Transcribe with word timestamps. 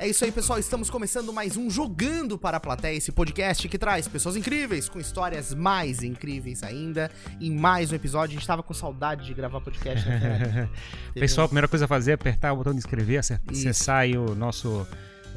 É 0.00 0.06
isso 0.06 0.24
aí, 0.24 0.30
pessoal. 0.30 0.60
Estamos 0.60 0.88
começando 0.88 1.32
mais 1.32 1.56
um 1.56 1.68
Jogando 1.68 2.38
para 2.38 2.58
a 2.58 2.60
Plateia, 2.60 2.96
esse 2.96 3.10
podcast 3.10 3.68
que 3.68 3.76
traz 3.76 4.06
pessoas 4.06 4.36
incríveis 4.36 4.88
com 4.88 5.00
histórias 5.00 5.52
mais 5.52 6.04
incríveis 6.04 6.62
ainda. 6.62 7.10
Em 7.40 7.50
mais 7.50 7.90
um 7.90 7.96
episódio, 7.96 8.36
a 8.36 8.38
gente 8.38 8.46
tava 8.46 8.62
com 8.62 8.72
saudade 8.72 9.26
de 9.26 9.34
gravar 9.34 9.60
podcast. 9.60 10.08
Né, 10.08 10.68
Pessoal, 11.14 11.46
a 11.46 11.48
primeira 11.48 11.66
coisa 11.66 11.86
a 11.86 11.88
fazer 11.88 12.12
é 12.12 12.14
apertar 12.14 12.52
o 12.52 12.58
botão 12.58 12.72
de 12.72 12.78
inscrever, 12.78 13.18
acessar 13.18 13.96
aí 13.96 14.16
o 14.16 14.36
nosso 14.36 14.86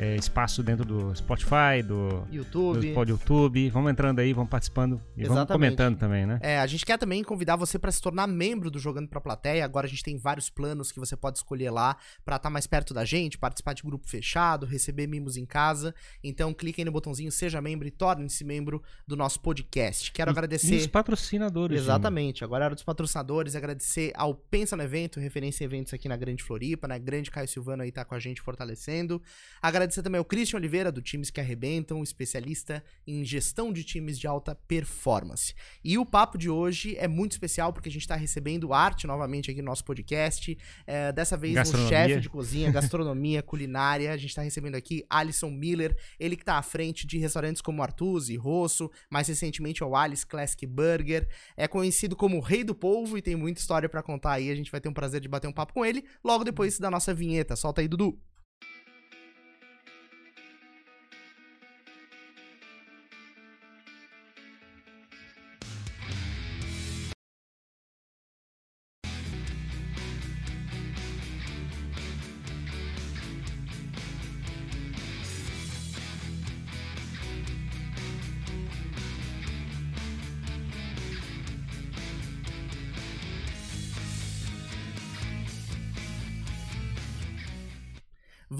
é, 0.01 0.15
espaço 0.15 0.63
dentro 0.63 0.83
do 0.83 1.15
Spotify, 1.15 1.83
do 1.85 2.25
YouTube. 2.31 2.87
do 2.87 2.93
pod 2.95 3.11
YouTube. 3.11 3.69
Vamos 3.69 3.91
entrando 3.91 4.17
aí, 4.17 4.33
vamos 4.33 4.49
participando 4.49 4.99
e 5.15 5.21
vamos 5.21 5.37
Exatamente. 5.37 5.51
comentando 5.51 5.99
também, 5.99 6.25
né? 6.25 6.39
É, 6.41 6.57
a 6.57 6.65
gente 6.65 6.83
quer 6.83 6.97
também 6.97 7.23
convidar 7.23 7.55
você 7.55 7.77
para 7.77 7.91
se 7.91 8.01
tornar 8.01 8.25
membro 8.25 8.71
do 8.71 8.79
Jogando 8.79 9.07
pra 9.07 9.21
Plateia. 9.21 9.63
Agora 9.63 9.85
a 9.85 9.89
gente 9.89 10.01
tem 10.01 10.17
vários 10.17 10.49
planos 10.49 10.91
que 10.91 10.99
você 10.99 11.15
pode 11.15 11.37
escolher 11.37 11.69
lá 11.69 11.95
pra 12.25 12.37
estar 12.37 12.49
mais 12.49 12.65
perto 12.65 12.95
da 12.95 13.05
gente, 13.05 13.37
participar 13.37 13.73
de 13.73 13.83
grupo 13.83 14.07
fechado, 14.07 14.65
receber 14.65 15.05
mimos 15.05 15.37
em 15.37 15.45
casa. 15.45 15.93
Então 16.23 16.51
clique 16.51 16.81
aí 16.81 16.85
no 16.85 16.91
botãozinho 16.91 17.31
seja 17.31 17.61
membro 17.61 17.87
e 17.87 17.91
torne-se 17.91 18.43
membro 18.43 18.81
do 19.07 19.15
nosso 19.15 19.39
podcast. 19.39 20.11
Quero 20.11 20.31
E 20.31 20.33
agradecer 20.33 20.77
os 20.77 20.87
patrocinadores. 20.87 21.79
Exatamente. 21.79 22.43
Agora 22.43 22.65
era 22.65 22.73
dos 22.73 22.83
patrocinadores. 22.83 23.55
Agradecer 23.55 24.13
ao 24.15 24.33
Pensa 24.33 24.75
no 24.75 24.81
Evento, 24.81 25.19
referência 25.19 25.63
em 25.63 25.65
eventos 25.65 25.93
aqui 25.93 26.09
na 26.09 26.17
Grande 26.17 26.41
Floripa, 26.41 26.87
né? 26.87 26.97
Grande 26.97 27.29
Caio 27.29 27.47
Silvano 27.47 27.83
aí 27.83 27.91
tá 27.91 28.03
com 28.03 28.15
a 28.15 28.19
gente 28.19 28.41
fortalecendo. 28.41 29.21
Agradecer 29.61 29.90
também 29.99 30.19
ao 30.19 30.25
Christian 30.25 30.59
Oliveira, 30.59 30.91
do 30.91 31.01
Times 31.01 31.31
que 31.31 31.41
Arrebentam, 31.41 32.03
especialista 32.03 32.83
em 33.07 33.25
gestão 33.25 33.73
de 33.73 33.83
times 33.83 34.19
de 34.19 34.27
alta 34.27 34.53
performance. 34.53 35.55
E 35.83 35.97
o 35.97 36.05
papo 36.05 36.37
de 36.37 36.51
hoje 36.51 36.95
é 36.97 37.07
muito 37.07 37.31
especial 37.31 37.73
porque 37.73 37.89
a 37.89 37.91
gente 37.91 38.07
tá 38.07 38.15
recebendo 38.15 38.73
arte 38.73 39.07
novamente 39.07 39.49
aqui 39.49 39.59
no 39.59 39.65
nosso 39.65 39.83
podcast. 39.83 40.55
É, 40.85 41.11
dessa 41.11 41.35
vez 41.35 41.57
um 41.73 41.87
chefe 41.89 42.19
de 42.19 42.29
cozinha, 42.29 42.71
gastronomia, 42.71 43.41
culinária. 43.41 44.13
A 44.13 44.17
gente 44.17 44.35
tá 44.35 44.43
recebendo 44.43 44.75
aqui 44.75 45.03
Alisson 45.09 45.49
Miller, 45.49 45.97
ele 46.19 46.35
que 46.35 46.45
tá 46.45 46.57
à 46.57 46.61
frente 46.61 47.07
de 47.07 47.17
restaurantes 47.17 47.61
como 47.61 47.81
Artusi, 47.81 48.35
Rosso, 48.35 48.91
mais 49.09 49.27
recentemente 49.27 49.83
o 49.83 49.95
Alice 49.95 50.25
Classic 50.25 50.67
Burger. 50.67 51.27
É 51.57 51.67
conhecido 51.67 52.15
como 52.15 52.37
o 52.37 52.41
Rei 52.41 52.63
do 52.63 52.75
Polvo 52.75 53.17
e 53.17 53.21
tem 53.21 53.35
muita 53.35 53.59
história 53.59 53.89
pra 53.89 54.03
contar 54.03 54.33
aí. 54.33 54.51
A 54.51 54.55
gente 54.55 54.69
vai 54.69 54.79
ter 54.79 54.89
um 54.89 54.93
prazer 54.93 55.19
de 55.19 55.27
bater 55.27 55.47
um 55.47 55.53
papo 55.53 55.73
com 55.73 55.83
ele 55.83 56.05
logo 56.23 56.43
depois 56.43 56.77
da 56.77 56.91
nossa 56.91 57.13
vinheta. 57.13 57.55
Solta 57.55 57.81
aí, 57.81 57.87
Dudu. 57.87 58.19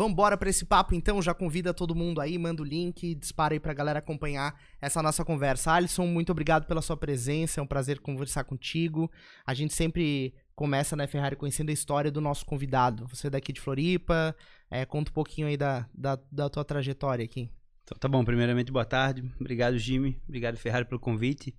Vambora 0.01 0.35
pra 0.35 0.49
esse 0.49 0.65
papo 0.65 0.95
então, 0.95 1.21
já 1.21 1.31
convida 1.31 1.75
todo 1.75 1.93
mundo 1.93 2.19
aí, 2.19 2.35
manda 2.35 2.63
o 2.63 2.65
link, 2.65 3.13
dispara 3.13 3.53
aí 3.53 3.59
pra 3.59 3.71
galera 3.71 3.99
acompanhar 3.99 4.59
essa 4.81 4.99
nossa 4.99 5.23
conversa. 5.23 5.73
Alisson, 5.73 6.07
muito 6.07 6.31
obrigado 6.31 6.65
pela 6.65 6.81
sua 6.81 6.97
presença, 6.97 7.59
é 7.59 7.63
um 7.63 7.67
prazer 7.67 7.99
conversar 7.99 8.43
contigo. 8.43 9.11
A 9.45 9.53
gente 9.53 9.75
sempre 9.75 10.33
começa 10.55 10.95
na 10.95 11.05
Ferrari 11.05 11.35
conhecendo 11.35 11.69
a 11.69 11.71
história 11.71 12.09
do 12.09 12.19
nosso 12.19 12.47
convidado. 12.47 13.05
Você 13.09 13.27
é 13.27 13.29
daqui 13.29 13.53
de 13.53 13.61
Floripa, 13.61 14.35
é, 14.71 14.85
conta 14.85 15.11
um 15.11 15.13
pouquinho 15.13 15.45
aí 15.45 15.55
da, 15.55 15.85
da, 15.93 16.17
da 16.31 16.49
tua 16.49 16.65
trajetória 16.65 17.23
aqui. 17.23 17.51
Então, 17.83 17.95
tá 17.99 18.07
bom, 18.07 18.25
primeiramente, 18.25 18.71
boa 18.71 18.85
tarde. 18.85 19.23
Obrigado, 19.39 19.77
Jimmy. 19.77 20.19
Obrigado, 20.27 20.57
Ferrari, 20.57 20.85
pelo 20.85 20.99
convite. 20.99 21.55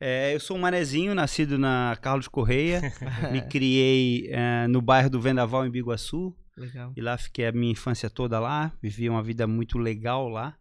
É, 0.00 0.34
eu 0.34 0.40
sou 0.40 0.56
um 0.56 0.60
manezinho, 0.60 1.14
nascido 1.14 1.58
na 1.58 1.94
Carlos 2.00 2.26
Correia. 2.26 2.80
Me 3.30 3.42
criei 3.42 4.30
é, 4.30 4.66
no 4.66 4.80
bairro 4.80 5.10
do 5.10 5.20
Vendaval, 5.20 5.66
em 5.66 5.70
Biguaçu. 5.70 6.34
Legal. 6.56 6.92
E 6.96 7.00
lá 7.00 7.16
fiquei 7.16 7.46
a 7.46 7.52
minha 7.52 7.72
infância 7.72 8.10
toda 8.10 8.38
lá. 8.38 8.72
Vivi 8.82 9.08
uma 9.08 9.22
vida 9.22 9.46
muito 9.46 9.78
legal 9.78 10.28
lá. 10.28 10.56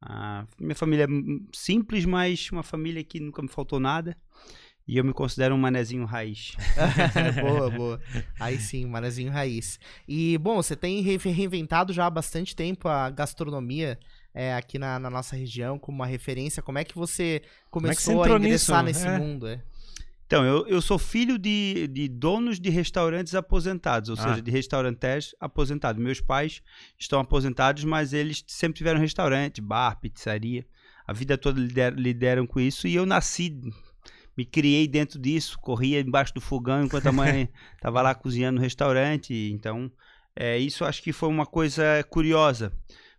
Ah, 0.00 0.46
minha 0.58 0.74
família 0.74 1.04
é 1.04 1.08
simples, 1.52 2.04
mas 2.04 2.50
uma 2.50 2.62
família 2.62 3.02
que 3.04 3.18
nunca 3.20 3.42
me 3.42 3.48
faltou 3.48 3.80
nada. 3.80 4.16
E 4.86 4.96
eu 4.96 5.04
me 5.04 5.12
considero 5.12 5.54
um 5.54 5.58
manezinho 5.58 6.04
raiz. 6.06 6.52
boa, 7.42 7.70
boa. 7.70 8.00
Aí 8.40 8.58
sim, 8.58 8.86
Manezinho 8.86 9.30
Raiz. 9.30 9.78
E, 10.08 10.38
bom, 10.38 10.56
você 10.56 10.74
tem 10.74 11.02
re- 11.02 11.18
reinventado 11.18 11.92
já 11.92 12.06
há 12.06 12.10
bastante 12.10 12.56
tempo 12.56 12.88
a 12.88 13.10
gastronomia 13.10 13.98
é, 14.32 14.54
aqui 14.54 14.78
na, 14.78 14.98
na 14.98 15.10
nossa 15.10 15.36
região 15.36 15.78
como 15.78 15.96
uma 15.98 16.06
referência. 16.06 16.62
Como 16.62 16.78
é 16.78 16.84
que 16.84 16.94
você 16.94 17.34
é 17.34 17.40
que 17.40 17.46
você 17.46 17.68
começou 17.70 18.22
a 18.22 18.24
entrou 18.24 18.38
ingressar 18.38 18.82
nisso? 18.82 19.04
nesse 19.04 19.14
É. 19.14 19.18
mundo? 19.18 19.46
É? 19.46 19.62
Então, 20.28 20.44
eu, 20.44 20.66
eu 20.68 20.82
sou 20.82 20.98
filho 20.98 21.38
de, 21.38 21.88
de 21.90 22.06
donos 22.06 22.60
de 22.60 22.68
restaurantes 22.68 23.34
aposentados, 23.34 24.10
ou 24.10 24.16
Ah. 24.18 24.28
seja, 24.28 24.42
de 24.42 24.50
restaurantes 24.50 25.34
aposentados. 25.40 26.02
Meus 26.02 26.20
pais 26.20 26.60
estão 26.98 27.18
aposentados, 27.18 27.82
mas 27.84 28.12
eles 28.12 28.44
sempre 28.46 28.76
tiveram 28.76 29.00
restaurante, 29.00 29.62
bar, 29.62 29.98
pizzaria. 29.98 30.66
A 31.06 31.14
vida 31.14 31.38
toda 31.38 31.58
lider, 31.58 31.94
lideram 31.94 32.46
com 32.46 32.60
isso 32.60 32.86
e 32.86 32.94
eu 32.94 33.06
nasci, 33.06 33.58
me 34.36 34.44
criei 34.44 34.86
dentro 34.86 35.18
disso, 35.18 35.58
corria 35.58 35.98
embaixo 35.98 36.34
do 36.34 36.42
fogão 36.42 36.84
enquanto 36.84 37.06
a 37.06 37.12
mãe 37.12 37.48
estava 37.74 38.02
lá 38.02 38.14
cozinhando 38.14 38.56
no 38.56 38.60
restaurante. 38.62 39.32
Então, 39.50 39.90
é, 40.36 40.58
isso 40.58 40.84
acho 40.84 41.02
que 41.02 41.10
foi 41.10 41.30
uma 41.30 41.46
coisa 41.46 42.04
curiosa. 42.10 42.70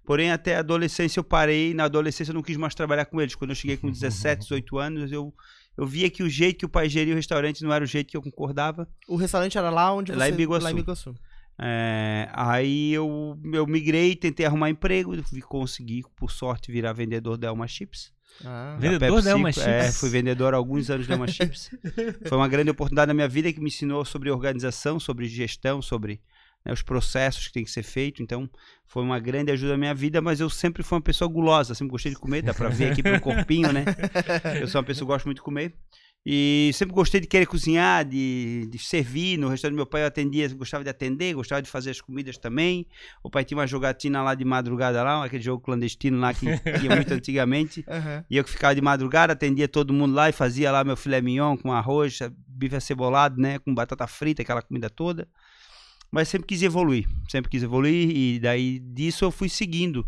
Porém, 0.05 0.29
até 0.31 0.55
a 0.55 0.59
adolescência 0.59 1.19
eu 1.19 1.23
parei. 1.23 1.73
Na 1.73 1.85
adolescência 1.85 2.29
eu 2.31 2.35
não 2.35 2.43
quis 2.43 2.55
mais 2.57 2.75
trabalhar 2.75 3.05
com 3.05 3.19
eles. 3.19 3.33
Quando 3.33 3.49
eu 3.49 3.55
cheguei 3.55 3.77
com 3.77 3.89
17, 3.91 4.41
18 4.43 4.77
anos, 4.77 5.11
eu, 5.11 5.33
eu 5.77 5.85
via 5.85 6.09
que 6.09 6.23
o 6.23 6.29
jeito 6.29 6.59
que 6.59 6.65
o 6.65 6.69
pai 6.69 6.89
geria 6.89 7.13
o 7.13 7.15
restaurante 7.15 7.63
não 7.63 7.71
era 7.73 7.83
o 7.83 7.87
jeito 7.87 8.07
que 8.09 8.17
eu 8.17 8.21
concordava. 8.21 8.87
O 9.07 9.15
restaurante 9.15 9.57
era 9.57 9.69
lá 9.69 9.93
onde 9.93 10.11
Lá 10.11 10.25
você... 10.25 10.31
em 10.31 10.35
Biguaçu. 10.35 10.63
Lá 10.63 10.71
em 10.71 10.75
Biguaçu. 10.75 11.15
É, 11.61 12.29
aí 12.31 12.93
eu, 12.93 13.37
eu 13.53 13.67
migrei, 13.67 14.15
tentei 14.15 14.45
arrumar 14.45 14.69
emprego, 14.69 15.13
e 15.15 15.41
consegui, 15.41 16.03
por 16.15 16.31
sorte, 16.31 16.71
virar 16.71 16.93
vendedor 16.93 17.37
da 17.37 17.47
Elma 17.47 17.67
Chips. 17.67 18.13
Ah, 18.45 18.77
Vendedor 18.79 19.21
da 19.21 19.31
Elma 19.31 19.49
É, 19.49 19.51
Chips? 19.51 19.99
fui 19.99 20.09
vendedor 20.09 20.53
há 20.53 20.57
alguns 20.57 20.89
anos 20.89 21.05
da 21.07 21.15
Elma 21.15 21.27
Chips. 21.27 21.69
Foi 22.27 22.37
uma 22.37 22.47
grande 22.47 22.69
oportunidade 22.69 23.07
na 23.09 23.13
minha 23.13 23.27
vida 23.27 23.51
que 23.51 23.59
me 23.59 23.67
ensinou 23.67 24.05
sobre 24.05 24.31
organização, 24.31 24.99
sobre 24.99 25.27
gestão, 25.27 25.81
sobre 25.81 26.21
né, 26.65 26.71
os 26.71 26.81
processos 26.81 27.47
que 27.47 27.53
tem 27.53 27.63
que 27.63 27.71
ser 27.71 27.83
feito. 27.83 28.21
Então, 28.21 28.49
foi 28.85 29.03
uma 29.03 29.19
grande 29.19 29.51
ajuda 29.51 29.73
na 29.73 29.77
minha 29.77 29.93
vida, 29.93 30.21
mas 30.21 30.39
eu 30.39 30.49
sempre 30.49 30.83
fui 30.83 30.97
uma 30.97 31.03
pessoa 31.03 31.29
gulosa, 31.29 31.75
sempre 31.75 31.91
gostei 31.91 32.11
de 32.11 32.17
comer, 32.17 32.41
dá 32.41 32.53
pra 32.53 32.69
ver 32.69 32.91
aqui 32.91 33.03
pelo 33.03 33.19
corpinho, 33.19 33.71
né? 33.71 33.85
Eu 34.59 34.67
sou 34.67 34.81
uma 34.81 34.85
pessoa 34.85 35.05
que 35.05 35.13
gosta 35.13 35.27
muito 35.27 35.37
de 35.37 35.43
comer. 35.43 35.73
E 36.25 36.69
sempre 36.73 36.93
gostei 36.93 37.21
de 37.21 37.27
querer 37.27 37.45
cozinhar, 37.45 38.03
de, 38.03 38.67
de 38.69 38.77
servir. 38.77 39.37
No 39.37 39.47
restaurante 39.47 39.75
do 39.75 39.77
meu 39.77 39.85
pai 39.85 40.03
eu 40.03 40.07
atendia, 40.07 40.47
gostava 40.53 40.83
de 40.83 40.89
atender, 40.89 41.33
gostava 41.33 41.61
de 41.61 41.69
fazer 41.69 41.91
as 41.91 42.01
comidas 42.01 42.37
também. 42.37 42.85
O 43.23 43.29
pai 43.29 43.45
tinha 43.45 43.57
uma 43.57 43.65
jogatina 43.65 44.21
lá 44.21 44.35
de 44.35 44.43
madrugada 44.43 45.01
lá, 45.01 45.23
aquele 45.23 45.41
jogo 45.41 45.63
clandestino 45.63 46.19
lá 46.19 46.33
que 46.33 46.45
tinha 46.79 46.93
muito 46.93 47.13
antigamente. 47.13 47.85
Aham. 47.89 48.23
E 48.29 48.35
eu 48.35 48.43
que 48.43 48.49
ficava 48.49 48.75
de 48.75 48.81
madrugada, 48.81 49.33
atendia 49.33 49.67
todo 49.67 49.93
mundo 49.93 50.13
lá 50.13 50.29
e 50.29 50.33
fazia 50.33 50.71
lá 50.71 50.83
meu 50.83 50.97
filé 50.97 51.21
mignon 51.21 51.55
com 51.57 51.71
arroz, 51.71 52.19
bife 52.47 52.75
acebolado, 52.75 53.41
né? 53.41 53.57
Com 53.59 53.73
batata 53.73 54.05
frita, 54.05 54.41
aquela 54.41 54.61
comida 54.61 54.89
toda. 54.89 55.27
Mas 56.11 56.27
sempre 56.27 56.47
quis 56.47 56.63
evoluir, 56.63 57.07
sempre 57.29 57.51
quis 57.51 57.61
evoluir 57.61 58.09
e 58.15 58.39
daí 58.39 58.79
disso 58.79 59.25
eu 59.25 59.31
fui 59.31 59.49
seguindo. 59.49 60.07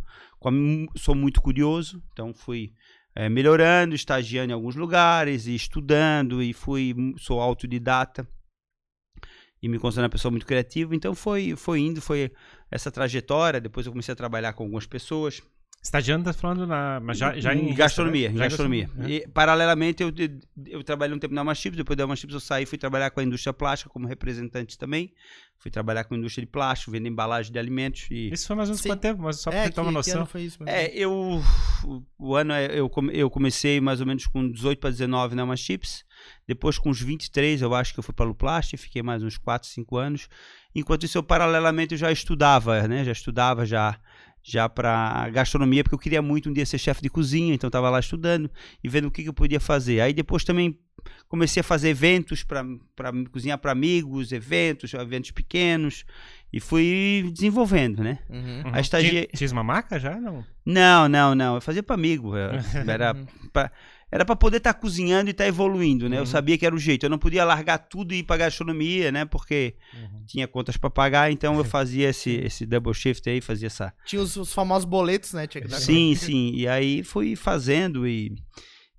Sou 0.97 1.13
muito 1.13 1.41
curioso, 1.41 2.01
então 2.11 2.33
fui 2.33 2.73
eh, 3.15 3.29
melhorando, 3.29 3.93
estagiando 3.93 4.51
em 4.51 4.55
alguns 4.55 4.75
lugares 4.75 5.45
e 5.45 5.53
estudando 5.53 6.41
e 6.41 6.53
fui, 6.53 6.95
sou 7.17 7.39
autodidata 7.39 8.27
e 9.61 9.69
me 9.69 9.77
considero 9.77 10.05
uma 10.05 10.09
pessoa 10.09 10.31
muito 10.31 10.45
criativa. 10.45 10.95
Então 10.95 11.13
foi, 11.13 11.55
foi 11.55 11.79
indo, 11.79 12.01
foi 12.01 12.31
essa 12.69 12.91
trajetória. 12.91 13.61
Depois 13.61 13.85
eu 13.85 13.91
comecei 13.91 14.11
a 14.11 14.15
trabalhar 14.15 14.53
com 14.53 14.63
algumas 14.63 14.87
pessoas. 14.87 15.41
Estagiando, 15.83 16.25
tá 16.25 16.31
falando 16.33 16.67
na. 16.67 16.99
Mas 17.01 17.17
já, 17.17 17.37
já 17.39 17.55
em. 17.55 17.73
gastronomia, 17.73 18.29
em 18.29 18.35
já 18.37 18.43
gastronomia. 18.43 18.87
E, 19.07 19.27
paralelamente, 19.33 20.03
eu, 20.03 20.13
eu 20.67 20.83
trabalhei 20.83 21.15
um 21.15 21.19
tempo 21.19 21.33
na 21.33 21.43
Machips, 21.43 21.75
depois 21.75 21.97
da 21.97 22.05
Machips 22.05 22.35
eu 22.35 22.39
saí 22.39 22.63
e 22.63 22.65
fui 22.67 22.77
trabalhar 22.77 23.09
com 23.09 23.19
a 23.19 23.23
indústria 23.23 23.51
plástica 23.51 23.89
como 23.89 24.05
representante 24.07 24.77
também. 24.77 25.11
Fui 25.57 25.71
trabalhar 25.71 26.03
com 26.03 26.13
a 26.13 26.17
indústria 26.17 26.45
de 26.45 26.51
plástico, 26.51 26.91
vendo 26.91 27.07
embalagem 27.07 27.51
de 27.51 27.57
alimentos. 27.57 28.07
E, 28.11 28.29
Isso 28.31 28.45
foi 28.45 28.55
mais 28.55 28.69
ou 28.69 28.73
menos 28.73 28.81
Sim. 28.83 28.89
quanto 28.89 28.99
tempo? 29.01 29.21
Mas 29.23 29.39
só 29.41 29.49
pra 29.49 29.59
É, 29.59 29.69
ter 29.69 29.81
uma 29.81 29.91
noção. 29.91 30.17
ano 30.17 30.25
foi 30.27 30.41
isso? 30.43 30.63
mesmo? 30.63 30.75
é, 30.77 30.91
eu. 30.93 31.41
O, 32.19 32.35
ano 32.35 32.53
é- 32.53 32.79
eu, 32.79 32.87
come- 32.87 33.13
eu 33.15 33.29
comecei 33.31 33.81
mais 33.81 33.99
ou 34.01 34.05
menos 34.05 34.27
com 34.27 34.51
18 34.51 34.79
para 34.79 34.91
19 34.91 35.35
na 35.35 35.45
Machips. 35.47 36.03
Depois, 36.47 36.77
com 36.77 36.89
uns 36.91 37.01
23, 37.01 37.59
eu 37.63 37.73
acho 37.73 37.91
que 37.93 37.99
eu 37.99 38.03
fui 38.03 38.13
para 38.13 38.25
a 38.25 38.27
Luplast, 38.27 38.77
fiquei 38.77 39.01
mais 39.01 39.23
uns 39.23 39.37
4, 39.37 39.67
5 39.67 39.97
anos. 39.97 40.29
Enquanto 40.75 41.03
isso, 41.05 41.17
eu 41.17 41.23
paralelamente 41.23 41.93
eu 41.93 41.97
já 41.97 42.11
estudava, 42.11 42.87
né? 42.87 43.03
Já 43.03 43.11
estudava 43.11 43.65
já 43.65 43.99
já 44.43 44.67
para 44.67 45.29
gastronomia, 45.29 45.83
porque 45.83 45.95
eu 45.95 45.99
queria 45.99 46.21
muito 46.21 46.49
um 46.49 46.53
dia 46.53 46.65
ser 46.65 46.77
chefe 46.77 47.01
de 47.01 47.09
cozinha, 47.09 47.53
então 47.53 47.67
eu 47.67 47.69
estava 47.69 47.89
lá 47.89 47.99
estudando 47.99 48.49
e 48.83 48.89
vendo 48.89 49.07
o 49.07 49.11
que, 49.11 49.23
que 49.23 49.29
eu 49.29 49.33
podia 49.33 49.59
fazer. 49.59 50.01
Aí 50.01 50.13
depois 50.13 50.43
também 50.43 50.77
comecei 51.27 51.61
a 51.61 51.63
fazer 51.63 51.89
eventos 51.89 52.43
para 52.43 52.63
cozinhar 53.31 53.57
para 53.57 53.71
amigos, 53.71 54.31
eventos, 54.31 54.93
eventos 54.93 55.31
pequenos 55.31 56.05
e 56.51 56.59
fui 56.59 57.29
desenvolvendo, 57.33 58.03
né? 58.03 58.19
Uhum. 58.29 58.63
Uhum. 58.65 58.71
A 58.73 58.81
estagi... 58.81 59.09
Tinha, 59.09 59.27
tinha 59.27 59.51
uma 59.51 59.63
marca 59.63 59.99
já? 59.99 60.19
Não. 60.19 60.43
Não, 60.65 61.07
não, 61.07 61.33
não. 61.33 61.55
Eu 61.55 61.61
fazia 61.61 61.81
para 61.81 61.95
amigo. 61.95 62.33
Era 62.87 63.15
pra, 63.53 63.71
era 64.11 64.25
para 64.25 64.35
poder 64.35 64.57
estar 64.57 64.73
cozinhando 64.73 65.29
e 65.29 65.31
estar 65.31 65.47
evoluindo, 65.47 66.09
né? 66.09 66.17
Eu 66.17 66.21
Uhum. 66.21 66.25
sabia 66.25 66.57
que 66.57 66.65
era 66.65 66.75
o 66.75 66.79
jeito. 66.79 67.05
Eu 67.05 67.09
não 67.09 67.17
podia 67.17 67.45
largar 67.45 67.77
tudo 67.77 68.13
e 68.13 68.17
ir 68.17 68.23
para 68.23 68.37
gastronomia, 68.37 69.11
né? 69.11 69.23
Porque 69.23 69.75
tinha 70.27 70.47
contas 70.47 70.75
para 70.75 70.89
pagar, 70.89 71.31
então 71.31 71.57
eu 71.57 71.63
fazia 71.65 72.09
esse, 72.09 72.31
esse 72.31 72.65
double 72.65 72.93
shift 72.93 73.29
aí, 73.29 73.39
fazia 73.39 73.67
essa. 73.67 73.93
Tinha 74.05 74.21
os, 74.21 74.35
os 74.35 74.53
famosos 74.53 74.83
boletos, 74.85 75.31
né? 75.33 75.47
Tinha 75.47 75.61
que 75.61 75.67
dar 75.69 75.77
Sim, 75.77 76.13
sim. 76.15 76.51
E 76.53 76.67
aí 76.67 77.03
fui 77.03 77.35
fazendo 77.35 78.05
e 78.07 78.35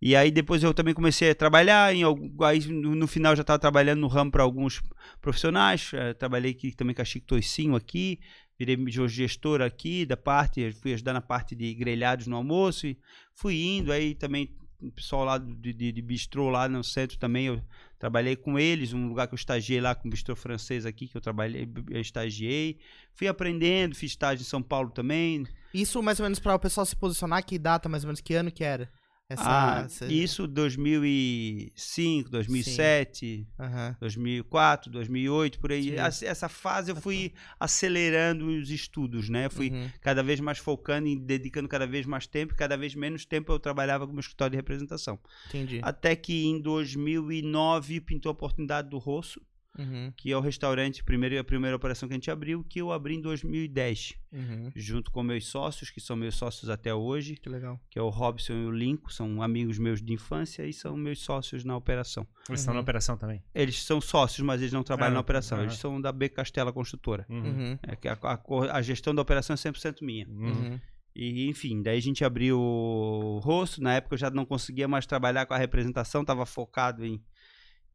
e 0.05 0.17
aí 0.17 0.32
depois 0.32 0.64
eu 0.64 0.75
também 0.75 0.93
comecei 0.94 1.31
a 1.31 1.35
trabalhar 1.35 1.94
em 1.94 2.03
aí 2.43 2.67
no, 2.67 3.06
final 3.06 3.37
já 3.37 3.43
estava 3.43 3.58
trabalhando 3.58 4.00
no 4.00 4.08
ramo 4.08 4.32
para 4.32 4.43
alguns 4.43 4.82
profissionais. 5.20 5.93
eh, 5.94 6.12
trabalhei 6.15 6.50
aqui 6.50 6.75
também 6.75 6.93
com 6.93 7.03
a 7.03 7.05
Chico 7.05 7.25
Toicinho 7.26 7.76
aqui, 7.76 8.19
virei 8.58 8.76
gestor 9.06 9.61
aqui 9.62 10.05
da 10.05 10.17
parte, 10.17 10.73
fui 10.73 10.93
ajudar 10.94 11.12
na 11.12 11.20
parte 11.20 11.55
de 11.55 11.73
grelhados 11.75 12.26
no 12.26 12.35
almoço 12.35 12.88
e 12.88 12.99
fui 13.32 13.62
indo 13.62 13.93
aí 13.93 14.17
também 14.17 14.50
pessoal 14.90 15.25
lá 15.25 15.38
de, 15.38 15.73
de, 15.73 15.93
de 15.93 16.02
bistrô 16.02 16.49
lá 16.49 16.69
no 16.69 16.82
centro 16.82 17.19
também 17.19 17.46
eu 17.46 17.62
trabalhei 17.99 18.34
com 18.34 18.58
eles, 18.58 18.93
um 18.93 19.08
lugar 19.08 19.29
que 19.29 19.34
eu 19.34 19.37
estagiei 19.37 19.81
lá 19.81 19.94
com 19.94 20.11
bistrô 20.11 20.34
francês 20.34 20.84
aqui 20.84 21.06
que 21.06 21.17
eu 21.17 21.20
trabalhei, 21.20 21.69
eu 21.90 22.00
estagiei, 22.00 22.79
fui 23.14 23.29
aprendendo, 23.29 23.94
fiz 23.94 24.11
estágio 24.11 24.43
em 24.43 24.46
São 24.46 24.62
Paulo 24.62 24.90
também, 24.90 25.46
Isso 25.73 26.02
mais 26.02 26.19
ou 26.19 26.25
menos 26.25 26.38
para 26.38 26.55
o 26.55 26.58
pessoal 26.58 26.84
se 26.84 26.96
posicionar, 26.96 27.44
que 27.44 27.58
data 27.58 27.88
mais 27.88 28.02
ou 28.02 28.08
menos, 28.08 28.20
que 28.20 28.34
ano 28.34 28.50
que 28.50 28.64
era? 28.64 28.90
Essa, 29.32 29.43
ah, 29.81 29.82
essa- 29.84 30.06
isso 30.06 30.46
2005, 30.46 32.31
2007, 32.31 33.46
Aham. 33.58 33.96
2004, 34.00 34.90
2008, 34.90 35.58
por 35.58 35.73
aí. 35.73 35.94
Essa- 35.96 36.26
Essa 36.26 36.49
fase 36.49 36.90
eu 36.90 36.96
fui 36.96 37.32
acelerando 37.58 38.46
os 38.46 38.70
estudos, 38.70 39.29
né? 39.29 39.46
Eu 39.46 39.50
fui 39.50 39.70
Uhum. 39.70 39.88
cada 40.00 40.23
vez 40.23 40.40
mais 40.40 40.58
focando 40.58 41.06
e 41.08 41.17
dedicando 41.19 41.69
cada 41.69 41.87
vez 41.87 42.06
mais 42.06 42.26
tempo, 42.26 42.52
e 42.52 42.56
cada 42.56 42.76
vez 42.76 42.94
menos 42.94 43.25
tempo 43.25 43.52
eu 43.52 43.58
trabalhava 43.58 44.06
com 44.06 44.12
o 44.12 44.14
meu 44.14 44.20
escritório 44.20 44.50
de 44.52 44.56
representação. 44.56 45.19
Entendi. 45.49 45.81
Até 45.82 46.14
que 46.17 46.44
em 46.46 46.61
2009 46.61 48.00
pintou 48.00 48.31
a 48.31 48.32
oportunidade 48.32 48.88
do 48.88 48.99
Rosso, 48.99 49.40
Uhum. 49.79 50.13
que 50.17 50.31
é 50.31 50.37
o 50.37 50.41
restaurante, 50.41 51.03
primeiro, 51.03 51.39
a 51.39 51.45
primeira 51.45 51.75
operação 51.75 52.09
que 52.09 52.13
a 52.15 52.17
gente 52.17 52.31
abriu, 52.31 52.63
que 52.65 52.81
eu 52.81 52.93
abri 52.93 53.15
em 53.15 53.21
2010, 53.21 54.15
Uhum. 54.33 54.71
junto 54.77 55.11
com 55.11 55.23
meus 55.23 55.47
sócios, 55.47 55.91
que 55.91 56.01
são 56.01 56.15
meus 56.17 56.35
sócios 56.35 56.69
até 56.71 56.95
hoje 56.95 57.37
Que 57.37 57.49
legal. 57.49 57.81
que 57.91 57.99
é 57.99 58.03
o 58.03 58.09
Robson 58.11 58.53
e 58.53 58.67
o 58.67 58.71
Lincoln, 58.71 59.09
são 59.11 59.43
amigos 59.43 59.79
meus 59.79 60.03
de 60.03 60.13
infância 60.13 60.67
e 60.67 60.73
são 60.73 60.97
meus 60.97 61.21
sócios 61.21 61.65
na 61.65 61.77
operação. 61.77 62.27
Eles 62.49 62.61
estão 62.61 62.75
na 62.75 62.81
Uhum. 62.81 62.83
operação 62.83 63.17
também. 63.17 63.43
Eles 63.55 63.83
são 63.83 64.01
sócios, 64.01 64.45
mas 64.47 64.61
eles 64.61 64.73
não 64.73 64.83
trabalham 64.83 65.13
Ah, 65.13 65.15
na 65.15 65.21
operação. 65.21 65.59
ah. 65.59 65.63
Eles 65.63 65.77
são 65.77 66.01
da 66.01 66.13
B 66.13 66.29
Castela 66.29 66.73
Construtora. 66.73 67.25
Uhum. 67.29 67.43
Uhum. 67.43 67.79
É 67.83 67.97
que 67.97 68.09
a, 68.09 68.19
a 68.23 68.39
a 68.77 68.83
gestão 68.83 69.15
da 69.15 69.23
operação 69.23 69.55
é 69.55 69.57
100% 69.57 70.03
minha. 70.05 70.27
Uhum. 70.29 70.47
Uhum. 70.73 70.81
E, 71.15 71.47
enfim, 71.49 71.83
daí 71.83 71.99
a 71.99 72.01
gente 72.03 72.25
abriu 72.25 72.59
o 72.59 73.39
rosto. 73.39 73.83
Na 73.83 73.95
época 73.95 74.15
eu 74.15 74.19
já 74.19 74.31
não 74.31 74.47
conseguia 74.47 74.89
mais 74.89 75.05
trabalhar 75.07 75.45
com 75.45 75.53
a 75.53 75.59
representação, 75.59 76.23
estava 76.23 76.47
focado 76.47 77.05
em, 77.05 77.23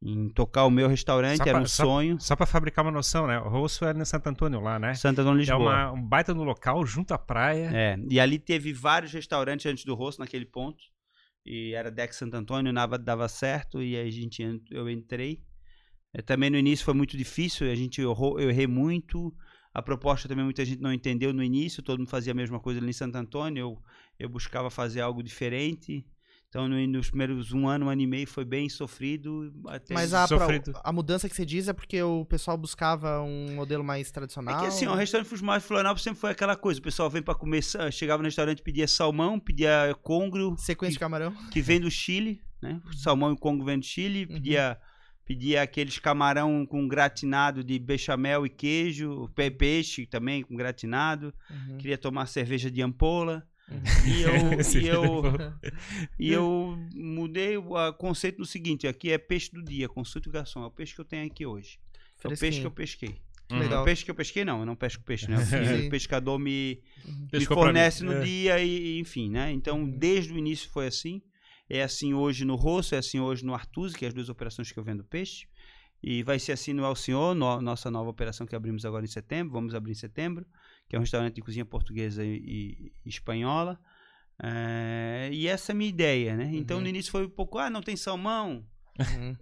em 0.00 0.28
tocar 0.28 0.64
o 0.64 0.70
meu 0.70 0.86
restaurante, 0.88 1.38
Só 1.38 1.42
era 1.42 1.52
pra- 1.52 1.62
um 1.62 1.66
só- 1.66 1.84
sonho. 1.84 2.20
Só 2.20 2.36
pra 2.36 2.46
fabricar 2.46 2.84
uma 2.84 2.90
noção, 2.92 3.26
né? 3.26 3.38
O 3.40 3.48
Rosso 3.48 3.84
é 3.84 3.92
no 3.92 4.06
Santo 4.06 4.28
Antônio 4.28 4.60
lá, 4.60 4.78
né? 4.78 4.94
Santa 4.94 5.24
Dona 5.24 5.38
É 5.38 5.40
Lisboa. 5.40 5.58
uma, 5.58 5.92
um 5.92 6.02
baita 6.02 6.32
no 6.32 6.44
local, 6.44 6.84
junto 6.86 7.12
à 7.12 7.18
praia. 7.18 7.70
É, 7.74 7.96
e 8.08 8.20
ali 8.20 8.38
teve 8.38 8.72
vários 8.72 9.12
restaurantes 9.12 9.66
antes 9.66 9.84
do 9.84 9.94
rosto 9.94 10.20
naquele 10.20 10.46
ponto. 10.46 10.78
E 11.44 11.72
era 11.74 11.90
Dex 11.90 12.16
Santo 12.16 12.34
Antônio, 12.36 12.72
nada 12.72 12.98
dava 12.98 13.26
certo, 13.28 13.82
e 13.82 13.96
aí 13.96 14.06
a 14.08 14.10
gente, 14.10 14.42
en- 14.42 14.60
eu 14.70 14.88
entrei. 14.88 15.40
É, 16.14 16.22
também 16.22 16.48
no 16.50 16.56
início 16.56 16.84
foi 16.84 16.94
muito 16.94 17.16
difícil, 17.16 17.70
a 17.70 17.74
gente 17.74 18.00
errou, 18.00 18.38
eu 18.38 18.50
errei 18.50 18.66
muito. 18.66 19.34
A 19.74 19.82
proposta 19.82 20.28
também 20.28 20.44
muita 20.44 20.64
gente 20.64 20.80
não 20.80 20.92
entendeu 20.92 21.32
no 21.32 21.42
início, 21.42 21.82
todo 21.82 21.98
mundo 21.98 22.08
fazia 22.08 22.32
a 22.32 22.36
mesma 22.36 22.58
coisa 22.60 22.80
ali 22.80 22.90
em 22.90 22.92
Santo 22.92 23.16
Antônio, 23.16 23.60
eu, 23.60 23.78
eu 24.18 24.28
buscava 24.28 24.70
fazer 24.70 25.00
algo 25.00 25.22
diferente. 25.22 26.04
Então, 26.48 26.66
no- 26.66 26.86
nos 26.86 27.10
primeiros 27.10 27.52
um 27.52 27.68
ano, 27.68 27.86
um 27.86 27.88
ano 27.90 28.00
e 28.00 28.06
meio 28.06 28.26
foi 28.26 28.44
bem 28.44 28.70
sofrido. 28.70 29.52
Até 29.66 29.92
Mas 29.92 30.14
a, 30.14 30.26
Sofrido. 30.26 30.72
a 30.82 30.90
mudança 30.92 31.28
que 31.28 31.36
você 31.36 31.44
diz 31.44 31.68
é 31.68 31.74
porque 31.74 32.02
o 32.02 32.24
pessoal 32.24 32.56
buscava 32.56 33.20
um 33.20 33.54
modelo 33.54 33.84
mais 33.84 34.08
É 34.08 34.12
tradicional. 34.12 34.58
que 34.60 34.66
assim, 34.66 34.86
o 34.86 34.94
restaurante 34.94 35.28
Fusmar 35.28 35.58
de 35.60 35.66
Florianópolis 35.66 36.02
sempre 36.04 36.18
foi 36.20 36.30
aquela 36.30 36.56
coisa. 36.56 36.80
O 36.80 36.82
pessoal 36.82 37.10
vem 37.10 37.20
pra 37.20 37.34
comer, 37.34 37.62
chegava 37.92 38.22
no 38.22 38.26
restaurante, 38.28 38.62
pedia 38.62 38.88
salmão, 38.88 39.38
pedia 39.38 39.94
congro, 40.02 40.56
Sequência 40.56 40.94
de 40.94 40.98
camarão. 40.98 41.34
que 41.50 41.60
vem 41.60 41.78
do 41.80 41.90
Chile, 41.90 42.40
né? 42.62 42.80
O 42.86 42.94
salmão 42.96 43.28
e 43.30 43.34
o 43.34 43.36
congo 43.38 43.62
vem 43.62 43.78
do 43.78 43.84
Chile, 43.84 44.20
Uhum. 44.24 44.36
pedia, 44.36 44.78
pedia 45.26 45.60
aqueles 45.60 45.98
camarão 45.98 46.64
com 46.64 46.88
gratinado 46.88 47.62
de 47.62 47.78
bechamel 47.78 48.46
e 48.46 48.48
queijo, 48.48 49.28
pe- 49.34 49.50
peixe 49.50 50.06
também 50.06 50.42
com 50.42 50.56
gratinado, 50.56 51.34
Uhum. 51.50 51.76
queria 51.76 51.98
tomar 51.98 52.24
cerveja 52.24 52.70
de 52.70 52.80
ampola. 52.80 53.46
Uhum. 53.70 53.82
E 54.06 54.22
eu, 54.22 54.32
e 54.82 54.86
eu, 54.88 55.22
filho- 55.22 55.54
e 56.18 56.32
eu 56.32 56.78
mudei 56.94 57.56
o 57.56 57.92
conceito 57.94 58.38
no 58.38 58.46
seguinte, 58.46 58.86
aqui 58.86 59.10
é 59.10 59.18
peixe 59.18 59.50
do 59.52 59.62
dia, 59.62 59.88
consulte 59.88 60.28
o 60.28 60.32
garçom, 60.32 60.62
é 60.62 60.66
o 60.66 60.70
peixe 60.70 60.94
que 60.94 61.00
eu 61.00 61.04
tenho 61.04 61.26
aqui 61.26 61.44
hoje. 61.44 61.78
É 62.24 62.28
o 62.28 62.36
peixe 62.38 62.60
que 62.60 62.66
eu 62.66 62.70
pesquei. 62.70 63.16
Uhum. 63.50 63.58
Legal. 63.60 63.82
O 63.82 63.84
peixe 63.84 64.04
que 64.04 64.10
eu 64.10 64.14
pesquei 64.14 64.44
não, 64.44 64.60
eu 64.60 64.66
não 64.66 64.76
pesco 64.76 65.02
peixe, 65.04 65.30
né? 65.30 65.36
O 65.86 65.88
pescador 65.90 66.38
me, 66.38 66.82
me 67.04 67.28
Pescou 67.30 67.56
pra 67.56 67.66
fornece 67.66 68.04
no 68.04 68.12
É. 68.12 68.20
dia 68.20 68.60
e 68.62 68.98
enfim, 68.98 69.30
né? 69.30 69.50
Então, 69.52 69.80
Uhum. 69.82 69.90
desde 69.98 70.32
o 70.34 70.38
início 70.38 70.68
foi 70.70 70.86
assim. 70.86 71.22
É 71.70 71.82
assim 71.82 72.12
hoje 72.14 72.44
no 72.44 72.56
Rosso, 72.56 72.94
é 72.94 72.98
assim 72.98 73.20
hoje 73.20 73.44
no 73.44 73.54
Artusi, 73.54 73.96
que 73.96 74.04
é 74.04 74.08
as 74.08 74.14
duas 74.14 74.28
operações 74.28 74.70
que 74.72 74.78
eu 74.78 74.82
vendo 74.84 75.04
peixe. 75.04 75.46
E 76.02 76.22
vai 76.22 76.38
ser 76.38 76.52
assim 76.52 76.72
no 76.72 76.84
El 76.84 76.94
Senhor, 76.94 77.34
no- 77.34 77.60
nossa 77.60 77.90
nova 77.90 78.08
operação 78.10 78.46
que 78.46 78.54
abrimos 78.56 78.84
agora 78.84 79.04
em 79.04 79.08
setembro, 79.08 79.52
vamos 79.52 79.74
abrir 79.74 79.92
em 79.92 79.94
setembro, 79.94 80.46
que 80.88 80.96
é 80.96 80.98
um 80.98 81.02
restaurante 81.02 81.34
de 81.34 81.42
cozinha 81.42 81.64
portuguesa 81.64 82.24
e, 82.24 82.36
e- 82.36 82.92
espanhola. 83.06 83.78
É, 84.42 85.28
e 85.32 85.46
essa 85.48 85.72
é 85.72 85.74
a 85.74 85.76
minha 85.76 85.90
ideia, 85.90 86.36
né? 86.36 86.50
Então, 86.54 86.76
Uhum. 86.78 86.82
no 86.84 86.88
início 86.88 87.10
foi 87.10 87.26
um 87.26 87.30
pouco, 87.30 87.58
ah, 87.58 87.68
não 87.68 87.82
tem 87.82 87.96
salmão. 87.96 88.64
Uhum. 88.98 89.36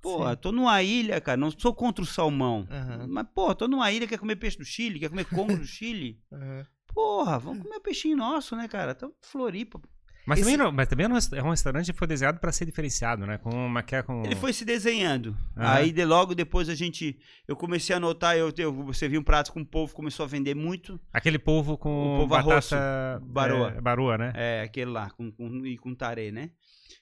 Porra, 0.00 0.34
tô 0.36 0.50
numa 0.50 0.82
ilha, 0.82 1.20
cara, 1.20 1.36
não 1.36 1.50
sou 1.50 1.72
contra 1.72 2.02
o 2.02 2.06
salmão. 2.06 2.66
Aham. 2.68 3.06
Mas, 3.08 3.26
porra, 3.32 3.54
tô 3.54 3.68
numa 3.68 3.90
ilha, 3.92 4.06
quer 4.08 4.18
comer 4.18 4.34
peixe 4.36 4.58
do 4.58 4.64
Chile, 4.64 4.98
quer 4.98 5.08
comer 5.10 5.24
congo 5.26 5.56
do 5.56 5.64
Chile. 5.66 6.20
Uhum. 6.32 6.64
Porra, 6.88 7.38
vamos 7.38 7.62
comer 7.62 7.78
peixinho 7.80 8.16
nosso, 8.16 8.56
né, 8.56 8.66
cara? 8.68 8.96
Em 9.00 9.10
Floripa. 9.22 9.80
Mas, 10.24 10.38
Esse- 10.38 10.50
também 10.50 10.64
não, 10.64 10.72
mas 10.72 10.86
também 10.88 11.06
é 11.06 11.08
um 11.08 11.16
é 11.16 11.42
um 11.42 11.50
restaurante 11.50 11.92
que 11.92 11.98
foi 11.98 12.06
desenhado 12.06 12.38
pra 12.38 12.52
ser 12.52 12.64
diferenciado, 12.64 13.26
né? 13.26 13.38
Com 13.38 13.50
uma 13.50 13.82
que 13.82 13.96
é 13.96 14.02
com. 14.02 14.22
Ele 14.24 14.36
foi 14.36 14.52
se 14.52 14.64
desenhando. 14.64 15.36
Aham. 15.56 15.72
Aí, 15.74 15.92
de 15.92 16.04
logo 16.04 16.34
depois, 16.34 16.68
a 16.68 16.74
gente... 16.74 17.18
Eu 17.48 17.56
comecei 17.56 17.94
a 17.94 17.98
notar, 18.00 18.36
eu, 18.36 18.52
eu, 18.56 18.72
você 18.84 19.08
viu 19.08 19.20
um 19.20 19.24
prato 19.24 19.52
com 19.52 19.60
o 19.60 19.66
povo, 19.66 19.92
começou 19.94 20.24
a 20.24 20.28
vender 20.28 20.54
muito. 20.54 21.00
Aquele 21.12 21.38
polvo 21.38 21.76
com 21.76 22.20
O 22.20 22.26
batata 22.26 22.76
arroço, 22.76 23.26
baroa. 23.26 23.74
É, 23.76 23.80
baroa, 23.80 24.16
né? 24.18 24.32
É, 24.36 24.62
aquele 24.62 24.90
lá, 24.90 25.10
com, 25.10 25.30
com, 25.32 25.66
e 25.66 25.76
com 25.76 25.94
tarê, 25.94 26.30
né? 26.30 26.50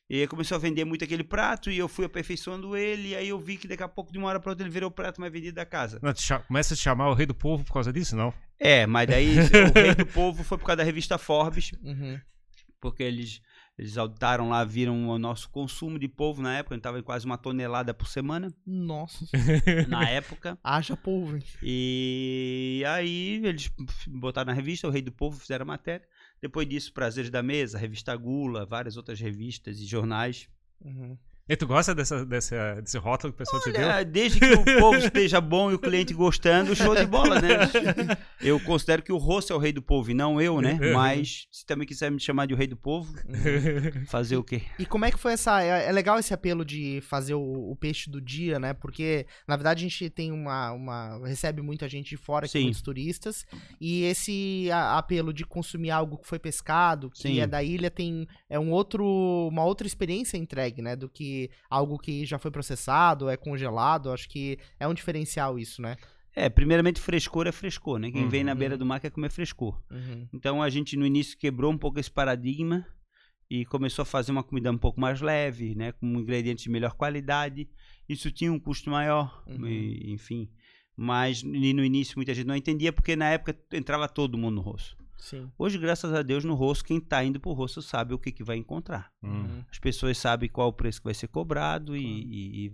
E 0.08 0.20
aí 0.20 0.26
começou 0.26 0.56
a 0.56 0.58
vender 0.58 0.84
muito 0.84 1.04
aquele 1.04 1.22
prato 1.22 1.70
e 1.70 1.78
eu 1.78 1.88
fui 1.88 2.04
aperfeiçoando 2.04 2.76
ele. 2.76 3.10
E 3.10 3.16
aí 3.16 3.28
eu 3.28 3.38
vi 3.38 3.56
que 3.56 3.68
daqui 3.68 3.82
a 3.82 3.88
pouco, 3.88 4.10
de 4.12 4.18
uma 4.18 4.28
hora 4.28 4.40
pra 4.40 4.50
outra, 4.50 4.64
ele 4.66 4.72
virou 4.72 4.88
o 4.88 4.92
prato 4.92 5.20
mais 5.20 5.32
vendido 5.32 5.54
da 5.54 5.64
casa. 5.64 6.00
Não, 6.02 6.12
começa 6.48 6.74
a 6.74 6.76
te 6.76 6.82
chamar 6.82 7.08
o 7.10 7.14
rei 7.14 7.26
do 7.26 7.34
povo 7.34 7.64
por 7.64 7.72
causa 7.74 7.92
disso, 7.92 8.16
não? 8.16 8.34
É, 8.58 8.86
mas 8.86 9.06
daí 9.08 9.36
o 9.38 9.72
rei 9.78 9.94
do 9.94 10.06
povo 10.06 10.42
foi 10.42 10.58
por 10.58 10.64
causa 10.64 10.78
da 10.78 10.82
revista 10.84 11.16
Forbes. 11.16 11.70
Uhum. 11.82 12.18
Porque 12.80 13.02
eles 13.02 13.40
eles 13.80 13.96
auditaram 13.96 14.50
lá, 14.50 14.62
viram 14.62 15.08
o 15.08 15.18
nosso 15.18 15.48
consumo 15.48 15.98
de 15.98 16.06
polvo 16.06 16.42
na 16.42 16.58
época, 16.58 16.74
a 16.74 16.76
gente 16.76 16.82
tava 16.82 16.98
em 16.98 17.02
quase 17.02 17.24
uma 17.24 17.38
tonelada 17.38 17.94
por 17.94 18.06
semana, 18.08 18.52
Nossa. 18.66 19.24
na 19.88 20.06
época. 20.06 20.58
Haja 20.62 20.94
polvo? 20.94 21.38
E 21.62 22.82
aí 22.86 23.40
eles 23.42 23.70
botaram 24.06 24.48
na 24.48 24.52
revista 24.52 24.86
O 24.86 24.90
Rei 24.90 25.00
do 25.00 25.10
Povo, 25.10 25.40
fizeram 25.40 25.62
a 25.62 25.66
matéria. 25.66 26.06
Depois 26.42 26.68
disso, 26.68 26.92
Prazeres 26.92 27.30
da 27.30 27.42
Mesa, 27.42 27.78
Revista 27.78 28.14
Gula, 28.14 28.66
várias 28.66 28.98
outras 28.98 29.18
revistas 29.18 29.78
e 29.78 29.86
jornais. 29.86 30.46
Uhum. 30.84 31.16
E 31.50 31.56
tu 31.56 31.66
gosta 31.66 31.92
dessa, 31.92 32.24
dessa, 32.24 32.80
desse 32.80 32.96
rótulo 32.96 33.32
que 33.32 33.42
o 33.42 33.44
pessoal 33.44 33.60
te 33.60 33.72
deu? 33.72 33.82
Olha, 33.82 34.04
desde 34.04 34.38
que 34.38 34.52
o 34.52 34.64
povo 34.78 34.94
esteja 35.04 35.40
bom 35.40 35.72
e 35.72 35.74
o 35.74 35.80
cliente 35.80 36.14
gostando, 36.14 36.76
show 36.76 36.94
de 36.94 37.04
bola, 37.04 37.40
né? 37.40 37.58
Eu 38.40 38.60
considero 38.60 39.02
que 39.02 39.12
o 39.12 39.16
rosto 39.16 39.52
é 39.52 39.56
o 39.56 39.58
rei 39.58 39.72
do 39.72 39.82
povo 39.82 40.12
e 40.12 40.14
não 40.14 40.40
eu, 40.40 40.60
né? 40.60 40.78
Mas 40.94 41.48
se 41.50 41.66
também 41.66 41.86
quiser 41.86 42.10
me 42.10 42.20
chamar 42.20 42.46
de 42.46 42.54
o 42.54 42.56
rei 42.56 42.66
do 42.66 42.76
povo, 42.76 43.12
fazer 44.06 44.36
o 44.36 44.44
quê? 44.44 44.62
E 44.78 44.86
como 44.86 45.04
é 45.04 45.10
que 45.10 45.18
foi 45.18 45.32
essa. 45.32 45.62
É, 45.62 45.88
é 45.88 45.92
legal 45.92 46.18
esse 46.18 46.32
apelo 46.32 46.64
de 46.64 47.00
fazer 47.02 47.34
o, 47.34 47.70
o 47.70 47.76
peixe 47.76 48.08
do 48.08 48.18
dia, 48.18 48.58
né? 48.58 48.72
Porque, 48.72 49.26
na 49.46 49.56
verdade, 49.56 49.84
a 49.84 49.88
gente 49.88 50.08
tem 50.08 50.32
uma. 50.32 50.72
uma 50.72 51.26
recebe 51.26 51.60
muita 51.60 51.86
gente 51.86 52.10
de 52.10 52.16
fora, 52.16 52.46
Sim. 52.46 52.62
muitos 52.62 52.80
turistas. 52.80 53.44
E 53.78 54.04
esse 54.04 54.68
apelo 54.72 55.34
de 55.34 55.44
consumir 55.44 55.90
algo 55.90 56.16
que 56.16 56.26
foi 56.26 56.38
pescado, 56.38 57.10
que 57.10 57.22
Sim. 57.22 57.40
é 57.40 57.46
da 57.46 57.62
ilha, 57.62 57.90
tem. 57.90 58.26
É 58.48 58.58
um 58.58 58.70
outro, 58.70 59.04
uma 59.50 59.64
outra 59.64 59.86
experiência 59.86 60.38
entregue, 60.38 60.80
né? 60.80 60.96
Do 60.96 61.10
que 61.10 61.39
algo 61.70 61.96
que 61.98 62.26
já 62.26 62.38
foi 62.38 62.50
processado, 62.50 63.28
é 63.28 63.36
congelado. 63.36 64.10
Acho 64.10 64.28
que 64.28 64.58
é 64.78 64.88
um 64.88 64.94
diferencial 64.94 65.58
isso, 65.58 65.80
né? 65.80 65.96
É, 66.34 66.48
primeiramente, 66.48 67.00
frescor 67.00 67.46
é 67.46 67.52
frescor, 67.52 67.98
né? 67.98 68.10
Quem 68.10 68.28
vem 68.28 68.44
na 68.44 68.52
Uhum. 68.52 68.58
beira 68.58 68.76
do 68.78 68.84
mar 68.86 69.00
quer 69.00 69.10
comer 69.10 69.30
frescor. 69.30 69.80
Uhum. 69.90 70.28
Então 70.32 70.62
a 70.62 70.68
gente 70.70 70.96
no 70.96 71.04
início 71.06 71.36
quebrou 71.38 71.72
um 71.72 71.78
pouco 71.78 71.98
esse 71.98 72.10
paradigma 72.10 72.86
e 73.50 73.64
começou 73.64 74.02
a 74.02 74.06
fazer 74.06 74.30
uma 74.30 74.44
comida 74.44 74.70
um 74.70 74.78
pouco 74.78 75.00
mais 75.00 75.20
leve, 75.20 75.74
né, 75.74 75.90
com 75.92 76.06
ingredientes 76.06 76.62
de 76.62 76.70
melhor 76.70 76.92
qualidade. 76.94 77.68
Isso 78.08 78.30
tinha 78.30 78.52
um 78.52 78.60
custo 78.60 78.88
maior, 78.90 79.42
Uhum. 79.46 79.66
e, 79.66 80.12
enfim. 80.12 80.48
Mas 80.96 81.42
no 81.42 81.56
início 81.84 82.14
muita 82.16 82.32
gente 82.34 82.46
não 82.46 82.54
entendia 82.54 82.92
porque 82.92 83.16
na 83.16 83.28
época 83.30 83.56
entrava 83.72 84.08
todo 84.08 84.38
mundo 84.38 84.56
no 84.56 84.60
rosto. 84.60 84.96
Sim. 85.20 85.50
Hoje, 85.58 85.78
graças 85.78 86.12
a 86.12 86.22
Deus, 86.22 86.44
no 86.44 86.54
rosto, 86.54 86.84
quem 86.84 86.96
está 86.98 87.22
indo 87.22 87.38
pro 87.38 87.52
rosto 87.52 87.80
sabe 87.82 88.14
o 88.14 88.18
que, 88.18 88.32
que 88.32 88.42
vai 88.42 88.56
encontrar. 88.56 89.10
Hum. 89.22 89.62
As 89.70 89.78
pessoas 89.78 90.16
sabem 90.18 90.48
qual 90.48 90.68
o 90.68 90.72
preço 90.72 91.00
que 91.00 91.04
vai 91.04 91.14
ser 91.14 91.28
cobrado 91.28 91.96
e, 91.96 92.02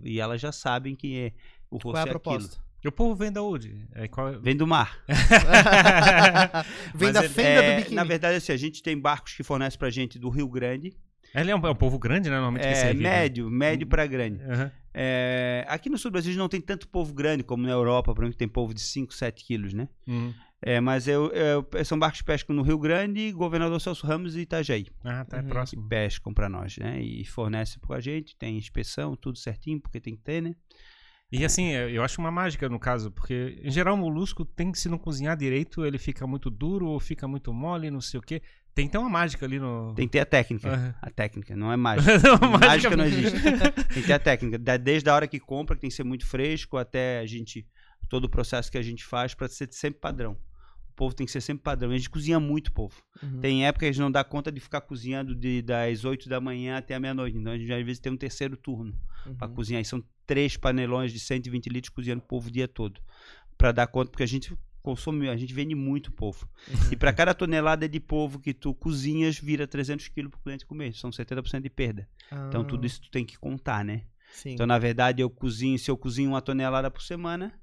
e, 0.03 0.13
e 0.13 0.19
elas 0.19 0.39
já 0.41 0.51
sabem 0.51 0.95
que 0.95 1.17
é, 1.17 1.33
o 1.69 1.75
rosto 1.75 1.91
Qual 1.91 1.97
é 1.97 2.03
a 2.03 2.07
é 2.07 2.09
proposta? 2.09 2.47
aquilo. 2.55 2.67
E 2.83 2.87
o 2.87 2.91
povo 2.91 3.15
vem 3.15 3.31
da 3.31 3.41
onde? 3.41 3.85
É, 3.93 4.07
qual... 4.07 4.39
Vem 4.39 4.55
do 4.55 4.65
mar. 4.67 4.99
Vem 6.95 7.07
Mas 7.07 7.13
da 7.13 7.19
ele- 7.23 7.29
fenda 7.29 7.49
É, 7.49 7.71
do 7.71 7.75
biquíni. 7.77 7.95
na 7.95 8.03
verdade, 8.03 8.37
assim, 8.37 8.51
a 8.51 8.57
gente 8.57 8.81
tem 8.83 8.97
barcos 8.99 9.33
que 9.33 9.43
fornecem 9.43 9.77
pra 9.77 9.89
gente 9.89 10.17
do 10.19 10.29
Rio 10.29 10.47
Grande. 10.47 10.93
Ele 11.35 11.51
é 11.51 11.55
um, 11.55 11.67
é 11.67 11.69
um 11.69 11.75
povo 11.75 11.99
grande, 11.99 12.29
né? 12.29 12.35
Normalmente 12.35 12.61
que 12.61 12.67
É, 12.69 12.75
serve, 12.75 13.03
né? 13.03 13.09
médio, 13.09 13.49
médio 13.49 13.85
para 13.87 14.05
grande. 14.05 14.41
Aham. 14.43 14.71
É, 14.93 15.65
aqui 15.67 15.89
no 15.89 15.97
sul 15.97 16.09
do 16.09 16.13
Brasil 16.13 16.33
não 16.35 16.49
tem 16.49 16.59
tanto 16.61 16.87
povo 16.87 17.13
grande 17.13 17.43
como 17.43 17.63
na 17.63 17.71
Europa, 17.71 18.13
por 18.15 18.23
exemplo, 18.23 18.33
que 18.33 18.37
tem 18.39 18.47
povo 18.47 18.73
de 18.73 18.81
5, 18.81 19.13
7 19.13 19.43
quilos, 19.43 19.73
né? 19.73 19.87
Uhum. 20.07 20.33
É, 20.61 20.79
mas 20.81 21.07
eu, 21.07 21.27
eu- 21.31 21.85
são 21.85 21.99
barcos 21.99 22.21
que 22.21 22.25
pescam 22.25 22.55
no 22.55 22.63
Rio 22.63 22.79
Grande, 22.79 23.31
Governador 23.31 23.79
Celso 23.79 24.07
Ramos 24.07 24.35
e 24.35 24.41
Itajaí. 24.41 24.87
Ah, 25.03 25.23
tá 25.23 25.37
é 25.37 25.41
Uhum. 25.41 25.47
próximo. 25.47 25.87
Pescam 25.87 26.33
pra 26.33 26.49
nós, 26.49 26.77
né? 26.77 26.99
E 26.99 27.23
fornecem 27.25 27.79
pra 27.79 27.99
gente, 27.99 28.35
tem 28.35 28.57
inspeção, 28.57 29.15
tudo 29.15 29.37
certinho, 29.37 29.79
porque 29.79 29.99
tem 30.01 30.15
que 30.15 30.21
ter, 30.23 30.41
né? 30.41 30.55
E 31.31 31.43
assim, 31.45 31.73
é, 31.73 31.91
eu 31.91 32.01
acho 32.03 32.19
uma 32.21 32.31
mágica 32.31 32.69
no 32.69 32.79
caso, 32.79 33.11
porque 33.11 33.59
em 33.61 33.69
geral 33.69 33.93
o 33.95 33.97
molusco 33.97 34.45
tem 34.45 34.71
que 34.71 34.79
se 34.79 34.87
não 34.89 34.97
cozinhar 34.97 35.35
direito, 35.37 35.85
ele 35.85 35.97
fica 35.97 36.25
muito 36.25 36.49
duro 36.49 36.87
ou 36.87 36.99
fica 36.99 37.27
muito 37.27 37.53
mole, 37.53 37.91
não 37.91 37.99
sei 38.01 38.17
o 38.19 38.23
quê. 38.23 38.41
Tem 38.73 38.85
que 38.85 38.91
ter 38.93 38.97
uma 38.97 39.09
mágica 39.09 39.45
ali 39.45 39.59
no. 39.59 39.93
Tem 39.93 40.07
que 40.07 40.13
ter 40.13 40.19
a 40.21 40.25
técnica. 40.25 40.69
Aham. 40.71 40.95
A 41.01 41.09
técnica, 41.09 41.55
não 41.55 41.71
é 41.71 41.75
mágica. 41.75 42.13
Não, 42.39 42.51
mágica 42.59 42.95
não 42.95 43.05
existe. 43.05 43.37
Tem 43.93 44.01
que 44.01 44.07
ter 44.07 44.13
a 44.13 44.19
técnica. 44.19 44.57
Desde 44.77 45.09
a 45.09 45.15
hora 45.15 45.27
que 45.27 45.39
compra, 45.39 45.75
que 45.75 45.81
tem 45.81 45.89
que 45.89 45.95
ser 45.95 46.03
muito 46.03 46.25
fresco, 46.25 46.77
até 46.77 47.19
a 47.19 47.25
gente. 47.25 47.67
Todo 48.07 48.25
o 48.25 48.29
processo 48.29 48.71
que 48.71 48.77
a 48.77 48.81
gente 48.83 49.03
faz 49.03 49.33
para 49.33 49.49
ser 49.49 49.67
sempre 49.73 49.99
padrão. 49.99 50.37
O 50.97 51.05
povo 51.05 51.13
tem 51.13 51.25
que 51.27 51.31
ser 51.31 51.41
sempre 51.41 51.61
padrão. 51.63 51.91
A 51.91 51.97
gente 51.97 52.09
cozinha 52.09 52.39
muito, 52.39 52.71
povo. 52.71 52.95
Uhum. 53.21 53.39
Tem 53.39 53.67
época 53.67 53.85
que 53.85 53.89
a 53.89 53.91
gente 53.91 54.01
não 54.01 54.09
dá 54.11 54.23
conta 54.23 54.51
de 54.51 54.59
ficar 54.59 54.81
cozinhando 54.81 55.35
de, 55.35 55.61
das 55.61 56.03
8 56.03 56.27
da 56.27 56.41
manhã 56.41 56.75
até 56.77 56.95
a 56.95 56.99
meia-noite. 56.99 57.37
Então 57.37 57.53
a 57.53 57.57
gente 57.57 57.71
às 57.71 57.85
vezes 57.85 57.99
tem 57.99 58.11
um 58.11 58.17
terceiro 58.17 58.57
turno 58.57 58.97
para 59.37 59.47
Uhum. 59.47 59.53
cozinhar. 59.53 59.79
E 59.81 59.85
são 59.85 60.03
três 60.25 60.57
panelões 60.57 61.13
de 61.13 61.19
120 61.19 61.67
litros 61.69 61.93
cozinhando 61.93 62.23
o 62.23 62.25
povo 62.27 62.47
o 62.47 62.51
dia 62.51 62.67
todo. 62.67 62.99
Para 63.57 63.71
dar 63.71 63.85
conta, 63.85 64.09
porque 64.09 64.23
a 64.23 64.27
gente 64.27 64.57
consome, 64.81 65.29
a 65.29 65.37
gente 65.37 65.53
vende 65.53 65.75
muito 65.75 66.11
povo. 66.11 66.49
Uhum. 66.67 66.93
E 66.93 66.95
para 66.95 67.13
cada 67.13 67.33
tonelada 67.35 67.87
de 67.87 67.99
polvo 67.99 68.39
que 68.39 68.51
tu 68.53 68.73
cozinhas, 68.73 69.37
vira 69.37 69.67
300 69.67 70.07
quilos 70.07 70.31
pro 70.31 70.39
cliente 70.39 70.65
comer. 70.65 70.95
São 70.95 71.11
70% 71.11 71.61
de 71.61 71.69
perda. 71.69 72.09
Então 72.47 72.63
tudo 72.63 72.85
Ah, 72.85 72.87
isso 72.87 73.01
tu 73.01 73.11
tem 73.11 73.23
que 73.23 73.37
contar, 73.37 73.85
né? 73.85 74.03
Sim. 74.31 74.51
Então, 74.53 74.65
na 74.65 74.79
verdade, 74.79 75.21
eu 75.21 75.29
cozinho, 75.29 75.77
se 75.77 75.91
eu 75.91 75.97
cozinho 75.97 76.31
uma 76.31 76.41
tonelada 76.41 76.89
por 76.89 77.01
semana, 77.03 77.53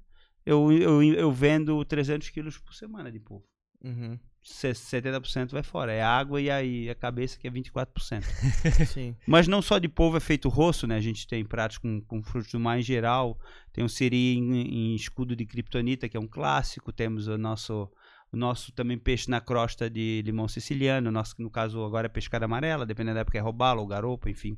eu, 0.45 0.71
eu, 0.71 1.03
eu 1.03 1.31
vendo 1.31 1.83
300 1.85 2.29
quilos 2.29 2.57
por 2.57 2.73
semana 2.73 3.11
de 3.11 3.19
polvo. 3.19 3.45
Uhum. 3.83 4.17
Se- 4.41 4.73
70% 4.73 5.51
vai 5.51 5.63
fora. 5.63 5.91
É 5.91 6.01
água 6.01 6.39
e 6.41 6.49
aí 6.49 6.89
a 6.89 6.95
cabeça 6.95 7.37
que 7.39 7.47
é 7.47 7.51
24%. 7.51 8.23
Sim. 8.87 9.15
Mas 9.27 9.47
não 9.47 9.61
só 9.61 9.77
de 9.79 9.87
polvo 9.87 10.17
é 10.17 10.19
feito 10.19 10.49
rosto, 10.49 10.85
né? 10.87 10.95
A 10.95 11.01
gente 11.01 11.27
tem 11.27 11.43
pratos 11.43 11.77
com, 11.77 12.01
com 12.01 12.21
frutos 12.23 12.51
do 12.51 12.59
mar 12.59 12.79
em 12.79 12.83
geral. 12.83 13.39
Tem 13.73 13.83
o 13.83 13.89
siri 13.89 14.35
em, 14.37 14.91
em 14.91 14.95
escudo 14.95 15.35
de 15.35 15.45
kryptonita, 15.45 16.07
que 16.09 16.17
é 16.17 16.19
um 16.19 16.27
clássico. 16.27 16.91
Temos 16.93 17.27
o 17.27 17.37
nosso, 17.37 17.91
o 18.31 18.37
nosso 18.37 18.71
também 18.71 18.97
peixe 18.97 19.29
na 19.29 19.41
crosta 19.41 19.89
de 19.89 20.21
limão 20.25 20.47
siciliano. 20.47 21.11
Nosso, 21.11 21.35
no 21.39 21.49
caso, 21.49 21.83
agora 21.83 22.05
é 22.05 22.09
pescada 22.09 22.45
amarela, 22.45 22.85
dependendo 22.85 23.15
da 23.15 23.21
época 23.21 23.37
é 23.37 23.41
robalo 23.41 23.81
ou 23.81 23.87
garopa, 23.87 24.29
enfim. 24.29 24.57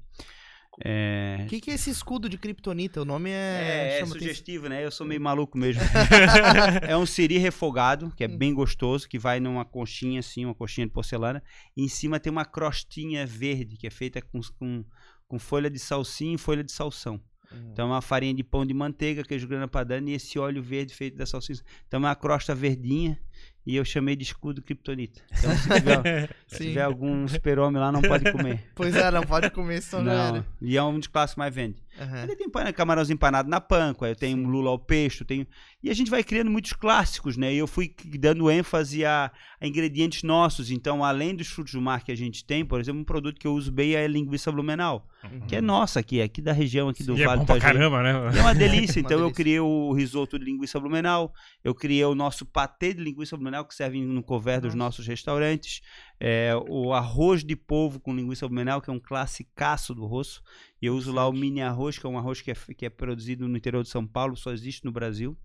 É, 0.84 1.40
O 1.42 1.48
que, 1.48 1.60
que 1.60 1.72
é 1.72 1.74
esse 1.74 1.90
escudo 1.90 2.30
de 2.30 2.38
Kryptonita? 2.38 3.02
O 3.02 3.06
nome 3.06 3.32
é. 3.32 3.98
é, 3.98 4.00
é 4.02 4.06
sugestivo, 4.06 4.70
né? 4.70 4.86
Eu 4.86 4.92
sou 4.92 5.08
meio 5.08 5.20
maluco 5.20 5.58
mesmo. 5.58 5.82
é 6.88 6.96
um 6.96 7.06
siri 7.06 7.38
refogado, 7.38 8.14
que 8.16 8.24
é 8.24 8.28
bem 8.28 8.54
gostoso, 8.54 9.10
que 9.10 9.18
vai 9.18 9.40
numa 9.40 9.66
conchinha 9.66 10.20
assim, 10.20 10.46
uma 10.46 10.54
conchinha 10.54 10.86
de 10.86 10.94
porcelana. 10.94 11.42
E 11.76 11.84
em 11.84 11.88
cima 11.88 12.20
tem 12.20 12.32
uma 12.32 12.46
crostinha 12.46 13.26
verde, 13.26 13.76
que 13.76 13.88
é 13.88 13.90
feita 13.90 14.22
com, 14.22 14.40
com, 14.60 14.86
com 15.28 15.40
folha 15.40 15.70
de 15.70 15.80
salsinha 15.80 16.36
e 16.36 16.38
folha 16.38 16.64
de 16.64 16.72
salsão. 16.72 17.20
Uhum. 17.52 17.70
Então 17.72 17.88
é 17.88 17.92
uma 17.94 18.02
farinha 18.02 18.34
de 18.34 18.44
pão 18.44 18.66
de 18.66 18.74
manteiga, 18.74 19.24
queijo 19.24 19.48
grana 19.48 19.68
padano 19.68 20.10
e 20.10 20.14
esse 20.14 20.38
óleo 20.38 20.62
verde 20.62 20.94
feito 20.94 21.18
da 21.18 21.26
salsinha. 21.26 21.60
Então 21.88 21.98
é 21.98 22.02
uma 22.02 22.16
crosta 22.16 22.54
verdinha 22.54 23.20
e 23.68 23.76
eu 23.76 23.84
chamei 23.84 24.16
de 24.16 24.24
escudo 24.24 24.62
kryptonita. 24.62 25.22
Então 25.38 25.52
se 25.58 25.70
tiver, 25.70 26.30
se 26.48 26.58
tiver 26.60 26.82
algum 26.84 27.28
super-homem 27.28 27.82
lá, 27.82 27.92
não 27.92 28.02
pode 28.02 28.32
comer. 28.32 28.64
Pois 28.74 28.96
é, 28.96 29.12
não 29.12 29.24
pode 29.24 29.50
comer, 29.52 29.82
senão 29.82 30.06
já 30.06 30.12
Não, 30.14 30.36
era. 30.38 30.46
e 30.62 30.78
é 30.78 30.82
um 30.84 30.98
dos 30.98 31.08
clássicos 31.08 31.38
mais 31.38 31.54
vende. 31.54 31.76
Aham. 32.00 32.22
Ainda 32.22 32.36
tem 32.36 32.48
camarãozinho 32.74 33.16
empanado 33.16 33.50
na 33.50 33.60
panca, 33.60 34.06
eu 34.08 34.16
tenho 34.16 34.38
um 34.38 34.48
lula 34.48 34.70
ao 34.70 34.80
peixe, 34.80 35.22
eu 35.22 35.27
tenho... 35.27 35.48
E 35.84 35.89
a 35.89 35.94
gente 35.94 36.10
vai 36.12 36.24
criando 36.24 36.50
muitos 36.50 36.74
clássicos, 36.74 37.38
né? 37.38 37.54
E 37.54 37.58
eu 37.58 37.68
fui 37.68 37.94
dando 38.20 38.50
ênfase 38.50 39.06
a, 39.06 39.32
a 39.62 39.68
ingredientes 39.68 40.24
nossos. 40.24 40.70
Então, 40.72 41.04
além 41.04 41.36
dos 41.36 41.48
frutos 41.48 41.74
do 41.74 41.82
mar 41.82 42.04
que 42.04 42.12
a 42.12 42.16
gente 42.18 42.44
tem, 42.44 42.66
por 42.66 42.80
exemplo, 42.80 43.01
um 43.01 43.06
produto 43.06 43.39
que 43.39 43.48
eu 43.48 43.54
uso 43.54 43.72
bem 43.72 43.94
é 43.94 44.04
a 44.04 44.08
linguiça 44.08 44.51
blumenau, 44.51 45.08
que 45.48 45.56
é 45.56 45.62
nossa 45.62 46.00
aqui, 46.00 46.22
aqui 46.22 46.42
da 46.42 46.51
região 46.51 46.89
aqui 46.89 47.04
do 47.04 47.18
E 47.18 47.22
é 47.22 47.25
Vale 47.25 47.39
bom 47.39 47.46
do 47.46 47.58
Itajaí. 47.58 47.74
caramba, 47.74 48.04
né? 48.04 48.38
É 48.38 48.42
uma 48.42 48.54
delícia. 48.56 49.00
Uma 49.01 49.06
Então 49.06 49.18
eu 49.18 49.24
delícia. 49.25 49.36
criei 49.44 49.60
o 49.60 49.94
risoto 49.94 50.38
de 50.39 50.46
linguiça 50.46 50.80
blumenau, 50.80 51.34
eu 51.63 51.74
criei 51.75 52.04
o 52.06 52.16
nosso 52.16 52.46
patê 52.46 52.94
de 52.94 53.04
linguiça 53.04 53.36
blumenau 53.38 53.66
que 53.66 53.74
serve 53.75 54.00
no 54.04 54.24
couvert 54.24 54.62
dos 54.62 54.74
nossos 54.75 55.06
restaurantes, 55.08 55.82
é, 56.20 56.52
o 56.68 56.94
arroz 56.94 57.44
de 57.44 57.56
polvo 57.56 58.00
com 58.00 58.16
linguiça 58.16 58.48
blumenau 58.48 58.82
que 58.82 58.90
é 58.90 58.94
um 58.94 59.00
classicaço 59.00 59.94
do 59.94 60.06
rosto. 60.06 60.42
E 60.82 60.88
eu 60.88 60.96
uso 60.96 61.12
lá 61.12 61.28
o 61.28 61.34
mini 61.34 61.62
arroz, 61.62 61.98
que 61.98 62.06
é 62.06 62.10
um 62.10 62.18
arroz 62.18 62.42
que 62.42 62.52
é, 62.52 62.56
que 62.76 62.86
é 62.86 62.90
produzido 62.90 63.48
no 63.48 63.58
interior 63.58 63.84
de 63.84 63.90
São 63.90 64.06
Paulo, 64.06 64.36
só 64.36 64.52
existe 64.52 64.84
no 64.86 64.92
Brasil. 64.92 65.38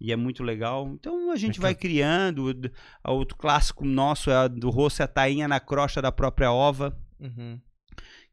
E 0.00 0.12
é 0.12 0.16
muito 0.16 0.42
legal. 0.42 0.88
Então 0.94 1.30
a 1.30 1.36
gente 1.36 1.60
vai 1.60 1.74
criando. 1.74 2.50
Outro 3.04 3.36
clássico 3.36 3.84
nosso 3.84 4.30
é 4.30 4.48
do 4.48 4.70
rosto, 4.70 5.00
é 5.00 5.04
a 5.04 5.08
tainha 5.08 5.46
na 5.46 5.60
crosta 5.60 6.00
da 6.00 6.10
própria 6.10 6.50
ova 6.50 6.96
Uhum. 7.20 7.60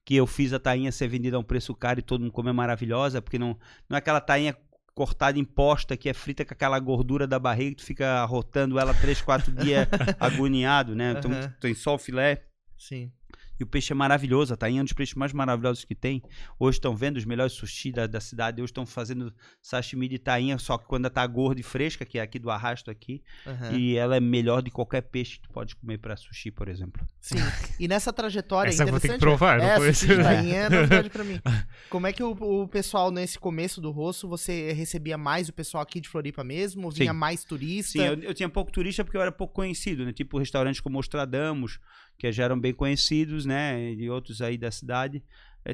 que 0.05 0.15
eu 0.15 0.25
fiz 0.25 0.53
a 0.53 0.59
tainha 0.59 0.93
ser 0.93 1.09
vendida 1.09 1.35
a 1.35 1.39
um 1.41 1.43
preço 1.43 1.75
caro 1.75 1.99
e 1.99 2.01
todo 2.01 2.21
mundo 2.21 2.31
come 2.31 2.49
é 2.49 2.53
maravilhosa, 2.53 3.21
porque 3.21 3.37
não, 3.37 3.57
não 3.89 3.95
é 3.95 3.97
aquela 3.97 4.21
tainha 4.21 4.55
cortada 4.97 5.37
em 5.37 5.45
posta 5.45 5.95
que 5.95 6.09
é 6.09 6.13
frita 6.13 6.43
com 6.43 6.55
aquela 6.55 6.79
gordura 6.79 7.27
da 7.27 7.37
barriga 7.37 7.69
que 7.69 7.83
tu 7.83 7.85
fica 7.85 8.25
rotando 8.25 8.79
ela 8.79 8.95
3, 8.95 9.21
4 9.21 9.51
dias 9.51 9.87
agoniado, 10.19 10.95
né? 10.95 11.13
Então 11.15 11.31
Aham. 11.31 11.53
tem 11.59 11.75
só 11.75 11.93
o 11.93 11.99
filé 11.99 12.43
Sim. 12.75 13.11
E 13.59 13.63
o 13.63 13.67
peixe 13.67 13.91
é 13.91 13.95
maravilhoso, 13.95 14.53
a 14.53 14.57
tainha 14.57 14.79
é 14.79 14.81
um 14.81 14.85
dos 14.85 14.93
peixes 14.93 15.15
mais 15.15 15.33
maravilhosos 15.33 15.85
que 15.85 15.95
tem. 15.95 16.21
Hoje 16.59 16.77
estão 16.77 16.95
vendo 16.95 17.17
os 17.17 17.25
melhores 17.25 17.53
sushi 17.53 17.91
da, 17.91 18.05
da 18.07 18.19
cidade, 18.19 18.61
hoje 18.61 18.69
estão 18.71 18.85
fazendo 18.85 19.33
sashimi 19.61 20.07
de 20.07 20.19
tainha, 20.19 20.57
só 20.57 20.77
que 20.77 20.85
quando 20.85 21.05
ela 21.05 21.13
tá 21.13 21.25
gorda 21.25 21.59
e 21.59 21.63
fresca, 21.63 22.05
que 22.05 22.19
é 22.19 22.21
aqui 22.21 22.37
do 22.39 22.49
arrasto 22.49 22.91
aqui, 22.91 23.23
Aham. 23.45 23.71
e 23.77 23.95
ela 23.95 24.15
é 24.15 24.19
melhor 24.19 24.61
de 24.61 24.69
qualquer 24.69 25.01
peixe 25.01 25.37
que 25.37 25.43
tu 25.43 25.49
pode 25.49 25.75
comer 25.75 25.97
para 25.97 26.15
sushi, 26.15 26.51
por 26.51 26.67
exemplo. 26.67 27.05
Sim. 27.19 27.37
E 27.79 27.87
nessa 27.87 28.11
trajetória 28.11 28.69
Essa 28.69 28.83
eu 28.83 28.87
vou 28.87 28.99
ter 28.99 29.07
interessante. 29.07 29.19
que 29.19 29.25
provar, 29.25 29.59
não 29.59 29.65
é, 29.65 29.77
conheço. 29.77 29.99
sushi 30.01 30.15
de 30.17 30.23
tainha 30.23 30.55
é 30.55 30.69
novidade 30.69 31.09
pra 31.09 31.23
mim. 31.23 31.39
Como 31.89 32.07
é 32.07 32.13
que 32.13 32.23
o, 32.23 32.31
o 32.31 32.67
pessoal, 32.67 33.11
nesse 33.11 33.39
começo 33.39 33.79
do 33.81 33.91
rosto, 33.91 34.27
você 34.27 34.71
recebia 34.73 35.17
mais 35.17 35.49
o 35.49 35.53
pessoal 35.53 35.81
aqui 35.83 35.99
de 35.99 36.09
Floripa 36.09 36.43
mesmo? 36.43 36.85
Ou 36.85 36.91
Vinha 36.91 37.11
Sim. 37.11 37.17
mais 37.17 37.43
turista? 37.43 37.91
Sim, 37.91 38.05
eu, 38.05 38.13
eu 38.21 38.33
tinha 38.33 38.49
pouco 38.49 38.71
turista 38.71 39.03
porque 39.03 39.17
eu 39.17 39.21
era 39.21 39.31
pouco 39.31 39.53
conhecido, 39.53 40.05
né? 40.05 40.11
Tipo 40.11 40.37
restaurantes 40.39 40.81
como 40.81 40.97
Ostradamus, 40.99 41.79
que 42.17 42.31
já 42.31 42.45
eram 42.45 42.59
bem 42.59 42.73
conhecidos, 42.73 43.45
né? 43.45 43.93
E 43.93 44.09
outros 44.09 44.41
aí 44.41 44.57
da 44.57 44.71
cidade. 44.71 45.23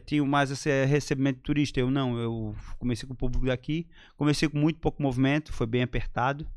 Tinham 0.06 0.26
mais 0.26 0.50
esse 0.50 0.86
recebimento 0.86 1.38
de 1.38 1.44
turista. 1.44 1.80
Eu 1.80 1.92
não, 1.92 2.18
eu 2.18 2.56
comecei 2.80 3.08
com 3.08 3.14
o 3.14 3.18
público 3.18 3.46
daqui, 3.46 3.88
comecei 4.18 4.50
com 4.50 4.58
muito 4.58 4.80
pouco 4.80 5.02
movimento, 5.02 5.54
foi 5.54 5.68
bem 5.68 5.84
apertado. 5.84 6.48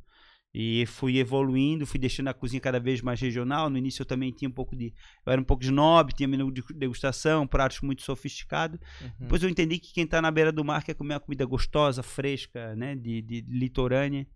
E 0.58 0.86
fui 0.86 1.18
evoluindo, 1.18 1.86
fui 1.86 2.00
deixando 2.00 2.28
a 2.28 2.34
cozinha 2.34 2.58
cada 2.62 2.80
vez 2.80 3.02
mais 3.02 3.20
regional. 3.20 3.68
No 3.68 3.76
início 3.76 4.00
eu 4.00 4.06
também 4.06 4.32
tinha 4.32 4.48
um 4.48 4.52
pouco 4.52 4.74
de. 4.74 4.86
Eu 5.26 5.32
era 5.32 5.38
um 5.38 5.44
pouco 5.44 5.60
de 5.60 5.68
snob, 5.68 6.14
tinha 6.14 6.26
menu 6.26 6.50
de 6.50 6.62
degustação, 6.74 7.46
pratos 7.46 7.82
muito 7.82 8.00
sofisticados. 8.00 8.80
Uhum. 9.02 9.10
Depois 9.20 9.42
eu 9.42 9.50
entendi 9.50 9.78
que 9.78 9.92
quem 9.92 10.04
está 10.04 10.22
na 10.22 10.30
beira 10.30 10.50
do 10.50 10.64
mar 10.64 10.82
quer 10.82 10.94
comer 10.94 11.12
uma 11.12 11.20
comida 11.20 11.44
gostosa, 11.44 12.02
fresca, 12.02 12.74
né? 12.74 12.96
De, 12.96 13.20
de 13.20 13.44
litorânea. 13.46 14.26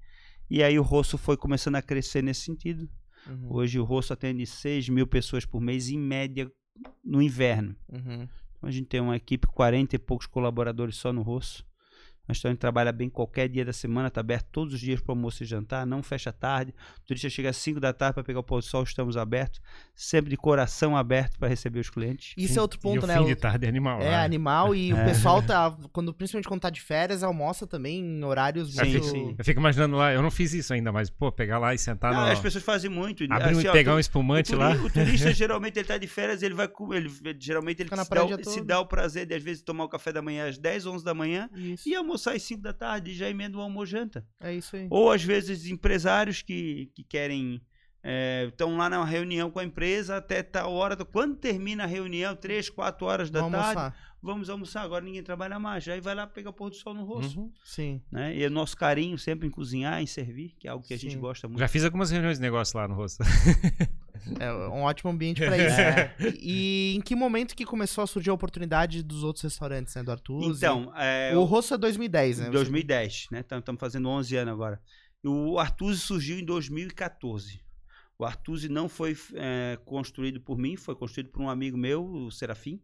E 0.51 0.63
aí 0.63 0.79
o 0.79 0.83
rosto 0.83 1.17
foi 1.17 1.39
começando 1.39 1.77
a 1.77 1.83
crescer 1.83 2.23
nesse 2.23 2.43
sentido. 2.43 2.87
Uhum. 3.27 3.55
Hoje 3.55 3.79
o 3.79 3.85
rosto 3.85 4.13
atende 4.13 4.47
6 4.47 4.89
mil 4.89 5.07
pessoas 5.07 5.45
por 5.45 5.61
mês, 5.61 5.89
em 5.89 5.99
média, 5.99 6.51
no 7.05 7.21
inverno. 7.21 7.77
Uhum. 7.89 8.29
Então 8.57 8.69
a 8.69 8.71
gente 8.71 8.87
tem 8.87 9.01
uma 9.01 9.17
equipe, 9.17 9.47
40 9.47 9.97
e 9.97 9.99
poucos 9.99 10.27
colaboradores 10.27 10.97
só 10.97 11.13
no 11.13 11.23
rosto. 11.23 11.65
Um 12.31 12.33
restaurante 12.33 12.59
trabalha 12.59 12.93
bem 12.93 13.09
qualquer 13.11 13.49
dia 13.49 13.65
da 13.65 13.73
semana, 13.73 14.09
está 14.09 14.21
aberto 14.21 14.47
todos 14.53 14.75
os 14.75 14.81
dias 14.81 15.01
para 15.01 15.13
almoço 15.13 15.43
e 15.43 15.47
jantar, 15.47 15.85
não 15.87 16.03
fecha 16.03 16.33
tarde. 16.33 16.73
O 17.03 17.07
turista 17.07 17.29
chega 17.29 17.51
às 17.51 17.57
5 17.57 17.81
da 17.81 17.93
tarde 17.93 18.15
para 18.15 18.25
pegar 18.25 18.41
o 18.41 18.43
pôr 18.43 18.61
do 18.61 18.65
sol, 18.65 18.83
estamos 18.83 19.17
abertos, 19.17 19.61
sempre 19.95 20.31
de 20.31 20.37
coração 20.37 20.97
aberto 20.97 21.39
para 21.39 21.49
receber 21.49 21.81
os 21.81 21.91
clientes. 21.91 22.33
Isso 22.37 22.59
é 22.59 22.63
outro 22.63 22.79
E 22.79 22.83
ponto, 22.83 23.05
o 23.05 23.07
né? 23.07 23.15
fim 23.17 23.25
O- 23.25 23.27
de 23.27 23.35
tarde 23.37 23.67
é 23.67 23.69
animal. 23.69 24.01
É 24.01 24.11
né? 24.11 24.17
animal 24.25 24.75
e 24.75 24.93
o 24.95 24.97
É. 24.97 25.05
pessoal 25.05 25.43
tá, 25.43 25.77
quando, 25.93 26.15
principalmente 26.15 26.47
quando 26.49 26.61
tá 26.61 26.71
de 26.71 26.81
férias, 26.81 27.23
almoça 27.23 27.67
também 27.67 27.99
em 28.01 28.25
horários 28.25 28.75
Sim, 28.75 28.91
muito... 28.91 29.05
sim. 29.07 29.35
Eu 29.39 29.45
fico 29.45 29.59
imaginando 29.61 29.97
lá, 29.97 30.13
eu 30.13 30.23
não 30.23 30.31
fiz 30.31 30.53
isso 30.55 30.73
ainda, 30.73 30.93
mas, 30.93 31.11
pô, 31.11 31.33
pegar 31.33 31.59
lá 31.59 31.75
e 31.75 31.79
sentar 31.79 32.13
Não, 32.13 32.21
no. 32.27 32.33
as 32.33 32.39
pessoas 32.41 32.63
fazem 32.63 32.91
muito. 32.91 33.25
Abrir 33.25 33.51
assim, 33.51 33.65
e 33.65 33.69
ó, 33.69 33.73
pegar 33.73 33.95
um 33.95 33.99
espumante 33.99 34.55
o, 34.55 34.59
lá. 34.59 34.71
o 34.75 34.89
turista 34.91 35.33
geralmente 35.35 35.79
ele 35.79 35.89
tá 35.89 35.99
de 35.99 36.07
férias, 36.07 36.43
ele 36.43 36.55
vai 36.55 36.69
com- 36.69 36.95
ele 36.95 37.11
geralmente 37.41 37.81
ele 37.83 37.89
se 37.89 37.97
dá, 38.15 38.25
o 38.25 38.35
o- 38.35 38.45
se 38.45 38.61
dá 38.61 38.81
o 38.81 38.87
prazer 38.87 39.27
de 39.27 39.35
às 39.35 39.43
vezes 39.43 39.63
tomar 39.63 39.85
o 39.85 39.89
café 39.89 40.13
da 40.13 40.23
manhã 40.23 40.49
às 40.49 40.59
10, 40.59 40.87
11 40.87 41.05
da 41.05 41.15
manhã 41.15 41.49
Isso, 41.55 41.89
e 41.89 41.95
almoçar 41.95 42.20
às 42.29 42.43
5 42.43 42.61
da 42.61 42.73
tarde 42.73 43.13
e 43.13 43.15
já 43.15 43.29
emenda 43.29 43.57
o 43.57 43.61
almoço 43.61 43.87
janta. 43.87 44.27
é 44.41 44.55
isso 44.55 44.77
aí. 44.77 44.87
Ou 44.91 45.11
às 45.11 45.23
vezes 45.23 45.67
empresários 45.67 46.43
que, 46.43 46.91
que 46.95 47.03
querem 47.05 47.63
estão 48.49 48.77
lá 48.77 48.89
na 48.89 49.05
reunião 49.05 49.51
com 49.51 49.59
a 49.59 49.65
empresa 49.65 50.17
até 50.17 50.43
tal 50.43 50.73
hora. 50.73 50.97
Quando 51.05 51.37
termina 51.37 51.85
a 51.85 51.87
reunião, 51.87 52.35
3, 52.35 52.71
4 52.71 53.07
horas 53.07 53.31
da 53.31 53.41
Vamos 53.41 53.59
tarde, 53.59 53.79
almoçar. 53.79 54.10
Vamos 54.23 54.51
almoçar. 54.51 54.83
Agora 54.83 55.05
ninguém 55.05 55.23
trabalha 55.23 55.59
mais. 55.59 55.87
Aí 55.89 56.01
vai 56.01 56.15
lá 56.15 56.27
pegar 56.27 56.51
o 56.51 56.53
pôr 56.53 56.71
do 56.71 56.77
sol 56.77 56.95
no 56.95 57.05
rosto. 57.05 57.41
Uhum. 57.41 57.53
Sim. 57.65 58.03
Né? 58.11 58.37
E 58.37 58.47
o 58.47 58.51
nosso 58.51 58.77
carinho 58.77 59.19
sempre 59.19 59.47
em 59.49 59.51
cozinhar, 59.51 60.01
em 60.01 60.07
servir, 60.07 60.55
que 60.59 60.69
é 60.69 60.71
algo 60.71 60.87
que 60.87 60.95
a 60.95 60.99
gente 60.99 61.15
Sim. 61.15 61.21
gosta 61.21 61.49
muito. 61.49 61.61
Já 61.61 61.69
fiz 61.69 61.85
algumas 61.85 62.11
reuniões 62.11 62.39
de 62.39 62.43
negócio 62.43 62.79
lá 62.79 62.87
no 62.87 62.95
rosto. 62.95 63.23
É 64.39 64.53
um 64.53 64.83
ótimo 64.83 65.11
ambiente 65.11 65.41
pra 65.41 65.57
isso. 65.57 65.71
É. 65.81 66.15
E, 66.39 66.95
em 66.97 67.01
que 67.01 67.15
momento 67.15 67.57
que 67.57 67.65
começou 67.65 68.05
a 68.05 68.07
surgir 68.07 68.31
a 68.31 68.35
oportunidade 68.35 69.03
dos 69.03 69.25
outros 69.25 69.43
restaurantes, 69.43 69.95
né? 69.95 70.03
Do 70.03 70.13
Arthur? 70.13 70.43
Então, 70.45 70.93
é, 70.95 71.35
o 71.35 71.45
Rosso 71.45 71.75
é 71.75 71.79
2010, 71.79 72.41
né? 72.41 72.49
Em 72.49 72.51
2010, 72.51 73.29
né? 73.33 73.41
Estamos 73.41 73.81
fazendo 73.81 74.09
11 74.09 74.37
anos 74.37 74.53
agora. 74.53 74.81
O 75.25 75.59
Artusi 75.59 76.01
surgiu 76.01 76.39
em 76.39 76.45
2014. 76.45 77.63
O 78.19 78.25
Artusi 78.25 78.69
não 78.69 78.89
foi 78.89 79.17
é, 79.35 79.79
construído 79.85 80.41
por 80.41 80.59
mim, 80.59 80.77
foi 80.77 80.95
construído 80.95 81.31
por 81.31 81.41
um 81.41 81.49
amigo 81.49 81.79
meu, 81.79 82.05
o 82.05 82.31
Serafim, 82.31 82.79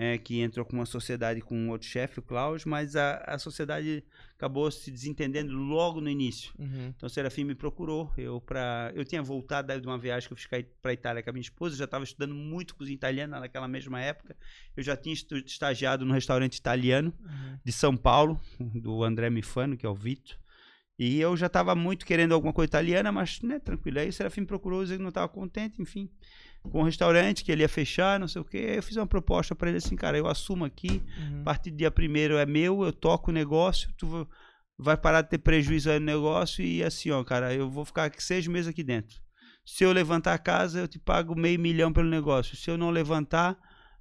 é, 0.00 0.16
que 0.16 0.40
entrou 0.40 0.64
com 0.64 0.74
uma 0.74 0.86
sociedade 0.86 1.40
com 1.40 1.56
um 1.56 1.70
outro 1.70 1.88
chefe, 1.88 2.20
o 2.20 2.22
Klaus, 2.22 2.64
mas 2.64 2.94
a, 2.94 3.16
a 3.26 3.36
sociedade 3.36 4.04
acabou 4.36 4.70
se 4.70 4.92
desentendendo 4.92 5.52
logo 5.52 6.00
no 6.00 6.08
início. 6.08 6.52
Uhum. 6.56 6.92
Então 6.96 7.08
o 7.08 7.10
Serafim 7.10 7.42
me 7.42 7.56
procurou, 7.56 8.08
eu 8.16 8.40
para 8.40 8.92
eu 8.94 9.04
tinha 9.04 9.20
voltado 9.20 9.80
de 9.80 9.88
uma 9.88 9.98
viagem 9.98 10.28
que 10.28 10.32
eu 10.32 10.36
fiz 10.36 10.46
para 10.46 10.92
a 10.92 10.94
Itália 10.94 11.20
com 11.20 11.30
a 11.30 11.32
minha 11.32 11.42
esposa, 11.42 11.74
eu 11.74 11.78
já 11.78 11.84
estava 11.84 12.04
estudando 12.04 12.32
muito 12.32 12.76
cozinha 12.76 12.94
italiana 12.94 13.40
naquela 13.40 13.66
mesma 13.66 14.00
época. 14.00 14.36
Eu 14.76 14.84
já 14.84 14.96
tinha 14.96 15.12
estagiado 15.44 16.04
no 16.04 16.14
restaurante 16.14 16.54
italiano 16.54 17.12
Uhum. 17.20 17.58
de 17.64 17.72
São 17.72 17.96
Paulo, 17.96 18.40
do 18.60 19.02
André 19.02 19.28
Mifano, 19.30 19.76
que 19.76 19.84
é 19.84 19.88
o 19.88 19.94
Vito. 19.94 20.38
E 20.98 21.20
eu 21.20 21.36
já 21.36 21.46
estava 21.46 21.74
muito 21.76 22.04
querendo 22.04 22.34
alguma 22.34 22.52
coisa 22.52 22.68
italiana, 22.68 23.12
mas 23.12 23.40
né, 23.40 23.60
tranquilo. 23.60 24.00
Aí 24.00 24.08
o 24.08 24.12
Serafim 24.12 24.44
procurou, 24.44 24.82
dizendo 24.82 24.98
que 24.98 25.02
não 25.02 25.10
estava 25.10 25.28
contente, 25.28 25.80
enfim, 25.80 26.10
com 26.62 26.80
o 26.80 26.84
restaurante, 26.84 27.44
que 27.44 27.50
ele 27.52 27.62
ia 27.62 27.68
fechar, 27.68 28.18
não 28.20 28.28
sei 28.28 28.42
o 28.42 28.44
quê. 28.44 28.58
Aí 28.70 28.76
eu 28.76 28.82
fiz 28.82 28.96
uma 28.96 29.06
proposta 29.06 29.54
para 29.54 29.68
ele 29.68 29.78
assim, 29.78 29.96
cara, 29.96 30.18
eu 30.18 30.26
assumo 30.26 30.64
aqui, 30.64 31.02
Uhum. 31.18 31.40
a 31.40 31.44
partir 31.44 31.70
do 31.70 31.76
dia 31.76 31.90
primeiro 31.90 32.36
é 32.36 32.44
meu, 32.46 32.82
eu 32.84 32.92
toco 32.92 33.30
o 33.30 33.34
negócio, 33.34 33.90
tu 33.96 34.06
va- 34.06 34.26
vai 34.78 34.96
parar 34.96 35.22
de 35.22 35.30
ter 35.30 35.38
prejuízo 35.38 35.90
aí 35.90 35.98
no 35.98 36.06
negócio 36.06 36.64
e 36.64 36.82
assim, 36.84 37.10
ó, 37.10 37.22
cara, 37.24 37.54
eu 37.54 37.70
vou 37.70 37.84
ficar 37.84 38.12
seis 38.18 38.46
meses 38.46 38.68
aqui 38.68 38.82
dentro. 38.84 39.16
Se 39.64 39.84
eu 39.84 39.92
levantar 39.92 40.34
a 40.34 40.38
casa, 40.38 40.80
eu 40.80 40.88
te 40.88 40.98
pago 40.98 41.34
meio 41.38 41.58
milhão 41.58 41.92
pelo 41.92 42.08
negócio. 42.08 42.56
Se 42.56 42.70
eu 42.70 42.78
não 42.78 42.90
levantar, 42.90 43.56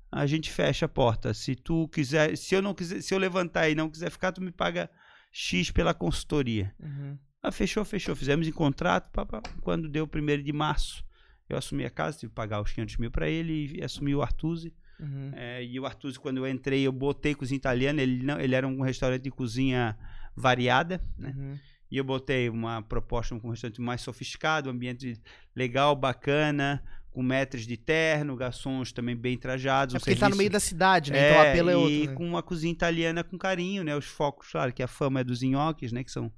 a 0.09 0.25
gente 0.25 0.49
fecha 0.51 0.85
a 0.85 0.89
porta. 0.89 1.33
Se 1.33 1.55
tu 1.55 1.87
quiser, 1.89 2.37
se 2.37 2.55
eu 2.55 2.61
não 2.61 2.73
quiser, 2.73 3.01
se 3.01 3.13
eu 3.13 3.17
levantar 3.17 3.67
e 3.69 3.75
não 3.75 3.89
quiser 3.89 4.09
ficar, 4.09 4.31
tu 4.31 4.41
me 4.41 4.51
paga 4.51 4.89
X 5.31 5.69
pela 5.71 5.93
consultoria. 5.93 6.73
Uhum. 6.79 7.17
Ah, 7.43 7.51
fechou, 7.51 7.83
fechou. 7.83 8.15
Fizemos 8.15 8.47
em 8.47 8.51
contrato. 8.51 9.11
pá, 9.11 9.25
pá. 9.25 9.41
Quando 9.61 9.89
deu 9.89 10.05
o 10.05 10.07
primeiro 10.07 10.41
de 10.41 10.53
março, 10.53 11.03
eu 11.49 11.57
assumi 11.57 11.85
a 11.85 11.89
casa, 11.89 12.17
tive 12.17 12.29
que 12.29 12.35
pagar 12.35 12.61
os 12.61 12.71
500 12.71 12.97
mil 12.97 13.11
para 13.11 13.29
ele 13.29 13.77
e 13.77 13.83
assumi 13.83 14.13
o 14.13 14.21
Artusi. 14.21 14.73
Uhum. 14.99 15.31
É, 15.33 15.63
e 15.63 15.79
o 15.79 15.85
Artusi, 15.85 16.19
quando 16.19 16.37
eu 16.37 16.47
entrei, 16.47 16.81
eu 16.81 16.91
botei 16.91 17.35
cozinha 17.35 17.57
italiana. 17.57 18.01
Ele, 18.01 18.23
não, 18.23 18.39
ele 18.39 18.55
era 18.55 18.67
um 18.67 18.81
restaurante 18.81 19.23
de 19.23 19.31
cozinha 19.31 19.97
variada, 20.35 21.01
né? 21.17 21.33
Uhum. 21.35 21.59
E 21.89 21.97
eu 21.97 22.03
botei 22.03 22.49
uma 22.49 22.81
proposta 22.81 23.37
com 23.39 23.47
um 23.47 23.51
restaurante 23.51 23.79
mais 23.79 24.01
sofisticado, 24.01 24.69
um 24.69 24.73
ambiente 24.73 25.21
legal, 25.55 25.95
bacana, 25.95 26.83
com 27.11 27.23
metros 27.23 27.65
de 27.65 27.77
terno, 27.77 28.35
garçons 28.35 28.91
também 28.91 29.15
bem 29.15 29.37
trajados. 29.37 29.95
É 29.95 29.97
um 29.97 30.15
tá 30.15 30.29
no 30.29 30.35
meio 30.35 30.49
da 30.49 30.59
cidade, 30.59 31.11
né? 31.11 31.29
então 31.29 31.43
o 31.43 31.47
apelo 31.47 31.69
é 31.69 31.73
e 31.73 31.75
outro. 31.75 32.09
né? 32.09 32.13
com 32.13 32.27
uma 32.27 32.43
cozinha 32.43 32.73
italiana 32.73 33.23
com 33.23 33.37
carinho, 33.37 33.83
né? 33.83 33.95
Os 33.95 34.05
focos, 34.05 34.51
claro, 34.51 34.73
que 34.73 34.83
a 34.83 34.87
fama 34.87 35.21
é 35.21 35.23
dos 35.23 35.41
nhoques, 35.41 35.93
né? 35.93 36.03
Que 36.03 36.11
são 36.11 36.31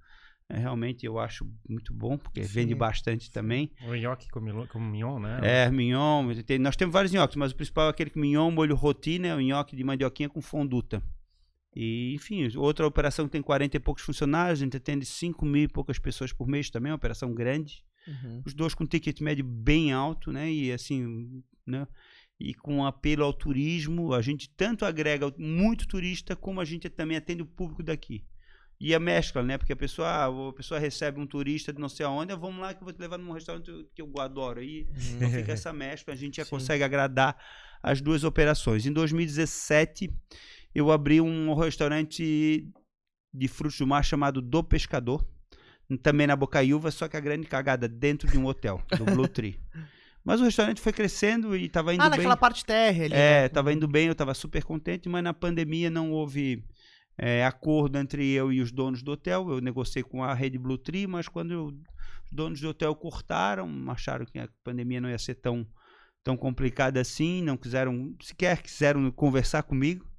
é, 0.49 0.57
realmente 0.57 1.05
eu 1.05 1.19
acho 1.19 1.47
muito 1.67 1.93
bom, 1.93 2.17
porque 2.17 2.43
Sim. 2.43 2.53
vende 2.53 2.73
bastante 2.73 3.29
também. 3.29 3.71
O 3.87 3.93
nhoque 3.93 4.27
com, 4.29 4.41
com 4.67 4.79
mignon, 4.79 5.19
né? 5.19 5.39
É, 5.43 5.69
mignon, 5.69 6.25
nós 6.59 6.75
temos 6.75 6.91
vários 6.91 7.13
nhoques, 7.13 7.35
mas 7.35 7.51
o 7.51 7.55
principal 7.55 7.85
é 7.85 7.89
aquele 7.91 8.09
com 8.09 8.19
mignon, 8.19 8.49
molho 8.49 8.75
roti, 8.75 9.19
né? 9.19 9.35
O 9.35 9.39
nhoque 9.39 9.75
de 9.75 9.83
mandioquinha 9.83 10.27
com 10.27 10.41
fonduta. 10.41 11.03
E, 11.75 12.15
enfim, 12.15 12.49
outra 12.57 12.87
operação 12.87 13.25
que 13.25 13.31
tem 13.31 13.43
40 13.43 13.77
e 13.77 13.79
poucos 13.79 14.03
funcionários, 14.03 14.59
a 14.59 14.63
gente 14.63 14.75
atende 14.75 15.05
5 15.05 15.45
mil 15.45 15.63
e 15.63 15.67
poucas 15.67 15.99
pessoas 15.99 16.33
por 16.33 16.47
mês 16.47 16.71
também, 16.71 16.89
é 16.89 16.93
uma 16.93 16.97
operação 16.97 17.31
grande. 17.31 17.83
Uhum. 18.07 18.41
Os 18.43 18.55
dois 18.55 18.73
com 18.73 18.87
ticket 18.87 19.21
médio 19.21 19.45
bem 19.45 19.93
alto, 19.93 20.31
né? 20.31 20.51
E 20.51 20.71
assim, 20.71 21.43
né? 21.65 21.87
E 22.39 22.55
com 22.55 22.85
apelo 22.85 23.23
ao 23.23 23.33
turismo, 23.33 24.13
a 24.13 24.21
gente 24.21 24.49
tanto 24.49 24.83
agrega 24.83 25.31
muito 25.37 25.87
turista, 25.87 26.35
como 26.35 26.59
a 26.59 26.65
gente 26.65 26.89
também 26.89 27.17
atende 27.17 27.43
o 27.43 27.45
público 27.45 27.83
daqui. 27.83 28.25
E 28.81 28.95
a 28.95 28.99
mescla, 28.99 29.43
né? 29.43 29.57
Porque 29.57 29.73
a 29.73 29.75
pessoa, 29.75 30.07
ah, 30.07 30.49
a 30.49 30.53
pessoa 30.53 30.79
recebe 30.79 31.19
um 31.19 31.27
turista 31.27 31.73
de 31.73 31.81
não 31.81 31.89
sei 31.89 32.05
aonde, 32.05 32.31
ah, 32.31 32.35
vamos 32.37 32.61
lá 32.61 32.73
que 32.73 32.81
eu 32.81 32.85
vou 32.85 32.93
te 32.93 32.99
levar 32.99 33.17
num 33.17 33.33
restaurante 33.33 33.69
que 33.93 34.01
eu 34.01 34.09
adoro. 34.19 34.61
Aí 34.61 34.87
então 35.15 35.29
fica 35.29 35.51
essa 35.53 35.73
mescla, 35.73 36.13
a 36.13 36.17
gente 36.17 36.37
já 36.37 36.45
Sim. 36.45 36.51
consegue 36.51 36.83
agradar 36.83 37.37
as 37.83 37.99
duas 37.99 38.23
operações. 38.23 38.85
Em 38.85 38.93
2017, 38.93 40.09
eu 40.73 40.91
abri 40.91 41.19
um 41.19 41.53
restaurante 41.55 42.65
de 43.33 43.47
frutos 43.49 43.77
do 43.77 43.85
mar 43.85 44.03
chamado 44.03 44.41
Do 44.41 44.63
Pescador, 44.63 45.25
também 46.01 46.25
na 46.27 46.35
Bocaiúva, 46.35 46.89
só 46.89 47.07
que 47.07 47.17
a 47.17 47.19
grande 47.19 47.47
cagada 47.47 47.87
dentro 47.87 48.29
de 48.29 48.37
um 48.37 48.45
hotel, 48.45 48.81
do 48.97 49.03
Blue 49.05 49.27
Tree. 49.27 49.59
Mas 50.23 50.39
o 50.39 50.43
restaurante 50.43 50.79
foi 50.79 50.93
crescendo 50.93 51.55
e 51.55 51.65
estava 51.65 51.93
indo 51.93 52.01
Ah, 52.01 52.09
bem. 52.09 52.17
naquela 52.17 52.37
parte 52.37 52.63
térrea 52.63 53.05
ali. 53.05 53.13
É, 53.13 53.41
né? 53.41 53.45
estava 53.47 53.73
indo 53.73 53.87
bem, 53.87 54.05
eu 54.05 54.11
estava 54.13 54.33
super 54.33 54.63
contente, 54.63 55.09
mas 55.09 55.23
na 55.23 55.33
pandemia 55.33 55.89
não 55.89 56.11
houve 56.11 56.63
é, 57.19 57.45
acordo 57.45 57.97
entre 57.97 58.27
eu 58.31 58.51
e 58.51 58.61
os 58.61 58.71
donos 58.71 59.03
do 59.03 59.11
hotel. 59.11 59.49
Eu 59.51 59.59
negociei 59.61 60.01
com 60.03 60.23
a 60.23 60.33
rede 60.33 60.57
Blue 60.57 60.77
Tree, 60.77 61.05
mas 61.05 61.27
quando 61.27 61.51
eu- 61.51 61.65
os 61.67 62.31
donos 62.31 62.61
do 62.61 62.69
hotel 62.69 62.95
cortaram, 62.95 63.69
acharam 63.91 64.25
que 64.25 64.39
a 64.39 64.47
pandemia 64.63 65.01
não 65.01 65.09
ia 65.09 65.17
ser 65.19 65.35
tão, 65.35 65.67
tão 66.23 66.37
complicada 66.37 67.01
assim, 67.01 67.41
não 67.43 67.57
quiseram, 67.57 68.15
sequer 68.21 68.61
quiseram 68.61 69.11
conversar 69.11 69.63
comigo. 69.63 70.09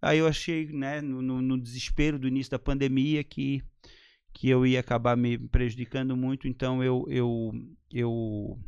Aí 0.00 0.18
eu 0.18 0.28
achei, 0.28 0.66
né, 0.66 1.00
no, 1.00 1.20
no- 1.20 1.42
no 1.42 1.60
desespero 1.60 2.18
do 2.18 2.28
início 2.28 2.50
da 2.50 2.58
pandemia, 2.58 3.24
que, 3.24 3.62
que 4.32 4.48
eu 4.48 4.66
ia 4.66 4.78
acabar 4.78 5.16
me 5.16 5.36
prejudicando 5.38 6.16
muito, 6.16 6.46
então 6.46 6.84
eu, 6.84 7.04
eu, 7.08 7.52
eu 7.90 8.58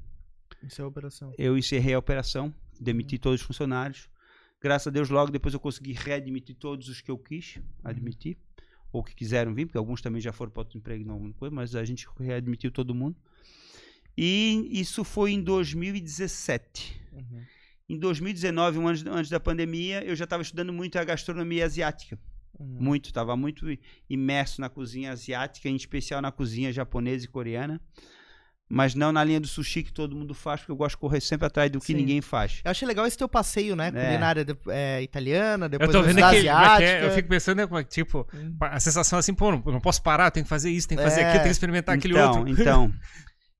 é 0.63 0.83
a 0.83 0.87
operação. 0.87 1.33
eu 1.39 1.57
encerrei 1.57 1.95
a 1.95 1.99
operação, 1.99 2.53
demiti 2.81 3.19
todos 3.19 3.41
os 3.41 3.47
funcionários. 3.47 4.09
Graças 4.61 4.89
a 4.89 4.91
Deus, 4.91 5.09
logo 5.09 5.31
depois 5.31 5.55
eu 5.55 5.61
consegui 5.61 5.93
readmitir 5.93 6.57
todos 6.57 6.89
os 6.89 7.01
que 7.01 7.11
eu 7.11 7.19
quis 7.19 7.61
admitir, 7.85 8.37
ou 8.93 9.05
que 9.05 9.15
quiseram 9.15 9.55
vir, 9.55 9.67
porque 9.67 9.79
alguns 9.79 10.01
também 10.01 10.21
já 10.21 10.33
foram 10.33 10.51
para 10.51 10.63
outro 10.63 10.79
emprego, 10.79 11.05
não 11.05 11.33
coisa, 11.33 11.55
mas 11.55 11.75
a 11.75 11.85
gente 11.85 12.07
readmitiu 12.19 12.71
todo 12.71 12.95
mundo. 12.95 13.17
E 14.17 14.69
isso 14.73 15.05
foi 15.05 15.31
em 15.31 15.41
2017. 15.41 17.01
Uhum. 17.13 17.45
Em 17.89 17.99
2019, 17.99 18.79
um 18.79 18.89
ano 18.89 18.99
antes 19.13 19.31
da 19.31 19.39
pandemia, 19.39 20.05
eu 20.05 20.17
já 20.17 20.25
estava 20.25 20.43
estudando 20.43 20.73
muito 20.73 20.99
a 20.99 21.05
gastronomia 21.05 21.65
asiática. 21.65 22.19
Uhum. 22.59 22.79
Muito, 22.81 23.07
estava 23.07 23.37
muito 23.37 23.67
imerso 24.11 24.61
na 24.61 24.69
cozinha 24.69 25.13
asiática, 25.13 25.69
em 25.69 25.77
especial 25.77 26.21
na 26.21 26.33
cozinha 26.33 26.73
japonesa 26.73 27.25
e 27.25 27.29
coreana. 27.29 27.81
Mas 28.71 28.95
não 28.95 29.11
na 29.13 29.25
linha 29.25 29.41
do 29.41 29.47
sushi 29.49 29.83
que 29.83 29.91
todo 29.93 30.15
mundo 30.15 30.35
faz, 30.35 30.61
porque 30.61 30.73
eu 30.73 30.77
gosto 30.77 30.97
de 30.97 31.01
correr 31.01 31.21
sempre 31.23 31.47
atrás 31.47 31.71
do 31.71 31.81
que 31.81 31.87
Sim. 31.87 31.95
ninguém 31.95 32.21
faz. 32.21 32.61
Eu 32.63 32.71
achei 32.71 32.87
legal 32.87 33.07
esse 33.07 33.17
teu 33.17 33.27
passeio, 33.29 33.75
né? 33.75 33.89
É. 33.95 34.05
Culinária 34.09 34.45
de- 34.45 34.57
é, 34.69 35.03
italiana, 35.03 35.69
depois 35.71 35.89
Eu 35.89 36.01
tô 36.01 36.07
vendo 36.07 36.19
é 36.21 36.31
que 36.41 36.49
é, 36.85 37.07
eu 37.07 37.11
fico 37.13 37.29
pensando, 37.31 37.57
né, 37.57 37.67
como 37.67 37.79
é 37.81 37.85
tipo, 37.85 38.29
Hum. 38.35 38.55
a 38.61 38.79
sensação 38.79 39.19
assim, 39.19 39.33
pô, 39.33 39.51
não, 39.53 39.63
não 39.73 39.81
posso 39.81 40.03
parar, 40.03 40.31
tenho 40.31 40.45
que 40.45 40.51
fazer 40.51 40.71
isso, 40.71 40.87
tenho 40.87 41.01
que 41.01 41.05
fazer 41.09 41.21
É. 41.21 41.25
aquilo, 41.25 41.37
tenho 41.39 41.45
que 41.45 41.51
experimentar 41.53 41.95
aquele 41.95 42.13
então, 42.15 42.39
outro. 42.41 42.49
então. 42.49 42.93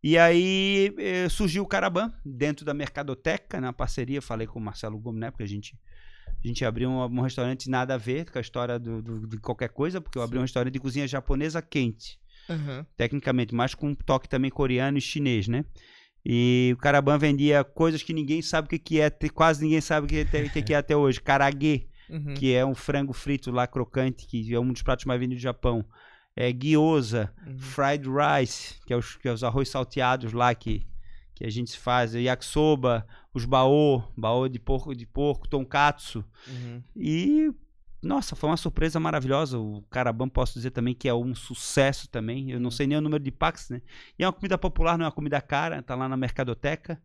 E 0.01 0.17
aí 0.17 0.95
eh, 0.97 1.29
surgiu 1.29 1.65
o 1.65 1.67
Caraban 1.67 2.13
dentro 2.25 2.65
da 2.65 2.73
Mercadoteca, 2.73 3.61
na 3.61 3.73
parceria, 3.73 4.23
falei 4.23 4.47
com 4.47 4.59
o 4.61 4.63
Marcelo 4.63 4.97
Gomes, 4.97 5.21
né? 5.21 5.31
Porque 5.33 5.43
a 5.43 5.49
gente, 5.49 5.77
a 6.45 6.47
gente 6.47 6.65
abriu 6.65 6.89
um, 6.89 7.03
um 7.03 7.21
restaurante 7.21 7.69
nada 7.69 7.95
a 7.95 7.99
ver 7.99 8.31
com 8.31 8.39
a 8.39 8.41
história 8.41 8.79
do, 8.79 9.03
do- 9.03 9.27
de 9.27 9.39
qualquer 9.39 9.71
coisa, 9.71 10.01
porque 10.01 10.17
eu 10.17 10.23
abri 10.23 10.39
um 10.39 10.43
restaurante 10.43 10.73
de 10.75 10.79
cozinha 10.79 11.09
japonesa 11.09 11.61
quente. 11.61 12.17
Uhum. 12.49 12.85
tecnicamente, 12.97 13.55
mas 13.55 13.75
com 13.75 13.89
um 13.89 13.95
toque 13.95 14.29
também 14.29 14.51
coreano 14.51 14.99
e 14.99 15.01
chinês, 15.01 15.47
né? 15.49 15.65
E 16.25 16.73
o 16.75 16.77
Caraban 16.79 17.17
vendia 17.19 17.63
coisas 17.65 18.03
que 18.03 18.13
ninguém 18.13 18.43
sabe 18.43 18.67
o 18.67 18.69
que, 18.71 18.79
que 18.79 19.01
é, 19.01 19.11
quase 19.33 19.63
ninguém 19.63 19.81
sabe 19.81 20.07
o 20.07 20.09
que, 20.09 20.25
que, 20.51 20.63
que 20.63 20.75
é 20.75 20.77
até 20.77 20.97
hoje. 20.97 21.21
Karaguê, 21.21 21.87
Uhum. 22.11 22.33
que 22.35 22.55
é 22.55 22.65
um 22.65 22.75
frango 22.75 23.13
frito 23.13 23.51
lá 23.51 23.67
crocante, 23.67 24.27
que 24.27 24.55
é 24.55 24.59
um 24.59 24.73
dos 24.73 24.81
pratos 24.83 25.05
mais 25.05 25.21
vendidos 25.21 25.43
do 25.43 25.45
Japão. 25.45 25.85
É 26.35 26.51
gyoza, 26.53 27.31
Uhum. 27.47 27.59
fried 27.59 28.07
rice, 28.09 28.75
que 28.87 28.93
é 28.93 28.97
os, 28.97 29.17
que 29.17 29.29
é 29.29 29.33
os 29.33 29.45
arroz 29.45 29.69
salteados 29.69 30.33
lá 30.33 30.55
que, 30.55 30.87
que 31.35 31.45
a 31.45 31.51
gente 31.51 31.79
faz, 31.79 32.15
yakisoba, 32.15 33.07
os 33.35 33.45
baô, 33.45 34.03
baô 34.17 34.49
de 34.49 34.59
porco, 34.59 34.95
de 34.95 35.05
porco, 35.07 35.47
tonkatsu. 35.49 36.25
Uhum. 36.47 36.83
E 36.97 37.51
nossa, 38.03 38.37
foi 38.37 38.49
uma 38.51 38.57
surpresa 38.57 39.01
maravilhosa. 39.01 39.59
O 39.59 39.83
Carabam 39.91 40.29
posso 40.29 40.55
dizer 40.55 40.71
também 40.71 40.95
que 40.95 41.09
é 41.09 41.15
um 41.15 41.35
sucesso 41.35 42.09
também. 42.09 42.51
Eu 42.51 42.61
não 42.61 42.71
sei 42.71 42.87
nem 42.87 42.97
o 42.99 43.01
número 43.01 43.23
de 43.23 43.31
packs, 43.31 43.71
né? 43.71 43.83
E 44.19 44.23
é 44.25 44.27
uma 44.27 44.33
comida 44.33 44.57
popular, 44.59 44.97
não 44.97 45.05
é 45.05 45.07
uma 45.09 45.13
comida 45.15 45.41
cara, 45.41 45.83
tá 45.83 45.95
lá 45.95 46.09
na 46.09 46.17
Mercadoteca. 46.17 47.01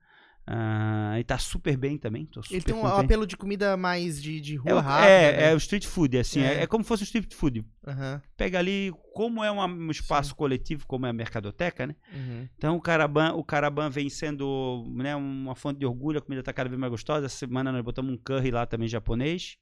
Ah, 0.45 1.15
e 1.17 1.23
tá 1.23 1.37
super 1.37 1.77
bem 1.77 1.97
também. 1.97 2.27
Super 2.33 2.53
Ele 2.53 2.61
tem 2.65 2.75
um 2.75 2.81
contente. 2.81 3.05
apelo 3.05 3.25
de 3.25 3.37
comida 3.37 3.77
mais 3.77 4.21
de, 4.21 4.41
de 4.41 4.55
É, 4.55 4.59
rua 4.59 4.73
o- 4.75 4.79
rápida. 4.81 5.09
é, 5.09 5.31
né? 5.37 5.51
é 5.51 5.53
o 5.53 5.57
street 5.57 5.85
food, 5.85 6.17
assim, 6.17 6.41
é. 6.41 6.55
É. 6.55 6.63
é 6.63 6.67
como 6.67 6.83
se 6.83 6.87
fosse 6.89 7.03
o 7.03 7.05
street 7.05 7.33
food. 7.33 7.65
Aham, 7.87 8.21
Pega 8.35 8.59
ali, 8.59 8.91
como 9.13 9.41
é 9.41 9.49
um 9.49 9.89
espaço 9.89 10.35
coletivo, 10.35 10.85
como 10.85 11.05
é 11.05 11.09
a 11.09 11.13
mercadoteca, 11.13 11.87
né? 11.87 11.95
uhum. 12.13 12.45
Então 12.57 12.75
o 12.75 12.81
Caraban, 12.81 13.31
o 13.35 13.43
Caraban 13.43 13.89
vem 13.89 14.09
sendo 14.09 14.85
né, 14.93 15.15
uma 15.15 15.55
fonte 15.55 15.79
de 15.79 15.85
orgulho, 15.85 16.19
a 16.19 16.21
comida 16.21 16.43
tá 16.43 16.51
cada 16.51 16.67
vez 16.67 16.77
mais 16.77 16.91
gostosa. 16.91 17.25
Essa 17.27 17.37
semana 17.37 17.71
nós 17.71 17.81
botamos 17.81 18.13
um 18.13 18.17
curry 18.17 18.51
lá 18.51 18.65
também 18.65 18.89
japonês. 18.89 19.55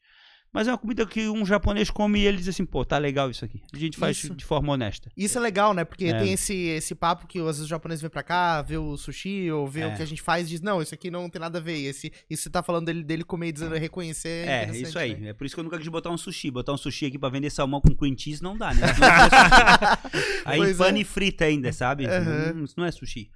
Mas 0.53 0.67
é 0.67 0.71
uma 0.71 0.77
comida 0.77 1.05
que 1.05 1.29
um 1.29 1.45
japonês 1.45 1.89
come 1.89 2.19
e 2.19 2.25
ele 2.27 2.35
diz 2.37 2.49
assim, 2.49 2.65
pô, 2.65 2.83
tá 2.83 2.97
legal 2.97 3.31
isso 3.31 3.45
aqui. 3.45 3.61
A 3.73 3.77
gente 3.77 3.97
faz 3.97 4.17
Isso. 4.17 4.35
de 4.35 4.43
forma 4.43 4.73
honesta. 4.73 5.09
Isso 5.15 5.37
é 5.37 5.41
legal, 5.41 5.73
né? 5.73 5.85
Porque 5.85 6.05
É. 6.07 6.19
tem 6.19 6.33
esse, 6.33 6.53
esse 6.53 6.93
papo 6.93 7.25
que 7.25 7.39
às 7.39 7.45
vezes 7.45 7.61
os 7.61 7.67
japoneses 7.69 8.01
vêm 8.01 8.09
pra 8.11 8.21
cá, 8.21 8.61
vê 8.61 8.75
o 8.77 8.97
sushi 8.97 9.49
ou 9.49 9.65
vê 9.65 9.81
É. 9.81 9.87
o 9.87 9.95
que 9.95 10.01
a 10.01 10.05
gente 10.05 10.21
faz 10.21 10.47
e 10.47 10.49
diz, 10.49 10.61
não, 10.61 10.81
isso 10.81 10.93
aqui 10.93 11.09
não 11.09 11.29
tem 11.29 11.39
nada 11.39 11.59
a 11.59 11.61
ver. 11.61 11.77
E 11.77 11.85
Esse, 11.85 12.11
isso 12.29 12.43
você 12.43 12.49
tá 12.49 12.61
falando 12.61 12.87
dele, 12.87 13.01
dele 13.01 13.23
comer 13.23 13.47
e 13.47 13.51
dizendo, 13.53 13.75
reconhecer. 13.75 14.45
É, 14.45 14.63
interessante, 14.63 14.87
isso 14.89 14.99
aí. 14.99 15.15
né? 15.17 15.29
É 15.29 15.33
por 15.33 15.45
isso 15.45 15.55
que 15.55 15.59
eu 15.61 15.63
nunca 15.63 15.77
quis 15.77 15.87
botar 15.87 16.09
um 16.09 16.17
sushi. 16.17 16.51
Botar 16.51 16.73
um 16.73 16.77
sushi 16.77 17.05
aqui 17.05 17.17
pra 17.17 17.29
vender 17.29 17.49
salmão 17.49 17.79
com 17.79 17.95
cream 17.95 18.17
cheese 18.17 18.43
não 18.43 18.57
dá, 18.57 18.73
né? 18.73 18.81
aí 20.45 20.57
Pois 20.59 20.77
pane 20.77 20.99
é. 20.99 21.01
e 21.01 21.05
frita 21.05 21.45
ainda, 21.45 21.71
sabe? 21.71 22.05
Aham. 22.07 22.53
Hum, 22.57 22.63
isso 22.65 22.73
não 22.77 22.85
é 22.85 22.91
sushi. 22.91 23.29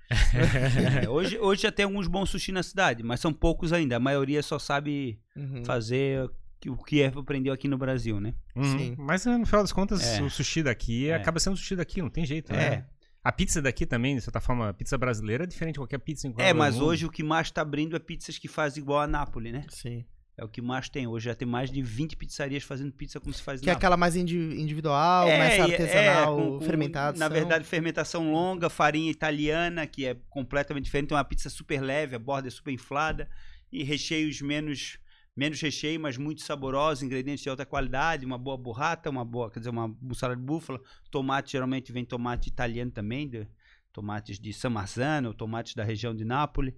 É, 1.02 1.08
hoje, 1.10 1.38
hoje 1.40 1.62
já 1.62 1.72
tem 1.72 1.86
alguns 1.86 2.08
bons 2.08 2.30
sushi 2.30 2.52
na 2.52 2.62
cidade, 2.64 3.04
mas 3.04 3.20
são 3.22 3.32
poucos 3.32 3.72
ainda. 3.72 3.96
A 3.96 4.00
maioria 4.00 4.44
só 4.44 4.60
sabe 4.60 5.18
Uhum. 5.36 5.64
fazer 5.66 6.30
o 6.70 6.78
que 6.78 7.02
é 7.02 7.08
aprendeu 7.08 7.54
aqui 7.54 7.68
no 7.68 7.78
Brasil, 7.78 8.20
né? 8.20 8.34
Uhum. 8.56 8.78
Sim. 8.78 8.96
Mas 8.98 9.26
no 9.26 9.46
final 9.46 9.62
das 9.64 9.72
contas, 9.74 10.04
É. 10.04 10.22
o 10.22 10.30
sushi 10.30 10.64
daqui 10.64 11.10
É. 11.10 11.16
acaba 11.16 11.40
sendo 11.40 11.56
sushi 11.58 11.76
daqui, 11.76 12.02
não 12.02 12.10
tem 12.10 12.26
jeito, 12.26 12.52
né? 12.54 12.64
É. 12.66 12.86
A 13.24 13.32
pizza 13.32 13.62
daqui 13.62 13.86
também, 13.86 14.16
de 14.16 14.22
certa 14.22 14.40
forma, 14.40 14.70
a 14.70 14.74
pizza 14.74 14.98
brasileira 14.98 15.46
é 15.46 15.48
diferente 15.48 15.74
de 15.76 15.80
qualquer 15.80 15.98
pizza 16.00 16.28
em 16.28 16.32
qualquer 16.32 16.50
É, 16.50 16.54
mas 16.54 16.76
mundo. 16.76 16.86
hoje 16.86 17.06
o 17.06 17.10
que 17.10 17.24
mais 17.24 17.50
tá 17.50 17.62
abrindo 17.62 17.96
é 17.96 18.00
pizzas 18.00 18.38
que 18.38 18.48
fazem 18.48 18.84
igual 18.84 19.00
a 19.02 19.08
Nápoles, 19.08 19.52
né? 19.52 19.66
Sim. 19.70 20.06
É 20.38 20.44
o 20.44 20.50
que 20.50 20.62
mais 20.62 20.90
tem. 20.90 21.08
Hoje 21.08 21.26
já 21.26 21.34
tem 21.34 21.48
mais 21.48 21.72
de 21.72 21.82
20 21.82 22.18
pizzarias 22.18 22.62
fazendo 22.62 22.92
pizza 22.92 23.22
como 23.22 23.34
se 23.34 23.42
faz 23.42 23.62
Que 23.62 23.70
é 23.70 23.72
na 23.72 23.78
aquela 23.78 23.96
mais 23.96 24.18
indi- 24.18 24.60
individual, 24.62 25.30
É, 25.30 25.38
mais 25.40 25.56
e- 25.58 25.62
artesanal, 25.62 26.36
com- 26.36 26.60
com- 26.60 26.66
fermentada. 26.66 27.18
Na 27.18 27.30
verdade, 27.30 27.64
fermentação 27.64 28.32
longa, 28.34 28.70
farinha 28.70 29.10
italiana, 29.10 29.88
que 29.88 30.06
é 30.06 30.18
completamente 30.30 30.84
diferente. 30.86 31.08
Tem 31.08 31.18
uma 31.18 31.24
pizza 31.24 31.50
super 31.50 31.82
leve, 31.82 32.16
a 32.18 32.20
borda 32.20 32.50
é 32.50 32.52
super 32.52 32.72
inflada. 32.72 33.30
E 33.72 33.82
recheios 33.84 34.42
menos, 34.42 35.00
menos 35.36 35.60
recheio, 35.62 36.00
mas 36.00 36.18
muito 36.18 36.42
saborosos, 36.42 37.04
ingredientes 37.04 37.44
de 37.44 37.50
alta 37.50 37.66
qualidade, 37.66 38.26
uma 38.26 38.38
boa 38.38 38.58
burrata, 38.58 39.10
uma 39.10 39.26
boa, 39.26 39.52
quer 39.52 39.60
dizer, 39.60 39.70
uma 39.72 39.88
mussarela 40.02 40.40
de 40.40 40.46
búfala. 40.46 40.80
Tomate, 41.12 41.52
geralmente 41.52 41.92
vem 41.92 42.06
tomate 42.06 42.50
italiano 42.50 42.92
também, 42.92 43.28
de- 43.28 43.48
tomates 43.92 44.40
de 44.40 44.52
San 44.54 44.70
Marzano, 44.72 45.34
tomates 45.34 45.74
da 45.74 45.84
região 45.84 46.14
de 46.16 46.26
Nápoles. 46.26 46.74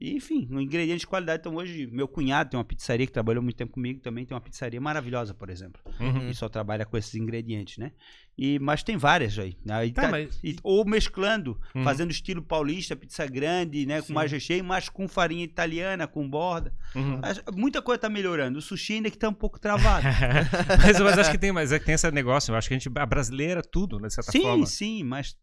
E, 0.00 0.16
enfim, 0.16 0.48
um 0.50 0.58
ingrediente 0.60 1.00
de 1.00 1.06
qualidade. 1.06 1.40
Então, 1.40 1.54
hoje, 1.56 1.86
meu 1.92 2.08
cunhado 2.08 2.48
tem 2.50 2.58
uma 2.58 2.64
pizzaria 2.64 3.06
que 3.06 3.12
trabalhou 3.12 3.42
muito 3.42 3.56
tempo 3.56 3.72
comigo, 3.72 4.00
também 4.00 4.24
tem 4.24 4.34
uma 4.34 4.40
pizzaria 4.40 4.80
maravilhosa, 4.80 5.34
por 5.34 5.50
exemplo 5.50 5.80
Uhum. 6.00 6.30
e 6.30 6.34
só 6.34 6.48
trabalha 6.48 6.86
com 6.86 6.96
esses 6.96 7.14
ingredientes, 7.14 7.76
né? 7.76 7.92
E, 8.38 8.58
mas 8.58 8.82
tem 8.82 8.96
várias 8.96 9.38
aí. 9.38 9.54
aí 9.68 9.92
Tá, 9.92 10.08
mas- 10.10 10.40
e- 10.42 10.56
ou 10.62 10.86
mesclando, 10.86 11.60
Uhum. 11.74 11.84
fazendo 11.84 12.10
estilo 12.10 12.40
paulista, 12.40 12.96
pizza 12.96 13.26
grande, 13.26 13.84
né? 13.84 14.00
Sim. 14.00 14.06
Com 14.06 14.12
mais 14.14 14.32
recheio, 14.32 14.64
mas 14.64 14.88
com 14.88 15.06
farinha 15.06 15.44
italiana, 15.44 16.06
com 16.06 16.26
borda. 16.26 16.72
Uhum. 16.94 17.18
Mas 17.20 17.42
Muita 17.54 17.82
coisa 17.82 17.98
tá 18.00 18.08
melhorando. 18.08 18.58
O 18.58 18.62
sushi 18.62 18.94
ainda 18.94 19.10
que 19.10 19.18
tá 19.18 19.28
um 19.28 19.34
pouco 19.34 19.60
travado. 19.60 20.06
mas, 20.82 20.98
mas 20.98 21.18
acho 21.18 21.30
que 21.30 21.36
tem, 21.38 21.52
mas 21.52 21.72
é 21.72 21.78
que 21.78 21.84
tem 21.84 21.94
esse 21.94 22.10
negócio. 22.10 22.52
Eu 22.52 22.56
acho 22.56 22.68
que 22.68 22.74
a 22.74 22.78
gente, 22.78 22.90
a 22.98 23.04
brasileira, 23.06 23.60
tudo, 23.62 23.98
né, 24.00 24.08
de 24.08 24.14
certa 24.14 24.32
sim, 24.32 24.40
forma. 24.42 24.64
sim, 24.64 25.04
mas 25.04 25.36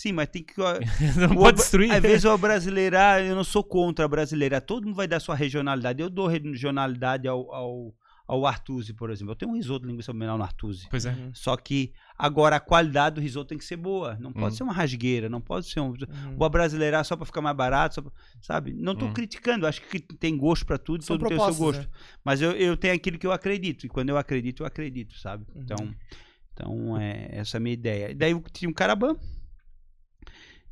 sim, 0.00 0.12
mas 0.12 0.28
tem 0.28 0.42
que 0.42 0.54
Não 1.16 1.32
o- 1.32 1.36
pode 1.36 1.58
destruir. 1.58 1.90
Às 1.92 2.00
vezes 2.02 2.24
o 2.24 2.36
brasileirar, 2.38 3.20
eu 3.22 3.34
não 3.34 3.44
sou 3.44 3.62
contra 3.64 4.04
a 4.04 4.08
brasileira. 4.08 4.60
Todo 4.60 4.84
mundo 4.86 4.96
vai 4.96 5.06
dar 5.08 5.20
sua 5.20 5.34
regionalidade. 5.34 6.00
Eu 6.02 6.08
dou 6.10 6.26
regionalidade 6.26 7.26
ao, 7.28 7.52
ao, 7.54 7.94
ao 8.26 8.46
Artusi, 8.46 8.94
por 8.94 9.10
exemplo. 9.10 9.32
Eu 9.32 9.36
tenho 9.36 9.50
um 9.50 9.54
risoto 9.56 9.80
de 9.84 9.90
linguiça 9.90 10.12
blumenau 10.12 10.38
no 10.38 10.44
Artusi. 10.44 10.86
Pois 10.90 11.04
é. 11.04 11.10
Uhum. 11.10 11.30
Só 11.34 11.56
que 11.56 11.92
agora 12.16 12.56
a 12.56 12.60
qualidade 12.60 13.16
do 13.16 13.20
risoto 13.20 13.48
tem 13.48 13.58
que 13.58 13.64
ser 13.64 13.76
boa. 13.76 14.16
Não 14.20 14.32
pode 14.32 14.54
Hum. 14.54 14.56
ser 14.56 14.62
uma 14.62 14.72
rasgueira, 14.72 15.28
não 15.28 15.40
pode 15.40 15.66
ser 15.66 15.80
um. 15.80 15.88
Uhum. 15.88 16.36
Vou 16.36 16.48
brasileirar 16.48 17.04
só 17.04 17.16
pra 17.16 17.26
ficar 17.26 17.40
mais 17.40 17.56
barato, 17.56 17.96
só 17.96 18.02
pra- 18.02 18.12
sabe? 18.40 18.72
Não 18.72 18.94
tô 18.94 19.06
Hum. 19.06 19.12
criticando, 19.12 19.66
acho 19.66 19.82
que 19.82 20.00
tem 20.00 20.36
gosto 20.36 20.64
pra 20.64 20.78
tudo, 20.78 21.02
São 21.04 21.18
todo 21.18 21.28
tem 21.28 21.36
o 21.36 21.44
seu 21.44 21.54
gosto. 21.54 21.80
né? 21.80 21.86
Mas 22.24 22.40
eu, 22.40 22.52
eu 22.52 22.76
tenho 22.76 22.94
aquilo 22.94 23.18
que 23.18 23.26
eu 23.26 23.32
acredito, 23.32 23.84
e 23.84 23.88
quando 23.88 24.08
eu 24.10 24.16
acredito, 24.16 24.62
eu 24.62 24.66
acredito, 24.66 25.18
sabe? 25.18 25.44
Uhum. 25.54 25.62
Então, 25.62 25.94
então 26.54 27.00
é 27.00 27.28
essa 27.32 27.56
é 27.56 27.58
a 27.58 27.60
minha 27.60 27.74
ideia. 27.74 28.10
E 28.10 28.14
daí 28.14 28.30
eu 28.32 28.42
tinha 28.52 28.68
um 28.68 28.72
carabã. 28.74 29.16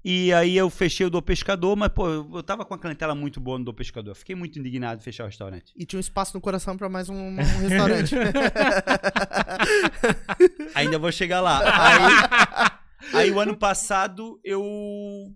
E 0.05 0.33
aí 0.33 0.57
eu 0.57 0.71
fechei 0.71 1.07
o 1.07 1.11
do 1.11 1.21
pescador, 1.21 1.77
mas 1.77 1.89
pô, 1.89 2.09
eu 2.09 2.43
tava 2.43 2.65
com 2.65 2.73
uma 2.73 2.81
clientela 2.81 3.15
muito 3.15 3.41
boa 3.41 3.59
no 3.59 3.65
do 3.65 3.75
pescador. 3.75 4.15
Fiquei 4.15 4.35
muito 4.35 4.59
indignado 4.59 4.99
de 4.99 5.05
fechar 5.05 5.25
o 5.25 5.27
restaurante. 5.27 5.73
E 5.77 5.85
tinha 5.85 5.99
um 5.99 6.01
espaço 6.01 6.35
no 6.35 6.41
coração 6.41 6.77
pra 6.77 6.89
mais 6.89 7.09
um, 7.09 7.17
um 7.17 7.37
restaurante. 7.37 8.15
Ainda 10.75 10.99
vou 10.99 11.11
chegar 11.11 11.41
lá. 11.41 11.61
Aí, 11.61 12.71
aí 13.13 13.31
o 13.31 13.41
ano 13.41 13.57
passado 13.57 14.41
eu 14.45 15.35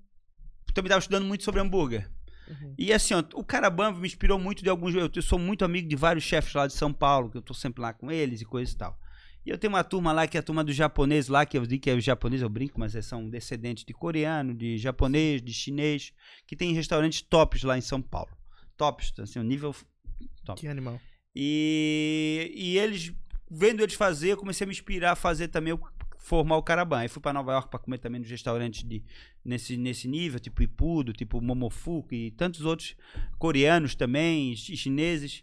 também 0.73 0.89
estava 0.89 1.01
estudando 1.01 1.27
muito 1.27 1.45
sobre 1.45 1.61
hambúrguer. 1.61 2.09
Uhum. 2.49 2.75
E 2.79 2.93
assim, 2.93 3.15
ó, 3.15 3.23
o 3.35 3.45
Carabamba 3.45 3.99
me 3.99 4.07
inspirou 4.07 4.39
muito 4.39 4.63
de 4.63 4.71
alguns. 4.71 4.95
Eu 4.95 5.23
sou 5.23 5.39
muito 5.39 5.65
amigo 5.65 5.89
de 5.89 5.97
vários 5.97 6.25
chefes 6.25 6.55
lá 6.55 6.67
de 6.67 6.73
São 6.73 6.93
Paulo, 6.93 7.31
que 7.31 7.39
eu 7.39 7.43
tô 7.43 7.55
sempre 7.55 7.83
lá 7.83 7.93
com 7.93 8.11
eles 8.11 8.41
e 8.41 8.45
coisa 8.45 8.73
e 8.73 8.77
tal. 8.77 8.99
E 9.45 9.51
eu 9.51 9.59
tenho 9.59 9.73
uma 9.73 9.83
turma 9.83 10.13
lá 10.13 10.27
que 10.27 10.37
é 10.37 10.41
a 10.41 10.43
turma 10.43 10.63
do 10.63 10.73
japonês 10.73 11.29
lá, 11.29 11.45
que 11.45 11.59
eu 11.59 11.67
digo 11.67 11.83
que 11.83 11.91
é 11.91 11.95
o 11.95 12.01
japonês, 12.01 12.43
eu 12.43 12.49
brinco, 12.49 12.79
mas 12.79 12.93
são 13.05 13.29
descendentes 13.29 13.85
de 13.85 13.93
coreano, 13.93 14.55
de 14.55 14.79
japonês, 14.79 15.43
de 15.43 15.53
chinês, 15.53 16.13
que 16.47 16.55
tem 16.55 16.73
restaurantes 16.73 17.23
tops 17.23 17.63
lá 17.65 17.77
em 17.77 17.81
São 17.81 18.01
Paulo. 18.01 18.31
Tops, 18.77 19.13
assim, 19.19 19.41
um 19.41 19.43
nível 19.45 19.75
top. 20.45 20.61
Que 20.61 20.69
animal. 20.69 21.01
E, 21.35 22.53
e 22.55 22.79
eles, 22.79 23.13
vendo 23.51 23.83
eles 23.83 23.95
fazer, 23.95 24.31
eu 24.33 24.37
comecei 24.37 24.65
a 24.65 24.69
me 24.69 24.73
inspirar 24.73 25.13
a 25.13 25.17
fazer 25.17 25.49
também, 25.49 25.77
formar 26.19 26.57
o 26.57 26.63
Caraban. 26.63 26.99
Aí 26.99 27.09
fui 27.09 27.21
para 27.21 27.33
Nova 27.33 27.53
York 27.53 27.69
para 27.69 27.81
comer 27.81 27.99
também 27.99 28.21
nos 28.21 28.31
restaurantes 28.31 28.85
de, 28.89 29.03
nesse, 29.45 29.77
nesse 29.77 30.07
nível, 30.07 30.39
tipo 30.39 30.63
Ipudo, 30.63 31.13
tipo 31.13 31.41
Momofuku 31.41 32.15
e 32.15 32.31
tantos 32.31 32.61
outros 32.61 32.95
coreanos 33.39 33.95
também, 33.97 34.55
chi- 34.55 34.77
chineses. 34.77 35.43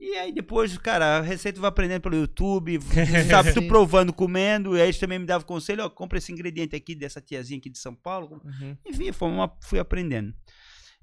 E 0.00 0.14
aí 0.16 0.32
depois, 0.32 0.76
cara, 0.78 1.18
a 1.18 1.20
receita 1.20 1.60
vai 1.60 1.68
aprendendo 1.68 2.02
pelo 2.02 2.14
YouTube, 2.16 2.78
sabe, 3.28 3.52
tu 3.52 3.66
provando, 3.66 4.12
comendo, 4.12 4.76
e 4.76 4.80
aí 4.80 4.86
eles 4.86 4.98
também 4.98 5.18
me 5.18 5.26
davam 5.26 5.46
conselho, 5.46 5.84
ó, 5.84 5.90
compra 5.90 6.18
esse 6.18 6.30
ingrediente 6.30 6.76
aqui 6.76 6.94
dessa 6.94 7.20
tiazinha 7.20 7.58
aqui 7.58 7.68
de 7.68 7.78
São 7.78 7.94
Paulo, 7.94 8.40
Uhum. 8.44 8.76
enfim, 8.86 9.10
foi 9.12 9.28
uma- 9.28 9.52
fui 9.60 9.78
aprendendo. 9.80 10.32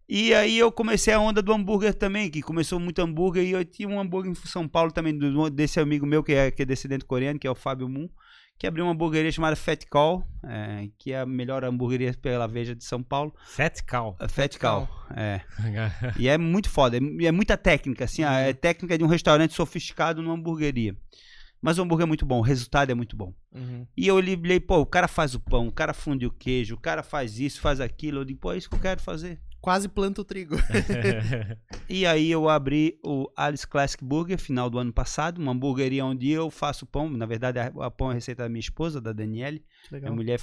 E 0.08 0.34
aí 0.34 0.58
eu 0.58 0.72
comecei 0.72 1.14
a 1.14 1.20
onda 1.20 1.42
do 1.42 1.52
hambúrguer 1.52 1.94
também, 1.94 2.30
que 2.30 2.42
começou 2.42 2.80
muito 2.80 3.00
hambúrguer, 3.02 3.44
e 3.44 3.52
eu 3.52 3.66
tinha 3.66 3.90
um 3.90 4.00
hambúrguer 4.00 4.32
em 4.32 4.36
São 4.36 4.68
Paulo 4.68 4.92
também, 4.92 5.18
do- 5.18 5.50
desse 5.50 5.80
amigo 5.80 6.06
meu, 6.06 6.24
que 6.24 6.32
é, 6.32 6.50
que 6.52 6.62
é 6.62 6.66
descendente 6.66 7.04
coreano, 7.04 7.38
que 7.40 7.48
é 7.48 7.52
o 7.52 7.56
Fábio 7.56 7.90
Moon, 7.90 8.08
que 8.58 8.66
abriu 8.66 8.86
uma 8.86 8.94
hamburgueria 8.94 9.32
chamada 9.32 9.56
Fat 9.56 9.86
Call, 9.90 10.26
é, 10.44 10.90
que 10.98 11.12
é 11.12 11.20
a 11.20 11.26
melhor 11.26 11.64
hamburgueria 11.64 12.14
pela 12.14 12.48
Veja 12.48 12.76
de 12.76 12.84
São 12.84 13.04
Paulo. 13.04 13.34
Fat 13.48 13.82
cow. 13.82 14.16
A 14.20 14.28
Fat 14.28 14.58
Call, 14.58 14.88
é. 15.16 15.42
E 16.18 16.28
é 16.28 16.38
muito 16.38 16.70
foda, 16.70 16.98
é, 16.98 17.26
é 17.26 17.32
muita 17.32 17.58
técnica, 17.58 18.06
assim, 18.06 18.24
é 18.24 18.54
técnica 18.54 18.98
de 18.98 19.04
um 19.04 19.08
restaurante 19.08 19.54
sofisticado 19.54 20.22
numa 20.22 20.36
hamburgueria. 20.36 20.96
Mas 21.66 21.80
o 21.80 21.82
hambúrguer 21.82 22.04
é 22.04 22.08
muito 22.08 22.28
bom, 22.28 22.38
o 22.38 22.44
resultado 22.44 22.92
é 22.92 22.94
muito 22.94 23.16
bom. 23.16 23.34
Uhum. 23.52 23.88
E 23.98 24.06
eu 24.06 24.14
olhei, 24.14 24.60
pô, 24.60 24.82
o 24.82 24.86
cara 24.86 25.08
faz 25.08 25.34
o 25.34 25.40
pão, 25.40 25.68
o 25.68 25.72
cara 25.72 25.96
funde 25.96 26.24
o 26.24 26.32
queijo, 26.32 26.76
o 26.76 26.80
cara 26.80 27.02
faz 27.02 27.40
isso, 27.40 27.60
faz 27.60 27.82
aquilo. 27.82 28.20
Eu 28.20 28.26
digo, 28.26 28.40
pô, 28.40 28.54
é 28.54 28.58
isso 28.58 28.70
que 28.70 28.76
eu 28.76 28.80
quero 28.80 29.02
fazer. 29.02 29.42
Quase 29.66 29.90
planta 29.90 30.22
o 30.22 30.24
trigo. 30.24 30.56
E 31.90 32.06
aí 32.06 32.30
eu 32.32 32.48
abri 32.50 33.00
o 33.04 33.28
Alice 33.36 33.66
Classic 33.66 34.04
Burger 34.04 34.40
final 34.40 34.70
do 34.70 34.78
ano 34.78 34.94
passado, 34.94 35.40
uma 35.40 35.52
hamburgueria 35.52 36.06
onde 36.06 36.30
eu 36.30 36.52
faço 36.52 36.86
pão. 36.86 37.10
Na 37.10 37.26
verdade, 37.26 37.58
a, 37.60 37.72
a 37.80 37.92
pão 37.92 38.10
é 38.10 38.12
a 38.12 38.14
receita 38.16 38.44
da 38.44 38.50
minha 38.50 38.60
esposa, 38.60 39.02
da 39.02 39.12
Daniele. 39.12 39.64
Legal. 39.92 40.12
Minha 40.12 40.16
mulher 40.16 40.40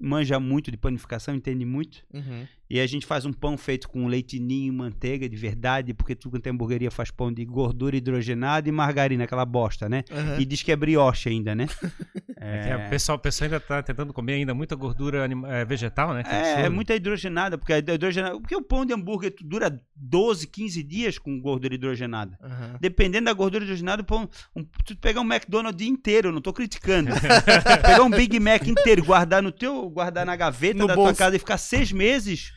manja 0.00 0.40
muito 0.40 0.70
de 0.72 0.76
panificação, 0.76 1.34
entende 1.34 1.64
muito. 1.64 2.04
Uhum. 2.12 2.46
E 2.74 2.80
a 2.80 2.86
gente 2.86 3.04
faz 3.04 3.26
um 3.26 3.34
pão 3.34 3.58
feito 3.58 3.86
com 3.86 4.06
leite 4.06 4.40
ninho 4.40 4.72
manteiga 4.72 5.28
de 5.28 5.36
verdade, 5.36 5.92
porque 5.92 6.14
tudo 6.14 6.32
quanto 6.32 6.46
é 6.46 6.50
hamburgueria 6.50 6.90
faz 6.90 7.10
pão 7.10 7.30
de 7.30 7.44
gordura 7.44 7.94
hidrogenada 7.94 8.66
e 8.66 8.72
margarina, 8.72 9.24
aquela 9.24 9.44
bosta, 9.44 9.90
né? 9.90 10.02
Aham. 10.10 10.40
E 10.40 10.46
diz 10.46 10.62
que 10.62 10.72
é 10.72 10.76
brioche 10.76 11.28
ainda, 11.28 11.54
né? 11.54 11.66
É 12.44 12.76
que 12.76 12.86
o 12.86 12.90
pessoal, 12.90 13.16
o 13.16 13.20
pessoal 13.20 13.46
ainda 13.46 13.60
tá 13.60 13.80
tentando 13.84 14.12
comer 14.12 14.32
ainda 14.32 14.52
muita 14.52 14.74
gordura 14.74 15.24
anima- 15.24 15.48
é, 15.48 15.64
vegetal, 15.64 16.12
né? 16.12 16.24
É, 16.26 16.62
é 16.62 16.68
muita 16.68 16.92
hidrogenada, 16.92 17.56
porque 17.56 17.72
hidrogenada, 17.72 18.36
porque 18.40 18.56
o 18.56 18.60
pão 18.62 18.84
de 18.84 18.92
hambúrguer 18.92 19.32
dura 19.44 19.80
12, 19.94 20.48
15 20.48 20.82
dias 20.82 21.18
com 21.20 21.40
gordura 21.40 21.72
hidrogenada. 21.76 22.36
Aham. 22.42 22.78
Dependendo 22.80 23.26
da 23.26 23.32
gordura 23.32 23.62
hidrogenada, 23.62 24.02
o 24.02 24.04
pão, 24.04 24.28
um, 24.56 24.64
tu 24.84 24.96
pegar 24.96 25.20
um 25.20 25.24
McDonald's 25.32 25.78
dia 25.78 25.88
inteiro, 25.88 26.32
não 26.32 26.40
tô 26.40 26.52
criticando. 26.52 27.10
pegar 27.86 28.02
um 28.02 28.10
Big 28.10 28.40
Mac 28.40 28.66
inteiro, 28.66 29.04
guardar 29.04 29.40
no 29.40 29.52
teu, 29.52 29.88
guardar 29.88 30.26
na 30.26 30.34
gaveta 30.34 30.78
No 30.80 30.88
da 30.88 30.96
bolso. 30.96 31.12
tua 31.14 31.18
casa 31.18 31.36
e 31.36 31.38
ficar 31.38 31.58
seis 31.58 31.92
meses. 31.92 32.52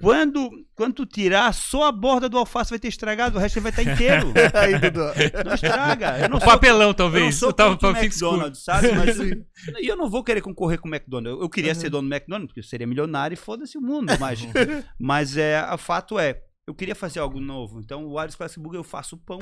Quando, 0.00 0.50
quando 0.74 0.94
tu 0.94 1.06
tirar, 1.06 1.52
só 1.54 1.84
a 1.84 1.92
borda 1.92 2.28
do 2.28 2.36
alface 2.36 2.70
vai 2.70 2.78
ter 2.78 2.88
estragado, 2.88 3.38
o 3.38 3.40
resto 3.40 3.60
vai 3.60 3.70
estar 3.70 3.82
inteiro. 3.82 4.34
Aí, 4.52 4.78
Dudu. 4.78 5.04
Não 5.44 5.54
estraga. 5.54 6.18
Eu 6.18 6.28
não 6.28 6.38
O 6.38 6.40
sou 6.40 6.50
papelão, 6.50 6.80
eu 6.82 6.86
não 6.88 6.94
talvez. 6.94 7.34
sou 7.36 7.48
Eu 7.50 7.52
tava 7.52 7.70
contra 7.70 7.88
o. 7.88 7.96
McDonald's, 7.96 8.64
sabe? 8.64 8.92
Mas 8.92 9.18
e 9.18 9.86
eu 9.86 9.96
não 9.96 10.10
vou 10.10 10.22
querer 10.22 10.40
concorrer 10.40 10.78
com 10.78 10.88
o 10.88 10.94
McDonald's. 10.94 11.38
Eu, 11.38 11.42
eu 11.42 11.48
queria 11.48 11.74
ser 11.74 11.88
dono 11.88 12.08
do 12.08 12.14
McDonald's, 12.14 12.48
porque 12.48 12.60
eu 12.60 12.64
seria 12.64 12.86
milionário 12.86 13.34
e 13.34 13.38
foda-se 13.38 13.78
o 13.78 13.80
mundo. 13.80 14.12
Mas, 14.18 14.40
mas 14.98 15.36
é, 15.36 15.64
o 15.72 15.78
fato 15.78 16.18
é, 16.18 16.40
eu 16.66 16.74
queria 16.74 16.94
fazer 16.94 17.18
algo 17.20 17.38
novo. 17.40 17.78
Então, 17.80 18.06
o 18.06 18.18
Ares 18.18 18.34
Classic 18.34 18.58
Burger 18.58 18.80
eu 18.80 18.84
faço 18.84 19.16
pão, 19.18 19.38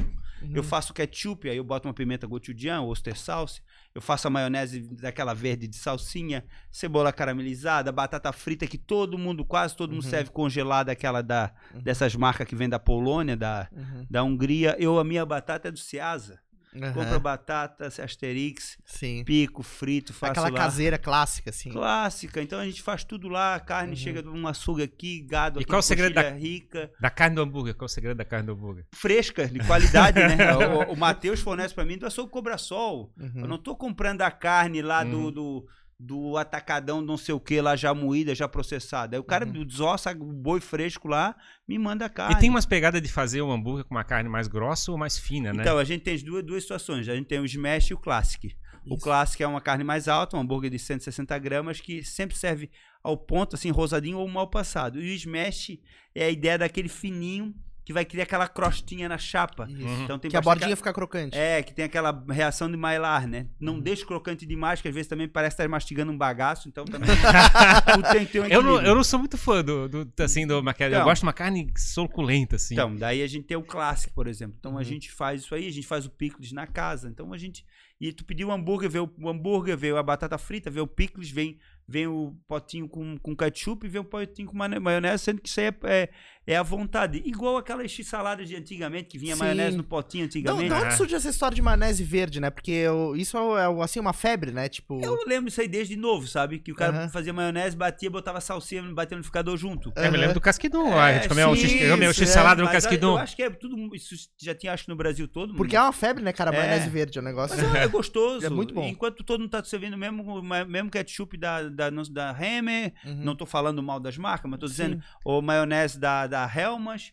eu 0.53 0.63
faço 0.63 0.93
ketchup, 0.93 1.49
aí 1.49 1.57
eu 1.57 1.63
boto 1.65 1.87
uma 1.87 1.95
pimenta 1.95 2.27
gochujang, 2.27 2.85
Oster 2.87 3.17
Sauce, 3.17 3.63
eu 3.95 4.03
faço 4.03 4.27
a 4.27 4.31
maionese 4.31 4.81
daquela 4.97 5.33
verde 5.33 5.69
de 5.69 5.77
salsinha, 5.77 6.45
cebola 6.71 7.13
caramelizada, 7.13 7.93
batata 7.93 8.33
frita 8.33 8.67
que 8.67 8.77
todo 8.79 9.17
mundo, 9.17 9.45
quase 9.45 9.77
todo 9.77 9.93
mundo 9.93 10.03
Uhum. 10.05 10.11
serve 10.11 10.31
congelada, 10.31 10.91
aquela 10.91 11.23
da, 11.23 11.53
Uhum. 11.73 11.83
dessas 11.83 12.17
marcas 12.17 12.47
que 12.47 12.57
vem 12.57 12.69
da 12.69 12.79
Polônia, 12.79 13.37
da, 13.37 13.69
Uhum. 13.73 14.07
da 14.11 14.25
Hungria. 14.25 14.77
Eu, 14.79 14.99
a 14.99 15.05
minha 15.05 15.25
batata 15.25 15.69
é 15.69 15.71
do 15.71 15.79
Ceasa. 15.79 16.41
Aham. 16.75 16.93
Compra 16.95 17.19
batata, 17.19 17.87
Asterix, 17.87 18.79
Sim. 18.85 19.25
pico, 19.25 19.63
frito, 19.63 20.13
faço 20.15 20.33
Aquela 20.33 20.49
lá. 20.49 20.57
caseira 20.57 20.97
clássica, 20.99 21.51
assim. 21.51 21.71
Clássica, 21.71 22.41
então 22.41 22.59
a 22.59 22.65
gente 22.65 22.81
faz 22.83 23.05
tudo 23.05 23.29
lá, 23.29 23.55
a 23.57 23.61
carne 23.61 23.91
Uhum. 23.91 23.97
chega 23.97 24.23
de 24.23 24.29
um 24.29 24.47
açougue 24.47 24.83
aqui, 24.83 25.21
gado 25.21 25.59
E 25.59 25.63
aqui, 25.63 25.69
qual 25.71 25.81
o 25.81 25.83
segredo 25.83 26.15
coxilha 26.15 26.35
rica, 26.37 26.91
Da 27.01 27.11
carne 27.11 27.37
do 27.37 27.43
hambúrguer. 27.43 27.75
Qual 27.75 27.87
o 27.87 27.89
segredo 27.89 28.17
da 28.17 28.25
carne 28.25 28.47
do 28.47 28.53
hambúrguer? 28.53 28.87
fresca, 28.95 29.47
de 29.47 29.59
qualidade, 29.67 30.19
né? 30.19 30.37
O, 30.89 30.93
o 30.95 30.97
Matheus 30.97 31.41
fornece 31.41 31.75
pra 31.75 31.85
mim 31.85 31.99
do 31.99 32.07
açougue 32.07 32.31
Cobra 32.31 32.57
Sol. 32.57 33.13
Uhum. 33.19 33.33
Eu 33.43 33.49
não 33.49 33.59
tô 33.59 33.77
comprando 33.77 34.23
a 34.23 34.31
carne 34.31 34.81
lá 34.81 35.03
Uhum. 35.05 35.11
do, 35.11 35.31
do, 35.31 35.67
do 36.05 36.37
atacadão, 36.37 37.01
não 37.01 37.17
sei 37.17 37.33
o 37.35 37.39
que, 37.39 37.61
lá 37.61 37.77
já 37.77 37.95
moída, 37.95 38.35
já 38.35 38.49
processada. 38.49 39.17
Aí 39.17 39.21
o 39.21 39.25
cara 39.25 39.47
Uhum. 39.47 39.65
desossa 39.65 40.11
o 40.11 40.33
boi 40.33 40.61
fresco 40.61 41.07
lá, 41.07 41.37
me 41.67 41.79
manda 41.79 42.07
a 42.07 42.09
carne. 42.09 42.35
E 42.35 42.39
tem 42.41 42.51
umas 42.51 42.67
pegadas 42.67 43.01
de 43.01 43.09
fazer 43.09 43.41
um 43.41 43.53
hambúrguer 43.53 43.85
com 43.85 43.95
uma 43.95 44.03
carne 44.03 44.29
mais 44.29 44.49
grossa 44.49 44.91
ou 44.91 44.99
mais 44.99 45.17
fina, 45.17 45.53
né? 45.53 45.63
Então, 45.63 45.79
a 45.79 45.85
gente 45.85 46.03
tem 46.03 46.15
as 46.15 46.23
duas, 46.23 46.45
duas 46.45 46.63
situações. 46.65 47.09
A 47.09 47.15
gente 47.15 47.27
tem 47.27 47.39
o 47.39 47.45
smash 47.45 47.91
e 47.91 47.95
o 47.95 47.99
classic. 47.99 48.57
O 48.85 48.95
Isso. 48.95 49.05
Classic 49.05 49.41
é 49.41 49.47
uma 49.47 49.61
carne 49.61 49.85
mais 49.85 50.09
alta, 50.09 50.37
um 50.37 50.41
hambúrguer 50.41 50.69
de 50.69 50.79
160 50.79 51.39
gramas, 51.39 51.81
que 51.81 52.03
sempre 52.03 52.37
serve 52.37 52.69
ao 53.01 53.17
ponto, 53.17 53.55
assim, 53.55 53.71
rosadinho 53.71 54.19
ou 54.19 54.27
mal 54.27 54.49
passado. 54.51 55.01
E 55.01 55.09
o 55.13 55.15
Smash 55.15 55.79
é 56.13 56.25
a 56.25 56.31
ideia 56.31 56.59
daquele 56.59 56.89
fininho 56.89 57.55
que 57.93 57.95
vai 57.95 58.05
criar 58.05 58.25
aquela 58.25 58.49
crostinha 58.49 59.09
na 59.09 59.19
chapa. 59.19 59.67
Uhum. 59.71 60.05
Então 60.05 60.19
tem 60.19 60.31
Que 60.31 60.37
a 60.37 60.41
bordinha 60.41 60.75
fica 60.77 60.93
crocante. 60.93 61.37
É, 61.37 61.63
que 61.63 61.75
tem 61.75 61.85
aquela 61.85 62.25
reação 62.31 62.71
de 62.71 62.77
Maillard, 62.77 63.27
né? 63.27 63.47
Não 63.61 63.75
Uhum. 63.75 63.81
deixa 63.81 64.07
crocante 64.07 64.47
demais, 64.47 64.81
que 64.81 64.89
às 64.89 64.95
vezes 64.95 65.09
também 65.09 65.29
parece 65.29 65.55
estar 65.55 65.69
mastigando 65.69 66.11
um 66.11 66.17
bagaço, 66.19 66.69
então 66.69 66.85
também 66.85 67.09
tem 68.13 68.27
que 68.27 68.33
ter 68.33 68.41
um 68.41 68.47
Eu 68.47 68.63
não, 68.63 68.83
eu 68.83 68.95
não 68.95 69.05
sou 69.05 69.19
muito 69.19 69.37
fã 69.37 69.63
do, 69.63 69.89
do 69.89 70.13
assim, 70.23 70.47
do 70.47 70.63
maquete. 70.63 70.93
Eu 70.93 70.99
Então. 70.99 71.05
gosto 71.09 71.21
de 71.23 71.27
uma 71.27 71.33
carne 71.33 71.71
suculenta, 71.77 72.57
assim. 72.57 72.75
Então, 72.75 72.95
daí 72.97 73.23
a 73.23 73.27
gente 73.27 73.47
tem 73.47 73.57
o 73.57 73.63
clássico, 73.63 74.15
por 74.15 74.27
exemplo. 74.27 74.57
Então 74.59 74.73
a 74.73 74.77
Uhum. 74.77 74.85
gente 74.85 75.11
faz 75.13 75.43
isso 75.43 75.55
aí, 75.55 75.67
a 75.69 75.73
gente 75.73 75.87
faz 75.87 76.07
o 76.07 76.11
picles 76.11 76.53
na 76.53 76.67
casa. 76.67 77.09
Então 77.09 77.33
a 77.33 77.39
gente. 77.39 77.65
E 78.01 78.13
tu 78.13 78.25
pediu 78.25 78.49
o 78.49 78.53
hambúrguer, 78.53 78.91
vê 78.91 78.99
o, 78.99 79.09
hambúrguer, 79.29 79.77
vê 79.77 79.91
a 79.91 80.03
batata 80.03 80.37
frita, 80.37 80.69
vê 80.71 80.81
o 80.81 80.87
picles, 80.89 81.31
vem, 81.31 81.57
vem 81.87 82.09
o 82.09 82.37
potinho 82.49 82.89
com, 82.89 83.17
com 83.19 83.37
ketchup 83.37 83.87
e 83.87 83.89
vem 83.89 84.01
o 84.01 84.05
potinho 84.05 84.49
com 84.49 84.57
maionese, 84.57 85.23
sendo 85.23 85.41
que 85.41 85.49
isso 85.49 85.61
aí 85.61 85.67
é, 85.67 85.75
é, 85.85 86.11
é 86.47 86.57
à 86.57 86.63
vontade. 86.63 87.23
Igual 87.25 87.57
aquelas 87.57 87.91
x-saladas 87.91 88.49
de 88.49 88.57
antigamente, 88.57 89.09
que 89.09 89.19
vinha 89.19 89.35
Sim. 89.35 89.41
maionese 89.41 89.77
no 89.77 89.85
potinho 89.85 90.25
Então, 90.25 90.39
antigamente. 90.57 90.69
de 90.69 90.75
onde 90.75 90.87
Ah. 90.95 90.97
surge 90.97 91.15
essa 91.15 91.29
história 91.31 91.55
de 91.55 91.63
maionese 91.63 92.03
verde, 92.03 92.41
né? 92.41 92.51
Porque 92.51 92.71
eu- 92.73 93.15
isso 93.17 93.37
é, 93.37 93.63
é, 93.65 93.83
assim 93.83 94.01
uma 94.01 94.13
febre, 94.13 94.51
né? 94.51 94.69
Tipo. 94.69 95.01
Eu 95.05 95.19
lembro 95.27 95.49
isso 95.49 95.61
aí 95.61 95.69
desde 95.69 95.97
novo, 95.97 96.27
sabe? 96.27 96.59
Que 96.59 96.73
o 96.73 96.75
cara 96.75 97.09
fazia 97.09 97.33
maionese, 97.33 97.77
batia, 97.77 98.11
botava 98.11 98.41
salsinha, 98.41 98.83
batia 98.83 99.17
no 99.17 99.21
liquidificador 99.21 99.57
junto. 99.57 99.93
Eu 99.97 100.11
me 100.13 100.19
lembro 100.19 100.35
do 100.35 100.41
casquidum. 100.41 100.89
É, 100.93 100.99
a 101.01 101.13
gente 101.15 101.29
comeu 101.29 101.49
um 101.49 101.55
X, 101.57 101.81
eu 101.81 101.91
comeu 101.93 102.11
um 102.11 102.13
x-salada 102.13 102.61
é, 102.61 102.65
no 102.65 102.71
mas 102.71 102.83
casquidum. 102.85 103.11
Eu 103.13 103.19
acho 103.19 103.37
que 103.37 103.43
é 103.43 103.51
tudo. 103.51 103.95
Isso 103.95 104.15
já 104.41 104.55
tinha, 104.55 104.73
acho 104.73 104.85
que 104.85 104.91
no 104.91 104.97
Brasil 104.97 105.29
todo. 105.29 105.55
Porque 105.55 105.77
é 105.77 105.81
uma 105.81 105.93
febre, 105.93 106.23
né, 106.25 106.33
cara? 106.33 106.51
É. 106.55 106.59
Maionese 106.59 106.91
verde 106.91 107.19
é 107.19 107.21
um 107.21 107.25
negócio. 107.25 107.57
Mas 107.57 107.75
é, 107.75 107.85
é 107.85 107.89
gostoso. 107.89 108.43
É 108.47 108.51
muito 108.51 108.75
bom. 108.75 108.87
Enquanto 108.87 109.23
todo 109.23 109.41
mundo 109.41 109.51
tá 109.51 109.63
servindo 109.63 109.95
o 109.95 109.99
mesmo, 109.99 110.43
mesmo 110.43 110.91
ketchup 110.91 111.37
da, 111.37 111.69
da, 111.69 111.91
da 112.11 112.37
Hemmer, 112.41 112.93
Uhum. 113.05 113.25
não 113.25 113.37
tô 113.37 113.47
falando 113.47 113.83
mal 113.83 114.01
das 114.01 114.17
marcas, 114.19 114.51
mas 114.51 114.59
tô 114.59 114.67
dizendo, 114.67 114.97
Sim. 114.97 115.03
ou 115.25 115.41
maionese 115.41 115.99
da, 116.01 116.27
da 116.33 116.47
Helmas. 116.47 117.13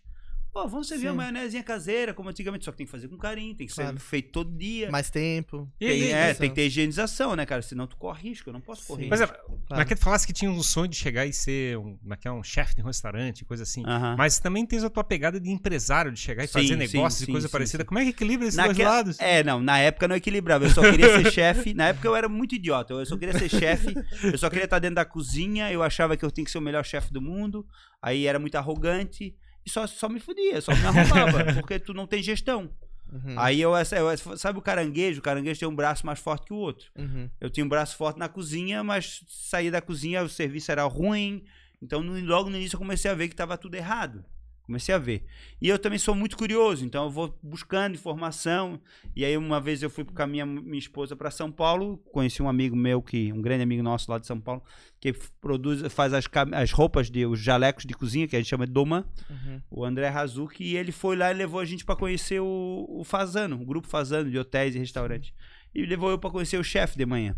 Pô, 0.52 0.68
vamos 0.68 0.88
servir 0.88 1.04
Sim. 1.04 1.10
uma 1.10 1.16
maionezinha 1.18 1.62
caseira, 1.64 2.12
como 2.14 2.28
antigamente, 2.30 2.66
só 2.66 2.72
que 2.72 2.78
tem 2.78 2.86
que 2.86 2.92
fazer 2.92 3.08
com 3.08 3.16
carinho, 3.18 3.56
tem 3.56 3.68
que 3.68 3.74
Claro. 3.74 3.98
ser 3.98 4.04
feito 4.04 4.32
todo 4.32 4.52
dia. 4.58 4.90
Mais 4.90 5.10
tempo. 5.10 5.72
Tem, 5.78 5.90
e- 6.02 6.12
é, 6.12 6.34
tem 6.34 6.50
que 6.50 6.56
ter 6.56 6.66
higienização, 6.66 7.36
né, 7.36 7.46
cara? 7.46 7.62
Senão 7.62 7.86
tu 7.86 7.96
corre 7.96 8.30
risco, 8.30 8.50
eu 8.50 8.54
não 8.54 8.60
posso 8.60 8.86
correr 8.88 9.04
Sim. 9.04 9.10
Mas 9.10 9.22
é, 9.22 9.26
risco. 9.26 9.60
naquele 9.70 10.00
falasse 10.00 10.26
que 10.26 10.34
tinha 10.34 10.50
um 10.50 10.64
sonho 10.64 10.88
de 10.88 10.96
chegar 10.96 11.28
e 11.28 11.32
ser 11.34 11.78
um, 11.78 12.00
naquela, 12.04 12.36
um 12.36 12.44
chefe 12.44 12.76
de 12.76 12.82
um 12.82 12.86
restaurante, 12.86 13.46
coisa 13.46 13.62
assim. 13.62 13.84
Aham. 13.86 14.16
Mas 14.18 14.40
também 14.40 14.66
tens 14.66 14.84
a 14.84 14.90
tua 14.90 15.04
pegada 15.04 15.40
de 15.40 15.52
empresário, 15.52 16.12
de 16.12 16.20
chegar 16.20 16.44
e 16.44 16.48
Sim, 16.48 16.54
fazer 16.54 16.76
negócios 16.76 17.22
e 17.28 17.32
coisa 17.32 17.48
sim, 17.48 17.52
parecida. 17.52 17.84
sim. 17.84 17.88
Como 17.88 18.00
é 18.00 18.04
que 18.06 18.10
equilibra 18.10 18.48
esses 18.48 18.56
dois 18.58 18.70
Naque- 18.70 18.84
lados? 18.84 19.20
É, 19.20 19.44
não, 19.44 19.62
na 19.62 19.78
época 19.78 20.08
não 20.08 20.16
equilibrava. 20.16 20.66
Eu 20.66 20.72
só 20.72 20.82
queria 20.82 21.16
ser 21.22 21.32
chefe. 21.32 21.74
Na 21.76 21.90
época 21.90 22.08
eu 22.08 22.16
era 22.16 22.28
muito 22.28 22.56
idiota. 22.56 22.94
Eu 22.94 23.06
só 23.06 23.16
queria 23.16 23.38
ser 23.38 23.50
chefe. 23.50 23.94
Eu 24.24 24.38
só 24.38 24.50
queria 24.50 24.66
estar 24.66 24.80
dentro 24.80 24.96
da 24.96 25.06
cozinha. 25.06 25.72
Eu 25.72 25.84
achava 25.84 26.18
que 26.18 26.26
eu 26.26 26.32
tinha 26.32 26.44
que 26.44 26.50
ser 26.52 26.58
o 26.58 26.62
melhor 26.62 26.84
chefe 26.84 27.14
do 27.14 27.22
mundo. 27.22 27.66
Aí 28.02 28.26
era 28.26 28.40
muito 28.40 28.56
arrogante. 28.56 29.36
E 29.66 29.70
só, 29.70 29.86
só 29.88 30.08
me 30.10 30.20
fudia, 30.20 30.62
só 30.62 30.74
me 30.74 30.86
arrumava. 30.86 31.54
porque 31.56 31.80
tu 31.80 31.94
não 31.94 32.08
tem 32.08 32.22
gestão. 32.24 32.70
Uhum. 33.12 33.40
Aí 33.40 33.60
eu, 33.60 33.72
eu- 33.76 34.38
sabe 34.38 34.60
o 34.60 34.62
caranguejo? 34.62 35.20
O 35.20 35.24
caranguejo 35.24 35.60
tem 35.60 35.68
um 35.70 35.76
braço 35.76 36.06
mais 36.06 36.20
forte 36.20 36.46
que 36.46 36.54
o 36.54 36.58
outro. 36.58 36.88
Uhum. 36.98 37.30
Eu 37.42 37.50
tinha 37.50 37.66
um 37.66 37.70
braço 37.70 37.98
forte 37.98 38.20
na 38.20 38.30
cozinha, 38.30 38.84
mas 38.84 39.24
saía 39.28 39.72
da 39.72 39.82
cozinha, 39.82 40.24
o 40.24 40.30
serviço 40.30 40.72
era 40.72 40.84
ruim. 40.84 41.44
Então, 41.82 42.04
no- 42.04 42.20
logo 42.24 42.50
no 42.50 42.58
início, 42.58 42.76
eu 42.76 42.80
comecei 42.80 43.10
a 43.10 43.14
ver 43.16 43.28
que 43.28 43.34
estava 43.34 43.58
tudo 43.58 43.76
errado. 43.76 44.24
Comecei 44.70 44.94
a 44.94 45.00
ver. 45.00 45.26
E 45.60 45.68
eu 45.68 45.80
também 45.80 45.98
sou 45.98 46.14
muito 46.14 46.38
curioso, 46.38 46.86
então 46.86 47.06
eu 47.06 47.10
vou 47.10 47.36
buscando 47.42 47.96
informação. 47.96 48.80
E 49.16 49.26
aí, 49.26 49.36
uma 49.36 49.60
vez 49.60 49.82
eu 49.82 49.90
fui 49.90 50.06
com 50.06 50.22
a 50.22 50.28
minha, 50.28 50.46
minha 50.46 50.78
esposa 50.78 51.16
para 51.16 51.32
São 51.32 51.52
Paulo, 51.52 51.98
conheci 52.12 52.40
um 52.44 52.48
amigo 52.48 52.76
meu, 52.76 53.02
que 53.02 53.34
um 53.34 53.42
grande 53.42 53.64
amigo 53.64 53.82
nosso 53.82 54.12
lá 54.12 54.20
de 54.20 54.28
São 54.28 54.40
Paulo, 54.40 54.62
que 55.02 55.12
produz, 55.42 55.92
faz 55.92 56.14
as, 56.14 56.26
as 56.54 56.72
roupas, 56.72 57.10
de, 57.10 57.26
os 57.26 57.40
jalecos 57.40 57.84
de 57.84 57.96
cozinha, 57.96 58.28
que 58.28 58.36
a 58.36 58.40
gente 58.40 58.48
chama 58.48 58.68
de 58.68 58.72
Doma, 58.72 59.08
Uhum. 59.28 59.60
o 59.72 59.84
André 59.84 60.08
Razuki, 60.08 60.64
e 60.64 60.78
ele 60.78 60.92
foi 60.92 61.16
lá 61.16 61.32
e 61.32 61.34
levou 61.34 61.60
a 61.60 61.66
gente 61.66 61.84
para 61.84 61.96
conhecer 61.96 62.40
o, 62.40 62.86
o 62.88 63.04
Fazano, 63.04 63.60
o 63.60 63.66
grupo 63.66 63.88
Fazano 63.88 64.30
de 64.30 64.38
hotéis 64.38 64.76
e 64.76 64.78
restaurantes. 64.78 65.34
E 65.74 65.84
levou 65.84 66.12
eu 66.12 66.20
para 66.20 66.30
conhecer 66.30 66.60
o 66.60 66.64
chefe 66.64 66.96
de 66.96 67.08
manhã. 67.08 67.36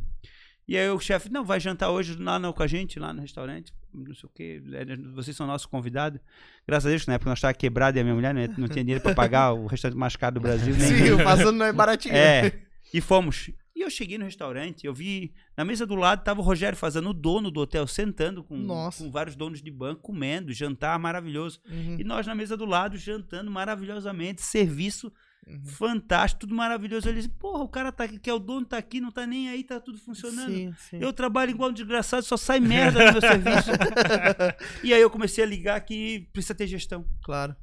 E 0.68 0.78
aí 0.78 0.90
o 0.90 1.00
chefe, 1.00 1.30
não, 1.30 1.46
vai 1.46 1.62
jantar 1.62 1.92
hoje 1.92 2.18
lá 2.18 2.38
não, 2.38 2.52
com 2.52 2.62
a 2.62 2.68
gente, 2.68 3.00
lá 3.00 3.14
no 3.14 3.22
restaurante, 3.22 3.74
não 3.94 4.14
sei 4.16 4.28
o 4.28 4.32
quê, 4.34 4.62
é, 4.74 4.96
vocês 5.14 5.36
são 5.36 5.48
nossos 5.48 5.66
convidados. 5.66 6.20
Graças 6.68 6.86
a 6.86 6.90
Deus, 6.90 7.08
na 7.08 7.14
época 7.16 7.30
nós 7.30 7.40
estávamos 7.40 7.58
quebrados 7.58 7.98
e 7.98 8.02
a 8.02 8.04
minha 8.04 8.16
mulher 8.16 8.34
né, 8.34 8.48
não 8.58 8.68
tinha 8.68 8.84
dinheiro 8.84 9.02
para 9.02 9.14
pagar 9.14 9.54
o 9.54 9.68
restaurante 9.68 9.98
mais 9.98 10.16
caro 10.16 10.36
do 10.36 10.42
Brasil. 10.42 10.76
Nem, 10.76 10.88
Sim, 10.88 11.12
o 11.14 11.20
fazendo 11.20 11.52
não 11.54 11.66
é 11.66 11.74
baratinho. 11.74 12.16
é, 12.16 12.52
e 12.94 13.02
fomos. 13.02 13.50
E 13.76 13.82
eu 13.82 13.90
cheguei 13.90 14.18
no 14.18 14.26
restaurante, 14.26 14.86
eu 14.86 14.94
vi, 14.94 15.34
na 15.56 15.64
mesa 15.64 15.86
do 15.86 15.96
lado 15.96 16.24
tava 16.24 16.42
o 16.42 16.44
Rogério 16.44 16.78
fazendo 16.78 17.10
o 17.10 17.14
dono 17.14 17.50
do 17.50 17.62
hotel, 17.62 17.88
sentando 17.88 18.44
com, 18.44 18.58
Nossa. 18.58 19.04
com 19.04 19.10
vários 19.10 19.36
donos 19.36 19.62
de 19.62 19.72
banco, 19.72 20.02
comendo, 20.02 20.54
jantar 20.54 21.00
maravilhoso. 21.00 21.60
Uhum. 21.70 21.98
E 21.98 22.04
nós 22.04 22.28
na 22.28 22.36
mesa 22.36 22.58
do 22.58 22.66
lado, 22.66 22.98
jantando 22.98 23.50
maravilhosamente, 23.50 24.42
serviço 24.42 25.12
Uhum. 25.48 25.66
fantástico, 25.66 26.42
tudo 26.42 26.54
maravilhoso. 26.54 27.10
Ele 27.10 27.18
disse, 27.18 27.30
porra, 27.30 27.64
o 27.64 27.68
cara 27.68 27.92
tá 27.92 28.04
aqui, 28.04 28.20
que 28.20 28.30
é 28.30 28.34
o 28.34 28.40
dono, 28.40 28.66
tá 28.66 28.78
aqui, 28.78 29.02
não 29.02 29.12
tá 29.12 29.26
nem 29.26 29.50
aí, 29.50 29.64
tá 29.64 29.80
tudo 29.80 29.98
funcionando. 29.98 30.52
Sim, 30.54 30.74
sim. 30.78 30.98
Eu 31.02 31.12
trabalho 31.12 31.50
igual 31.52 31.70
um 31.72 31.74
desgraçado, 31.74 32.24
só 32.24 32.38
sai 32.38 32.60
merda 32.60 33.06
no 33.08 33.12
meu 33.14 33.22
serviço. 33.22 33.72
e 34.84 34.94
aí 34.94 35.02
eu 35.02 35.10
comecei 35.10 35.44
a 35.44 35.48
ligar 35.48 35.80
que 35.82 36.28
precisa 36.32 36.54
ter 36.56 36.68
gestão. 36.68 37.06
Claro. 37.24 37.56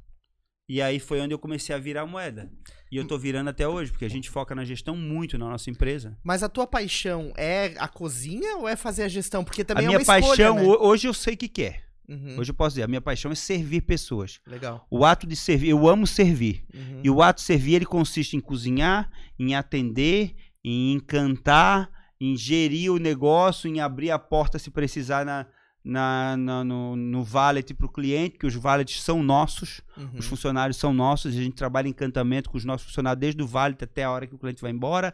E 0.67 0.81
aí 0.83 0.99
foi 0.99 1.19
onde 1.19 1.33
eu 1.33 1.39
comecei 1.39 1.73
a 1.73 1.79
virar 1.79 2.05
moeda. 2.05 2.51
E 2.91 2.97
eu 2.97 3.07
tô 3.07 3.17
virando 3.17 3.49
até 3.49 3.67
hoje, 3.67 3.91
porque 3.91 4.05
a 4.05 4.09
gente 4.09 4.29
foca 4.29 4.53
na 4.53 4.63
gestão 4.63 4.95
muito 4.95 5.37
na 5.37 5.47
nossa 5.49 5.69
empresa. 5.69 6.15
Mas 6.23 6.43
a 6.43 6.49
tua 6.49 6.67
paixão 6.67 7.33
é 7.37 7.73
a 7.79 7.87
cozinha 7.87 8.57
ou 8.57 8.67
é 8.67 8.75
fazer 8.75 9.03
a 9.03 9.07
gestão? 9.07 9.43
Porque 9.43 9.61
A 9.61 9.65
também 9.65 9.85
minha 9.87 9.95
é 9.95 9.99
uma 9.99 10.01
escolha, 10.19 10.27
paixão, 10.27 10.55
né? 10.57 10.61
ho- 10.63 10.87
hoje 10.87 11.07
eu 11.07 11.13
sei 11.13 11.33
o 11.33 11.37
que, 11.37 11.47
que 11.47 11.63
é. 11.63 11.83
Uhum. 12.09 12.37
Hoje 12.39 12.49
eu 12.51 12.55
posso 12.55 12.71
dizer, 12.75 12.83
a 12.83 12.87
minha 12.87 13.01
paixão 13.01 13.31
é 13.31 13.35
servir 13.35 13.81
pessoas. 13.81 14.39
Legal. 14.47 14.85
O 14.89 15.05
ato 15.05 15.27
de 15.27 15.35
servir, 15.35 15.69
eu 15.69 15.87
amo 15.87 16.07
servir. 16.07 16.65
Uhum. 16.73 17.01
E 17.03 17.09
o 17.09 17.21
ato 17.21 17.39
de 17.39 17.45
servir, 17.45 17.75
ele 17.75 17.85
consiste 17.85 18.35
em 18.35 18.39
cozinhar, 18.39 19.09
em 19.37 19.53
atender, 19.55 20.35
em 20.63 20.93
encantar, 20.93 21.89
em 22.19 22.35
gerir 22.35 22.91
o 22.91 22.97
negócio, 22.97 23.69
em 23.69 23.79
abrir 23.79 24.11
a 24.11 24.19
porta 24.19 24.57
se 24.59 24.69
precisar 24.71 25.25
na, 25.25 25.45
na, 25.83 26.35
na- 26.35 26.63
no, 26.63 26.95
no 26.95 27.23
valet 27.23 27.73
para 27.73 27.85
o 27.85 27.91
cliente, 27.91 28.37
que 28.37 28.45
os 28.47 28.55
valets 28.55 29.01
são 29.01 29.21
nossos, 29.23 29.81
Uhum. 29.97 30.09
os 30.17 30.25
funcionários 30.25 30.77
são 30.77 30.93
nossos, 30.93 31.35
e 31.35 31.39
a 31.39 31.43
gente 31.43 31.55
trabalha 31.55 31.87
em 31.87 31.91
encantamento 31.91 32.49
com 32.49 32.57
os 32.57 32.65
nossos 32.65 32.87
funcionários 32.87 33.19
desde 33.21 33.41
o 33.41 33.47
valet 33.47 33.81
até 33.83 34.03
a 34.03 34.11
hora 34.11 34.25
que 34.27 34.35
o 34.35 34.37
cliente 34.39 34.61
vai 34.61 34.71
embora. 34.71 35.13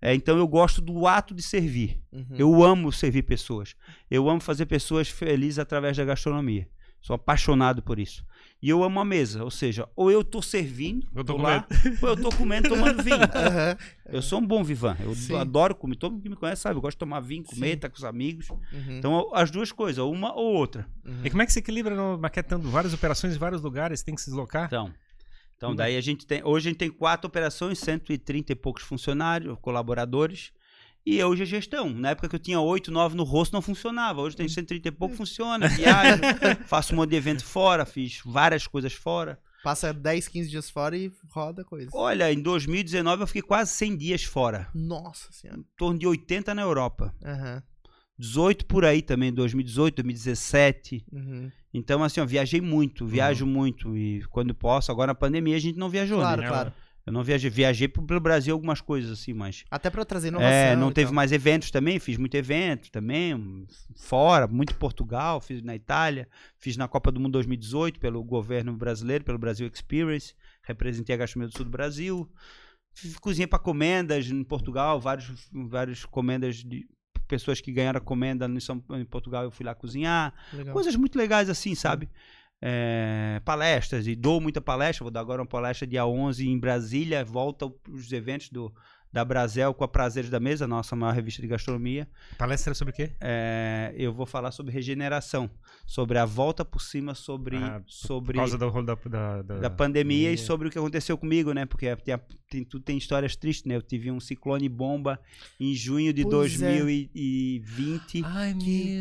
É, 0.00 0.14
então 0.14 0.38
eu 0.38 0.46
gosto 0.46 0.80
do 0.80 1.06
ato 1.06 1.34
de 1.34 1.42
servir. 1.42 2.00
Uhum. 2.12 2.36
Eu 2.36 2.62
amo 2.62 2.92
servir 2.92 3.22
pessoas. 3.22 3.74
Eu 4.10 4.28
amo 4.28 4.40
fazer 4.40 4.66
pessoas 4.66 5.08
felizes 5.08 5.58
através 5.58 5.96
da 5.96 6.04
gastronomia. 6.04 6.68
Sou 7.00 7.14
apaixonado 7.14 7.82
por 7.82 7.98
isso. 7.98 8.24
E 8.60 8.68
eu 8.68 8.82
amo 8.82 8.98
a 8.98 9.04
mesa, 9.04 9.44
ou 9.44 9.52
seja, 9.52 9.88
ou 9.94 10.10
eu 10.10 10.24
tô 10.24 10.42
servindo, 10.42 11.06
Eu 11.14 11.24
tô 11.24 11.36
tô 11.36 11.42
lá, 11.42 11.64
ou 12.02 12.08
eu 12.08 12.16
tô 12.16 12.28
comendo, 12.30 12.68
tomando 12.68 13.02
vinho. 13.02 13.16
Aham. 13.32 13.76
Eu 14.06 14.20
sou 14.20 14.40
um 14.40 14.46
bom 14.46 14.64
vivan. 14.64 14.96
Eu 15.00 15.14
Sim. 15.14 15.36
adoro 15.36 15.76
comer. 15.76 15.94
Todo 15.94 16.12
mundo 16.12 16.22
que 16.22 16.28
me 16.28 16.34
conhece 16.34 16.62
sabe. 16.62 16.76
Eu 16.76 16.80
gosto 16.80 16.96
de 16.96 16.98
tomar 16.98 17.20
vinho, 17.20 17.44
comer, 17.44 17.74
estar 17.74 17.88
com 17.88 17.96
os 17.96 18.04
amigos. 18.04 18.50
Uhum. 18.50 18.98
Então, 18.98 19.30
as 19.32 19.50
duas 19.50 19.70
coisas, 19.70 20.02
uma 20.02 20.34
ou 20.34 20.54
outra. 20.54 20.88
Uhum. 21.04 21.20
E 21.24 21.30
como 21.30 21.42
é 21.42 21.46
que 21.46 21.52
se 21.52 21.60
equilibra 21.60 21.94
no 21.94 22.18
maquetando 22.18 22.68
várias 22.68 22.92
operações 22.92 23.36
em 23.36 23.38
vários 23.38 23.62
lugares? 23.62 24.02
Tem 24.02 24.14
que 24.14 24.20
se 24.20 24.30
deslocar? 24.30 24.66
Então, 24.66 24.92
então 25.58 25.72
Hum. 25.72 25.74
daí 25.74 25.96
a 25.96 26.00
gente 26.00 26.24
tem. 26.24 26.40
Hoje 26.42 26.68
a 26.68 26.70
gente 26.70 26.78
tem 26.78 26.88
quatro 26.90 27.26
operações, 27.28 27.78
130 27.80 28.52
e 28.52 28.54
poucos 28.56 28.82
funcionários, 28.84 29.58
colaboradores. 29.60 30.52
E 31.04 31.22
hoje 31.22 31.42
a 31.42 31.46
gestão. 31.46 31.88
Na 31.90 32.10
época 32.10 32.28
que 32.28 32.34
eu 32.36 32.40
tinha 32.40 32.60
8, 32.60 32.90
9 32.90 33.16
no 33.16 33.24
rosto, 33.24 33.52
não 33.52 33.62
funcionava. 33.62 34.20
Hoje 34.20 34.36
tem 34.36 34.48
130 34.48 34.88
e 34.88 34.90
pouco, 34.90 35.16
funciona. 35.16 35.66
Viajo, 35.68 36.20
faço 36.66 36.92
um 36.92 36.96
monte 36.96 37.10
de 37.10 37.16
evento 37.16 37.44
fora, 37.44 37.84
fiz 37.84 38.20
várias 38.24 38.66
coisas 38.66 38.92
fora. 38.92 39.38
Passa 39.64 39.92
10, 39.92 40.28
15 40.28 40.48
dias 40.50 40.70
fora 40.70 40.96
e 40.96 41.10
roda 41.30 41.64
coisa. 41.64 41.90
Olha, 41.92 42.32
em 42.32 42.40
2019 42.40 43.22
eu 43.22 43.26
fiquei 43.26 43.42
quase 43.42 43.72
100 43.72 43.96
dias 43.96 44.22
fora. 44.24 44.68
Nossa 44.74 45.32
senhora. 45.32 45.58
Em 45.58 45.64
torno 45.76 45.98
de 45.98 46.06
80 46.06 46.54
na 46.54 46.62
Europa. 46.62 47.12
Aham. 47.24 47.62
18 48.18 48.66
por 48.66 48.84
aí 48.84 49.00
também, 49.02 49.32
2018, 49.32 50.02
2017. 50.02 51.04
Uhum. 51.12 51.50
Então, 51.72 52.02
assim, 52.02 52.20
eu 52.20 52.26
viajei 52.26 52.60
muito, 52.60 53.06
viajo 53.06 53.46
muito. 53.46 53.96
E 53.96 54.22
quando 54.30 54.54
posso, 54.54 54.90
agora 54.90 55.08
na 55.08 55.14
pandemia 55.14 55.56
a 55.56 55.60
gente 55.60 55.78
não 55.78 55.88
viajou, 55.88 56.18
Claro, 56.18 56.42
né? 56.42 56.48
claro. 56.48 56.72
Eu 57.06 57.12
não 57.12 57.22
viajei, 57.24 57.48
viajei 57.48 57.88
pelo 57.88 58.20
Brasil 58.20 58.52
algumas 58.52 58.82
coisas 58.82 59.10
assim, 59.10 59.32
mas. 59.32 59.64
Até 59.70 59.88
pra 59.88 60.04
trazer 60.04 60.28
inovação. 60.28 60.52
É, 60.52 60.76
não 60.76 60.92
teve 60.92 61.06
tal. 61.06 61.14
mais 61.14 61.32
eventos 61.32 61.70
também, 61.70 61.98
fiz 61.98 62.18
muito 62.18 62.34
evento 62.34 62.90
também, 62.90 63.66
fora, 63.96 64.46
muito 64.46 64.74
em 64.74 64.76
Portugal, 64.76 65.40
fiz 65.40 65.62
na 65.62 65.74
Itália, 65.74 66.28
fiz 66.58 66.76
na 66.76 66.86
Copa 66.86 67.10
do 67.10 67.18
Mundo 67.18 67.32
2018 67.32 67.98
pelo 67.98 68.22
governo 68.22 68.74
brasileiro, 68.76 69.24
pelo 69.24 69.38
Brasil 69.38 69.66
Experience, 69.72 70.34
representei 70.62 71.14
a 71.14 71.18
gastronomia 71.18 71.50
do 71.50 71.56
sul 71.56 71.64
do 71.64 71.70
Brasil. 71.70 72.30
Fiz- 72.92 73.18
Cozinhei 73.18 73.46
para 73.46 73.58
comendas 73.58 74.28
em 74.30 74.44
Portugal, 74.44 75.00
vários, 75.00 75.48
vários 75.50 76.04
comendas 76.04 76.56
de 76.56 76.86
pessoas 77.28 77.60
que 77.60 77.70
ganharam 77.70 78.00
comenda 78.00 78.48
no 78.48 78.60
São- 78.60 78.82
em 78.90 79.04
Portugal, 79.04 79.44
eu 79.44 79.50
fui 79.50 79.64
lá 79.64 79.74
cozinhar. 79.74 80.34
Legal. 80.52 80.72
Coisas 80.72 80.96
muito 80.96 81.16
legais 81.16 81.48
assim, 81.48 81.74
sabe? 81.76 82.08
É, 82.60 83.40
palestras, 83.44 84.06
e 84.08 84.16
dou 84.16 84.40
muita 84.40 84.60
palestra. 84.60 85.04
Vou 85.04 85.10
dar 85.12 85.20
agora 85.20 85.40
uma 85.42 85.46
palestra 85.46 85.86
dia 85.86 86.04
11 86.04 86.48
em 86.48 86.58
Brasília. 86.58 87.24
Volta 87.24 87.70
os 87.88 88.10
eventos 88.12 88.48
do, 88.48 88.74
da 89.12 89.24
Brasel 89.24 89.72
com 89.74 89.84
a 89.84 89.88
Prazeres 89.88 90.28
da 90.30 90.38
Mesa, 90.38 90.66
nossa 90.66 90.94
maior 90.94 91.14
revista 91.14 91.40
de 91.40 91.48
gastronomia. 91.48 92.06
Palestra 92.36 92.74
sobre 92.74 92.92
o 92.92 92.96
quê? 92.96 93.12
É, 93.20 93.94
eu 93.96 94.12
vou 94.12 94.26
falar 94.26 94.50
sobre 94.50 94.72
regeneração, 94.72 95.50
sobre 95.86 96.18
a 96.18 96.24
volta 96.24 96.64
por 96.64 96.80
cima, 96.82 97.14
sobre, 97.14 97.56
Ah, 97.56 97.80
por- 97.80 97.90
sobre 97.90 98.32
Por 98.34 98.40
causa 98.40 98.58
do 98.58 98.68
rolo 98.68 98.86
da, 98.86 98.94
da, 98.94 99.42
da, 99.42 99.58
da 99.60 99.70
pandemia 99.70 100.30
e 100.32 100.36
sobre 100.38 100.68
o 100.68 100.70
que 100.70 100.78
aconteceu 100.78 101.16
comigo, 101.16 101.52
né? 101.52 101.64
Porque 101.64 101.94
tem, 101.96 102.14
a- 102.14 102.20
tem, 102.50 102.64
tudo 102.64 102.82
tem 102.84 102.98
histórias 102.98 103.34
tristes, 103.34 103.64
né? 103.64 103.76
Eu 103.76 103.82
tive 103.82 104.10
um 104.10 104.20
ciclone 104.20 104.68
bomba 104.68 105.18
em 105.58 105.74
junho 105.74 106.12
de 106.12 106.22
Pois 106.24 106.60
é. 106.60 106.78
2020. 106.78 108.22
Ai, 108.24 108.54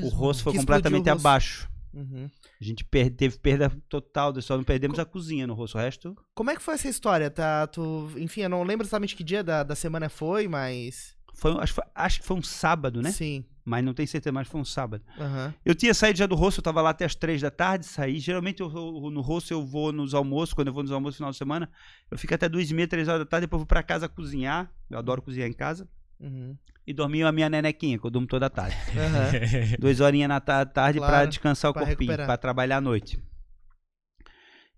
O 0.03 0.07
rosto 0.09 0.43
foi 0.43 0.53
Que 0.53 0.59
completamente 0.59 1.09
rosto. 1.09 1.19
abaixo. 1.19 1.69
Uhum. 1.97 2.29
A 2.61 2.63
gente 2.63 2.83
per- 2.83 3.09
teve 3.09 3.39
perda 3.39 3.71
total, 3.89 4.39
só 4.41 4.55
não 4.55 4.63
perdemos 4.63 4.99
a 4.99 5.05
cozinha 5.05 5.47
no 5.47 5.53
rosto. 5.55 5.77
O 5.77 5.81
resto. 5.81 6.15
Como 6.35 6.51
é 6.51 6.55
que 6.55 6.61
foi 6.61 6.75
essa 6.75 6.87
história? 6.87 7.29
Tá, 7.31 7.65
tu... 7.67 8.11
Enfim, 8.17 8.41
eu 8.41 8.49
não 8.49 8.63
lembro 8.63 8.85
exatamente 8.85 9.15
que 9.15 9.23
dia 9.23 9.43
da, 9.43 9.63
da 9.63 9.75
semana 9.75 10.07
foi, 10.09 10.47
mas. 10.47 11.15
Foi, 11.33 11.51
acho, 11.59 11.73
que 11.73 11.75
foi- 11.81 11.91
acho 11.95 12.19
que 12.21 12.25
foi 12.27 12.37
um 12.37 12.41
sábado, 12.43 13.01
né? 13.01 13.11
Sim. 13.11 13.43
Mas 13.65 13.83
não 13.83 13.93
tenho 13.93 14.07
certeza, 14.07 14.31
mas 14.31 14.47
foi 14.47 14.61
um 14.61 14.65
sábado. 14.65 15.03
Aham. 15.19 15.53
Eu 15.65 15.75
tinha 15.75 15.93
saído 15.93 16.17
já 16.19 16.25
do 16.25 16.35
rosto, 16.35 16.59
eu 16.59 16.63
tava 16.63 16.81
lá 16.81 16.91
até 16.91 17.03
as 17.03 17.13
três 17.15 17.41
da 17.41 17.51
tarde, 17.51 17.85
saí. 17.85 18.17
Geralmente 18.19 18.61
eu, 18.61 18.69
eu- 18.69 19.09
no 19.11 19.21
rosto 19.21 19.51
eu 19.51 19.65
vou 19.65 19.91
nos 19.91 20.13
almoços, 20.13 20.53
quando 20.53 20.67
eu 20.69 20.73
vou 20.73 20.83
nos 20.83 20.91
almoços 20.91 21.15
no 21.15 21.17
final 21.25 21.31
de 21.31 21.37
semana, 21.37 21.69
eu 22.09 22.17
fico 22.17 22.33
até 22.33 22.47
duas 22.47 22.69
e 22.71 22.73
meia, 22.73 22.87
três 22.87 23.07
horas 23.07 23.19
da 23.21 23.25
tarde, 23.25 23.45
depois 23.45 23.57
eu 23.57 23.61
vou 23.61 23.67
pra 23.67 23.83
casa 23.83 24.07
cozinhar. 24.07 24.71
Eu 24.89 24.97
adoro 24.97 25.21
cozinhar 25.21 25.49
em 25.49 25.53
casa. 25.53 25.87
Uhum. 26.19 26.55
E 26.87 26.93
dormir 26.93 27.23
a 27.23 27.31
minha 27.33 27.49
nenequinha, 27.49 27.99
que 27.99 28.05
eu 28.05 28.09
durmo 28.09 28.25
toda 28.27 28.45
a 28.45 28.49
tarde. 28.49 28.77
Aham. 28.97 29.31
Duas 29.77 29.99
horinhas 29.99 30.29
na 30.29 30.39
ta- 30.39 30.65
tarde 30.65 30.99
pra 30.99 31.09
Claro, 31.09 31.27
descansar 31.29 31.69
o 31.69 31.73
pra 31.73 31.85
corpinho, 31.85 32.15
pra 32.15 32.37
trabalhar 32.37 32.77
à 32.77 32.81
noite. 32.81 33.19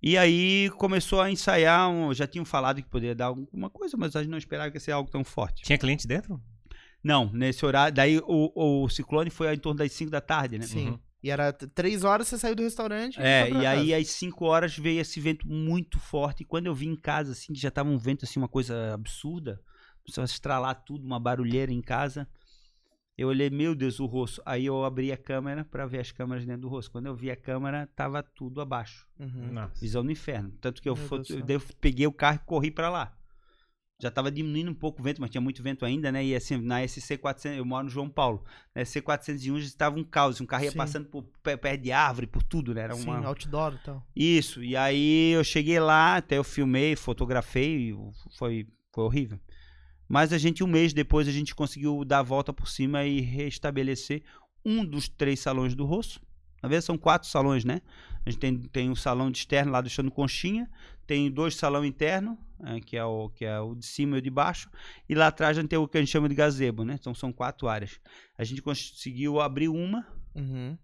E 0.02 0.18
aí 0.18 0.70
começou 0.78 1.22
a 1.22 1.30
ensaiar, 1.30 1.90
um- 1.90 2.14
já 2.14 2.26
tinham 2.26 2.46
falado 2.46 2.82
que 2.82 2.90
poderia 2.90 3.14
dar 3.14 3.26
alguma 3.26 3.70
coisa, 3.70 3.96
mas 3.98 4.16
a 4.16 4.22
gente 4.22 4.32
não 4.32 4.38
esperava 4.38 4.72
que 4.72 4.78
ia 4.78 4.82
ser 4.82 4.92
algo 4.92 5.10
tão 5.12 5.24
forte. 5.24 5.62
Tinha 5.64 5.78
cliente 5.78 6.08
dentro? 6.08 6.42
Não, 7.04 7.32
nesse 7.32 7.66
horário, 7.66 7.94
daí 7.96 8.18
o, 8.26 8.52
o 8.84 8.90
ciclone 8.90 9.30
foi 9.30 9.54
em 9.54 9.58
torno 9.60 9.78
das 9.78 9.92
5 9.92 10.10
da 10.10 10.20
tarde, 10.22 10.58
né? 10.58 10.66
Sim. 10.66 10.90
Uhum. 10.90 11.00
E 11.22 11.30
era 11.30 11.52
três 11.52 12.06
horas, 12.06 12.28
você 12.30 12.38
saiu 12.38 12.56
do 12.56 12.64
restaurante. 12.64 13.20
É, 13.22 13.50
e 13.52 13.66
aí 13.66 13.94
às 13.94 14.08
5 14.08 14.46
horas 14.46 14.78
veio 14.78 15.02
esse 15.02 15.20
vento 15.20 15.46
muito 15.48 16.00
forte. 16.00 16.42
E 16.42 16.46
quando 16.46 16.68
eu 16.68 16.74
vim 16.74 16.92
em 16.92 16.96
casa, 16.96 17.34
assim, 17.34 17.52
que 17.54 17.60
já 17.60 17.70
tava 17.70 17.90
um 17.90 17.98
vento, 17.98 18.24
assim, 18.24 18.40
uma 18.40 18.48
coisa 18.48 18.94
absurda, 18.94 19.60
começou 20.10 20.22
a 20.22 20.26
estralar 20.26 20.76
tudo, 20.84 21.06
uma 21.06 21.20
barulheira 21.20 21.72
em 21.72 21.82
casa. 21.82 22.28
Eu 23.18 23.28
olhei, 23.28 23.50
meu 23.50 23.76
Deus, 23.76 24.00
o 24.00 24.06
rosto. 24.06 24.42
Aí 24.46 24.66
eu 24.66 24.84
abri 24.86 25.12
a 25.12 25.18
câmera 25.18 25.66
pra 25.66 25.86
ver 25.86 26.00
as 26.00 26.12
câmeras 26.12 26.46
dentro 26.46 26.62
do 26.62 26.70
rosto. 26.70 26.90
Quando 26.92 27.08
eu 27.08 27.16
vi 27.16 27.30
a 27.30 27.36
câmera, 27.36 27.88
tava 27.96 28.24
tudo 28.24 28.62
abaixo. 28.62 29.06
Uhum. 29.20 29.68
Visão 29.80 30.04
do 30.06 30.12
inferno. 30.12 30.52
Tanto 30.62 30.82
que 30.82 30.88
eu, 30.88 30.96
Meu 30.96 31.06
fo- 31.06 31.16
Deus 31.18 31.28
do 31.28 31.34
céu. 31.36 31.46
daí 31.46 31.56
eu 31.58 31.62
peguei 31.82 32.08
o 32.08 32.14
carro 32.14 32.38
e 32.42 32.46
corri 32.46 32.72
pra 32.72 32.90
lá. 32.90 33.14
Já 34.02 34.10
tava 34.10 34.32
diminuindo 34.32 34.72
um 34.72 34.74
pouco 34.74 35.02
o 35.02 35.04
vento, 35.04 35.20
mas 35.20 35.30
tinha 35.30 35.42
muito 35.42 35.62
vento 35.62 35.84
ainda, 35.84 36.10
né? 36.10 36.24
E 36.24 36.34
assim, 36.34 36.56
na 36.58 36.80
SC400, 36.82 37.58
eu 37.58 37.66
moro 37.66 37.84
no 37.84 37.90
João 37.90 38.10
Paulo. 38.10 38.46
Na 38.74 38.82
SC401 38.84 39.60
já 39.60 39.66
estava 39.68 40.00
um 40.00 40.04
caos. 40.06 40.40
Um 40.40 40.46
carro 40.46 40.64
ia 40.64 40.72
Sim. 40.72 40.78
passando 40.78 41.10
por 41.10 41.24
pé, 41.44 41.58
pé 41.58 41.76
de 41.76 41.92
árvore, 41.92 42.26
por 42.26 42.42
tudo, 42.42 42.74
né? 42.74 42.84
Era 42.84 42.94
Sim, 42.96 43.04
uma... 43.10 43.28
outdoor 43.28 43.74
e 43.74 43.78
tal. 43.80 44.08
Isso, 44.16 44.64
e 44.64 44.78
aí 44.78 45.32
eu 45.32 45.44
cheguei 45.44 45.82
lá, 45.82 46.16
até 46.16 46.38
eu 46.38 46.46
filmei, 46.46 46.96
fotografei, 46.96 47.90
e 47.92 47.98
foi, 48.38 48.66
foi 48.94 49.04
horrível. 49.04 49.38
Mas 50.10 50.34
a 50.34 50.38
gente, 50.40 50.64
um 50.64 50.68
mês 50.68 50.92
depois, 50.92 51.28
a 51.28 51.32
gente 51.32 51.54
conseguiu 51.54 52.04
dar 52.04 52.20
a 52.20 52.24
volta 52.24 52.52
por 52.52 52.68
cima 52.68 53.06
e 53.06 53.22
restabelecer 53.22 54.24
um 54.66 54.84
dos 54.84 55.08
três 55.08 55.40
salões 55.40 55.76
do 55.76 55.86
rosto. 55.86 56.20
Na 56.62 56.68
verdade, 56.68 56.86
são 56.86 56.98
quatro 56.98 57.30
salões, 57.30 57.64
né? 57.64 57.80
A 58.26 58.30
gente 58.30 58.40
tem, 58.40 58.58
tem 58.58 58.90
um 58.90 58.96
salão 58.96 59.30
externo 59.30 59.72
lá 59.72 59.80
do 59.80 59.90
Chão 59.90 60.10
Conchinha, 60.10 60.70
tem 61.08 61.32
dois 61.32 61.56
salão 61.56 61.86
interno, 61.86 62.38
eh, 62.66 62.80
que, 62.82 62.98
é 62.98 63.06
o, 63.06 63.30
que 63.30 63.46
é 63.46 63.60
o 63.60 63.76
de 63.76 63.86
cima 63.86 64.18
e 64.18 64.20
o 64.20 64.22
de 64.22 64.30
baixo, 64.30 64.70
e 65.08 65.16
lá 65.16 65.28
atrás 65.28 65.58
a 65.58 65.62
gente 65.62 65.70
tem 65.70 65.80
o 65.80 65.88
que 65.88 65.98
a 65.98 66.02
gente 66.02 66.12
chama 66.12 66.28
de 66.28 66.36
gazebo, 66.36 66.84
né? 66.84 66.98
Então 67.00 67.14
são 67.14 67.32
quatro 67.32 67.68
áreas. 67.70 68.00
A 68.38 68.44
gente 68.44 68.62
conseguiu 68.62 69.40
abrir 69.40 69.70
uma, 69.70 70.06
Uhum. 70.36 70.78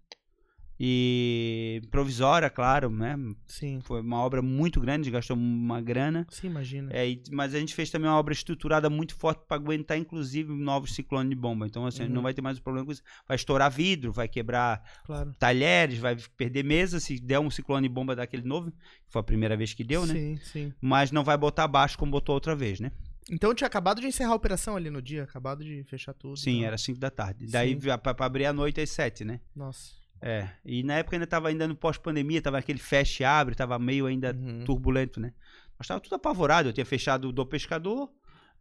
E 0.78 1.80
provisória, 1.90 2.50
claro, 2.50 2.90
né? 2.90 3.16
Sim. 3.46 3.80
Foi 3.82 4.00
uma 4.00 4.18
obra 4.18 4.42
muito 4.42 4.80
grande, 4.80 5.10
gastou 5.10 5.36
uma 5.36 5.80
grana. 5.80 6.26
Sim, 6.30 6.48
imagina. 6.48 6.92
É, 6.92 7.08
e- 7.08 7.22
mas 7.30 7.54
a 7.54 7.58
gente 7.58 7.74
fez 7.74 7.90
também 7.90 8.08
uma 8.08 8.18
obra 8.18 8.32
estruturada 8.32 8.90
muito 8.90 9.14
forte 9.16 9.42
para 9.48 9.56
aguentar, 9.56 9.96
inclusive, 9.98 10.52
novos 10.52 10.94
ciclones 10.94 11.30
de 11.30 11.36
bomba. 11.36 11.66
Então, 11.66 11.86
assim, 11.86 12.02
Uhum. 12.04 12.08
não 12.10 12.22
vai 12.22 12.34
ter 12.34 12.42
mais 12.42 12.58
o 12.58 12.62
problema 12.62 12.86
com 12.86 12.92
isso. 12.92 13.02
Vai 13.26 13.36
estourar 13.36 13.70
vidro, 13.70 14.12
vai 14.12 14.28
quebrar 14.28 14.82
Claro. 15.04 15.34
talheres, 15.38 15.98
vai 15.98 16.16
perder 16.36 16.62
mesa 16.62 17.00
se 17.00 17.18
der 17.18 17.38
um 17.40 17.50
ciclone 17.50 17.88
de 17.88 17.94
bomba 17.94 18.14
daquele 18.14 18.46
novo. 18.46 18.72
Foi 19.08 19.20
a 19.20 19.24
primeira 19.24 19.56
vez 19.56 19.72
que 19.72 19.82
deu, 19.84 20.04
né? 20.06 20.14
Sim, 20.14 20.38
sim. 20.42 20.72
Mas 20.80 21.10
não 21.10 21.24
vai 21.24 21.36
botar 21.36 21.64
abaixo 21.64 21.96
como 21.98 22.12
botou 22.12 22.34
outra 22.34 22.54
vez, 22.54 22.80
né? 22.80 22.92
Então 23.30 23.52
tinha 23.52 23.66
acabado 23.66 24.00
de 24.00 24.06
encerrar 24.06 24.30
a 24.32 24.36
operação 24.36 24.76
ali 24.76 24.88
no 24.88 25.02
dia, 25.02 25.24
acabado 25.24 25.64
de 25.64 25.82
fechar 25.84 26.14
tudo. 26.14 26.36
Sim, 26.38 26.56
então. 26.58 26.66
era 26.66 26.78
5 26.78 27.00
da 27.00 27.10
tarde. 27.10 27.46
Daí 27.50 27.76
para 27.76 28.24
abrir 28.24 28.44
a 28.46 28.52
noite 28.52 28.80
às 28.80 28.90
7, 28.90 29.24
né? 29.24 29.40
Nossa. 29.54 30.05
É. 30.20 30.48
E 30.64 30.82
na 30.82 30.94
época 30.94 31.16
ainda 31.16 31.26
tava 31.26 31.48
ainda 31.48 31.68
no 31.68 31.74
pós-pandemia, 31.76 32.40
tava 32.42 32.58
aquele 32.58 32.78
fecha 32.78 33.22
e 33.22 33.26
abre, 33.26 33.54
tava 33.54 33.78
meio 33.78 34.06
ainda 34.06 34.34
Uhum. 34.34 34.64
turbulento, 34.64 35.20
né? 35.20 35.32
Mas 35.78 35.86
tava 35.86 36.00
tudo 36.00 36.14
apavorado. 36.14 36.68
Eu 36.68 36.72
tinha 36.72 36.86
fechado 36.86 37.28
o 37.28 37.32
do 37.32 37.44
pescador, 37.44 38.10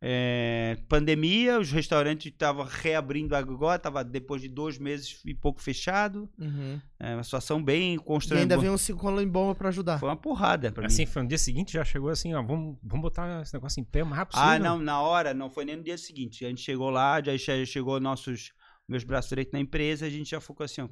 é, 0.02 0.78
pandemia, 0.90 1.58
os 1.60 1.72
restaurantes 1.72 2.32
estavam 2.32 2.66
reabrindo 2.70 3.34
agora, 3.36 3.80
tava 3.80 4.04
depois 4.04 4.42
de 4.42 4.50
dois 4.50 4.78
meses 4.78 5.22
e 5.26 5.34
pouco 5.34 5.62
fechado. 5.62 6.30
Uhum. 6.38 6.80
É 7.00 7.14
uma 7.16 7.24
situação 7.24 7.64
bem 7.64 7.82
E 7.82 7.92
ainda 7.92 8.04
constrangedora. 8.04 8.62
veio 8.62 8.74
um 8.74 8.78
ciclone 8.78 9.24
em 9.24 9.28
bomba 9.28 9.56
pra 9.56 9.70
ajudar. 9.70 9.98
Foi 9.98 10.10
uma 10.10 10.16
porrada 10.18 10.72
pra 10.72 10.82
mim. 10.82 10.88
Assim, 10.88 11.06
foi 11.06 11.22
no 11.24 11.30
dia 11.30 11.38
seguinte, 11.38 11.72
já 11.74 11.86
chegou 11.86 12.10
assim, 12.10 12.34
ó, 12.34 12.44
vamos, 12.44 12.78
vamos 12.84 13.02
botar 13.02 13.42
esse 13.42 13.54
negócio 13.54 13.80
em 13.80 13.84
pé 13.86 14.04
o 14.04 14.06
mais 14.06 14.18
rápido. 14.20 14.38
Ah, 14.38 14.60
não, 14.60 14.78
na 14.78 15.00
hora, 15.02 15.34
não 15.34 15.50
foi 15.50 15.64
nem 15.66 15.78
no 15.78 15.84
dia 15.84 15.98
seguinte. 15.98 16.46
A 16.46 16.50
gente 16.50 16.62
chegou 16.62 16.90
lá, 16.90 17.22
já 17.24 17.36
che- 17.38 17.66
chegou 17.66 18.00
nossos 18.00 18.52
meus 18.88 19.04
braços 19.04 19.30
direitos 19.30 19.54
na 19.54 19.60
empresa, 19.60 20.06
a 20.06 20.10
gente 20.10 20.30
já 20.30 20.40
ficou 20.42 20.64
assim, 20.64 20.82
ó, 20.82 20.90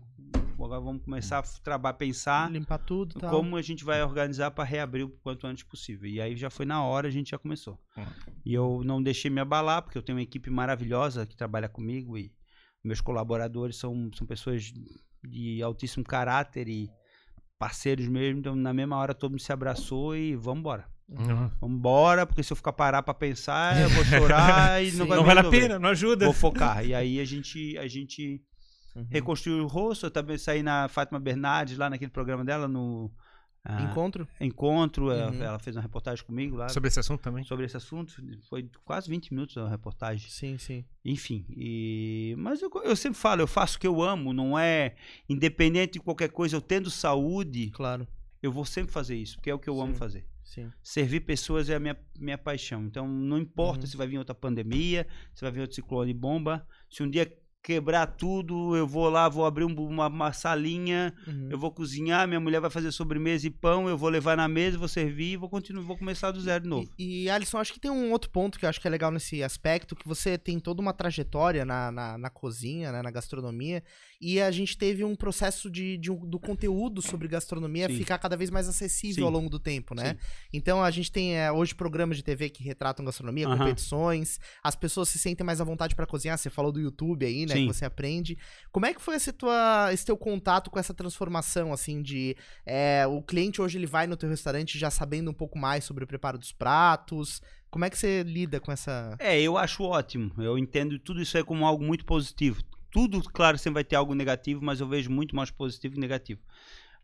agora 0.53 0.81
vamos 0.81 1.03
começar 1.03 1.39
a 1.39 1.43
trabalhar, 1.63 1.93
pensar 1.93 2.51
Limpar 2.51 2.79
tudo 2.79 3.19
como 3.19 3.55
a 3.57 3.61
gente 3.61 3.83
vai 3.83 4.03
organizar 4.03 4.51
para 4.51 4.63
reabrir 4.63 5.03
o 5.03 5.09
quanto 5.09 5.47
antes 5.47 5.63
possível. 5.63 6.09
E 6.09 6.21
aí 6.21 6.35
já 6.35 6.49
foi 6.49 6.65
na 6.65 6.83
hora, 6.83 7.07
a 7.07 7.11
gente 7.11 7.31
já 7.31 7.37
começou. 7.37 7.79
Hum. 7.97 8.05
E 8.45 8.53
eu 8.53 8.81
não 8.83 9.01
deixei 9.01 9.31
me 9.31 9.41
abalar, 9.41 9.81
porque 9.81 9.97
eu 9.97 10.01
tenho 10.01 10.17
uma 10.17 10.23
equipe 10.23 10.49
maravilhosa 10.49 11.25
que 11.25 11.35
trabalha 11.35 11.69
comigo 11.69 12.17
e 12.17 12.31
meus 12.83 12.99
colaboradores 12.99 13.77
são, 13.77 14.11
são 14.13 14.27
pessoas 14.27 14.73
de 15.23 15.63
altíssimo 15.63 16.03
caráter 16.03 16.67
e 16.67 16.89
parceiros 17.57 18.07
mesmo. 18.07 18.39
Então, 18.39 18.55
na 18.55 18.73
mesma 18.73 18.97
hora, 18.97 19.13
todo 19.13 19.31
mundo 19.31 19.41
se 19.41 19.53
abraçou 19.53 20.15
e 20.15 20.35
vamos 20.35 20.59
embora. 20.59 20.93
Uhum. 21.09 21.49
Vamos 21.59 21.77
embora, 21.77 22.25
porque 22.25 22.43
se 22.43 22.51
eu 22.51 22.57
ficar 22.57 22.73
parar 22.73 23.03
pra 23.03 23.13
pensar, 23.13 23.79
eu 23.79 23.89
vou 23.89 24.03
chorar 24.03 24.83
e 24.83 24.91
não 24.97 25.05
Sim. 25.05 25.09
vai 25.09 25.17
Não 25.17 25.25
vale 25.25 25.39
a 25.39 25.49
pena, 25.49 25.79
não 25.79 25.89
ajuda. 25.89 26.25
Vou 26.25 26.33
focar. 26.33 26.85
E 26.85 26.93
aí 26.93 27.19
a 27.19 27.25
gente, 27.25 27.77
a 27.77 27.87
gente 27.87 28.41
Uhum. 28.95 29.05
reconstruiu 29.09 29.63
o 29.63 29.67
rosto. 29.67 30.05
Eu 30.05 30.11
também 30.11 30.37
saí 30.37 30.61
na 30.63 30.87
Fátima 30.87 31.19
Bernardes, 31.19 31.77
lá 31.77 31.89
naquele 31.89 32.11
programa 32.11 32.43
dela, 32.45 32.67
no 32.67 33.11
ah, 33.65 33.81
Encontro? 33.83 34.27
Encontro. 34.41 35.09
Ela, 35.09 35.31
Uhum. 35.31 35.41
ela 35.43 35.57
fez 35.59 35.75
uma 35.75 35.81
reportagem 35.81 36.23
comigo 36.25 36.55
lá 36.57 36.67
Sobre 36.69 36.89
esse 36.89 36.99
assunto 36.99 37.21
também. 37.21 37.43
sobre 37.45 37.65
esse 37.65 37.77
assunto. 37.77 38.13
Foi 38.49 38.69
quase 38.83 39.09
20 39.09 39.31
minutos 39.31 39.57
a 39.57 39.67
reportagem. 39.69 40.29
Sim, 40.29 40.57
sim. 40.57 40.83
Enfim, 41.03 41.45
e... 41.49 42.35
mas 42.37 42.61
eu, 42.61 42.69
eu 42.83 42.95
sempre 42.95 43.17
falo, 43.17 43.41
eu 43.41 43.47
faço 43.47 43.77
o 43.77 43.79
que 43.79 43.87
eu 43.87 44.01
amo, 44.01 44.33
não 44.33 44.59
é 44.59 44.95
independente 45.29 45.93
de 45.93 45.99
qualquer 45.99 46.29
coisa, 46.29 46.55
eu 46.55 46.61
tendo 46.61 46.89
saúde, 46.89 47.69
Claro. 47.71 48.07
eu 48.41 48.51
vou 48.51 48.65
sempre 48.65 48.91
fazer 48.91 49.15
isso, 49.15 49.37
porque 49.37 49.49
é 49.49 49.53
o 49.55 49.59
que 49.59 49.69
eu 49.69 49.79
amo 49.81 49.93
Sim. 49.93 49.99
fazer. 49.99 50.27
Sim. 50.43 50.69
Servir 50.83 51.21
pessoas 51.21 51.69
é 51.69 51.75
a 51.75 51.79
minha, 51.79 51.97
minha 52.19 52.37
paixão. 52.37 52.83
Então, 52.83 53.07
não 53.07 53.37
importa 53.39 53.81
Uhum. 53.85 53.87
se 53.87 53.95
vai 53.97 54.05
vir 54.07 54.17
outra 54.19 54.35
pandemia, 54.35 55.07
se 55.33 55.41
vai 55.41 55.51
vir 55.51 55.61
outro 55.61 55.73
ciclone 55.73 56.13
bomba. 56.13 56.67
Se 56.89 57.01
um 57.01 57.09
dia 57.09 57.31
quebrar 57.67 58.05
tudo, 58.07 58.75
eu 58.75 58.85
vou 58.85 59.09
lá, 59.09 59.29
vou 59.29 59.45
abrir 59.45 59.63
um- 59.63 59.73
uma, 59.87 60.07
uma 60.07 60.33
salinha, 60.33 61.13
Uhum. 61.25 61.47
eu 61.49 61.57
vou 61.57 61.71
cozinhar, 61.71 62.27
minha 62.27 62.39
mulher 62.39 62.59
vai 62.59 62.69
fazer 62.69 62.91
sobremesa 62.91 63.47
e 63.47 63.49
pão, 63.49 63.87
eu 63.87 63.97
vou 63.97 64.09
levar 64.09 64.35
na 64.35 64.49
mesa, 64.49 64.77
vou 64.77 64.87
servir 64.89 65.31
e 65.31 65.37
vou 65.37 65.47
continuar, 65.49 65.81
vou 65.83 65.97
começar 65.97 66.31
do 66.31 66.41
zero 66.41 66.63
de 66.65 66.69
novo. 66.69 66.89
E, 66.99 67.23
e, 67.23 67.29
Alisson, 67.29 67.57
acho 67.57 67.71
que 67.71 67.79
tem 67.79 67.89
um 67.89 68.11
outro 68.11 68.29
ponto 68.29 68.59
que 68.59 68.65
eu 68.65 68.69
acho 68.69 68.81
que 68.81 68.87
é 68.87 68.91
legal 68.91 69.09
nesse 69.11 69.41
aspecto, 69.41 69.95
que 69.95 70.05
você 70.05 70.37
tem 70.37 70.59
toda 70.59 70.81
uma 70.81 70.91
trajetória 70.91 71.63
na, 71.63 71.89
na, 71.89 72.17
na 72.17 72.29
cozinha, 72.29 72.91
né, 72.91 73.01
na 73.01 73.09
gastronomia, 73.09 73.81
e 74.19 74.41
a 74.41 74.51
gente 74.51 74.77
teve 74.77 75.03
um 75.05 75.15
processo 75.15 75.71
de, 75.71 75.97
de 75.97 76.11
um- 76.11 76.25
do 76.29 76.37
conteúdo 76.39 77.01
sobre 77.01 77.29
gastronomia 77.29 77.87
Sim. 77.87 77.95
ficar 77.95 78.17
cada 78.17 78.35
vez 78.35 78.49
mais 78.49 78.67
acessível 78.67 79.15
Sim. 79.15 79.23
ao 79.23 79.29
longo 79.31 79.49
do 79.49 79.57
tempo, 79.59 79.95
né? 79.95 80.09
Sim. 80.11 80.17
Então 80.51 80.83
a 80.83 80.91
gente 80.91 81.09
tem 81.09 81.37
é, 81.37 81.49
hoje 81.49 81.73
programas 81.73 82.17
de 82.17 82.23
TV 82.23 82.49
que 82.49 82.61
retratam 82.61 83.05
gastronomia, 83.05 83.47
Aham. 83.47 83.57
competições, 83.57 84.37
as 84.61 84.75
pessoas 84.75 85.07
se 85.07 85.17
sentem 85.17 85.45
mais 85.45 85.61
à 85.61 85.63
vontade 85.63 85.95
pra 85.95 86.05
cozinhar, 86.05 86.37
você 86.37 86.49
falou 86.49 86.69
do 86.71 86.81
YouTube 86.81 87.25
aí, 87.25 87.45
né, 87.45 87.52
Sim. 87.53 87.67
que 87.67 87.73
você 87.73 87.85
aprende. 87.85 88.37
Como 88.71 88.85
é 88.85 88.93
que 88.93 89.01
foi 89.01 89.15
esse, 89.15 89.31
tua, 89.31 89.89
esse 89.93 90.05
teu 90.05 90.17
contato 90.17 90.69
com 90.69 90.79
essa 90.79 90.93
transformação, 90.93 91.71
assim, 91.73 92.01
de 92.01 92.35
é, 92.65 93.05
o 93.07 93.21
cliente 93.21 93.61
hoje 93.61 93.77
ele 93.77 93.85
vai 93.87 94.07
no 94.07 94.17
teu 94.17 94.29
restaurante 94.29 94.77
já 94.77 94.89
sabendo 94.89 95.31
um 95.31 95.33
pouco 95.33 95.57
mais 95.57 95.83
sobre 95.83 96.03
o 96.03 96.07
preparo 96.07 96.37
dos 96.37 96.51
pratos. 96.51 97.41
Como 97.69 97.85
é 97.85 97.89
que 97.89 97.97
você 97.97 98.23
lida 98.23 98.59
com 98.59 98.71
essa. 98.71 99.15
É, 99.19 99.41
eu 99.41 99.57
acho 99.57 99.83
ótimo. 99.83 100.31
Eu 100.37 100.57
entendo 100.57 100.97
tudo 100.99 101.21
isso 101.21 101.35
aí 101.37 101.43
como 101.43 101.65
algo 101.65 101.83
muito 101.83 102.05
positivo. 102.05 102.61
Tudo, 102.91 103.21
claro, 103.23 103.57
sempre 103.57 103.75
vai 103.75 103.83
ter 103.83 103.95
algo 103.95 104.13
negativo, 104.13 104.63
mas 104.63 104.79
eu 104.79 104.87
vejo 104.87 105.09
muito 105.09 105.35
mais 105.35 105.49
positivo 105.49 105.95
que 105.95 105.99
negativo. 105.99 106.39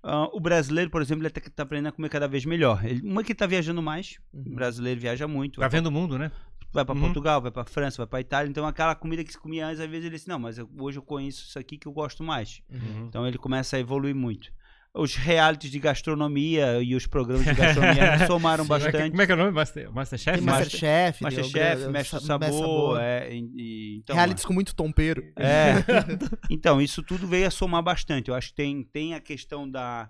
Ah, 0.01 0.29
o 0.31 0.39
brasileiro, 0.39 0.89
por 0.89 1.01
exemplo, 1.01 1.25
ele 1.25 1.33
está 1.35 1.63
aprendendo 1.63 1.89
a 1.89 1.91
comer 1.91 2.07
cada 2.09 2.27
vez 2.27 2.45
melhor. 2.45 2.85
Ele, 2.85 3.01
uma 3.01 3.23
que 3.23 3.33
está 3.33 3.45
viajando 3.45 3.81
mais, 3.81 4.17
o 4.31 4.37
Uhum. 4.37 4.55
brasileiro 4.55 5.01
viaja 5.01 5.27
muito. 5.27 5.55
Tá 5.59 5.67
pra- 5.67 5.77
vendo 5.77 5.87
o 5.87 5.91
mundo, 5.91 6.17
né? 6.17 6.31
Vai 6.71 6.85
para 6.85 6.95
Uhum. 6.95 7.01
Portugal, 7.01 7.41
vai 7.41 7.51
para 7.51 7.65
França, 7.65 7.97
vai 7.97 8.07
para 8.07 8.21
Itália. 8.21 8.49
Então, 8.49 8.65
aquela 8.67 8.95
comida 8.95 9.23
que 9.23 9.31
se 9.31 9.39
comia 9.39 9.67
antes, 9.67 9.79
às 9.79 9.89
vezes 9.89 10.05
ele 10.05 10.15
diz: 10.15 10.25
Não, 10.25 10.39
mas 10.39 10.57
eu- 10.57 10.69
hoje 10.79 10.97
eu 10.97 11.03
conheço 11.03 11.45
isso 11.47 11.57
aqui 11.59 11.77
que 11.77 11.87
eu 11.87 11.91
gosto 11.91 12.23
mais. 12.23 12.61
Uhum. 12.69 13.05
Então, 13.07 13.27
ele 13.27 13.37
começa 13.37 13.75
a 13.77 13.79
evoluir 13.79 14.15
muito. 14.15 14.51
Os 14.91 15.15
realities 15.15 15.69
de 15.69 15.77
gastronomia 15.79 16.81
e 16.81 16.95
os 16.95 17.05
programas 17.05 17.45
de 17.45 17.53
gastronomia 17.53 18.01
somaram 18.27 18.65
Como 18.65 18.75
é 18.75 18.79
bastante. 18.85 19.09
Como 19.11 19.21
é 19.21 19.25
que 19.27 19.31
é 19.31 19.35
o 19.35 19.37
nome? 19.37 19.51
Master, 19.51 19.91
Masterchef? 19.93 20.41
Masterchef, 20.41 21.23
Masterchef, 21.23 21.87
Mestre 21.89 22.19
do 22.19 22.25
Sa- 22.25 22.39
Sabor. 22.39 22.99
É, 22.99 23.31
e- 23.31 23.51
e- 23.55 23.97
então, 23.99 24.15
Realities 24.15 24.43
com 24.45 24.53
muito 24.53 24.73
tompeiro. 24.73 25.21
é. 25.35 25.73
então, 26.49 26.81
isso 26.81 27.03
tudo 27.03 27.27
veio 27.27 27.45
a 27.47 27.51
somar 27.51 27.83
bastante. 27.83 28.29
Eu 28.29 28.35
acho 28.35 28.49
que 28.49 28.55
tem, 28.55 28.83
tem 28.83 29.13
a 29.13 29.19
questão 29.19 29.69
da, 29.69 30.09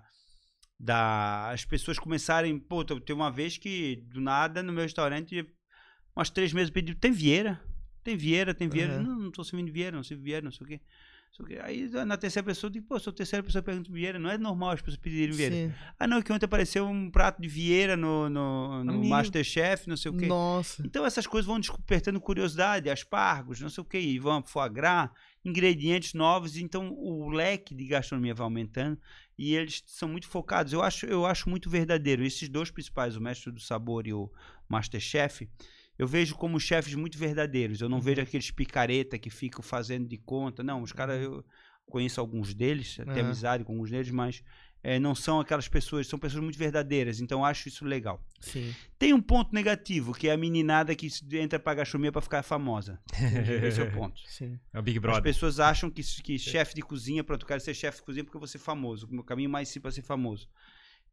da. 0.78 1.50
As 1.50 1.64
pessoas 1.64 1.98
começarem. 1.98 2.58
Pô, 2.58 2.82
tem 2.84 3.14
uma 3.14 3.30
vez 3.30 3.58
que, 3.58 3.96
do 4.10 4.20
nada, 4.20 4.62
no 4.62 4.72
meu 4.72 4.82
restaurante, 4.82 5.46
umas 6.20 6.30
três 6.30 6.52
meses 6.52 6.70
pediu. 6.70 6.94
Tem 6.94 7.10
Vieira? 7.10 7.60
Tem 8.04 8.16
Vieira, 8.16 8.54
tem 8.54 8.68
Vieira. 8.68 8.98
Uhum. 8.98 9.02
Não, 9.02 9.18
não 9.18 9.30
tô 9.30 9.42
servindo 9.42 9.72
Vieira, 9.72 9.96
não 9.96 10.02
sirvo 10.02 10.22
Vieira, 10.22 10.44
não 10.44 10.52
sei 10.52 10.64
o 10.64 10.68
quê. 10.68 10.80
quê. 11.46 11.58
Aí 11.62 11.88
na 12.06 12.16
terceira 12.16 12.44
pessoa, 12.44 12.68
eu 12.68 12.72
digo, 12.72 12.86
pô, 12.86 12.98
sou 12.98 13.10
a 13.10 13.14
terceira 13.14 13.42
pessoa 13.42 13.62
perguntando 13.62 13.94
Vieira. 13.94 14.18
Não 14.18 14.30
é 14.30 14.36
normal 14.36 14.70
as 14.70 14.80
pessoas 14.80 14.98
pedirem 14.98 15.34
Vieira. 15.34 15.54
Sim. 15.54 15.72
Ah, 15.98 16.06
não, 16.06 16.20
que 16.20 16.32
ontem 16.32 16.44
apareceu 16.44 16.86
um 16.86 17.10
prato 17.10 17.40
de 17.40 17.48
Vieira 17.48 17.96
no, 17.96 18.28
no, 18.28 18.84
no. 18.84 19.04
Masterchef, 19.04 19.88
não 19.88 19.96
sei 19.96 20.10
o 20.10 20.16
quê. 20.16 20.26
Nossa. 20.26 20.82
Então 20.84 21.04
essas 21.06 21.26
coisas 21.26 21.46
vão 21.46 21.58
despertando 21.58 22.20
curiosidade, 22.20 22.90
aspargos, 22.90 23.60
não 23.60 23.70
sei 23.70 23.82
o 23.82 23.84
que, 23.84 23.98
e 23.98 24.18
vão 24.18 24.42
foie 24.42 24.68
gras, 24.68 25.10
ingredientes 25.44 26.12
novos, 26.12 26.56
então 26.56 26.92
o 26.92 27.30
leque 27.30 27.74
de 27.74 27.86
gastronomia 27.86 28.34
vai 28.34 28.44
aumentando 28.44 28.98
e 29.38 29.54
eles 29.54 29.82
são 29.86 30.06
muito 30.06 30.28
focados. 30.28 30.72
Eu 30.72 30.82
acho, 30.82 31.06
eu 31.06 31.24
acho 31.24 31.48
muito 31.48 31.70
verdadeiro. 31.70 32.22
Esses 32.22 32.46
dois 32.48 32.70
principais, 32.70 33.16
o 33.16 33.22
Mestre 33.22 33.50
do 33.50 33.60
Sabor 33.60 34.06
e 34.06 34.12
o 34.12 34.30
Masterchef, 34.68 35.48
eu 36.00 36.06
vejo 36.06 36.34
como 36.34 36.58
chefes 36.58 36.94
muito 36.94 37.18
verdadeiros. 37.18 37.80
Eu 37.80 37.88
não 37.88 37.98
Uhum. 37.98 38.02
vejo 38.02 38.22
aqueles 38.22 38.50
picareta 38.50 39.18
que 39.18 39.28
ficam 39.28 39.62
fazendo 39.62 40.08
de 40.08 40.16
conta. 40.16 40.62
Não, 40.62 40.82
os 40.82 40.92
caras, 40.92 41.22
eu 41.22 41.44
conheço 41.86 42.20
alguns 42.20 42.54
deles, 42.54 42.96
tenho 42.96 43.10
Uhum. 43.10 43.20
amizade 43.26 43.64
com 43.64 43.72
alguns 43.72 43.90
deles, 43.90 44.10
mas 44.10 44.42
eh, 44.82 44.98
não 44.98 45.14
são 45.14 45.38
aquelas 45.40 45.68
pessoas, 45.68 46.06
são 46.06 46.18
pessoas 46.18 46.42
muito 46.42 46.58
verdadeiras. 46.58 47.20
Então 47.20 47.40
eu 47.40 47.44
acho 47.44 47.68
isso 47.68 47.84
legal. 47.84 48.24
Sim. 48.40 48.74
Tem 48.98 49.12
um 49.12 49.20
ponto 49.20 49.54
negativo, 49.54 50.14
que 50.14 50.26
é 50.26 50.32
a 50.32 50.38
meninada 50.38 50.94
que 50.94 51.06
entra 51.32 51.58
pra 51.60 51.74
gastronomia 51.74 52.10
pra 52.10 52.22
ficar 52.22 52.42
famosa. 52.42 52.98
Esse 53.62 53.78
é 53.80 53.84
o 53.84 53.92
ponto. 53.92 54.18
Sim. 54.26 54.58
É 54.72 54.78
o 54.78 54.82
Big 54.82 54.96
As 54.96 55.02
Brother. 55.02 55.22
pessoas 55.22 55.60
acham 55.60 55.90
que, 55.90 56.02
que 56.22 56.38
chefe 56.38 56.74
de 56.74 56.80
cozinha, 56.80 57.22
pronto, 57.22 57.42
eu 57.42 57.46
quero 57.46 57.60
ser 57.60 57.74
chefe 57.74 57.98
de 57.98 58.04
cozinha 58.04 58.24
porque 58.24 58.38
eu 58.38 58.40
vou 58.40 58.48
ser 58.48 58.56
famoso. 58.58 59.06
O 59.06 59.12
meu 59.12 59.22
caminho 59.22 59.50
mais 59.50 59.68
simples 59.68 59.92
é 59.92 60.00
ser 60.00 60.06
famoso. 60.06 60.48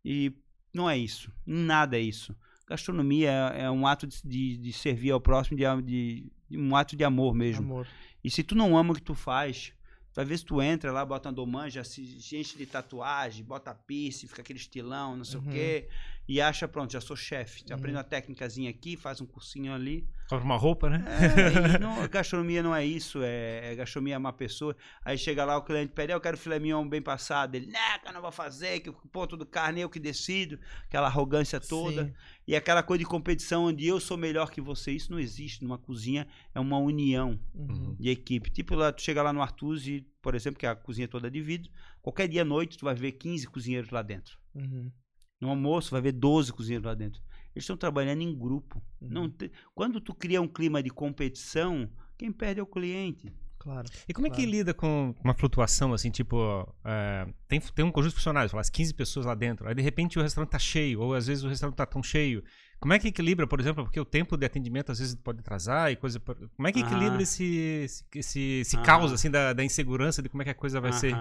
E 0.06 0.32
não 0.74 0.90
é 0.90 0.98
isso. 0.98 1.30
Nada 1.46 1.98
é 1.98 2.02
isso. 2.02 2.34
Gastronomia 2.68 3.30
é, 3.56 3.64
é 3.64 3.72
um 3.72 3.88
ato 3.88 4.06
de, 4.06 4.22
de, 4.24 4.58
de 4.58 4.74
servir 4.74 5.12
ao 5.12 5.22
próximo, 5.22 5.58
de, 5.58 5.64
de- 5.82 6.32
um 6.58 6.76
ato 6.76 6.96
de 6.96 7.04
amor 7.04 7.34
mesmo. 7.34 7.64
Amor. 7.64 7.88
E 8.24 8.30
se 8.30 8.44
tu 8.44 8.56
não 8.56 8.78
ama 8.78 8.92
o 8.92 8.96
que 8.96 9.02
tu 9.02 9.14
faz, 9.16 9.74
tu, 10.14 10.20
às 10.22 10.28
vezes 10.28 10.44
tu 10.44 10.62
entra 10.62 10.92
lá, 10.92 11.06
bota 11.06 11.30
uma 11.30 11.34
domanja, 11.36 11.84
se 11.84 12.02
enche 12.34 12.58
de 12.58 12.66
tatuagem, 12.66 13.44
bota 13.46 13.74
piercing, 13.74 14.28
fica 14.28 14.42
aquele 14.42 14.60
estilão, 14.60 15.16
não 15.16 15.24
sei 15.24 15.40
Uhum. 15.40 15.48
o 15.48 15.52
quê, 15.52 15.88
e 16.28 16.42
acha, 16.42 16.68
pronto, 16.68 16.92
já 16.92 17.00
sou 17.00 17.16
chefe. 17.16 17.64
Uhum. 17.70 17.76
aprende 17.76 17.98
uma 17.98 18.04
técnicazinha 18.04 18.70
aqui, 18.70 18.98
faz 18.98 19.22
um 19.22 19.26
cursinho 19.26 19.74
ali. 19.74 20.06
Compra 20.30 20.44
uma 20.44 20.58
roupa, 20.58 20.90
né? 20.90 21.06
É, 21.08 21.80
não, 21.80 22.02
a 22.02 22.08
gastronomia 22.08 22.62
não 22.62 22.76
é 22.76 22.86
isso, 22.86 23.22
é, 23.24 23.72
é 23.72 23.76
gastronomia 23.76 24.16
é 24.16 24.18
uma 24.18 24.34
pessoa. 24.34 24.76
Aí 25.06 25.18
chega 25.18 25.46
lá, 25.46 25.56
o 25.58 25.62
cliente 25.62 25.94
pede, 25.94 26.12
"Ah, 26.12 26.16
eu 26.16 26.22
quero 26.22 26.38
filé 26.38 26.60
mignon 26.60 26.88
bem 26.88 27.02
passado. 27.02 27.56
Ele, 27.56 27.68
não, 27.68 28.00
que 28.02 28.08
eu 28.10 28.14
não 28.14 28.22
vou 28.22 28.32
fazer, 28.32 28.82
que 28.82 28.90
o 28.90 28.94
ponto 28.94 29.38
do 29.38 29.46
carne 29.46 29.80
eu 29.82 29.90
que 29.90 30.00
decido. 30.00 30.60
Aquela 30.86 31.08
arrogância 31.08 31.60
toda. 31.62 32.06
Sim. 32.06 32.14
E 32.46 32.56
aquela 32.56 32.84
coisa 32.84 33.00
de 33.00 33.06
competição 33.10 33.66
onde 33.66 33.86
eu 33.88 34.00
sou 34.00 34.18
melhor 34.18 34.52
que 34.52 34.60
você, 34.60 34.92
isso 34.92 35.12
não 35.12 35.20
existe 35.20 35.64
numa 35.64 35.78
cozinha, 35.78 36.28
é 36.54 36.60
uma 36.60 36.78
união 36.78 37.40
Uhum. 37.56 37.96
de 38.00 38.10
equipe. 38.10 38.50
Tipo, 38.50 38.76
lá, 38.76 38.92
tu 38.92 39.02
chega 39.02 39.22
lá 39.22 39.32
no 39.34 39.42
Artuzzi, 39.42 40.06
por 40.22 40.36
exemplo, 40.36 40.60
que 40.60 40.66
é 40.66 40.70
a 40.70 40.76
cozinha 40.76 41.06
é 41.06 41.08
toda 41.08 41.30
de 41.32 41.42
vidro, 41.42 41.70
qualquer 42.02 42.28
dia 42.28 42.42
à 42.42 42.46
noite 42.46 42.78
tu 42.78 42.86
vai 42.86 42.94
ver 42.96 43.14
15 43.14 43.48
cozinheiros 43.48 43.90
lá 43.92 44.02
dentro. 44.02 44.38
Uhum. 44.54 44.92
No 45.40 45.50
almoço 45.50 45.92
vai 45.92 46.02
ver 46.02 46.12
12 46.14 46.52
cozinheiros 46.54 46.86
lá 46.86 46.94
dentro. 46.96 47.22
Eles 47.56 47.64
estão 47.64 47.78
trabalhando 47.78 48.22
em 48.22 48.36
grupo. 48.38 48.82
Uhum. 49.02 49.08
Não 49.10 49.30
te- 49.30 49.52
Quando 49.76 50.00
tu 50.02 50.14
cria 50.14 50.42
um 50.42 50.48
clima 50.48 50.82
de 50.82 50.90
competição, 50.90 51.90
quem 52.18 52.32
perde 52.32 52.60
é 52.60 52.64
o 52.64 52.68
cliente. 52.68 53.34
Claro. 53.60 53.88
E 54.08 54.14
como 54.14 54.28
é 54.28 54.30
que 54.30 54.38
Claro. 54.38 54.52
lida 54.52 54.74
com 54.74 55.14
uma 55.24 55.34
flutuação, 55.34 55.92
assim, 55.94 56.10
tipo, 56.10 56.38
é, 56.86 57.28
tem, 57.48 57.60
tem 57.60 57.84
um 57.84 57.92
conjunto 57.92 58.12
de 58.12 58.16
funcionários, 58.18 58.54
as 58.54 58.70
15 58.70 58.94
pessoas 58.94 59.26
lá 59.26 59.36
dentro, 59.36 59.68
aí 59.68 59.76
de 59.76 59.82
repente 59.82 60.18
o 60.18 60.22
restaurante 60.22 60.52
tá 60.52 60.60
cheio, 60.60 61.02
ou 61.02 61.14
às 61.14 61.28
vezes 61.28 61.44
o 61.44 61.50
restaurante 61.50 61.76
tá 61.76 61.86
tão 61.86 62.02
cheio. 62.02 62.44
Como 62.80 62.94
é 62.94 63.00
que 63.00 63.08
equilibra, 63.10 63.46
por 63.48 63.60
exemplo, 63.60 63.84
porque 63.84 64.00
o 64.00 64.06
tempo 64.06 64.38
de 64.38 64.46
atendimento 64.46 64.92
às 64.92 65.00
vezes 65.00 65.16
pode 65.16 65.40
atrasar 65.40 65.92
e 65.92 65.96
coisa... 65.96 66.20
por- 66.20 66.38
Como 66.56 66.68
é 66.68 66.72
que 66.72 66.80
equilibra 66.80 67.18
Ah. 67.18 67.22
esse, 67.24 67.44
esse, 67.84 68.06
esse, 68.16 68.40
esse 68.62 68.78
Ah. 68.78 68.82
caos, 68.84 69.12
assim, 69.12 69.30
da, 69.30 69.52
da 69.52 69.64
insegurança 69.66 70.22
de 70.22 70.30
como 70.30 70.44
é 70.44 70.46
que 70.46 70.52
a 70.52 70.56
coisa 70.56 70.80
vai 70.80 70.94
ser? 70.94 71.14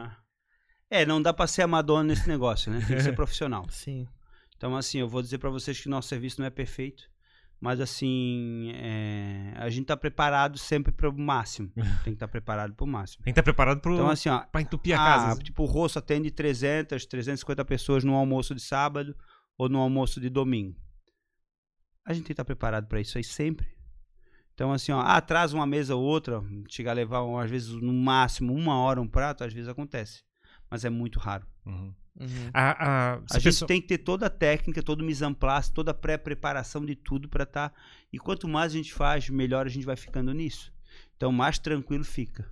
É, 0.91 1.05
não 1.05 1.21
dá 1.21 1.33
pra 1.33 1.47
ser 1.47 1.63
amador 1.63 2.03
nesse 2.03 2.29
negócio, 2.29 2.71
né? 2.71 2.85
Tem 2.87 2.97
que 2.97 3.03
ser 3.03 3.13
profissional. 3.17 3.67
Sim. 3.71 4.07
Então, 4.57 4.77
assim, 4.77 4.99
eu 4.99 5.09
vou 5.09 5.21
dizer 5.21 5.39
pra 5.39 5.51
vocês 5.51 5.81
que 5.81 5.89
nosso 5.89 6.09
serviço 6.09 6.41
não 6.41 6.47
é 6.47 6.51
perfeito, 6.51 7.05
mas, 7.61 7.81
assim, 7.81 8.71
é, 8.75 9.53
a 9.57 9.69
gente 9.69 9.87
tá 9.87 9.97
preparado 9.97 10.59
sempre 10.59 10.93
pro 10.93 11.13
máximo. 11.13 11.71
Tem 12.05 12.13
que 12.13 12.17
estar 12.17 12.29
preparado 12.29 12.75
pro 12.75 12.87
máximo. 12.87 13.25
Tem 13.25 13.33
que 13.33 13.41
estar 13.41 13.43
preparado 13.43 13.81
pro, 13.81 13.95
Então, 13.95 14.09
assim, 14.09 14.29
ó, 14.29 14.41
pra 14.41 14.61
entupir 14.61 14.99
a 14.99 15.03
ah, 15.03 15.05
casa. 15.05 15.43
tipo, 15.43 15.63
o 15.63 15.67
rosto 15.67 15.99
atende 15.99 16.31
300, 16.31 17.05
350 17.07 17.65
pessoas 17.65 18.05
no 18.05 18.15
almoço 18.15 18.55
de 18.55 18.61
sábado 18.61 19.17
ou 19.59 19.69
no 19.69 19.79
almoço 19.79 20.21
de 20.21 20.29
domingo. 20.29 20.77
A 22.05 22.13
gente 22.13 22.23
tem 22.23 22.29
que 22.29 22.33
estar 22.35 22.45
preparado 22.45 22.87
para 22.87 23.01
isso 23.01 23.19
aí 23.19 23.25
sempre. 23.25 23.67
Então, 24.55 24.73
assim, 24.73 24.93
ó, 24.93 25.01
ah, 25.01 25.17
atrasa 25.17 25.55
uma 25.55 25.67
mesa 25.67 25.95
ou 25.95 26.03
outra, 26.03 26.43
chegar 26.71 26.93
a 26.93 26.95
levar, 26.95 27.21
às 27.43 27.51
vezes, 27.51 27.69
no 27.69 27.93
máximo 27.93 28.55
uma 28.55 28.79
hora 28.79 29.01
um 29.01 29.09
prato, 29.09 29.45
às 29.45 29.53
vezes 29.53 29.69
acontece. 29.69 30.26
Mas 30.71 30.85
é 30.85 30.91
muito 30.91 31.19
raro. 31.19 31.47
Uhum. 31.65 31.95
Uhum. 32.19 32.51
A, 32.55 32.71
a, 32.71 33.15
A 33.15 33.19
gente 33.35 33.43
pessoa- 33.45 33.69
tem 33.69 33.81
que 33.81 33.87
ter 33.89 33.99
toda 33.99 34.27
a 34.27 34.31
técnica, 34.31 34.83
todo 34.83 35.03
o 35.03 35.05
mise 35.05 35.25
en 35.25 35.35
place, 35.35 35.71
toda 35.73 35.91
a 35.91 35.95
pré-preparação 35.95 36.85
de 36.85 36.95
tudo 36.97 37.29
para 37.29 37.43
estar. 37.45 37.73
E 38.13 38.19
quanto 38.19 38.49
mais 38.49 38.73
a 38.73 38.77
gente 38.77 38.93
faz, 38.95 39.29
melhor 39.29 39.67
a 39.67 39.69
gente 39.69 39.85
vai 39.85 39.97
ficando 39.97 40.33
nisso. 40.33 40.73
Então, 41.17 41.31
mais 41.31 41.59
tranquilo 41.59 42.05
fica. 42.05 42.49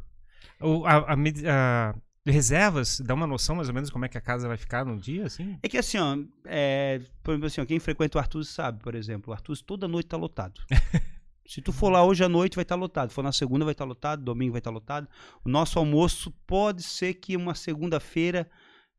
o- 0.60 0.86
a- 0.86 1.12
a 1.12 1.94
reservas, 2.26 3.00
dá 3.00 3.12
uma 3.14 3.26
noção 3.26 3.56
mais 3.56 3.68
ou 3.68 3.74
menos 3.74 3.90
como 3.90 4.04
é 4.04 4.08
que 4.08 4.16
a 4.16 4.20
casa 4.20 4.48
vai 4.48 4.56
ficar 4.56 4.84
num 4.84 4.96
dia, 4.96 5.26
assim? 5.26 5.58
É 5.62 5.68
que 5.68 5.76
assim, 5.76 5.98
ó, 5.98 6.16
é, 6.46 7.00
por 7.22 7.32
exemplo, 7.32 7.46
assim, 7.46 7.60
ó, 7.60 7.66
quem 7.66 7.78
frequenta 7.78 8.16
o 8.16 8.20
Arthur 8.20 8.44
sabe, 8.44 8.80
por 8.82 8.94
exemplo, 8.94 9.30
o 9.30 9.34
Arthur 9.34 9.56
toda 9.62 9.86
noite 9.88 10.06
tá 10.06 10.16
lotado. 10.16 10.60
Se 11.46 11.60
tu 11.60 11.72
for 11.72 11.90
lá 11.90 12.04
hoje 12.04 12.24
à 12.24 12.28
noite, 12.28 12.54
vai 12.56 12.62
estar 12.62 12.74
lotado. 12.74 13.10
Se 13.10 13.14
for 13.14 13.22
na 13.22 13.32
segunda, 13.32 13.64
vai 13.64 13.72
estar 13.72 13.84
lotado. 13.84 14.22
Domingo 14.24 14.52
vai 14.52 14.60
estar 14.60 14.70
lotado. 14.70 15.08
O 15.44 15.48
nosso 15.48 15.78
almoço 15.78 16.30
pode 16.46 16.82
ser 16.82 17.14
que 17.14 17.36
uma 17.36 17.54
segunda-feira 17.54 18.50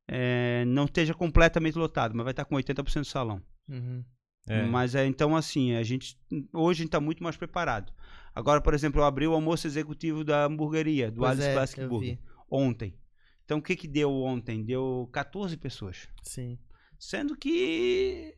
é, 0.07 0.63
não 0.65 0.85
esteja 0.85 1.13
completamente 1.13 1.77
lotado, 1.77 2.15
mas 2.15 2.23
vai 2.23 2.31
estar 2.31 2.45
com 2.45 2.55
80% 2.55 2.99
do 2.99 3.05
salão. 3.05 3.41
Uhum. 3.67 4.03
É. 4.47 4.63
Mas 4.63 4.93
é 4.93 5.05
então 5.07 5.35
assim, 5.35 5.73
a 5.73 5.81
gente 5.81 6.15
hoje 6.53 6.81
a 6.81 6.83
gente 6.83 6.89
está 6.89 6.99
muito 6.99 7.23
mais 7.23 7.35
preparado. 7.35 7.91
Agora, 8.33 8.61
por 8.61 8.73
exemplo, 8.73 9.01
eu 9.01 9.05
abri 9.05 9.25
o 9.25 9.33
almoço 9.33 9.65
executivo 9.65 10.23
da 10.23 10.45
hamburgueria, 10.45 11.09
do 11.09 11.21
Pois 11.21 11.31
Alice 11.31 11.47
é, 11.47 11.53
Classic 11.53 11.87
Burger, 11.87 12.19
ontem. 12.49 12.95
Então 13.43 13.57
o 13.57 13.61
que 13.61 13.75
que 13.75 13.87
deu 13.87 14.11
ontem? 14.11 14.63
Deu 14.63 15.09
14 15.11 15.57
pessoas. 15.57 16.07
Sim. 16.21 16.59
Sendo 16.99 17.35
que 17.35 18.35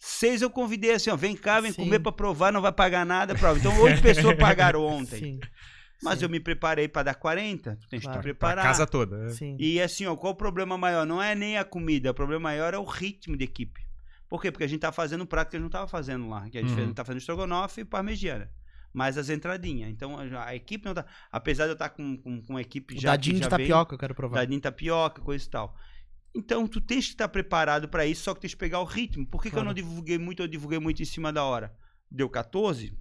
seis 0.00 0.40
eu 0.42 0.48
convidei 0.50 0.92
assim, 0.94 1.10
ó, 1.10 1.16
vem 1.16 1.36
cá, 1.36 1.60
vem 1.60 1.70
Sim. 1.72 1.84
comer 1.84 2.00
para 2.00 2.10
provar, 2.10 2.50
não 2.52 2.60
vai 2.62 2.72
pagar 2.72 3.04
nada, 3.06 3.34
prova. 3.34 3.58
Então 3.58 3.78
oito 3.82 4.00
pessoas 4.02 4.36
pagaram 4.36 4.82
ontem. 4.84 5.18
Sim. 5.18 5.40
Mas 6.02 6.18
Sim. 6.18 6.24
eu 6.24 6.30
me 6.30 6.40
preparei 6.40 6.88
para 6.88 7.02
dar 7.02 7.14
40, 7.14 7.76
tu 7.76 7.86
tens 7.88 8.02
Claro. 8.02 8.18
que 8.20 8.28
te 8.28 8.34
Pra 8.34 8.48
preparar. 8.48 8.64
casa 8.64 8.86
toda. 8.86 9.26
é. 9.26 9.28
Sim. 9.28 9.54
E 9.60 9.80
assim, 9.80 10.06
ó, 10.06 10.16
qual 10.16 10.32
o 10.32 10.36
problema 10.36 10.78
maior? 10.78 11.04
Não 11.06 11.22
é 11.22 11.34
nem 11.34 11.58
a 11.58 11.64
comida, 11.64 12.10
o 12.10 12.14
problema 12.14 12.40
maior 12.44 12.72
é 12.72 12.78
o 12.78 12.84
ritmo 12.84 13.36
de 13.36 13.44
equipe. 13.44 13.78
Por 14.26 14.40
quê? 14.40 14.50
Porque 14.50 14.64
a 14.64 14.66
gente 14.66 14.80
tá 14.80 14.90
fazendo 14.92 15.22
um 15.24 15.26
prato 15.26 15.50
que 15.50 15.56
a 15.56 15.58
gente 15.58 15.64
não 15.64 15.70
tava 15.70 15.86
fazendo 15.88 16.26
lá. 16.28 16.48
Que 16.48 16.56
a 16.56 16.60
gente 16.62 16.72
Uhum. 16.72 16.78
a 16.78 16.86
gente 16.86 16.94
tá 16.94 17.04
fazendo 17.04 17.20
estrogonofe 17.20 17.82
e 17.82 17.84
parmegiana. 17.84 18.48
Mais 18.94 19.18
as 19.18 19.28
entradinhas. 19.28 19.90
Então 19.90 20.16
a, 20.18 20.46
a 20.46 20.54
equipe 20.54 20.84
não 20.86 20.94
tá. 20.94 21.04
Apesar 21.30 21.64
de 21.64 21.70
eu 21.70 21.74
estar 21.74 21.90
com, 21.90 22.16
com, 22.16 22.40
com 22.40 22.52
uma 22.54 22.60
equipe 22.62 22.94
O 22.96 23.00
já. 23.00 23.10
dadinho 23.10 23.34
que 23.34 23.40
de 23.40 23.50
já 23.50 23.56
vem- 23.56 23.66
tapioca 23.66 23.94
eu 23.94 23.98
quero 23.98 24.14
provar. 24.14 24.36
Dadinho 24.36 24.58
de 24.58 24.62
tapioca, 24.62 25.20
coisa 25.20 25.44
e 25.44 25.48
tal. 25.50 25.76
Então 26.34 26.66
tu 26.66 26.80
tens 26.80 27.06
que 27.06 27.12
estar 27.12 27.28
preparado 27.28 27.88
para 27.88 28.06
isso, 28.06 28.22
só 28.22 28.34
que 28.34 28.40
tens 28.40 28.54
que 28.54 28.58
pegar 28.60 28.80
o 28.80 28.84
ritmo. 28.84 29.26
Por 29.26 29.42
que, 29.42 29.48
que 29.50 29.54
eu 29.54 29.62
Claro. 29.62 29.66
não 29.68 29.74
divulguei 29.74 30.16
muito? 30.18 30.42
Eu 30.42 30.48
divulguei 30.48 30.78
muito 30.78 31.02
em 31.02 31.04
cima 31.04 31.32
da 31.32 31.42
hora. 31.44 31.74
Deu 32.10 32.28
14. 32.28 32.92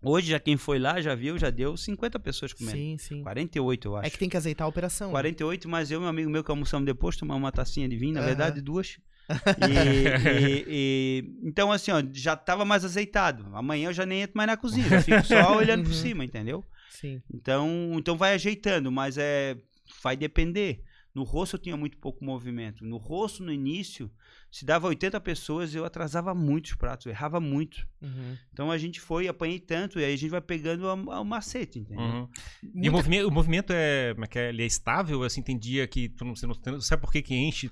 Hoje, 0.00 0.28
já 0.30 0.38
quem 0.38 0.56
foi 0.56 0.78
lá 0.78 1.00
já 1.00 1.14
viu, 1.14 1.36
já 1.36 1.50
deu 1.50 1.76
50 1.76 2.20
pessoas 2.20 2.52
comendo. 2.52 2.76
Sim, 2.78 2.96
sim. 2.98 3.22
48, 3.22 3.88
eu 3.88 3.96
acho. 3.96 4.06
É 4.06 4.10
que 4.10 4.18
tem 4.18 4.28
que 4.28 4.36
azeitar 4.36 4.64
a 4.64 4.68
operação. 4.68 5.10
48, 5.10 5.68
mas 5.68 5.90
eu 5.90 6.00
e 6.00 6.04
um 6.04 6.06
amigo 6.06 6.30
meu 6.30 6.44
que 6.44 6.50
almoçamos 6.50 6.86
depois, 6.86 7.16
tomamos 7.16 7.42
uma 7.42 7.50
tacinha 7.52 7.88
de 7.88 7.96
vinho, 7.96 8.14
na 8.14 8.22
verdade, 8.22 8.60
duas. 8.62 8.98
E, 9.58 10.06
e- 10.26 10.64
e- 10.68 11.38
então, 11.42 11.70
assim, 11.70 11.90
ó, 11.90 12.02
já 12.12 12.34
tava 12.34 12.64
mais 12.64 12.82
azeitado. 12.84 13.44
Amanhã 13.54 13.88
eu 13.88 13.92
já 13.92 14.06
nem 14.06 14.22
entro 14.22 14.34
mais 14.36 14.46
na 14.46 14.56
cozinha, 14.56 14.88
já 14.88 15.02
fico 15.02 15.22
só 15.26 15.54
olhando 15.58 15.82
por 15.82 15.90
Uhum. 15.92 15.94
cima, 16.00 16.24
entendeu? 16.24 16.64
Sim. 16.88 17.20
Então, 17.34 17.68
então 17.96 18.16
vai 18.16 18.32
ajeitando, 18.34 18.90
mas 18.90 19.18
é 19.18 19.56
vai 20.02 20.16
depender. 20.16 20.82
No 21.18 21.24
rosto 21.24 21.56
eu 21.56 21.60
tinha 21.60 21.76
muito 21.76 21.98
pouco 21.98 22.24
movimento. 22.24 22.84
No 22.84 22.96
rosto, 22.96 23.42
no 23.42 23.52
início, 23.52 24.08
se 24.52 24.64
dava 24.64 24.86
80 24.86 25.20
pessoas, 25.20 25.74
eu 25.74 25.84
atrasava 25.84 26.32
muitos 26.32 26.74
pratos, 26.74 27.06
eu 27.06 27.10
errava 27.12 27.40
muito. 27.40 27.86
Uhum. 28.00 28.36
Então 28.52 28.70
a 28.70 28.78
gente 28.78 29.00
foi, 29.00 29.26
apanhei 29.26 29.58
tanto, 29.58 29.98
e 29.98 30.04
aí 30.04 30.14
a 30.14 30.16
gente 30.16 30.30
vai 30.30 30.40
pegando 30.40 30.86
o 30.86 31.24
macete, 31.24 31.80
entendeu? 31.80 32.04
Uhum. 32.04 32.28
E 32.62 32.66
o 32.66 32.72
Muita- 32.74 32.90
movimento, 32.92 33.28
o 33.28 33.30
movimento 33.32 33.72
é, 33.72 34.12
como 34.14 34.24
é, 34.24 34.28
que 34.28 34.38
é, 34.38 34.48
ele 34.50 34.62
é 34.62 34.66
estável? 34.66 35.24
Assim, 35.24 35.42
tem 35.42 35.58
dia 35.58 35.86
que 35.88 36.08
tu 36.08 36.24
não, 36.24 36.36
você 36.36 36.46
não 36.46 36.80
sabe 36.80 37.02
por 37.02 37.10
que 37.10 37.20
que 37.20 37.34
enche? 37.34 37.68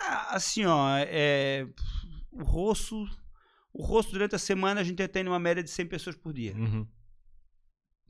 Ah, 0.00 0.34
Assim, 0.36 0.64
ó, 0.64 0.88
é, 0.96 1.66
o 2.32 2.42
rosto, 2.42 3.04
o 3.72 3.84
rosto 3.84 4.12
durante 4.12 4.34
a 4.34 4.38
semana 4.38 4.80
a 4.80 4.84
gente 4.84 5.06
tem 5.08 5.26
uma 5.28 5.38
média 5.38 5.62
de 5.62 5.68
100 5.70 5.86
pessoas 5.86 6.16
por 6.16 6.32
dia. 6.32 6.54
Uhum. 6.56 6.86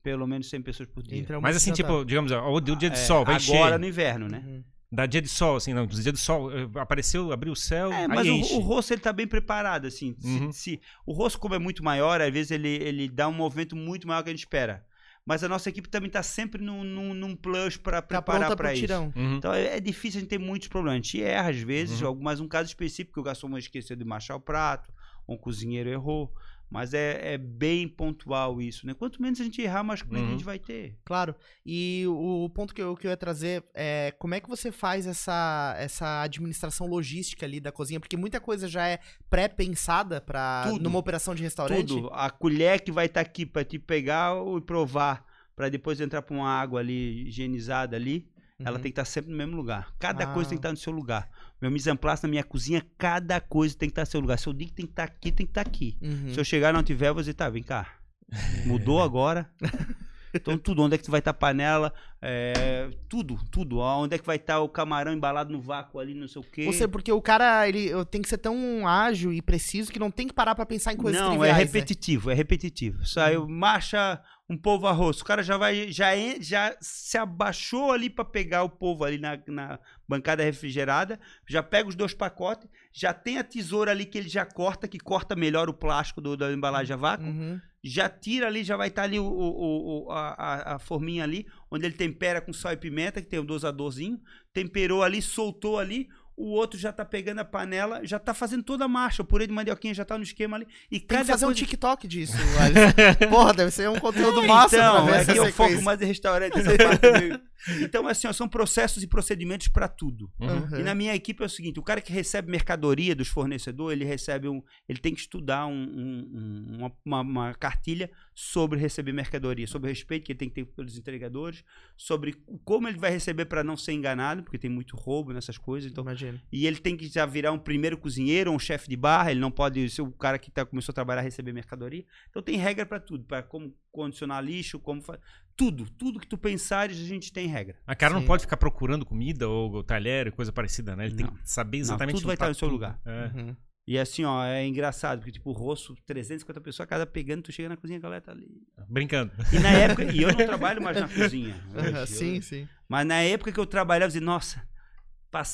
Pelo 0.02 0.26
menos 0.26 0.48
100 0.50 0.62
pessoas 0.62 0.88
por 0.88 1.02
dia. 1.02 1.24
Mas 1.40 1.56
assim, 1.56 1.72
tipo, 1.72 2.04
digamos, 2.04 2.32
ó, 2.32 2.52
o 2.52 2.60
dia 2.60 2.74
de 2.76 2.86
É, 2.86 2.94
sol 2.96 3.24
vai 3.24 3.36
Agora 3.36 3.68
encher. 3.76 3.78
no 3.78 3.86
inverno, 3.86 4.28
né? 4.28 4.42
Uhum. 4.44 4.64
Dá 4.94 5.06
dia 5.06 5.22
de 5.22 5.28
sol, 5.28 5.56
assim, 5.56 5.72
não. 5.72 5.86
Dia 5.86 6.12
de 6.12 6.18
sol, 6.18 6.52
eh, 6.52 6.68
apareceu, 6.74 7.32
abriu 7.32 7.52
o 7.52 7.56
céu, 7.56 7.90
É, 7.92 8.06
mas 8.06 8.26
o, 8.26 8.30
enche. 8.30 8.52
o 8.54 8.58
rosto 8.58 8.92
ele 8.92 9.00
tá 9.00 9.10
bem 9.12 9.26
preparado, 9.26 9.86
assim. 9.86 10.14
Se- 10.18 10.28
Uhum. 10.28 10.52
se- 10.52 10.80
o 11.06 11.12
rosto, 11.12 11.38
como 11.38 11.54
é 11.54 11.58
muito 11.58 11.82
maior, 11.82 12.20
às 12.20 12.30
vezes 12.32 12.50
ele, 12.50 12.68
ele 12.68 13.08
dá 13.08 13.26
um 13.28 13.32
movimento 13.32 13.74
muito 13.74 14.06
maior 14.06 14.22
que 14.22 14.28
a 14.28 14.32
gente 14.32 14.40
espera. 14.40 14.84
Mas 15.24 15.42
a 15.44 15.48
nossa 15.48 15.68
equipe 15.68 15.88
também 15.88 16.10
tá 16.10 16.22
sempre 16.22 16.60
num, 16.62 16.82
num, 16.82 17.14
num 17.14 17.34
plus 17.36 17.76
para 17.76 18.02
Tá 18.02 18.08
preparar 18.20 18.56
para 18.56 18.72
isso. 18.72 18.82
tirão. 18.82 19.12
Uhum. 19.16 19.36
Então 19.36 19.54
é, 19.54 19.76
é 19.76 19.80
difícil 19.80 20.18
a 20.18 20.20
gente 20.20 20.28
ter 20.30 20.38
muitos 20.38 20.66
problemas. 20.68 20.94
A 20.98 21.02
gente 21.02 21.22
erra 21.22 21.50
às 21.50 21.58
vezes, 21.60 22.00
Uhum. 22.02 22.08
algumas 22.08 22.40
um 22.40 22.48
caso 22.48 22.68
específico 22.68 23.14
que 23.14 23.20
o 23.20 23.22
garçom 23.22 23.56
esqueceu 23.56 23.96
de 23.96 24.04
marchar 24.04 24.36
o 24.36 24.40
prato, 24.40 24.92
um 25.28 25.36
cozinheiro 25.38 25.88
errou. 25.88 26.30
Mas 26.72 26.94
é, 26.94 27.34
é 27.34 27.38
bem 27.38 27.86
pontual 27.86 28.60
isso, 28.60 28.86
né? 28.86 28.94
Quanto 28.94 29.20
menos 29.20 29.38
a 29.38 29.44
gente 29.44 29.60
errar, 29.60 29.84
mais 29.84 30.00
cliente 30.00 30.22
Uhum. 30.22 30.28
a 30.28 30.32
gente 30.32 30.44
vai 30.44 30.58
ter. 30.58 30.96
Claro. 31.04 31.34
E 31.66 32.04
o 32.06 32.48
ponto 32.48 32.74
que 32.74 32.80
eu, 32.80 32.96
que 32.96 33.06
eu 33.06 33.10
ia 33.10 33.16
trazer 33.16 33.62
é 33.74 34.12
como 34.18 34.34
é 34.34 34.40
que 34.40 34.48
você 34.48 34.72
faz 34.72 35.06
essa, 35.06 35.74
essa 35.78 36.22
administração 36.22 36.86
logística 36.86 37.44
ali 37.44 37.60
da 37.60 37.70
cozinha? 37.70 38.00
Porque 38.00 38.16
muita 38.16 38.40
coisa 38.40 38.66
já 38.66 38.88
é 38.88 38.98
pré-pensada 39.28 40.20
para 40.20 40.72
numa 40.80 40.98
operação 40.98 41.34
de 41.34 41.42
restaurante. 41.42 41.88
Tudo. 41.88 42.08
A 42.12 42.30
colher 42.30 42.80
que 42.80 42.90
vai 42.90 43.06
estar 43.06 43.20
aqui 43.20 43.44
para 43.44 43.64
te 43.64 43.78
pegar 43.78 44.32
e 44.56 44.60
provar, 44.62 45.26
para 45.54 45.68
depois 45.68 46.00
entrar 46.00 46.22
para 46.22 46.34
uma 46.34 46.48
água 46.48 46.80
ali 46.80 47.28
higienizada 47.28 47.96
ali, 47.96 48.31
ela 48.64 48.76
Uhum. 48.76 48.82
tem 48.82 48.92
que 48.92 49.00
estar 49.00 49.04
sempre 49.04 49.30
no 49.30 49.36
mesmo 49.36 49.56
lugar. 49.56 49.92
Cada 49.98 50.26
coisa 50.26 50.50
tem 50.50 50.58
que 50.58 50.66
Ah. 50.66 50.68
estar 50.68 50.72
no 50.72 50.76
seu 50.78 50.92
lugar. 50.92 51.28
Meu 51.60 51.70
mise 51.70 51.88
en 51.90 51.96
place 51.96 52.22
na 52.22 52.28
minha 52.28 52.44
cozinha, 52.44 52.84
cada 52.98 53.40
coisa 53.40 53.76
tem 53.76 53.88
que 53.88 53.92
estar 53.92 54.02
no 54.02 54.06
seu 54.06 54.20
lugar. 54.20 54.38
Se 54.38 54.46
eu 54.48 54.52
digo 54.52 54.70
que 54.70 54.76
tem 54.76 54.86
que 54.86 54.92
estar 54.92 55.04
aqui, 55.04 55.30
tem 55.32 55.46
que 55.46 55.50
estar 55.50 55.60
aqui. 55.62 55.96
Uhum. 56.02 56.32
Se 56.34 56.40
eu 56.40 56.44
chegar 56.44 56.70
e 56.70 56.72
não 56.72 56.82
tiver, 56.82 57.14
dizer, 57.14 57.34
tá, 57.34 57.48
vem 57.48 57.62
cá. 57.62 57.86
Mudou 58.66 59.02
agora. 59.02 59.50
Então 60.34 60.56
tudo, 60.56 60.82
onde 60.82 60.94
é 60.94 60.98
que 60.98 61.10
vai 61.10 61.18
estar 61.18 61.32
a 61.32 61.34
panela, 61.34 61.92
é, 62.20 62.90
tudo, 63.08 63.38
tudo. 63.50 63.78
Onde 63.78 64.14
é 64.14 64.18
que 64.18 64.26
vai 64.26 64.36
estar 64.36 64.60
o 64.60 64.68
camarão 64.68 65.12
embalado 65.12 65.52
no 65.52 65.60
vácuo 65.60 65.98
ali, 65.98 66.14
não 66.14 66.26
sei 66.26 66.40
o 66.40 66.44
quê. 66.44 66.66
Ou 66.66 66.72
seja, 66.72 66.88
porque 66.88 67.12
o 67.12 67.20
cara 67.20 67.68
ele 67.68 67.90
tem 68.06 68.22
que 68.22 68.28
ser 68.28 68.38
tão 68.38 68.86
ágil 68.86 69.32
e 69.32 69.42
preciso 69.42 69.92
que 69.92 69.98
não 69.98 70.10
tem 70.10 70.26
que 70.26 70.32
parar 70.32 70.54
pra 70.54 70.64
pensar 70.64 70.92
em 70.92 70.96
coisas 70.96 71.20
não, 71.20 71.28
é 71.28 71.30
triviais, 71.30 71.58
né? 71.58 71.64
repetitivo, 71.64 72.30
é 72.30 72.34
repetitivo. 72.34 73.04
Saiu, 73.04 73.46
marcha 73.48 74.22
um 74.48 74.56
polvo 74.56 74.86
arroz. 74.86 75.20
O 75.20 75.24
cara 75.24 75.42
já 75.42 75.56
vai, 75.56 75.90
já, 75.90 76.12
já 76.40 76.76
se 76.80 77.18
abaixou 77.18 77.90
ali 77.90 78.08
para 78.08 78.24
pegar 78.24 78.62
o 78.62 78.70
polvo 78.70 79.04
ali 79.04 79.18
na, 79.18 79.38
na 79.46 79.78
bancada 80.06 80.42
refrigerada, 80.42 81.18
já 81.48 81.62
pega 81.62 81.88
os 81.88 81.94
dois 81.94 82.14
pacotes, 82.14 82.68
já 82.92 83.12
tem 83.14 83.38
a 83.38 83.44
tesoura 83.44 83.90
ali 83.90 84.04
que 84.04 84.18
ele 84.18 84.28
já 84.28 84.44
corta, 84.44 84.86
que 84.86 84.98
corta 84.98 85.34
melhor 85.34 85.68
o 85.68 85.72
plástico 85.74 86.20
do, 86.20 86.36
da 86.36 86.52
embalagem 86.52 86.92
a 86.94 86.96
vácuo. 86.96 87.26
Uhum. 87.26 87.60
Já 87.82 88.08
tira 88.08 88.46
ali, 88.46 88.62
já 88.62 88.76
vai 88.76 88.88
estar 88.88 89.02
ali 89.04 89.18
o, 89.18 89.24
o- 89.24 90.04
o- 90.06 90.10
a, 90.12 90.74
a- 90.74 90.78
forminha 90.78 91.24
ali, 91.24 91.46
onde 91.70 91.84
ele 91.86 91.94
tempera 91.94 92.40
com 92.40 92.52
sal 92.52 92.72
e 92.72 92.76
pimenta, 92.76 93.20
que 93.20 93.28
tem 93.28 93.40
o 93.40 93.44
dosadorzinho. 93.44 94.20
Temperou 94.52 95.02
ali, 95.02 95.20
soltou 95.22 95.78
ali. 95.78 96.08
O 96.36 96.50
outro 96.52 96.78
já 96.78 96.92
tá 96.92 97.04
pegando 97.04 97.40
a 97.40 97.44
panela, 97.44 98.00
já 98.04 98.18
tá 98.18 98.32
fazendo 98.32 98.62
toda 98.62 98.84
a 98.84 98.88
marcha. 98.88 99.22
O 99.22 99.24
purê 99.24 99.46
de 99.46 99.52
mandioquinha 99.52 99.92
já 99.94 100.04
tá 100.04 100.16
no 100.16 100.24
esquema 100.24 100.56
ali. 100.56 100.66
E 100.90 100.98
Tem 100.98 101.06
cada 101.08 101.24
que 101.24 101.30
fazer 101.30 101.44
um 101.44 101.48
coisa... 101.48 101.60
TikTok 101.60 102.08
disso, 102.08 102.32
Alisson. 102.58 103.28
Porra, 103.30 103.52
deve 103.54 103.70
ser 103.70 103.88
um 103.90 103.98
conteúdo 104.00 104.42
massa 104.46 104.76
então, 104.76 104.92
pra 104.94 105.04
ver 105.12 105.18
é 105.18 105.20
essa 105.20 105.32
que 105.32 105.38
eu 105.38 105.52
foco 105.52 105.82
mais 105.82 106.00
em 106.00 106.06
restaurante. 106.06 106.58
essa 106.58 106.76
parte 106.76 107.12
meio- 107.20 107.40
Então, 107.82 108.08
assim, 108.08 108.26
ó, 108.26 108.32
são 108.32 108.48
processos 108.48 109.02
e 109.02 109.06
procedimentos 109.06 109.68
para 109.68 109.86
tudo. 109.88 110.28
Uhum. 110.40 110.48
Uhum. 110.72 110.80
E 110.80 110.82
na 110.82 110.94
minha 110.94 111.14
equipe 111.14 111.42
é 111.42 111.46
o 111.46 111.48
seguinte: 111.48 111.78
o 111.78 111.82
cara 111.82 112.00
que 112.00 112.12
recebe 112.12 112.50
mercadoria 112.50 113.14
dos 113.14 113.28
fornecedores, 113.28 114.00
ele 114.00 114.04
recebe 114.08 114.48
um. 114.48 114.60
Ele 114.88 114.98
tem 114.98 115.14
que 115.14 115.20
estudar 115.20 115.66
um- 115.66 115.72
um- 115.72 116.30
um- 116.34 116.76
uma, 116.78 116.92
uma- 117.04 117.20
uma 117.20 117.54
cartilha 117.54 118.10
sobre 118.34 118.78
receber 118.78 119.12
mercadoria, 119.12 119.66
sobre 119.66 119.88
o 119.88 119.92
respeito 119.92 120.24
que 120.24 120.32
ele 120.32 120.38
tem 120.38 120.48
que 120.48 120.54
ter 120.54 120.64
pelos 120.64 120.96
entregadores, 120.96 121.64
sobre 121.96 122.34
como 122.64 122.88
ele 122.88 122.98
vai 122.98 123.10
receber 123.10 123.44
para 123.44 123.62
não 123.62 123.76
ser 123.76 123.92
enganado, 123.92 124.42
porque 124.42 124.58
tem 124.58 124.70
muito 124.70 124.96
roubo 124.96 125.32
nessas 125.32 125.58
coisas. 125.58 125.90
Então, 125.90 126.02
Imagina. 126.02 126.42
e 126.50 126.66
ele 126.66 126.78
tem 126.78 126.96
que 126.96 127.08
já 127.08 127.26
virar 127.26 127.52
um 127.52 127.58
primeiro 127.58 127.98
cozinheiro, 127.98 128.50
um 128.50 128.58
chefe 128.58 128.88
de 128.88 128.96
barra, 128.96 129.30
ele 129.30 129.40
não 129.40 129.50
pode 129.50 129.88
ser 129.90 130.02
o 130.02 130.10
cara 130.10 130.38
que 130.38 130.50
tá, 130.50 130.64
começou 130.64 130.92
a 130.92 130.94
trabalhar 130.94 131.20
receber 131.20 131.52
mercadoria. 131.52 132.04
Então 132.30 132.42
tem 132.42 132.56
regra 132.56 132.86
para 132.86 133.00
tudo, 133.00 133.24
para 133.24 133.42
como 133.42 133.74
condicionar 133.90 134.42
lixo, 134.42 134.78
como 134.78 135.02
fa... 135.02 135.18
tudo, 135.56 135.88
tudo 135.90 136.18
que 136.18 136.26
tu 136.26 136.38
pensares, 136.38 136.98
a 136.98 137.04
gente 137.04 137.32
tem 137.32 137.46
regra. 137.46 137.76
A 137.86 137.94
cara 137.94 138.14
não 138.14 138.22
Sim. 138.22 138.26
pode 138.26 138.42
ficar 138.42 138.56
procurando 138.56 139.04
comida 139.04 139.48
ou 139.48 139.82
talher, 139.84 140.32
coisa 140.32 140.52
parecida, 140.52 140.96
né? 140.96 141.06
Ele 141.06 141.16
tem 141.16 141.26
Não. 141.26 141.34
que 141.34 141.50
saber 141.50 141.78
exatamente 141.78 142.16
tudo 142.16 142.26
vai 142.26 142.34
estar 142.34 142.48
no 142.48 142.54
seu 142.54 142.68
tudo. 142.68 142.72
lugar. 142.72 143.00
É. 143.04 143.30
Uhum. 143.34 143.56
E 143.86 143.98
assim, 143.98 144.24
ó, 144.24 144.44
é 144.44 144.64
engraçado, 144.64 145.18
porque 145.18 145.32
tipo, 145.32 145.50
o 145.50 145.52
rosto, 145.52 145.94
350 146.06 146.60
pessoas, 146.60 146.88
cada 146.88 147.04
pegando, 147.04 147.42
tu 147.42 147.50
chega 147.52 147.68
na 147.68 147.76
cozinha, 147.76 147.98
a 147.98 148.02
galera 148.02 148.20
tá 148.22 148.30
ali. 148.32 148.48
Brincando. 148.88 149.32
E 149.52 149.58
na 149.58 149.70
época, 149.70 150.04
e 150.04 150.22
eu 150.22 150.28
não 150.32 150.36
trabalho 150.46 150.80
mais 150.80 150.98
na 151.00 151.08
cozinha. 151.08 151.54
hoje, 151.74 151.88
Aham, 151.88 151.98
eu- 152.00 152.06
Sim, 152.06 152.40
sim. 152.40 152.68
Mas 152.88 153.06
na 153.06 153.20
época 153.22 153.50
que 153.50 153.58
eu 153.58 153.66
trabalhava, 153.66 154.04
eu 154.04 154.08
dizia, 154.08 154.20
nossa, 154.20 154.62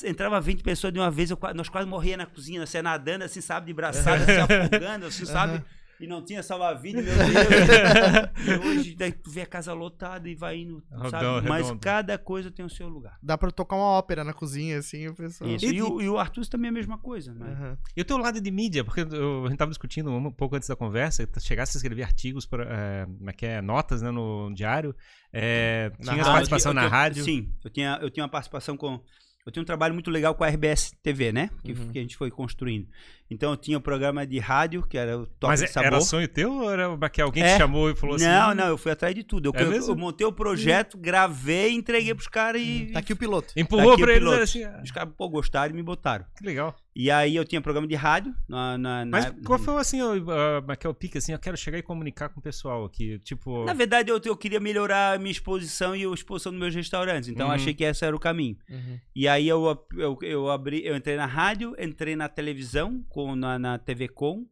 entrava 0.05 0.39
20 0.39 0.61
pessoas 0.61 0.93
de 0.93 0.99
uma 0.99 1.09
vez, 1.09 1.31
eu, 1.31 1.39
nós 1.55 1.69
quase 1.69 1.87
morria 1.87 2.17
na 2.17 2.25
cozinha, 2.27 2.61
assim, 2.61 2.81
nadando, 2.81 3.23
assim, 3.23 3.41
sabe, 3.41 3.65
de 3.67 3.73
braçada, 3.73 4.25
se 4.25 4.31
afogando, 4.39 5.05
assim, 5.07 5.25
sabe? 5.25 5.63
E 5.99 6.07
não 6.07 6.23
tinha 6.23 6.41
salva-vida, 6.41 7.01
meu 7.01 7.11
Deus. 7.13 8.63
e 8.63 8.67
hoje 8.67 8.95
daí 8.95 9.11
tu 9.11 9.29
vê 9.29 9.41
a 9.41 9.45
casa 9.45 9.73
lotada 9.73 10.29
e 10.29 10.35
vai 10.35 10.57
indo, 10.59 10.81
sabe? 11.09 11.47
Mas 11.47 11.65
redondo. 11.65 11.81
cada 11.81 12.17
coisa 12.17 12.49
tem 12.49 12.65
o 12.65 12.69
seu 12.69 12.87
lugar. 12.87 13.17
Dá 13.21 13.37
pra 13.37 13.51
tocar 13.51 13.75
uma 13.75 13.85
ópera 13.85 14.23
na 14.23 14.33
cozinha, 14.33 14.77
assim, 14.79 15.07
o 15.07 15.13
pessoal. 15.13 15.49
Isso. 15.49 15.65
E, 15.65 15.81
o, 15.81 16.01
e 16.01 16.07
o 16.07 16.17
Arthur 16.17 16.45
também 16.47 16.67
é 16.67 16.71
a 16.71 16.73
mesma 16.73 16.97
coisa, 16.97 17.33
né? 17.33 17.47
Aham. 17.51 17.77
E 17.97 18.01
o 18.01 18.05
teu 18.05 18.17
lado 18.17 18.39
de 18.39 18.49
mídia, 18.51 18.83
porque 18.83 19.01
eu- 19.01 19.45
a 19.45 19.49
gente 19.49 19.57
tava 19.57 19.71
discutindo 19.71 20.09
um 20.09 20.31
pouco 20.31 20.55
antes 20.55 20.69
da 20.69 20.75
conversa, 20.75 21.27
chegasse 21.39 21.75
a 21.75 21.79
escrever 21.79 22.03
artigos, 22.03 22.45
pra, 22.45 22.63
é, 22.63 23.05
como 23.05 23.29
é 23.29 23.33
que 23.33 23.45
é, 23.45 23.61
notas 23.61 24.01
né, 24.01 24.09
no 24.09 24.53
diário, 24.53 24.95
é, 25.33 25.91
Na 25.99 26.13
tinha 26.13 26.23
participação 26.23 26.71
eu 26.71 26.75
na 26.75 26.81
tinha- 26.81 26.89
rádio. 26.91 27.23
Sim, 27.25 27.53
eu 27.63 27.69
tinha, 27.69 27.99
eu 28.01 28.09
tinha 28.09 28.23
uma 28.23 28.29
participação 28.29 28.77
com. 28.77 29.01
Eu 29.45 29.51
tinha 29.51 29.63
um 29.63 29.65
trabalho 29.65 29.93
muito 29.93 30.11
legal 30.11 30.35
com 30.35 30.43
a 30.43 30.47
RBS 30.47 30.91
TV, 31.01 31.31
né? 31.31 31.49
Que, 31.63 31.71
Uhum. 31.71 31.91
que 31.91 31.97
a 31.97 32.01
gente 32.01 32.15
foi 32.17 32.29
construindo. 32.29 32.87
Então 33.31 33.51
eu 33.51 33.57
tinha 33.57 33.77
o 33.77 33.81
programa 33.81 34.25
de 34.27 34.37
rádio, 34.37 34.83
que 34.83 34.97
era 34.97 35.17
o 35.17 35.25
Toque 35.25 35.51
Mas 35.51 35.61
de 35.61 35.67
Sabor. 35.67 35.87
era 35.87 36.01
sonho 36.01 36.27
teu 36.27 36.51
ou 36.53 36.69
era 36.71 37.09
que 37.09 37.21
alguém 37.21 37.43
É. 37.43 37.53
te 37.53 37.57
chamou 37.57 37.89
e 37.89 37.95
falou 37.95 38.15
assim? 38.15 38.25
Não, 38.25 38.53
não, 38.53 38.67
eu 38.67 38.77
fui 38.77 38.91
atrás 38.91 39.15
de 39.15 39.23
tudo. 39.23 39.47
Eu, 39.49 39.53
É 39.55 39.63
eu- 39.63 39.69
mesmo? 39.71 39.91
eu 39.93 39.97
montei 39.97 40.27
o 40.27 40.31
projeto, 40.31 40.97
gravei, 40.97 41.71
entreguei 41.71 42.13
pros 42.13 42.27
caras 42.27 42.61
e. 42.61 42.89
Tá 42.91 42.99
aqui 42.99 43.13
o 43.13 43.17
piloto. 43.17 43.53
Empurrou 43.55 43.93
o 43.93 43.97
pra 43.97 44.11
eles 44.11 44.19
piloto. 44.23 44.43
assim, 44.43 44.63
ah, 44.63 44.81
Os 44.83 44.91
caras, 44.91 45.13
pô, 45.17 45.27
gostaram 45.29 45.73
e 45.73 45.75
me 45.75 45.83
botaram. 45.83 46.25
que 46.37 46.43
legal. 46.45 46.75
E 46.95 47.09
aí 47.11 47.35
eu 47.35 47.45
tinha 47.45 47.61
programa 47.61 47.87
de 47.87 47.95
rádio 47.95 48.33
na. 48.47 48.77
na, 48.77 49.05
na- 49.05 49.11
Mas 49.11 49.33
qual 49.45 49.59
foi 49.59 49.75
assim, 49.79 50.01
o, 50.01 50.25
ah, 50.31 50.93
pique 50.93 51.17
assim, 51.19 51.31
eu 51.31 51.39
quero 51.39 51.55
chegar 51.55 51.77
e 51.77 51.83
comunicar 51.83 52.29
com 52.29 52.39
o 52.39 52.43
pessoal 52.43 52.83
aqui, 52.83 53.19
tipo... 53.19 53.63
Na 53.63 53.73
verdade, 53.73 54.09
eu, 54.11 54.19
eu 54.25 54.35
queria 54.35 54.59
melhorar 54.59 55.15
a 55.15 55.19
minha 55.19 55.31
exposição 55.31 55.95
e 55.95 56.03
a 56.03 56.09
exposição 56.13 56.51
dos 56.51 56.59
meus 56.59 56.73
restaurantes. 56.75 57.29
Então, 57.29 57.47
Uhum. 57.47 57.53
achei 57.53 57.73
que 57.73 57.83
esse 57.83 58.03
era 58.03 58.15
o 58.15 58.19
caminho. 58.19 58.57
Uhum. 58.69 58.99
E 59.15 59.27
aí 59.27 59.47
eu, 59.47 59.87
eu, 59.95 60.17
eu 60.23 60.49
abri, 60.49 60.85
eu 60.85 60.95
entrei 60.95 61.15
na 61.15 61.25
rádio, 61.27 61.75
entrei 61.79 62.15
na 62.15 62.27
televisão, 62.27 63.03
com, 63.07 63.35
na, 63.35 63.57
na 63.59 63.77
TV 63.77 64.07
Com, 64.09 64.45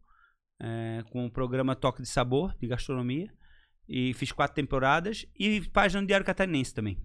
é, 0.61 1.03
com 1.11 1.25
o 1.25 1.31
programa 1.31 1.75
Toque 1.75 2.01
de 2.01 2.07
Sabor, 2.07 2.55
de 2.61 2.67
gastronomia. 2.67 3.29
E 3.89 4.13
fiz 4.13 4.31
quatro 4.31 4.53
temporadas. 4.55 5.25
E 5.37 5.61
página 5.73 6.01
do 6.01 6.07
Diário 6.07 6.25
Catarinense 6.25 6.73
também. 6.73 6.97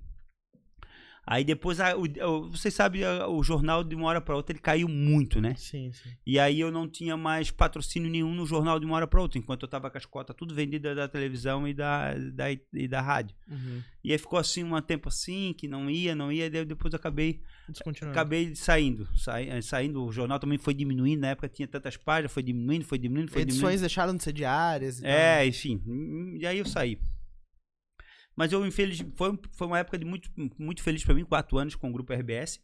Aí 1.24 1.44
depois, 1.44 1.78
a, 1.78 1.96
o, 1.96 2.02
o- 2.02 2.50
vocês 2.50 2.74
sabem, 2.74 3.04
a- 3.04 3.28
o 3.28 3.42
jornal 3.44 3.84
de 3.84 3.94
uma 3.94 4.06
hora 4.08 4.20
para 4.20 4.34
outra 4.34 4.52
ele 4.52 4.58
caiu 4.60 4.88
muito, 4.88 5.40
né? 5.40 5.54
Sim, 5.54 5.92
sim. 5.92 6.10
E 6.26 6.36
aí 6.36 6.58
eu 6.58 6.70
não 6.72 6.88
tinha 6.88 7.16
mais 7.16 7.48
patrocínio 7.48 8.10
nenhum 8.10 8.34
no 8.34 8.44
jornal 8.44 8.80
de 8.80 8.84
uma 8.86 8.96
hora 8.96 9.06
para 9.06 9.20
outra, 9.20 9.38
enquanto 9.38 9.62
eu 9.62 9.68
tava 9.68 9.88
com 9.88 9.96
as 9.96 10.04
cotas 10.04 10.34
tudo 10.36 10.52
vendida 10.52 10.96
da 10.96 11.06
televisão 11.06 11.66
e 11.68 11.72
da, 11.72 12.12
da, 12.32 12.50
e 12.50 12.88
da 12.88 13.00
rádio. 13.00 13.36
Uhum. 13.48 13.80
E 14.02 14.10
aí 14.10 14.18
ficou 14.18 14.36
assim 14.36 14.64
um 14.64 14.80
tempo 14.80 15.08
assim, 15.08 15.54
que 15.56 15.68
não 15.68 15.88
ia, 15.88 16.12
não 16.12 16.32
ia, 16.32 16.46
e 16.46 16.50
daí 16.50 16.64
depois 16.64 16.92
eu 16.92 16.96
acabei. 16.98 17.40
Acabei 18.10 18.54
saindo, 18.56 19.08
sai- 19.16 19.48
eh, 19.48 19.62
saindo, 19.62 20.04
o 20.04 20.10
jornal 20.10 20.40
também 20.40 20.58
foi 20.58 20.74
diminuindo, 20.74 21.20
na 21.20 21.28
época 21.28 21.48
tinha 21.48 21.68
tantas 21.68 21.96
páginas, 21.96 22.32
foi 22.32 22.42
diminuindo, 22.42 22.84
foi 22.84 22.98
diminuindo, 22.98 23.30
foi 23.30 23.42
Edições 23.42 23.80
deixaram 23.80 24.16
de 24.16 24.24
ser 24.24 24.32
diárias 24.32 24.98
e 24.98 25.02
diminuindo. 25.02 25.20
tal. 25.20 25.28
É, 25.38 25.46
enfim, 25.46 25.80
hum, 25.86 26.36
e 26.40 26.44
aí 26.46 26.58
eu 26.58 26.64
saí. 26.66 26.98
Mas 28.34 28.52
eu, 28.52 28.64
infeliz, 28.66 29.00
foi, 29.14 29.38
foi 29.52 29.66
uma 29.66 29.78
época 29.78 29.98
de 29.98 30.04
muito, 30.04 30.30
muito 30.58 30.82
feliz 30.82 31.04
pra 31.04 31.14
mim, 31.14 31.24
quatro 31.24 31.58
anos 31.58 31.74
com 31.74 31.88
o 31.88 31.92
grupo 31.92 32.12
RBS. 32.12 32.60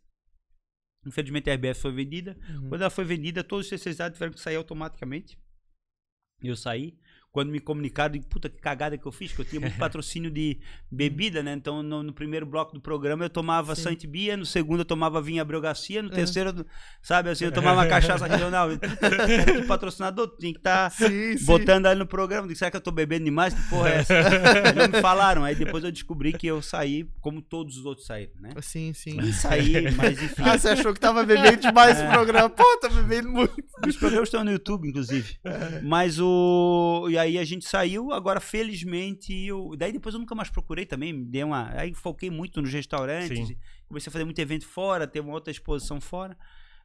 Infelizmente 1.07 1.51
a 1.51 1.55
RBS 1.55 1.81
foi 1.81 1.93
vendida. 1.93 2.37
Uhum. 2.49 2.69
Quando 2.71 2.81
ela 2.81 2.91
foi 2.91 3.05
vendida, 3.05 3.45
todos 3.45 3.67
os 3.67 3.71
terceirizados 3.71 4.17
tiveram 4.17 4.33
que 4.33 4.41
sair 4.41 4.57
automaticamente. 4.57 5.39
E 6.43 6.49
eu 6.49 6.57
saí. 6.57 6.99
Quando 7.31 7.51
me 7.51 7.61
comunicaram, 7.61 8.15
de 8.19 8.21
puta 8.27 8.49
que 8.49 8.59
cagada 8.59 8.97
que 8.97 9.07
eu 9.07 9.13
fiz, 9.13 9.33
que 9.33 9.41
eu 9.41 9.45
tinha 9.45 9.61
muito 9.61 9.77
patrocínio 9.79 10.31
de 10.31 10.59
bebida, 10.91 11.43
né? 11.43 11.53
Então, 11.53 11.83
no, 11.83 12.03
no 12.03 12.13
primeiro 12.13 12.47
bloco 12.47 12.73
do 12.73 12.81
programa, 12.81 13.25
eu 13.25 13.31
tomava. 13.31 13.75
Saint 13.77 14.03
Bia, 14.07 14.37
no 14.37 14.47
segundo 14.47 14.81
eu 14.81 14.85
tomava 14.85 15.21
vinho 15.21 15.41
Abreu 15.43 15.61
Garcia, 15.61 16.03
no 16.03 16.09
É. 16.09 16.15
terceiro, 16.15 16.51
eu- 16.57 16.67
sabe, 17.03 17.29
assim, 17.31 17.45
eu 17.45 17.53
tomava 17.53 17.87
cachaça 17.87 18.27
regional. 18.27 18.69
O 19.63 19.67
patrocinador 19.67 20.35
tinha 20.39 20.53
que 20.53 20.59
estar 20.59 20.91
sim. 20.91 21.37
botando 21.45 21.87
ali 21.87 21.99
no 21.99 22.07
programa. 22.07 22.45
Eu 22.45 22.49
disse, 22.49 22.61
Será 22.61 22.71
que 22.71 22.77
eu 22.77 22.81
tô 22.81 22.91
bebendo 22.91 23.25
demais? 23.27 23.53
Que 23.55 23.63
porra 23.69 23.91
é 23.91 23.95
essa? 23.99 24.15
Não 24.75 24.89
me 24.89 25.01
falaram. 25.01 25.45
Aí 25.45 25.55
depois 25.55 25.85
eu 25.85 25.93
descobri 25.93 26.33
que 26.33 26.47
eu 26.47 26.61
saí 26.63 27.07
como 27.21 27.41
todos 27.43 27.77
os 27.77 27.85
outros 27.85 28.07
saíram, 28.07 28.33
né? 28.41 28.51
Sim, 28.63 28.93
sim. 28.95 29.21
E 29.21 29.33
saí, 29.33 29.91
mas 29.97 30.21
enfim. 30.23 30.43
Ah, 30.43 30.59
você 30.59 30.69
achou 30.71 30.93
que 30.95 31.01
tava 31.01 31.25
bebendo 31.25 31.59
demais 31.59 31.99
É. 31.99 32.03
esse 32.05 32.13
programa? 32.13 32.49
Pô, 32.49 32.65
tá 32.81 32.89
bebendo 32.89 33.29
muito. 33.29 33.55
Os 33.87 33.97
programas 33.97 34.29
estão 34.29 34.43
no 34.45 34.51
YouTube, 34.51 34.89
inclusive. 34.89 35.37
Mas 35.83 36.19
o. 36.19 37.07
E 37.11 37.19
aí 37.19 37.28
a 37.37 37.45
gente 37.45 37.65
saiu, 37.67 38.13
agora 38.13 38.41
felizmente. 38.41 39.35
Eu... 39.35 39.75
Daí 39.77 39.93
depois 39.93 40.15
eu 40.15 40.21
nunca 40.21 40.35
mais 40.35 40.49
procurei 40.49 40.87
também. 40.87 41.13
Me 41.13 41.25
dei 41.27 41.43
uma. 41.45 41.69
Aí 41.79 41.93
foquei 41.93 42.31
muito 42.31 42.63
nos 42.63 42.73
restaurantes. 42.73 43.55
Comecei 43.89 44.09
a 44.09 44.13
fazer 44.13 44.25
muito 44.25 44.39
evento 44.39 44.67
fora, 44.67 45.07
ter 45.07 45.21
uma 45.21 45.33
outra 45.33 45.51
exposição 45.51 46.01
fora. 46.01 46.37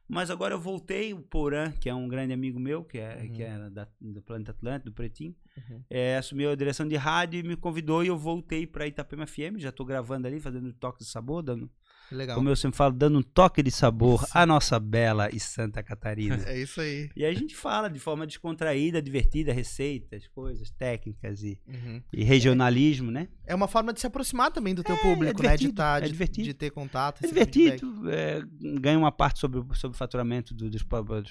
Mas 0.06 0.28
agora 0.30 0.52
eu 0.54 0.60
voltei, 0.60 1.14
o 1.14 1.20
Porã, 1.22 1.70
que 1.80 1.88
é 1.88 1.94
um 1.94 2.06
grande 2.06 2.34
amigo 2.34 2.60
meu, 2.60 2.84
que 2.84 2.98
é, 2.98 3.22
Uhum. 3.22 3.32
que 3.32 3.42
é 3.42 3.70
da- 3.70 3.88
do 3.98 4.20
Planeta 4.20 4.50
Atlântico, 4.50 4.90
do 4.90 4.92
Pretinho, 4.94 5.34
Uhum. 5.56 5.82
é, 5.88 6.18
assumiu 6.18 6.50
a 6.50 6.54
direção 6.54 6.86
de 6.86 6.94
rádio 6.94 7.40
e 7.40 7.42
me 7.42 7.56
convidou 7.56 8.04
e 8.04 8.08
eu 8.08 8.18
voltei 8.18 8.66
para 8.66 8.86
Itapema 8.86 9.26
FM. 9.26 9.56
Já 9.58 9.70
estou 9.70 9.86
gravando 9.86 10.26
ali, 10.26 10.38
fazendo 10.40 10.70
toque 10.74 10.98
de 10.98 11.06
sabor, 11.06 11.42
dando, 11.42 11.70
Legal. 12.12 12.36
como 12.36 12.48
eu 12.48 12.56
sempre 12.56 12.76
falo, 12.76 12.92
dando 12.94 13.18
um 13.18 13.22
toque 13.22 13.62
de 13.62 13.70
sabor 13.70 14.20
Sim. 14.20 14.32
à 14.34 14.46
nossa 14.46 14.78
bela 14.78 15.28
e 15.32 15.40
Santa 15.40 15.82
Catarina. 15.82 16.36
É 16.46 16.60
isso 16.60 16.80
aí. 16.80 17.08
E 17.16 17.24
aí 17.24 17.34
a 17.34 17.38
gente 17.38 17.54
fala 17.56 17.88
de 17.88 17.98
forma 17.98 18.26
descontraída, 18.26 19.00
divertida, 19.02 19.52
receitas, 19.52 20.26
coisas 20.28 20.70
técnicas 20.70 21.42
e, 21.42 21.58
Uhum. 21.66 22.02
e 22.12 22.22
regionalismo, 22.24 23.10
né? 23.10 23.28
É 23.46 23.54
uma 23.54 23.66
forma 23.68 23.92
de 23.92 24.00
se 24.00 24.06
aproximar 24.06 24.50
também 24.52 24.74
do 24.74 24.82
teu 24.82 24.96
público, 24.98 25.24
né? 25.24 25.30
De, 25.32 25.36
divertido, 25.36 25.72
tá, 25.74 25.98
é 25.98 26.00
de, 26.02 26.08
divertido. 26.12 26.44
de 26.48 26.54
ter 26.54 26.70
contato. 26.70 27.24
É 27.24 27.26
divertido, 27.26 28.10
é, 28.10 28.42
ganha 28.80 28.98
uma 28.98 29.12
parte 29.12 29.38
sobre, 29.40 29.58
o- 29.60 29.74
sobre 29.74 29.94
o 29.94 29.98
faturamento 29.98 30.54
do- 30.54 30.70
dos, 30.70 30.82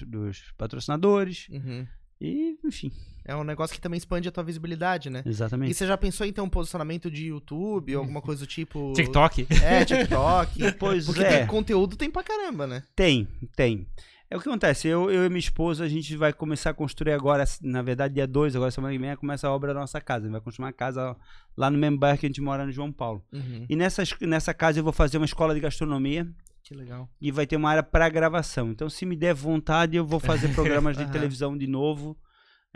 dos 0.06 0.52
patrocinadores 0.56 1.46
Uhum. 1.50 1.86
e, 2.20 2.58
enfim, 2.64 2.90
É 3.24 3.34
um 3.34 3.42
negócio 3.44 3.74
que 3.74 3.80
também 3.80 3.96
expande 3.96 4.28
a 4.28 4.32
tua 4.32 4.44
visibilidade, 4.44 5.08
né? 5.08 5.22
E 5.24 5.28
exatamente. 5.30 5.72
você 5.72 5.86
já 5.86 5.96
pensou 5.96 6.26
em 6.26 6.32
ter 6.32 6.42
um 6.42 6.48
posicionamento 6.48 7.10
de 7.10 7.28
YouTube 7.28 7.96
ou 7.96 8.02
alguma 8.02 8.20
coisa 8.20 8.44
do 8.44 8.46
tipo. 8.46 8.92
TikTok. 8.96 9.46
É, 9.62 9.84
TikTok. 9.84 10.72
Pois 10.78 11.06
Porque 11.06 11.22
é, 11.22 11.38
tem 11.38 11.46
conteúdo 11.46 11.96
tem 11.96 12.10
pra 12.10 12.22
caramba, 12.22 12.66
né? 12.66 12.82
tem, 12.94 13.26
tem. 13.56 13.86
É 14.30 14.36
o 14.36 14.40
que 14.40 14.48
acontece, 14.48 14.88
eu, 14.88 15.10
eu 15.10 15.24
e 15.24 15.28
minha 15.28 15.38
esposa, 15.38 15.84
a 15.84 15.88
gente 15.88 16.16
vai 16.16 16.32
começar 16.32 16.70
a 16.70 16.74
construir 16.74 17.12
agora, 17.12 17.44
na 17.62 17.82
verdade, 17.82 18.14
dia 18.14 18.26
2, 18.26 18.56
agora 18.56 18.70
semana 18.70 18.92
que 18.92 18.98
vem, 18.98 19.14
começa 19.16 19.46
a 19.46 19.52
obra 19.52 19.72
da 19.72 19.80
nossa 19.80 20.00
casa. 20.00 20.24
A 20.24 20.24
gente 20.24 20.32
vai 20.32 20.40
construir 20.40 20.64
uma 20.64 20.72
casa 20.72 21.16
lá 21.56 21.70
no 21.70 21.78
mesmo 21.78 21.98
bairro 21.98 22.18
que 22.18 22.26
a 22.26 22.28
gente 22.28 22.40
mora 22.40 22.66
no 22.66 22.72
João 22.72 22.90
Paulo. 22.90 23.22
Uhum. 23.32 23.64
E 23.68 23.76
nessa, 23.76 24.02
nessa 24.22 24.52
casa 24.52 24.80
eu 24.80 24.84
vou 24.84 24.92
fazer 24.92 25.18
uma 25.18 25.26
escola 25.26 25.54
de 25.54 25.60
gastronomia 25.60 26.26
Que 26.64 26.74
legal. 26.74 27.08
e 27.20 27.30
vai 27.30 27.46
ter 27.46 27.54
uma 27.56 27.70
área 27.70 27.82
para 27.82 28.08
gravação. 28.08 28.70
Então, 28.70 28.90
se 28.90 29.06
me 29.06 29.14
der 29.14 29.34
vontade, 29.34 29.96
eu 29.96 30.04
vou 30.04 30.18
fazer 30.18 30.48
programas 30.54 30.96
de 30.96 31.06
televisão 31.12 31.56
de 31.56 31.66
novo. 31.66 32.16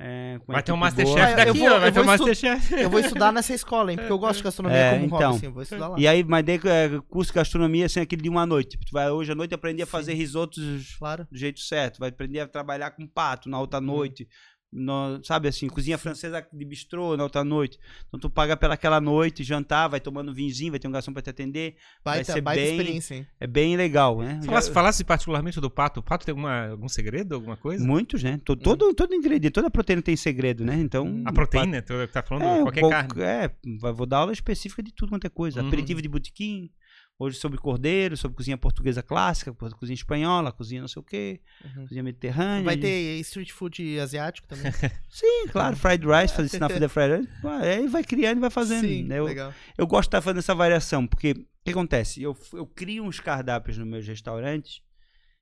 É, 0.00 0.38
com 0.46 0.52
Vai 0.52 0.62
ter 0.62 0.70
um. 0.72 0.76
Masterchef 0.76 1.30
eu 1.30 1.36
daqui, 1.36 1.58
vou- 1.58 1.68
ó. 1.68 1.78
Vai 1.80 1.88
eu 1.88 1.92
ter 1.92 2.00
um 2.00 2.04
vou 2.04 2.12
Masterchef. 2.12 2.74
Eu 2.74 2.88
vou 2.90 3.00
estudar 3.00 3.32
nessa 3.32 3.52
escola, 3.52 3.90
hein? 3.90 3.96
Porque 3.98 4.12
eu 4.12 4.18
gosto 4.18 4.36
de 4.38 4.44
gastronomia 4.44 4.78
É, 4.78 4.90
como 4.92 5.08
hobby, 5.08 5.16
então. 5.16 5.30
assim. 5.34 5.46
eu 5.46 5.52
Vou 5.52 5.62
estudar 5.62 5.88
lá. 5.88 5.98
E 5.98 6.06
aí, 6.06 6.22
mas 6.24 6.44
daí, 6.44 6.60
é, 6.64 7.00
curso 7.08 7.32
de 7.32 7.34
gastronomia, 7.34 7.86
assim, 7.86 8.00
aquele 8.00 8.22
de 8.22 8.28
uma 8.28 8.46
noite. 8.46 8.70
Tipo, 8.70 8.84
tu 8.86 8.92
vai 8.92 9.10
hoje 9.10 9.32
à 9.32 9.34
noite 9.34 9.54
aprender 9.54 9.82
a 9.82 9.86
Sim. 9.86 9.90
fazer 9.92 10.14
risotos 10.14 10.96
Claro. 10.98 11.26
do 11.30 11.36
jeito 11.36 11.58
certo. 11.60 11.98
Vai 11.98 12.10
aprender 12.10 12.40
a 12.40 12.46
trabalhar 12.46 12.92
com 12.92 13.06
pato 13.06 13.48
na 13.48 13.58
outra 13.58 13.80
noite. 13.80 14.28
No- 14.70 15.18
sabe 15.24 15.48
assim, 15.48 15.66
cozinha 15.66 15.96
francesa 15.96 16.46
de 16.52 16.64
bistrô 16.64 17.16
na 17.16 17.22
outra 17.22 17.42
noite. 17.42 17.78
Então 18.06 18.20
tu 18.20 18.28
paga 18.28 18.54
pelaquela 18.54 19.00
noite, 19.00 19.42
jantar, 19.42 19.88
vai 19.88 19.98
tomando 19.98 20.34
vinzinho, 20.34 20.72
vai 20.72 20.78
ter 20.78 20.86
um 20.86 20.90
garçom 20.90 21.10
pra 21.10 21.22
te 21.22 21.30
atender. 21.30 21.76
Vai 22.04 22.16
Baita, 22.18 22.32
ser 22.34 22.40
baita 22.42 22.60
bem- 22.62 22.70
experiência, 22.76 23.14
hein? 23.14 23.26
É 23.40 23.46
bem 23.46 23.76
legal, 23.78 24.18
né? 24.20 24.40
Falasse, 24.44 24.70
falasse 24.70 25.04
particularmente 25.04 25.58
do 25.58 25.70
pato. 25.70 26.00
O 26.00 26.02
pato 26.02 26.26
tem 26.26 26.32
alguma, 26.32 26.68
algum 26.68 26.88
segredo, 26.88 27.34
alguma 27.34 27.56
coisa? 27.56 27.82
Muitos, 27.82 28.22
né? 28.22 28.38
To- 28.44 28.56
Todo, 28.56 28.92
todo 28.92 29.14
ingrediente, 29.14 29.52
toda 29.54 29.70
proteína 29.70 30.02
tem 30.02 30.16
segredo, 30.16 30.64
né? 30.66 30.74
Então. 30.74 31.06
Hum. 31.06 31.22
A 31.24 31.32
proteína, 31.32 31.80
tu 31.80 31.94
tá 32.08 32.22
falando 32.22 32.44
É, 32.44 32.62
qualquer 32.62 32.80
vou, 32.82 32.90
carne. 32.90 33.22
É, 33.22 33.50
vai- 33.80 33.92
vou 33.94 34.06
dar 34.06 34.18
aula 34.18 34.32
específica 34.32 34.82
de 34.82 34.92
tudo 34.92 35.08
quanto 35.08 35.26
é 35.26 35.30
coisa. 35.30 35.62
Uhum. 35.62 35.68
Aperitivo 35.68 36.02
de 36.02 36.08
botequim, 36.08 36.70
hoje 37.18 37.36
sobre 37.38 37.58
cordeiro, 37.58 38.16
sobre 38.16 38.36
cozinha 38.36 38.56
portuguesa 38.56 39.02
clássica, 39.02 39.52
cozinha 39.52 39.94
espanhola, 39.94 40.52
cozinha 40.52 40.80
não 40.80 40.88
sei 40.88 41.00
o 41.00 41.02
quê, 41.02 41.40
Uhum. 41.64 41.82
cozinha 41.82 42.02
mediterrânea. 42.02 42.62
Vai 42.64 42.76
ter 42.76 43.18
street 43.20 43.50
food 43.50 43.98
asiático 43.98 44.46
também. 44.46 44.70
Sim, 45.10 45.48
claro, 45.50 45.76
fried 45.76 46.04
rice, 46.06 46.34
fazer 46.34 46.62
a 46.62 46.68
fazer 46.68 46.88
fried 46.88 47.16
rice. 47.16 47.28
Aí 47.64 47.88
vai 47.88 48.04
criando 48.04 48.38
e 48.38 48.40
vai 48.40 48.50
fazendo. 48.50 48.86
Sim, 48.86 49.02
né? 49.04 49.18
Eu, 49.18 49.24
legal. 49.24 49.52
eu 49.76 49.86
gosto 49.86 50.02
de 50.04 50.08
estar 50.08 50.20
fazendo 50.22 50.38
essa 50.38 50.54
variação, 50.54 51.06
porque 51.06 51.32
o 51.32 51.44
que 51.64 51.70
acontece? 51.72 52.22
Eu, 52.22 52.36
eu 52.52 52.66
crio 52.66 53.02
uns 53.04 53.18
cardápios 53.18 53.76
nos 53.76 53.86
meus 53.86 54.06
restaurantes 54.06 54.80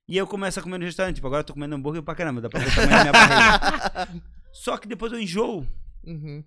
e 0.09 0.17
eu 0.17 0.25
começo 0.25 0.59
a 0.59 0.63
comer 0.63 0.77
no 0.79 0.85
restaurante. 0.85 1.15
Tipo, 1.15 1.27
agora 1.27 1.41
eu 1.41 1.45
tô 1.45 1.53
comendo 1.53 1.75
hambúrguer 1.75 2.01
pra 2.01 2.15
caramba, 2.15 2.41
dá 2.41 2.49
pra 2.49 2.59
ver 2.59 2.69
o 2.71 2.75
tamanho 2.75 2.89
da 2.91 3.01
minha 3.03 3.11
barriga. 3.13 4.23
Só 4.51 4.77
que 4.77 4.87
depois 4.87 5.11
eu 5.11 5.19
enjoo. 5.19 5.67
Uhum. 6.03 6.43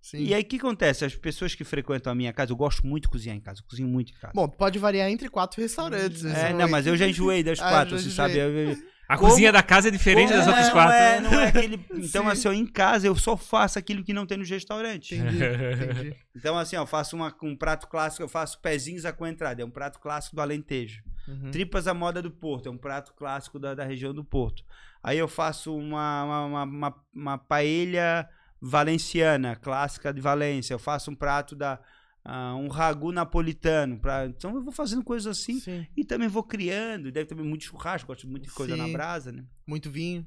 Sim. 0.00 0.18
E 0.24 0.32
aí 0.34 0.42
o 0.42 0.44
que 0.44 0.56
acontece? 0.56 1.04
As 1.04 1.14
pessoas 1.14 1.54
que 1.54 1.64
frequentam 1.64 2.10
a 2.12 2.14
minha 2.14 2.32
casa, 2.32 2.52
eu 2.52 2.56
gosto 2.56 2.86
muito 2.86 3.02
de 3.04 3.08
cozinhar 3.10 3.36
em 3.36 3.40
casa, 3.40 3.60
eu 3.60 3.64
cozinho 3.68 3.88
muito 3.88 4.12
em 4.12 4.16
casa. 4.16 4.32
Bom, 4.34 4.48
pode 4.48 4.78
variar 4.78 5.08
entre 5.10 5.28
quatro 5.28 5.60
restaurantes. 5.60 6.24
é, 6.24 6.28
né? 6.28 6.52
não, 6.54 6.68
mas 6.68 6.86
eu 6.86 6.96
já 6.96 7.06
enjoei 7.06 7.42
das 7.42 7.58
Ah, 7.60 7.68
quatro, 7.68 7.96
já 7.96 8.02
você 8.02 8.08
enjoei. 8.08 8.16
sabe? 8.28 8.38
Eu- 8.38 8.70
eu- 8.70 8.98
A 9.08 9.16
Como- 9.16 9.30
cozinha 9.30 9.50
da 9.50 9.62
casa 9.62 9.88
é 9.88 9.90
diferente 9.90 10.28
das 10.28 10.44
É, 10.46 10.48
outras 10.50 10.66
não 10.66 10.72
quatro. 10.74 10.92
É, 10.94 11.20
não 11.22 11.40
é 11.40 11.48
aquele. 11.48 11.76
Então, 11.96 12.24
Sim. 12.24 12.30
assim, 12.30 12.48
ó, 12.48 12.52
em 12.52 12.66
casa 12.66 13.06
eu 13.06 13.16
só 13.16 13.38
faço 13.38 13.78
aquilo 13.78 14.04
que 14.04 14.12
não 14.12 14.26
tem 14.26 14.36
nos 14.36 14.50
restaurantes. 14.50 15.18
Entendi, 15.18 15.36
entendi. 15.44 16.16
Então, 16.36 16.58
assim, 16.58 16.76
ó, 16.76 16.82
eu 16.82 16.86
faço 16.86 17.16
uma, 17.16 17.34
um 17.42 17.56
prato 17.56 17.88
clássico, 17.88 18.22
eu 18.22 18.28
faço 18.28 18.60
pezinhos 18.60 19.06
a 19.06 19.12
com 19.12 19.26
entrada. 19.26 19.62
É 19.62 19.64
um 19.64 19.70
prato 19.70 19.98
clássico 19.98 20.36
do 20.36 20.42
Alentejo. 20.42 21.02
Uhum. 21.26 21.50
Tripas 21.50 21.86
à 21.88 21.94
moda 21.94 22.20
do 22.20 22.30
Porto, 22.30 22.68
é 22.68 22.70
um 22.70 22.76
prato 22.76 23.14
clássico 23.14 23.58
da, 23.58 23.74
da 23.74 23.82
região 23.84 24.12
do 24.12 24.22
Porto. 24.22 24.62
Aí 25.02 25.16
eu 25.16 25.26
faço 25.26 25.74
uma, 25.74 26.24
uma, 26.24 26.44
uma, 26.44 26.62
uma, 26.64 26.94
uma 27.14 27.38
paella 27.38 28.28
valenciana, 28.60 29.56
clássica 29.56 30.12
de 30.12 30.20
Valência. 30.20 30.74
Eu 30.74 30.78
faço 30.78 31.10
um 31.10 31.14
prato 31.14 31.54
da. 31.56 31.78
ah, 32.24 32.54
um 32.56 32.68
ragu 32.68 33.12
napolitano. 33.12 33.98
Pra, 33.98 34.26
então 34.26 34.54
eu 34.54 34.62
vou 34.62 34.72
fazendo 34.72 35.02
coisas 35.02 35.38
assim. 35.38 35.60
Sim. 35.60 35.86
E 35.96 36.04
também 36.04 36.28
vou 36.28 36.42
criando. 36.42 37.10
Deve 37.10 37.26
ter 37.26 37.34
muito 37.34 37.64
churrasco, 37.64 38.08
gosto 38.08 38.28
muito 38.28 38.44
de 38.44 38.50
coisa 38.50 38.76
na 38.76 38.86
Sim. 38.86 38.92
brasa, 38.92 39.32
né? 39.32 39.44
Muito 39.66 39.90
vinho. 39.90 40.26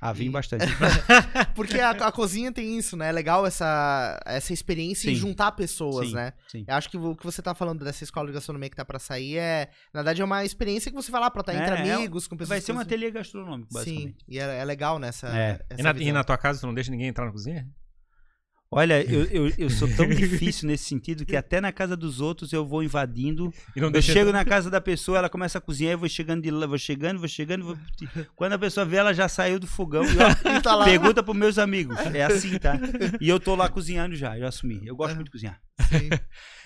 Ah, 0.00 0.12
vim 0.12 0.26
E- 0.26 0.30
bastante. 0.30 0.64
Porque 1.54 1.78
a, 1.78 1.90
a 1.90 2.10
cozinha 2.12 2.50
tem 2.50 2.78
isso, 2.78 2.96
né? 2.96 3.08
É 3.10 3.12
legal 3.12 3.46
essa, 3.46 4.18
essa 4.24 4.52
experiência 4.52 5.10
e 5.10 5.14
Sim. 5.14 5.20
juntar 5.20 5.52
pessoas, 5.52 6.08
Sim, 6.08 6.14
né? 6.14 6.32
sim. 6.48 6.64
Eu 6.66 6.74
acho 6.74 6.88
que 6.88 6.96
o 6.96 7.14
que 7.14 7.24
você 7.24 7.42
tá 7.42 7.54
falando 7.54 7.84
dessa 7.84 8.02
escola 8.02 8.26
de 8.28 8.32
gastronomia 8.32 8.70
que 8.70 8.76
tá 8.76 8.84
pra 8.84 8.98
sair 8.98 9.36
é, 9.36 9.68
na 9.92 10.00
verdade, 10.00 10.22
é 10.22 10.24
uma 10.24 10.42
experiência 10.44 10.90
que 10.90 10.96
você 10.96 11.10
vai 11.12 11.20
lá 11.20 11.30
pra 11.30 11.40
estar 11.40 11.54
entre 11.54 11.74
É, 11.74 11.88
é- 11.88 11.92
amigos, 11.94 12.26
com 12.26 12.34
pessoas. 12.36 12.48
Vai 12.48 12.60
ser 12.60 12.72
um 12.72 12.78
ateliê 12.78 13.10
gastronômico, 13.10 13.68
Sim, 13.72 13.78
basicamente. 13.78 14.16
e 14.26 14.38
é, 14.38 14.58
é 14.60 14.64
legal 14.64 14.98
nessa. 14.98 15.28
É. 15.28 15.60
essa 15.68 15.80
E 15.80 15.82
na, 15.82 15.92
e 15.92 16.12
na 16.12 16.24
tua 16.24 16.38
casa 16.38 16.60
tu 16.60 16.66
não 16.66 16.72
deixa 16.74 16.90
ninguém 16.90 17.08
entrar 17.08 17.26
na 17.26 17.32
cozinha? 17.32 17.68
Olha, 18.72 19.02
eu, 19.02 19.24
eu, 19.24 19.52
eu 19.58 19.68
sou 19.68 19.88
tão 19.96 20.06
difícil 20.14 20.68
nesse 20.68 20.84
sentido 20.84 21.26
que 21.26 21.34
até 21.34 21.60
na 21.60 21.72
casa 21.72 21.96
dos 21.96 22.20
outros 22.20 22.52
eu 22.52 22.64
vou 22.64 22.84
invadindo. 22.84 23.52
E 23.74 23.80
não 23.80 23.88
Eu 23.88 23.92
deixa 23.92 24.12
chego 24.12 24.30
na 24.30 24.44
casa 24.44 24.70
da 24.70 24.80
pessoa, 24.80 25.18
ela 25.18 25.28
começa 25.28 25.58
a 25.58 25.60
cozinhar, 25.60 25.92
eu 25.94 25.98
vou 25.98 26.08
chegando 26.08 26.42
de 26.42 26.52
lá, 26.52 26.68
vou 26.68 26.78
chegando, 26.78 27.18
vou 27.18 27.26
chegando. 27.26 27.64
Vou... 27.64 27.78
Quando 28.36 28.52
a 28.52 28.58
pessoa 28.58 28.86
vê, 28.86 28.98
ela 28.98 29.12
já 29.12 29.28
saiu 29.28 29.58
do 29.58 29.66
fogão 29.66 30.04
e 30.04 30.16
ó, 30.18 30.30
E 30.56 30.62
tá 30.62 30.76
lá. 30.76 30.84
pergunta 30.84 31.20
pros 31.20 31.36
meus 31.36 31.58
amigos. 31.58 31.98
É 32.14 32.22
assim, 32.22 32.56
tá? 32.60 32.78
E 33.20 33.28
eu 33.28 33.40
tô 33.40 33.56
lá 33.56 33.68
cozinhando 33.68 34.14
já, 34.14 34.38
eu 34.38 34.46
assumi. 34.46 34.80
Eu 34.86 34.94
gosto 34.94 35.10
Aham. 35.10 35.16
muito 35.16 35.26
de 35.26 35.32
cozinhar. 35.32 35.60
Sim. 35.88 36.08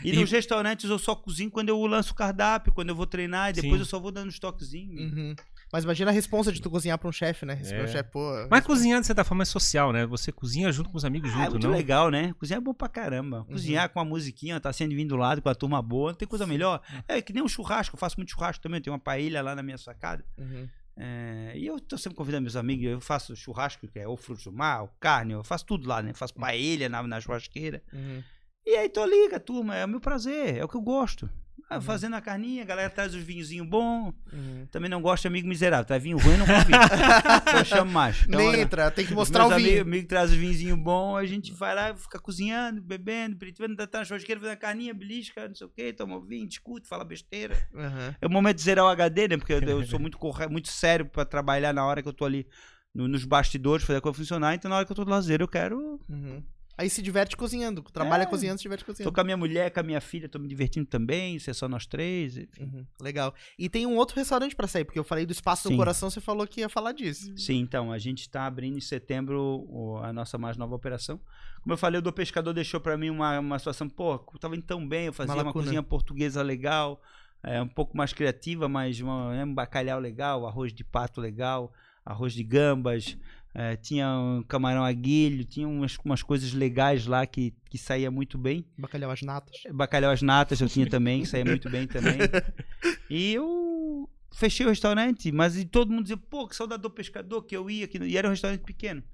E, 0.02 0.12
nos 0.12 0.30
restaurantes 0.30 0.90
eu 0.90 0.98
só 0.98 1.14
cozinho 1.14 1.50
quando 1.50 1.70
eu 1.70 1.86
lanço 1.86 2.12
o 2.12 2.16
cardápio, 2.16 2.72
quando 2.74 2.90
eu 2.90 2.94
vou 2.94 3.07
treinar, 3.07 3.48
e 3.50 3.52
depois 3.55 3.74
Sim. 3.74 3.78
eu 3.80 3.86
só 3.86 3.98
vou 3.98 4.12
dando 4.12 4.28
os 4.28 4.38
toquezinhos. 4.38 5.00
Uhum. 5.12 5.34
Mas 5.74 5.82
imagina 5.82 6.12
a 6.12 6.14
responsa 6.14 6.52
de 6.52 6.62
tu 6.62 6.70
cozinhar 6.70 6.96
pra 6.96 7.08
um 7.08 7.12
chefe, 7.12 7.44
né? 7.44 7.58
É. 7.60 7.88
chefe, 7.88 8.08
pô. 8.12 8.20
Mas 8.48 8.64
cozinhar, 8.64 9.00
de 9.00 9.08
certa 9.08 9.24
forma, 9.24 9.42
é 9.42 9.44
social, 9.44 9.92
né? 9.92 10.06
Você 10.06 10.30
cozinha 10.30 10.70
junto 10.70 10.88
com 10.88 10.96
os 10.96 11.04
amigos 11.04 11.32
Ah, 11.32 11.34
é 11.34 11.38
junto, 11.46 11.50
muito 11.50 11.66
não? 11.66 11.74
legal, 11.74 12.10
né? 12.12 12.32
Cozinhar 12.38 12.58
é 12.60 12.64
bom 12.64 12.72
pra 12.72 12.86
Uhum. 12.86 12.92
caramba. 12.92 13.44
Cozinhar 13.50 13.88
com 13.88 13.98
a 13.98 14.04
musiquinha, 14.04 14.60
tá 14.60 14.72
sendo 14.72 14.94
vindo 14.94 15.08
do 15.08 15.16
lado, 15.16 15.42
com 15.42 15.48
a 15.48 15.54
turma 15.54 15.82
boa, 15.82 16.12
não 16.12 16.16
tem 16.16 16.28
coisa 16.28 16.46
melhor. 16.46 16.80
É 17.08 17.20
que 17.20 17.32
nem 17.32 17.42
um 17.42 17.48
churrasco, 17.48 17.96
eu 17.96 17.98
faço 17.98 18.14
muito 18.20 18.30
churrasco 18.30 18.62
também, 18.62 18.78
eu 18.78 18.84
tenho 18.84 18.94
uma 18.94 19.00
paella 19.00 19.40
lá 19.40 19.56
na 19.56 19.64
minha 19.64 19.76
sacada. 19.76 20.24
Uhum. 20.38 20.68
É, 20.96 21.54
e 21.56 21.66
eu 21.66 21.80
tô 21.80 21.98
sempre 21.98 22.16
convidando 22.16 22.42
meus 22.42 22.54
amigos, 22.54 22.84
eu 22.86 23.00
faço 23.00 23.34
churrasco, 23.34 23.88
que 23.88 23.98
é 23.98 24.06
ou 24.06 24.16
frutos 24.16 24.44
do 24.44 24.52
mar, 24.52 24.82
ou 24.82 24.90
carne, 25.00 25.32
eu 25.32 25.42
faço 25.42 25.66
tudo 25.66 25.88
lá, 25.88 26.00
né? 26.00 26.12
Faço 26.14 26.34
paella 26.34 26.88
na, 26.88 27.02
na 27.02 27.20
churrasqueira. 27.20 27.82
Uhum. 27.92 28.22
E 28.64 28.76
aí 28.76 28.88
tô 28.88 29.02
ali 29.02 29.28
com 29.28 29.34
a 29.34 29.40
turma, 29.40 29.74
é 29.74 29.84
o 29.84 29.88
meu 29.88 29.98
prazer, 30.00 30.56
é 30.58 30.64
o 30.64 30.68
que 30.68 30.76
eu 30.76 30.80
gosto. 30.82 31.28
Ah, 31.74 31.78
Uhum. 31.78 31.82
Fazendo 31.82 32.14
a 32.16 32.20
carninha, 32.20 32.62
a 32.62 32.66
galera 32.66 32.88
traz 32.90 33.14
os 33.14 33.22
vinhozinhos 33.22 33.66
bons. 33.68 34.14
Uhum. 34.32 34.66
Também 34.70 34.88
não 34.90 35.00
gosto 35.02 35.22
de 35.22 35.28
amigo 35.28 35.46
miserável, 35.48 35.84
tá? 35.84 35.98
Vinho 35.98 36.18
ruim 36.18 36.36
não 36.36 36.46
convido. 36.46 36.70
eu 37.58 37.64
chamo 37.64 37.90
mais. 37.90 38.22
Então, 38.26 38.38
Nem 38.38 38.48
olha, 38.48 38.60
entra, 38.60 38.90
tem 38.90 39.04
que 39.06 39.12
mostrar 39.14 39.46
o 39.46 39.54
vinho. 39.56 39.82
amigo 39.82 40.06
traz 40.08 40.30
os 40.30 40.36
vinhozinhos 40.36 40.78
bons, 40.78 41.16
a 41.16 41.24
gente 41.26 41.52
vai 41.52 41.74
lá, 41.74 41.94
fica 41.96 42.18
cozinhando, 42.18 42.80
bebendo, 42.80 43.36
brincando, 43.36 43.76
tá 43.86 43.98
na 43.98 44.04
churrasqueira, 44.04 44.40
fazendo 44.40 44.54
a 44.54 44.58
carninha, 44.58 44.94
belisca, 44.94 45.48
não 45.48 45.54
sei 45.54 45.66
o 45.66 45.70
quê, 45.70 45.92
toma 45.92 46.20
vinho, 46.24 46.46
discute, 46.48 46.86
fala 46.88 47.04
besteira. 47.04 47.56
Uhum. 47.74 48.14
É 48.20 48.26
o 48.26 48.30
momento 48.30 48.56
de 48.56 48.62
zerar 48.62 48.84
o 48.84 48.88
HD, 48.88 49.28
né? 49.28 49.36
Porque 49.36 49.52
eu, 49.52 49.60
eu 49.60 49.84
sou 49.86 49.98
muito, 50.00 50.16
corre... 50.18 50.46
muito 50.48 50.68
sério 50.68 51.06
pra 51.06 51.24
trabalhar 51.24 51.72
na 51.72 51.84
hora 51.84 52.02
que 52.02 52.08
eu 52.08 52.12
tô 52.12 52.24
ali 52.24 52.46
no- 52.94 53.08
nos 53.08 53.24
bastidores, 53.24 53.84
fazer 53.84 53.98
a 53.98 54.00
coisa 54.00 54.16
funcionar. 54.16 54.54
Então, 54.54 54.68
na 54.68 54.76
hora 54.76 54.86
que 54.86 54.92
eu 54.92 54.96
tô 54.96 55.04
do 55.04 55.10
lazer, 55.10 55.40
eu 55.40 55.48
quero. 55.48 56.00
Uhum. 56.08 56.42
Aí 56.76 56.90
se 56.90 57.00
diverte 57.00 57.36
cozinhando. 57.36 57.82
Trabalha 57.82 58.24
É. 58.24 58.26
cozinhando, 58.26 58.58
se 58.58 58.62
diverte 58.62 58.84
Tô 58.84 58.92
cozinhando. 58.92 59.12
com 59.14 59.20
a 59.20 59.24
minha 59.24 59.36
mulher, 59.36 59.70
com 59.70 59.80
a 59.80 59.82
minha 59.82 60.00
filha, 60.00 60.28
tô 60.28 60.38
me 60.38 60.48
divertindo 60.48 60.86
também. 60.86 61.38
Se 61.38 61.50
é 61.50 61.52
só 61.54 61.68
nós 61.68 61.86
três. 61.86 62.36
Uhum. 62.58 62.84
Legal. 63.00 63.32
E 63.58 63.68
tem 63.68 63.86
um 63.86 63.96
outro 63.96 64.16
restaurante 64.16 64.56
pra 64.56 64.66
sair, 64.66 64.84
porque 64.84 64.98
eu 64.98 65.04
falei 65.04 65.24
do 65.24 65.32
Espaço 65.32 65.64
do 65.64 65.68
Sim. 65.70 65.76
Coração, 65.76 66.10
você 66.10 66.20
falou 66.20 66.46
que 66.46 66.60
ia 66.60 66.68
falar 66.68 66.92
disso. 66.92 67.32
Sim, 67.36 67.60
então, 67.60 67.92
a 67.92 67.98
gente 67.98 68.28
tá 68.28 68.46
abrindo 68.46 68.76
em 68.76 68.80
setembro 68.80 70.00
a 70.02 70.12
nossa 70.12 70.36
mais 70.36 70.56
nova 70.56 70.74
operação. 70.74 71.20
Como 71.62 71.72
eu 71.72 71.78
falei, 71.78 71.98
o 71.98 72.02
do 72.02 72.12
pescador 72.12 72.52
deixou 72.52 72.80
pra 72.80 72.96
mim 72.96 73.08
uma, 73.10 73.38
uma 73.38 73.58
situação, 73.58 73.88
pô, 73.88 74.18
tava 74.40 74.56
indo 74.56 74.66
tão 74.66 74.86
bem, 74.86 75.06
eu 75.06 75.12
fazia 75.12 75.34
uma, 75.34 75.44
lacuna. 75.44 75.64
cozinha 75.64 75.82
portuguesa 75.82 76.42
legal, 76.42 77.00
é, 77.42 77.62
um 77.62 77.68
pouco 77.68 77.96
mais 77.96 78.12
criativa, 78.12 78.68
mas 78.68 79.00
uma, 79.00 79.32
né, 79.32 79.44
um 79.44 79.54
bacalhau 79.54 79.98
legal, 80.00 80.46
arroz 80.46 80.72
de 80.74 80.84
pato 80.84 81.20
legal, 81.20 81.72
arroz 82.04 82.34
de 82.34 82.42
gambas, 82.44 83.16
é, 83.55 83.76
tinha 83.76 84.09
um 84.09 84.42
camarão 84.42 84.84
aguilho, 84.84 85.44
tinha 85.44 85.68
umas, 85.68 85.96
umas 86.05 86.22
coisas 86.24 86.52
legais 86.52 87.07
lá 87.07 87.24
que, 87.24 87.55
que 87.70 87.78
saía 87.78 88.11
muito 88.11 88.36
bem. 88.36 88.66
Bacalhau 88.76 89.12
às 89.12 89.22
natas. 89.22 89.62
Bacalhau 89.72 90.11
às 90.11 90.22
natas 90.22 90.61
eu 90.61 90.68
tinha 90.68 90.90
também, 90.90 91.22
que 91.22 91.28
saía 91.28 91.44
muito 91.44 91.70
bem 91.70 91.86
também. 91.86 92.18
E 93.09 93.34
eu 93.34 94.11
fechei 94.32 94.66
o 94.66 94.70
restaurante, 94.70 95.30
mas 95.30 95.57
e 95.57 95.64
todo 95.64 95.92
mundo 95.92 96.02
dizia, 96.02 96.16
pô, 96.16 96.48
que 96.48 96.57
saudade 96.57 96.82
do 96.82 96.90
pescador 96.90 97.42
que 97.42 97.57
eu 97.57 97.70
ia 97.70 97.88
no-" 97.98 98.07
E 98.07 98.16
era 98.16 98.26
um 98.26 98.30
restaurante 98.30 98.62
pequeno. 98.62 99.05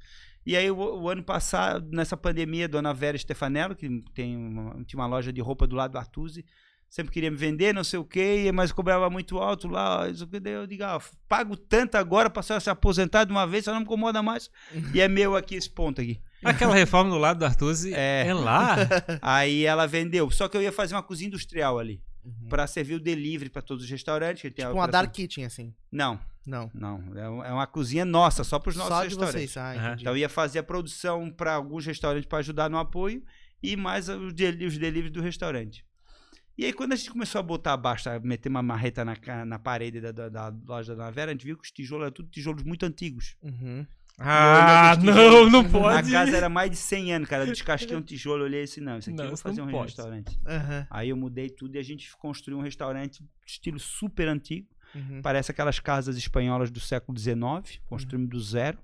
E 0.46 0.56
aí, 0.56 0.70
o, 0.70 0.76
o 0.76 1.08
ano 1.08 1.22
passado, 1.22 1.90
nessa 1.92 2.16
pandemia, 2.16 2.66
Dona 2.66 2.94
Vera 2.94 3.18
Stefanello, 3.18 3.76
que 3.76 4.02
tem 4.14 4.36
uma, 4.36 4.82
tinha 4.84 4.98
uma 4.98 5.06
loja 5.06 5.32
de 5.32 5.40
roupa 5.40 5.66
do 5.66 5.76
lado 5.76 5.92
do 5.92 5.98
Artuzzi, 5.98 6.46
sempre 6.90 7.12
queria 7.12 7.30
me 7.30 7.36
vender, 7.36 7.72
não 7.72 7.84
sei 7.84 7.98
o 7.98 8.04
quê, 8.04 8.50
mas 8.52 8.72
cobrava 8.72 9.08
muito 9.08 9.38
alto 9.38 9.68
lá. 9.68 10.06
Eu 10.44 10.66
digo, 10.66 10.82
ah, 10.84 11.00
pago 11.28 11.56
tanto 11.56 11.94
agora 11.94 12.28
para 12.28 12.42
se 12.60 12.68
aposentar 12.68 13.24
de 13.24 13.30
uma 13.32 13.46
vez, 13.46 13.64
só 13.64 13.70
não 13.72 13.78
me 13.78 13.84
incomoda 13.86 14.20
mais. 14.22 14.50
E 14.92 15.00
é 15.00 15.06
meu 15.08 15.36
aqui 15.36 15.54
esse 15.54 15.70
ponto 15.70 16.00
aqui. 16.00 16.20
Aquela 16.44 16.74
reforma 16.74 17.10
do 17.10 17.18
lado 17.18 17.38
do 17.38 17.44
Artuzzi 17.44 17.94
é, 17.94 18.26
É. 18.26 18.34
lá. 18.34 18.76
Aí 19.22 19.64
ela 19.64 19.86
vendeu. 19.86 20.30
Só 20.30 20.48
que 20.48 20.56
eu 20.56 20.62
ia 20.62 20.72
fazer 20.72 20.94
uma 20.94 21.02
cozinha 21.02 21.28
industrial 21.28 21.78
ali. 21.78 22.02
Uhum. 22.24 22.48
Pra 22.50 22.66
servir 22.66 22.94
o 22.94 23.00
delivery 23.00 23.48
pra 23.50 23.62
todos 23.62 23.84
os 23.84 23.90
restaurantes. 23.90 24.42
Que 24.42 24.50
tem 24.50 24.64
a 24.64 24.68
Tipo 24.68 24.78
uma 24.78 24.84
operação- 24.84 25.02
Dark 25.04 25.14
Kitchen, 25.14 25.44
assim. 25.46 25.72
Não, 25.92 26.18
Não. 26.46 26.70
não. 26.74 27.44
É 27.44 27.48
é 27.50 27.52
uma 27.52 27.66
cozinha 27.66 28.04
nossa, 28.04 28.42
só 28.44 28.58
pros 28.58 28.76
nossos 28.76 28.94
Só 28.94 29.02
restaurantes. 29.02 29.34
vocês. 29.52 29.56
Ah, 29.56 29.74
entendi. 29.76 30.02
Então 30.02 30.12
eu 30.12 30.16
ia 30.18 30.28
fazer 30.28 30.58
a 30.58 30.62
produção 30.62 31.30
pra 31.30 31.54
alguns 31.54 31.86
restaurantes 31.86 32.26
pra 32.28 32.38
ajudar 32.40 32.68
no 32.68 32.76
apoio 32.78 33.22
e 33.62 33.74
mais 33.76 34.08
os, 34.08 34.32
deli 34.34 34.66
os 34.66 34.76
deliveries 34.76 35.12
do 35.12 35.22
restaurante. 35.22 35.82
E 36.60 36.66
aí 36.66 36.74
quando 36.74 36.92
a 36.92 36.96
gente 36.96 37.10
começou 37.10 37.38
a 37.38 37.42
botar 37.42 37.72
abaixo, 37.72 38.10
a 38.10 38.20
meter 38.20 38.50
uma 38.50 38.62
marreta 38.62 39.02
na, 39.02 39.16
na 39.46 39.58
parede 39.58 39.98
da, 39.98 40.12
da, 40.12 40.28
da 40.28 40.54
loja 40.68 40.94
da 40.94 41.10
Vera, 41.10 41.30
a 41.30 41.32
gente 41.32 41.46
viu 41.46 41.56
que 41.56 41.64
os 41.64 41.70
tijolos 41.70 42.02
eram 42.02 42.12
tudo 42.12 42.28
tijolos 42.28 42.62
muito 42.64 42.84
antigos. 42.84 43.34
Uhum. 43.42 43.86
Ah, 44.18 44.94
não, 45.02 45.48
não 45.48 45.66
pode. 45.66 46.14
A 46.14 46.18
casa 46.18 46.36
era 46.36 46.50
mais 46.50 46.70
de 46.70 46.76
100 46.76 47.14
anos, 47.14 47.28
cara. 47.30 47.46
Descasquei 47.46 47.96
um 47.96 48.02
tijolo, 48.02 48.44
olhei 48.44 48.64
assim, 48.64 48.82
não, 48.82 48.98
isso 48.98 49.08
aqui 49.08 49.16
Não, 49.16 49.24
eu 49.24 49.30
vou 49.30 49.38
fazer 49.38 49.62
um 49.62 49.70
pode. 49.70 49.86
restaurante. 49.86 50.38
Aham. 50.46 50.86
Aí 50.90 51.08
eu 51.08 51.16
mudei 51.16 51.48
tudo 51.48 51.76
e 51.76 51.78
a 51.78 51.82
gente 51.82 52.14
construiu 52.18 52.58
um 52.58 52.62
restaurante 52.62 53.24
estilo 53.46 53.80
super 53.80 54.28
antigo. 54.28 54.68
Uhum. 54.94 55.22
Parece 55.22 55.50
aquelas 55.50 55.80
casas 55.80 56.18
espanholas 56.18 56.70
do 56.70 56.78
século 56.78 57.18
XIX. 57.18 57.80
Construímos 57.86 58.28
do 58.28 58.38
zero. 58.38 58.76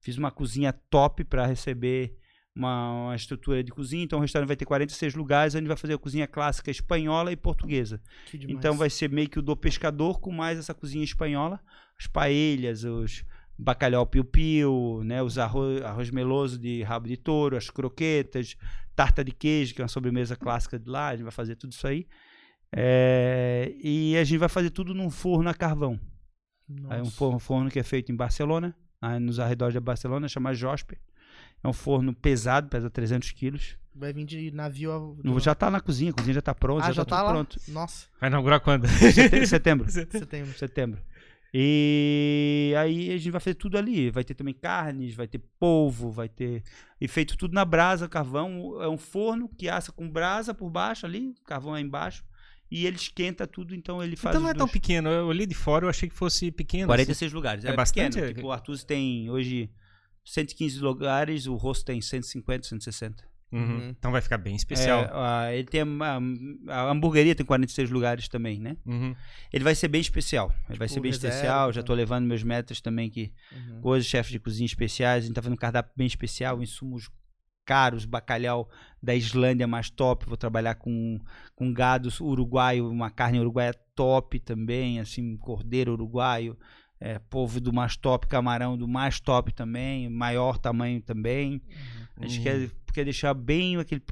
Fiz 0.00 0.16
uma 0.16 0.30
cozinha 0.30 0.72
top 0.72 1.24
para 1.24 1.44
receber 1.44 2.16
uma, 2.58 3.04
uma 3.04 3.16
estrutura 3.16 3.62
de 3.62 3.70
cozinha. 3.70 4.04
Então 4.04 4.18
o 4.18 4.22
restaurante 4.22 4.48
vai 4.48 4.56
ter 4.56 4.64
46 4.64 5.14
lugares. 5.14 5.54
A 5.54 5.58
gente 5.58 5.68
vai 5.68 5.76
fazer 5.76 5.94
a 5.94 5.98
cozinha 5.98 6.26
clássica 6.26 6.70
espanhola 6.70 7.30
e 7.30 7.36
portuguesa. 7.36 8.00
Então 8.48 8.76
vai 8.76 8.90
ser 8.90 9.08
meio 9.08 9.28
que 9.28 9.38
o 9.38 9.42
do 9.42 9.56
pescador 9.56 10.18
com 10.20 10.32
mais 10.32 10.58
essa 10.58 10.74
cozinha 10.74 11.04
espanhola. 11.04 11.60
As 11.98 12.06
paelhas, 12.06 12.84
os 12.84 13.24
bacalhau 13.56 14.06
piu-piu, 14.06 15.02
né, 15.04 15.20
os 15.20 15.36
arroz, 15.36 15.82
arroz 15.82 16.10
meloso 16.10 16.58
de 16.58 16.82
rabo 16.82 17.08
de 17.08 17.16
touro, 17.16 17.56
as 17.56 17.70
croquetas, 17.70 18.56
tarta 18.94 19.24
de 19.24 19.32
queijo, 19.32 19.74
que 19.74 19.80
é 19.80 19.84
uma 19.84 19.88
sobremesa 19.88 20.36
clássica 20.36 20.78
de 20.78 20.88
lá. 20.88 21.08
A 21.08 21.12
gente 21.12 21.22
vai 21.22 21.32
fazer 21.32 21.56
tudo 21.56 21.72
isso 21.72 21.86
aí. 21.86 22.06
É, 22.72 23.72
e 23.82 24.16
a 24.16 24.24
gente 24.24 24.38
vai 24.38 24.48
fazer 24.48 24.70
tudo 24.70 24.92
num 24.94 25.10
forno 25.10 25.48
a 25.48 25.54
carvão. 25.54 25.98
É 26.90 26.96
um 26.96 26.98
Nossa. 26.98 27.10
forno, 27.12 27.38
forno 27.38 27.70
que 27.70 27.78
é 27.78 27.82
feito 27.82 28.12
em 28.12 28.16
Barcelona, 28.16 28.76
nos 29.20 29.40
arredores 29.40 29.72
de 29.72 29.80
Barcelona, 29.80 30.28
chama 30.28 30.52
Josper. 30.52 30.98
É 31.62 31.68
um 31.68 31.72
forno 31.72 32.14
pesado, 32.14 32.68
pesa 32.68 32.88
300 32.90 33.30
quilos. 33.32 33.76
Vai 33.94 34.12
vir 34.12 34.24
de 34.24 34.50
navio 34.52 34.92
a... 34.92 35.40
Já 35.40 35.54
tá 35.56 35.68
na 35.70 35.80
cozinha, 35.80 36.12
a 36.12 36.14
cozinha 36.14 36.34
já 36.34 36.42
tá 36.42 36.54
pronta, 36.54 36.84
Ah, 36.84 36.88
já, 36.88 36.92
já 36.92 37.04
tá, 37.04 37.16
tá 37.16 37.16
tudo 37.22 37.26
lá? 37.26 37.32
pronto. 37.32 37.60
Nossa, 37.68 38.06
Vai 38.20 38.30
inaugurar 38.30 38.60
quando? 38.60 38.86
Sete- 38.86 39.44
Setembro. 39.46 39.90
setembro. 39.90 40.56
Setembro. 40.56 41.00
E 41.52 42.72
aí 42.78 43.10
a 43.12 43.16
gente 43.18 43.30
vai 43.32 43.40
fazer 43.40 43.54
tudo 43.54 43.76
ali. 43.78 44.10
Vai 44.10 44.22
ter 44.22 44.34
também 44.34 44.54
carnes, 44.54 45.14
vai 45.14 45.26
ter 45.26 45.40
polvo, 45.58 46.10
vai 46.10 46.28
ter. 46.28 46.62
E 47.00 47.08
feito 47.08 47.36
tudo 47.36 47.54
na 47.54 47.64
brasa, 47.64 48.08
carvão. 48.08 48.80
É 48.82 48.88
um 48.88 48.98
forno 48.98 49.48
que 49.48 49.68
assa 49.68 49.90
com 49.90 50.08
brasa 50.08 50.54
por 50.54 50.70
baixo 50.70 51.06
ali, 51.06 51.34
carvão 51.46 51.76
é 51.76 51.80
embaixo. 51.80 52.24
E 52.70 52.86
ele 52.86 52.96
esquenta 52.96 53.46
tudo, 53.46 53.74
então 53.74 54.02
ele 54.02 54.14
faz. 54.14 54.34
Então 54.36 54.42
não 54.42 54.50
é 54.50 54.54
tão 54.54 54.66
dois. 54.66 54.72
pequeno. 54.72 55.08
Eu 55.08 55.26
olhei 55.26 55.46
de 55.46 55.54
fora, 55.54 55.86
eu 55.86 55.88
achei 55.88 56.08
que 56.08 56.14
fosse 56.14 56.50
pequeno. 56.52 56.86
46 56.86 57.32
lugares. 57.32 57.64
É 57.64 57.70
É, 57.70 57.72
bastante, 57.74 58.14
pequeno. 58.16 58.34
Tipo, 58.34 58.46
o 58.48 58.52
Arthur 58.52 58.78
tem 58.84 59.30
hoje 59.30 59.70
115 60.32 60.80
lugares, 60.80 61.46
o 61.46 61.54
rosto 61.56 61.84
tem 61.86 62.00
150, 62.00 62.66
160. 62.68 63.22
assim. 63.22 63.28
Uhum. 63.50 63.62
Uhum. 63.62 63.88
Então 63.98 64.12
vai 64.12 64.20
ficar 64.20 64.36
bem 64.36 64.54
especial. 64.54 65.04
É, 65.04 65.10
a- 65.12 65.54
ele 65.54 65.66
tem 65.66 65.80
a, 65.80 66.20
a 66.74 66.90
hamburgueria 66.90 67.34
tem 67.34 67.46
46 67.46 67.88
lugares 67.90 68.28
também, 68.28 68.60
né? 68.60 68.76
Uhum. 68.84 69.16
Ele 69.50 69.64
vai 69.64 69.74
ser 69.74 69.88
bem 69.88 70.02
especial. 70.02 70.52
Ele 70.68 70.78
vai 70.78 70.86
Tipo, 70.86 70.94
ser 70.94 71.00
bem 71.00 71.10
reserva, 71.12 71.34
especial. 71.34 71.72
Já 71.72 71.80
tá. 71.80 71.86
tô 71.86 71.94
levando 71.94 72.26
meus 72.26 72.42
metros 72.42 72.80
também 72.82 73.08
que 73.08 73.32
Uhum. 73.50 73.80
coisas, 73.80 74.06
chefes 74.06 74.32
de 74.32 74.38
cozinha 74.38 74.66
especiais. 74.66 75.24
A 75.24 75.26
gente 75.26 75.34
tá 75.34 75.40
fazendo 75.40 75.54
um 75.54 75.60
cardápio 75.60 75.92
bem 75.96 76.06
especial, 76.06 76.62
insumos 76.62 77.08
caros, 77.64 78.04
bacalhau 78.04 78.68
da 79.02 79.14
Islândia 79.14 79.66
mais 79.66 79.88
top, 79.90 80.26
vou 80.26 80.36
trabalhar 80.38 80.74
com, 80.76 81.18
com 81.54 81.72
gados 81.72 82.18
uruguaio, 82.20 82.88
uma 82.90 83.10
carne 83.10 83.40
uruguaia 83.40 83.74
top 83.94 84.40
também, 84.40 85.00
assim, 85.00 85.36
cordeiro 85.36 85.92
uruguaio, 85.92 86.58
é, 87.00 87.18
polvo 87.30 87.60
do 87.60 87.72
mais 87.72 87.96
top, 87.96 88.26
camarão 88.26 88.76
do 88.76 88.88
mais 88.88 89.20
top 89.20 89.52
também, 89.52 90.08
maior 90.08 90.58
tamanho 90.58 91.00
também. 91.00 91.60
A 92.16 92.26
gente 92.26 92.38
Uhum. 92.38 92.42
quer, 92.44 92.70
quer 92.94 93.04
deixar 93.04 93.34
bem 93.34 93.76
aquele. 93.76 94.02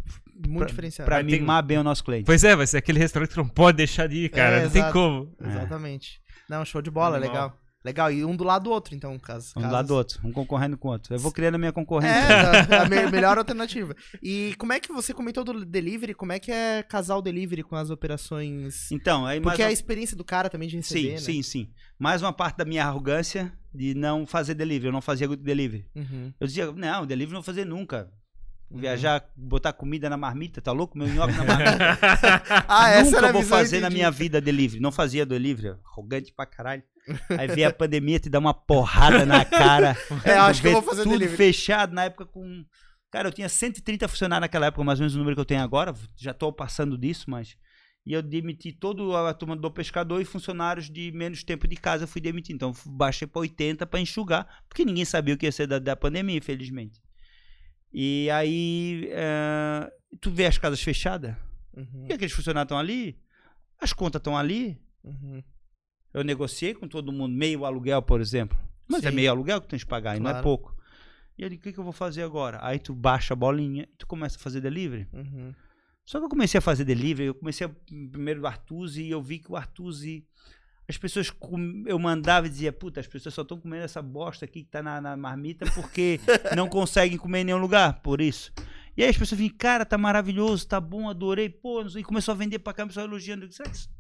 Muito 0.47 0.59
pra- 0.59 0.67
diferenciado. 0.67 1.07
Pra 1.09 1.17
Aí 1.19 1.25
tem- 1.27 1.41
mimar 1.41 1.63
bem 1.65 1.79
o 1.79 1.83
nosso 1.83 2.05
cliente. 2.05 2.25
Pois 2.27 2.45
é, 2.45 2.55
vai 2.55 2.67
ser 2.67 2.77
aquele 2.77 2.99
restaurante 2.99 3.31
que 3.31 3.37
não 3.39 3.49
pode 3.49 3.79
deixar 3.79 4.07
de 4.07 4.17
ir, 4.25 4.29
cara. 4.29 4.57
É, 4.59 4.65
não 4.65 4.71
tem 4.71 4.81
exato. 4.83 4.93
como. 4.93 5.35
Exatamente. 5.41 6.21
Não, 6.49 6.65
show 6.65 6.81
de 6.83 6.91
bola, 6.91 7.17
Animal. 7.17 7.33
legal. 7.33 7.59
Legal, 7.87 8.11
e 8.11 8.25
um 8.25 8.35
do 8.35 8.43
lado 8.43 8.65
do 8.65 8.71
outro, 8.71 8.97
então, 8.97 9.17
caso. 9.17 9.53
Um 9.57 9.63
do 9.63 9.71
lado 9.71 9.87
do 9.87 9.95
outro, 9.95 10.21
um 10.27 10.33
concorrendo 10.33 10.77
com 10.77 10.89
o 10.89 10.91
outro. 10.91 11.15
Eu 11.15 11.21
vou 11.21 11.31
criando 11.31 11.55
a 11.55 11.59
minha 11.59 11.73
concorrência. 11.73 12.17
É, 12.19 12.67
tá, 12.67 12.83
a 12.83 12.89
me- 12.89 13.09
melhor 13.13 13.39
alternativa. 13.39 13.95
E 14.21 14.57
como 14.59 14.73
é 14.73 14.81
que 14.81 14.93
você 14.93 15.15
comentou 15.15 15.45
do 15.45 15.65
delivery? 15.65 16.13
Como 16.13 16.33
é 16.33 16.41
que 16.41 16.51
é 16.51 16.83
casar 16.83 17.15
o 17.17 17.23
delivery 17.23 17.63
com 17.63 17.77
as 17.77 17.89
operações? 17.89 18.91
Então, 18.91 19.25
aí 19.25 19.41
Porque 19.41 19.63
uma- 19.63 19.69
a 19.69 19.73
experiência 19.73 20.17
do 20.17 20.25
cara 20.25 20.51
também 20.51 20.69
de 20.69 20.77
receber, 20.77 21.01
Sim, 21.01 21.11
né? 21.13 21.19
sim, 21.19 21.43
sim. 21.43 21.69
Mais 21.97 22.21
uma 22.23 22.33
parte 22.33 22.57
da 22.57 22.65
minha 22.65 22.85
arrogância 22.85 23.53
de 23.73 23.95
não 23.95 24.27
fazer 24.27 24.55
delivery. 24.55 24.87
Eu 24.89 24.93
não 24.93 25.01
fazia 25.01 25.29
delivery. 25.29 25.87
Uhum. 25.95 26.33
Eu 26.41 26.47
dizia, 26.49 26.73
não, 26.73 27.07
delivery 27.07 27.35
não 27.35 27.41
vou 27.41 27.47
fazer 27.47 27.65
nunca. 27.65 28.11
Uhum. 28.71 28.81
Viajar, 28.81 29.25
botar 29.37 29.73
comida 29.73 30.11
na 30.11 30.17
marmita, 30.17 30.61
tá 30.61 30.73
louco? 30.73 30.99
Meu 30.99 31.07
nhoque 31.07 31.35
na 31.35 31.45
marmita. 31.47 31.99
Ah, 32.69 32.91
essa 32.91 33.05
nunca 33.05 33.19
era 33.19 33.29
a 33.29 33.33
vou 33.33 33.43
visão, 33.43 33.59
fazer 33.59 33.81
na 33.81 33.91
minha 33.91 34.11
vida 34.11 34.41
delivery. 34.41 34.81
Não 34.81 34.91
fazia 34.91 35.25
delivery. 35.25 35.77
Arrogante 35.85 36.33
pra 36.33 36.47
caralho. 36.47 36.83
Aí 37.39 37.47
veio 37.47 37.69
a 37.69 37.73
pandemia, 37.73 38.19
te 38.19 38.29
dá 38.29 38.39
uma 38.39 38.53
porrada 38.53 39.25
na 39.25 39.45
cara. 39.45 39.97
É, 40.25 40.33
acho 40.33 40.61
que 40.61 40.69
eu 40.69 40.73
vou 40.73 40.83
fazer 40.83 41.05
tudo 41.05 41.13
delivery. 41.13 41.37
fechado 41.37 41.95
na 41.95 42.05
época 42.05 42.27
com... 42.27 42.65
Cara, 43.11 43.29
eu 43.29 43.33
tinha 43.33 43.49
130 43.49 44.09
funcionários 44.09 44.43
naquela 44.43 44.67
época, 44.67 44.83
mais 44.83 44.99
ou 44.99 45.05
menos 45.05 45.15
o 45.15 45.19
número 45.19 45.37
que 45.37 45.41
eu 45.41 45.45
tenho 45.45 45.63
agora. 45.63 45.95
Já 46.17 46.35
tô 46.35 46.53
passando 46.53 46.99
disso, 46.99 47.31
mas... 47.31 47.57
E 48.05 48.13
eu 48.13 48.23
demiti 48.23 48.73
toda 48.73 49.29
a 49.29 49.35
turma 49.35 49.57
do 49.57 49.69
pescador 49.69 50.21
e 50.21 50.25
funcionários 50.25 50.89
de 50.89 51.11
menos 51.13 51.43
tempo 51.43 51.67
de 51.67 51.75
casa 51.75 52.05
eu 52.05 52.09
fui 52.09 52.21
demitir. 52.21 52.55
Então 52.55 52.73
baixei 52.87 53.27
para 53.27 53.41
80 53.41 53.85
para 53.85 54.01
enxugar, 54.01 54.47
porque 54.69 54.85
ninguém 54.85 55.05
sabia 55.05 55.35
o 55.35 55.37
que 55.37 55.45
ia 55.45 55.51
ser 55.51 55.67
da, 55.67 55.81
da 55.81 55.97
pandemia, 55.97 56.37
infelizmente. 56.37 57.01
E 57.99 58.29
aí, 58.31 59.09
eh, 59.11 59.91
tu 60.21 60.31
vê 60.31 60.45
as 60.45 60.59
casas 60.59 60.83
fechadas, 60.83 61.35
Uhum, 61.75 62.07
e 62.09 62.13
aqueles 62.13 62.33
funcionários 62.33 62.67
estão 62.67 62.79
ali, 62.79 63.19
as 63.81 63.93
contas 63.95 64.21
estão 64.21 64.37
ali. 64.37 64.79
uhum. 65.03 65.43
Eu 66.13 66.23
negociei 66.25 66.75
com 66.75 66.87
todo 66.89 67.11
mundo 67.13 67.35
meio 67.35 67.65
aluguel, 67.65 68.03
por 68.03 68.21
exemplo. 68.21 68.57
Mas 68.87 69.03
é 69.05 69.09
Sim. 69.11 69.17
meio 69.17 69.31
aluguel 69.31 69.61
que 69.63 69.67
tu 69.67 69.71
tens 69.71 69.83
que 69.85 69.89
pagar, 69.89 70.15
e 70.17 70.21
não 70.21 70.29
é 70.29 70.33
Claro. 70.35 70.43
pouco. 70.45 70.77
E 71.39 71.49
digo, 71.49 71.61
o 71.61 71.63
que, 71.65 71.73
que 71.73 71.79
eu 71.79 71.85
vou 71.85 71.93
fazer 71.93 72.23
agora? 72.23 72.59
Aí 72.63 72.79
tu 72.79 72.95
baixa 72.95 73.33
a 73.33 73.37
bolinha 73.37 73.83
e 73.91 73.97
tu 73.97 74.07
começa 74.07 74.37
a 74.37 74.41
fazer 74.41 74.61
delivery. 74.61 75.07
Uhum. 75.13 75.55
Só 76.05 76.19
que 76.19 76.25
eu 76.27 76.29
comecei 76.31 76.59
a 76.59 76.63
fazer 76.63 76.85
delivery, 76.85 77.27
eu 77.29 77.35
comecei 77.35 77.67
a, 77.67 77.71
primeiro 78.11 78.41
do 78.41 78.47
Artuzi 78.47 79.03
e 79.05 79.11
eu 79.11 79.21
vi 79.23 79.39
que 79.39 79.51
o 79.51 79.57
Artuzi. 79.57 80.27
As 80.89 80.97
pessoas. 80.97 81.31
com- 81.31 81.83
Eu 81.87 81.99
mandava 81.99 82.47
e 82.47 82.51
dizia, 82.51 82.73
puta, 82.73 83.01
as 83.01 83.07
pessoas 83.07 83.35
só 83.35 83.43
estão 83.43 83.59
comendo 83.59 83.85
essa 83.85 84.01
bosta 84.01 84.45
aqui 84.45 84.63
que 84.63 84.71
tá 84.71 84.83
na, 84.83 85.01
na 85.01 85.17
marmita 85.17 85.67
porque 85.75 86.21
não 86.57 86.69
conseguem 86.69 87.19
comer 87.19 87.41
em 87.41 87.45
nenhum 87.45 87.59
lugar, 87.59 88.01
por 88.03 88.21
isso. 88.21 88.53
E 88.97 89.03
aí 89.03 89.11
as 89.11 89.17
pessoas 89.19 89.39
vinham, 89.39 89.55
cara, 89.59 89.85
tá 89.85 89.99
maravilhoso, 89.99 90.67
tá 90.67 90.81
bom, 90.81 91.09
adorei, 91.11 91.49
pô, 91.51 91.83
não 91.83 91.91
sei", 91.91 92.01
e 92.03 92.05
começou 92.05 92.33
a 92.33 92.37
vender 92.37 92.59
pra 92.61 92.73
cá, 92.73 92.87
pessoal 92.87 93.07
elogiando. 93.07 93.45
Eu 93.45 93.49
disse, 93.49 93.59
"Será 93.59 93.69
que 93.71 93.77
isso-" 93.77 93.91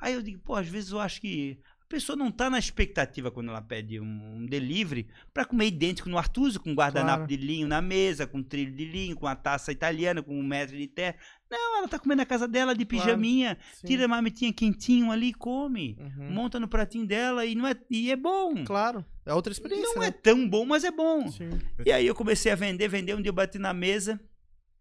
Aí 0.00 0.14
eu 0.14 0.22
digo, 0.22 0.38
pô, 0.40 0.54
às 0.54 0.68
vezes 0.68 0.92
eu 0.92 1.00
acho 1.00 1.20
que 1.20 1.58
a 1.88 1.90
pessoa 1.90 2.14
não 2.14 2.30
tá 2.30 2.50
na 2.50 2.58
expectativa 2.58 3.30
quando 3.30 3.48
ela 3.48 3.62
pede 3.62 3.98
um, 3.98 4.04
um 4.36 4.44
delivery 4.46 5.08
pra 5.32 5.46
comer 5.46 5.68
idêntico 5.68 6.10
no 6.10 6.18
Artuzi, 6.18 6.58
com 6.58 6.74
guardanapo 6.74 7.20
Claro. 7.20 7.26
de 7.28 7.36
linho 7.38 7.66
na 7.66 7.80
mesa, 7.80 8.26
com 8.26 8.42
trilho 8.42 8.74
de 8.74 8.84
linho, 8.84 9.16
com 9.16 9.26
a 9.26 9.34
taça 9.34 9.72
italiana, 9.72 10.22
com 10.22 10.38
um 10.38 10.42
metro 10.46 10.76
de 10.76 10.86
terra. 10.86 11.16
Não, 11.50 11.78
ela 11.78 11.88
tá 11.88 11.98
comendo 11.98 12.18
na 12.20 12.26
casa 12.26 12.46
dela 12.46 12.74
de 12.74 12.84
Claro. 12.84 13.04
pijaminha, 13.06 13.56
Sim. 13.72 13.86
tira 13.86 14.04
a 14.04 14.08
marmitinha 14.08 14.52
quentinho 14.52 15.10
ali 15.10 15.28
e 15.28 15.32
come. 15.34 15.96
Uhum. 15.98 16.30
Monta 16.30 16.60
no 16.60 16.68
pratinho 16.68 17.06
dela 17.06 17.46
e, 17.46 17.54
não 17.54 17.66
é, 17.66 17.74
e 17.88 18.10
é 18.12 18.16
bom. 18.16 18.64
Claro, 18.66 19.02
é 19.24 19.32
outra 19.32 19.50
experiência, 19.50 19.94
Não 19.94 20.02
né? 20.02 20.08
é 20.08 20.10
tão 20.10 20.46
bom, 20.46 20.66
mas 20.66 20.84
é 20.84 20.90
bom. 20.90 21.26
Sim. 21.32 21.48
E 21.86 21.90
aí 21.90 22.06
eu 22.06 22.14
comecei 22.14 22.52
a 22.52 22.54
vender, 22.54 22.86
vender. 22.88 23.14
Um 23.16 23.22
dia 23.22 23.30
eu 23.30 23.34
bati 23.34 23.58
na 23.58 23.72
mesa, 23.72 24.20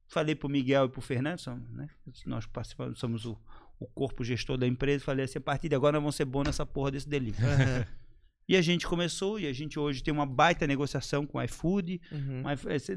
falei 0.09 0.35
pro 0.35 0.49
Miguel 0.49 0.87
e 0.87 0.89
pro 0.89 0.99
Fernando, 0.99 1.39
somos, 1.39 1.71
né? 1.71 1.87
nós 2.25 2.45
participamos, 2.45 2.99
somos 2.99 3.25
o, 3.25 3.37
o 3.79 3.85
corpo 3.87 4.23
gestor 4.23 4.57
da 4.57 4.67
empresa. 4.67 5.03
Falei 5.03 5.25
assim: 5.25 5.37
a 5.37 5.41
partir 5.41 5.69
de 5.69 5.75
agora 5.75 5.93
nós 5.93 6.01
vamos 6.03 6.15
ser 6.15 6.25
bons 6.25 6.45
nessa 6.45 6.65
porra 6.65 6.91
desse 6.91 7.07
delivery. 7.07 7.85
E 8.49 8.55
a 8.55 8.61
gente 8.61 8.87
começou, 8.87 9.37
e 9.37 9.45
a 9.45 9.51
gente 9.51 9.77
hoje 9.77 10.01
tem 10.01 10.13
uma 10.13 10.25
baita 10.25 10.65
negociação 10.65 11.27
com 11.27 11.37
o 11.37 11.41
iFood, 11.43 11.99
Uhum. 12.09 12.39
uma, 12.39 12.51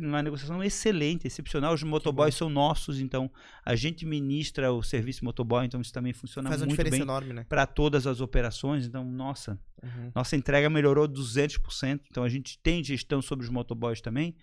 uma 0.09 0.23
negociação 0.23 0.63
excelente, 0.63 1.27
excepcional. 1.27 1.75
Os 1.75 1.83
motoboys 1.83 2.37
são 2.37 2.49
nossos, 2.49 3.01
então 3.01 3.29
a 3.65 3.75
gente 3.75 4.07
ministra 4.07 4.73
o 4.73 4.81
serviço 4.81 5.25
motoboy, 5.25 5.67
então 5.67 5.81
isso 5.81 5.93
também 5.93 6.13
funciona 6.13 6.49
Faz 6.49 6.61
muito 6.63 6.77
bem 6.89 7.05
né? 7.35 7.45
para 7.49 7.67
todas 7.67 8.07
as 8.07 8.21
operações. 8.21 8.87
Então, 8.87 9.05
nossa, 9.05 9.59
Uhum. 9.83 10.13
nossa 10.15 10.37
entrega 10.37 10.71
melhorou 10.71 11.09
200%. 11.09 12.03
Então 12.09 12.23
a 12.23 12.29
gente 12.29 12.57
tem 12.61 12.85
gestão 12.85 13.21
sobre 13.21 13.45
os 13.45 13.51
motoboys 13.51 14.01
também. 14.01 14.37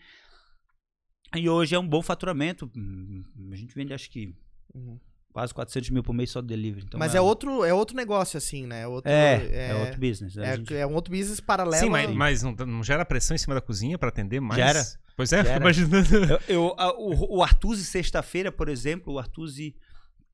E 1.38 1.47
hoje 1.47 1.73
é 1.73 1.79
um 1.79 1.88
bom 1.88 2.01
faturamento. 2.01 2.69
Hum, 2.75 3.23
A 3.51 3.55
gente 3.55 3.73
vende 3.73 3.93
acho 3.93 4.09
que 4.09 4.35
Uhum. 4.73 4.99
Quase 5.38 5.53
400 5.53 5.91
mil 5.91 6.01
por 6.01 6.13
mês 6.13 6.31
só 6.31 6.41
de 6.41 6.47
delivery. 6.47 6.83
Então, 6.88 6.99
Mas 6.99 7.13
é 7.13 7.21
outro, 7.21 7.63
é 7.63 7.71
outro 7.71 7.95
negócio, 7.95 8.39
assim, 8.39 8.65
né? 8.65 8.81
É 8.81 8.88
outro, 8.88 9.11
É, 9.11 9.69
é, 9.69 9.75
outro 9.75 9.99
business. 9.99 10.33
né? 10.35 10.53
É, 10.53 10.55
gente- 10.57 10.73
é 10.73 10.88
um 10.88 10.95
outro 10.95 11.13
business 11.15 11.39
paralelo. 11.39 11.83
Sim, 11.83 11.91
mas, 11.91 12.09
mas 12.09 12.41
não, 12.41 12.53
não 12.65 12.83
gera 12.83 13.05
pressão 13.05 13.35
em 13.35 13.38
cima 13.38 13.53
da 13.53 13.61
cozinha 13.61 13.99
pra 13.99 14.09
atender 14.09 14.39
mais? 14.39 14.55
Gera. 14.59 14.83
Pois 15.15 15.31
é, 15.31 15.43
Gera. 15.45 15.59
imaginando. 15.61 16.07
Eu, 16.49 16.55
eu- 16.55 16.75
a- 16.75 16.91
o, 16.97 17.38
o 17.38 17.75
sexta-feira, 17.85 18.51
por 18.51 18.67
exemplo, 18.67 19.13
o 19.13 19.19
Artuzi 19.19 19.75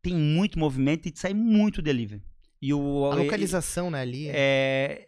tem 0.01 0.13
muito 0.15 0.57
movimento 0.57 1.05
e 1.09 1.13
sai 1.13 1.33
muito 1.33 1.81
delivery. 1.81 2.23
E 2.61 2.73
o, 2.73 3.05
A 3.11 3.15
localização, 3.15 3.91
né, 3.91 3.99
ali. 3.99 4.29
É, 4.29 5.07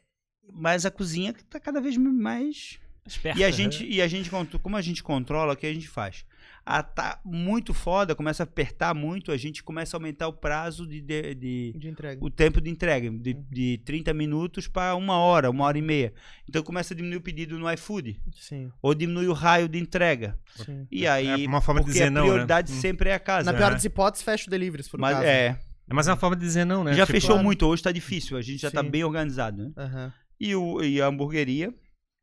mas 0.51 0.85
a 0.85 0.91
cozinha 0.91 1.33
tá 1.49 1.57
cada 1.57 1.79
vez 1.79 1.95
mais. 1.95 2.79
Esperta, 3.07 3.39
E 3.39 3.43
a 3.45 3.47
né? 3.47 3.53
gente, 3.53 3.85
e 3.85 4.01
a 4.01 4.07
gente, 4.09 4.29
como 4.61 4.75
a 4.75 4.81
gente 4.81 5.01
controla, 5.01 5.53
o 5.53 5.55
que 5.55 5.65
a 5.65 5.73
gente 5.73 5.87
faz? 5.87 6.25
Ah, 6.67 6.81
tá 6.81 7.19
muito 7.23 7.75
foda, 7.75 8.15
começa 8.15 8.41
a 8.41 8.45
apertar 8.45 8.95
muito, 8.95 9.31
a 9.31 9.37
gente 9.37 9.63
começa 9.63 9.95
a 9.95 9.99
aumentar 9.99 10.27
o 10.27 10.33
prazo 10.33 10.87
de, 10.87 10.99
de- 10.99 11.35
de- 11.35 11.73
De 11.77 11.87
entrega. 11.89 12.25
o 12.25 12.27
tempo 12.29 12.59
de 12.59 12.71
entrega, 12.71 13.11
de, 13.11 13.33
de 13.35 13.77
30 13.85 14.13
minutos 14.15 14.67
para 14.67 14.95
uma 14.95 15.15
hora, 15.19 15.51
uma 15.51 15.63
hora 15.65 15.77
e 15.77 15.81
meia. 15.83 16.11
Então 16.49 16.63
começa 16.63 16.93
a 16.93 16.97
diminuir 16.97 17.17
o 17.17 17.21
pedido 17.21 17.59
no 17.59 17.71
iFood, 17.71 18.19
Sim, 18.33 18.71
ou 18.81 18.95
diminui 18.95 19.27
o 19.27 19.33
raio 19.33 19.69
de 19.69 19.77
entrega. 19.77 20.39
sim. 20.55 20.87
E 20.91 21.05
aí, 21.05 21.43
É 21.43 21.47
uma 21.47 21.61
forma 21.61 21.81
de 21.81 21.85
dizer 21.87 22.05
a 22.05 22.09
não, 22.09 22.23
né? 22.23 22.29
prioridade 22.31 22.71
Hum. 22.71 22.81
sempre 22.81 23.09
é 23.11 23.13
a 23.13 23.19
casa. 23.19 23.51
Na 23.51 23.55
pior 23.55 23.71
das 23.71 23.85
hipóteses, 23.85 24.25
fecha 24.25 24.47
o 24.47 24.49
delivery, 24.49 24.81
se 24.83 24.89
for 24.89 24.97
o 24.97 25.01
Mas 25.01 25.17
caso. 25.17 25.27
é, 25.27 25.59
É 25.87 25.93
mais 25.93 26.07
uma 26.07 26.17
forma 26.17 26.35
de 26.35 26.41
dizer 26.41 26.65
não, 26.65 26.83
né? 26.83 26.93
já 26.95 27.05
Tipo, 27.05 27.11
fechou 27.13 27.29
claro. 27.35 27.43
muito, 27.43 27.63
hoje 27.67 27.83
tá 27.83 27.91
difícil, 27.91 28.37
a 28.37 28.41
gente 28.41 28.57
já 28.61 28.71
tá 28.71 28.81
Sim. 28.83 28.89
bem 28.89 29.03
organizado, 29.03 29.61
né? 29.65 29.71
Aham. 29.77 30.11
E, 30.39 30.55
o, 30.55 30.83
e 30.83 30.99
a 30.99 31.05
hamburgueria, 31.05 31.71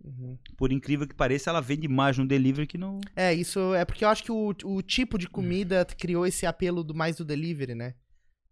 Uhum. 0.04 0.36
por 0.56 0.72
incrível 0.72 1.06
que 1.06 1.14
pareça, 1.14 1.48
ela 1.50 1.60
vende 1.60 1.86
mais 1.86 2.18
no 2.18 2.26
delivery 2.26 2.66
que 2.66 2.76
no, 2.76 3.00
É, 3.14 3.32
isso 3.32 3.72
é 3.74 3.84
porque 3.84 4.04
eu 4.04 4.08
acho 4.08 4.24
que 4.24 4.32
o, 4.32 4.52
o 4.64 4.82
tipo 4.82 5.16
de 5.16 5.28
comida 5.28 5.84
criou 5.96 6.26
esse 6.26 6.44
apelo 6.44 6.82
do 6.82 6.92
mais 6.94 7.16
do 7.16 7.24
delivery, 7.24 7.74
né? 7.74 7.94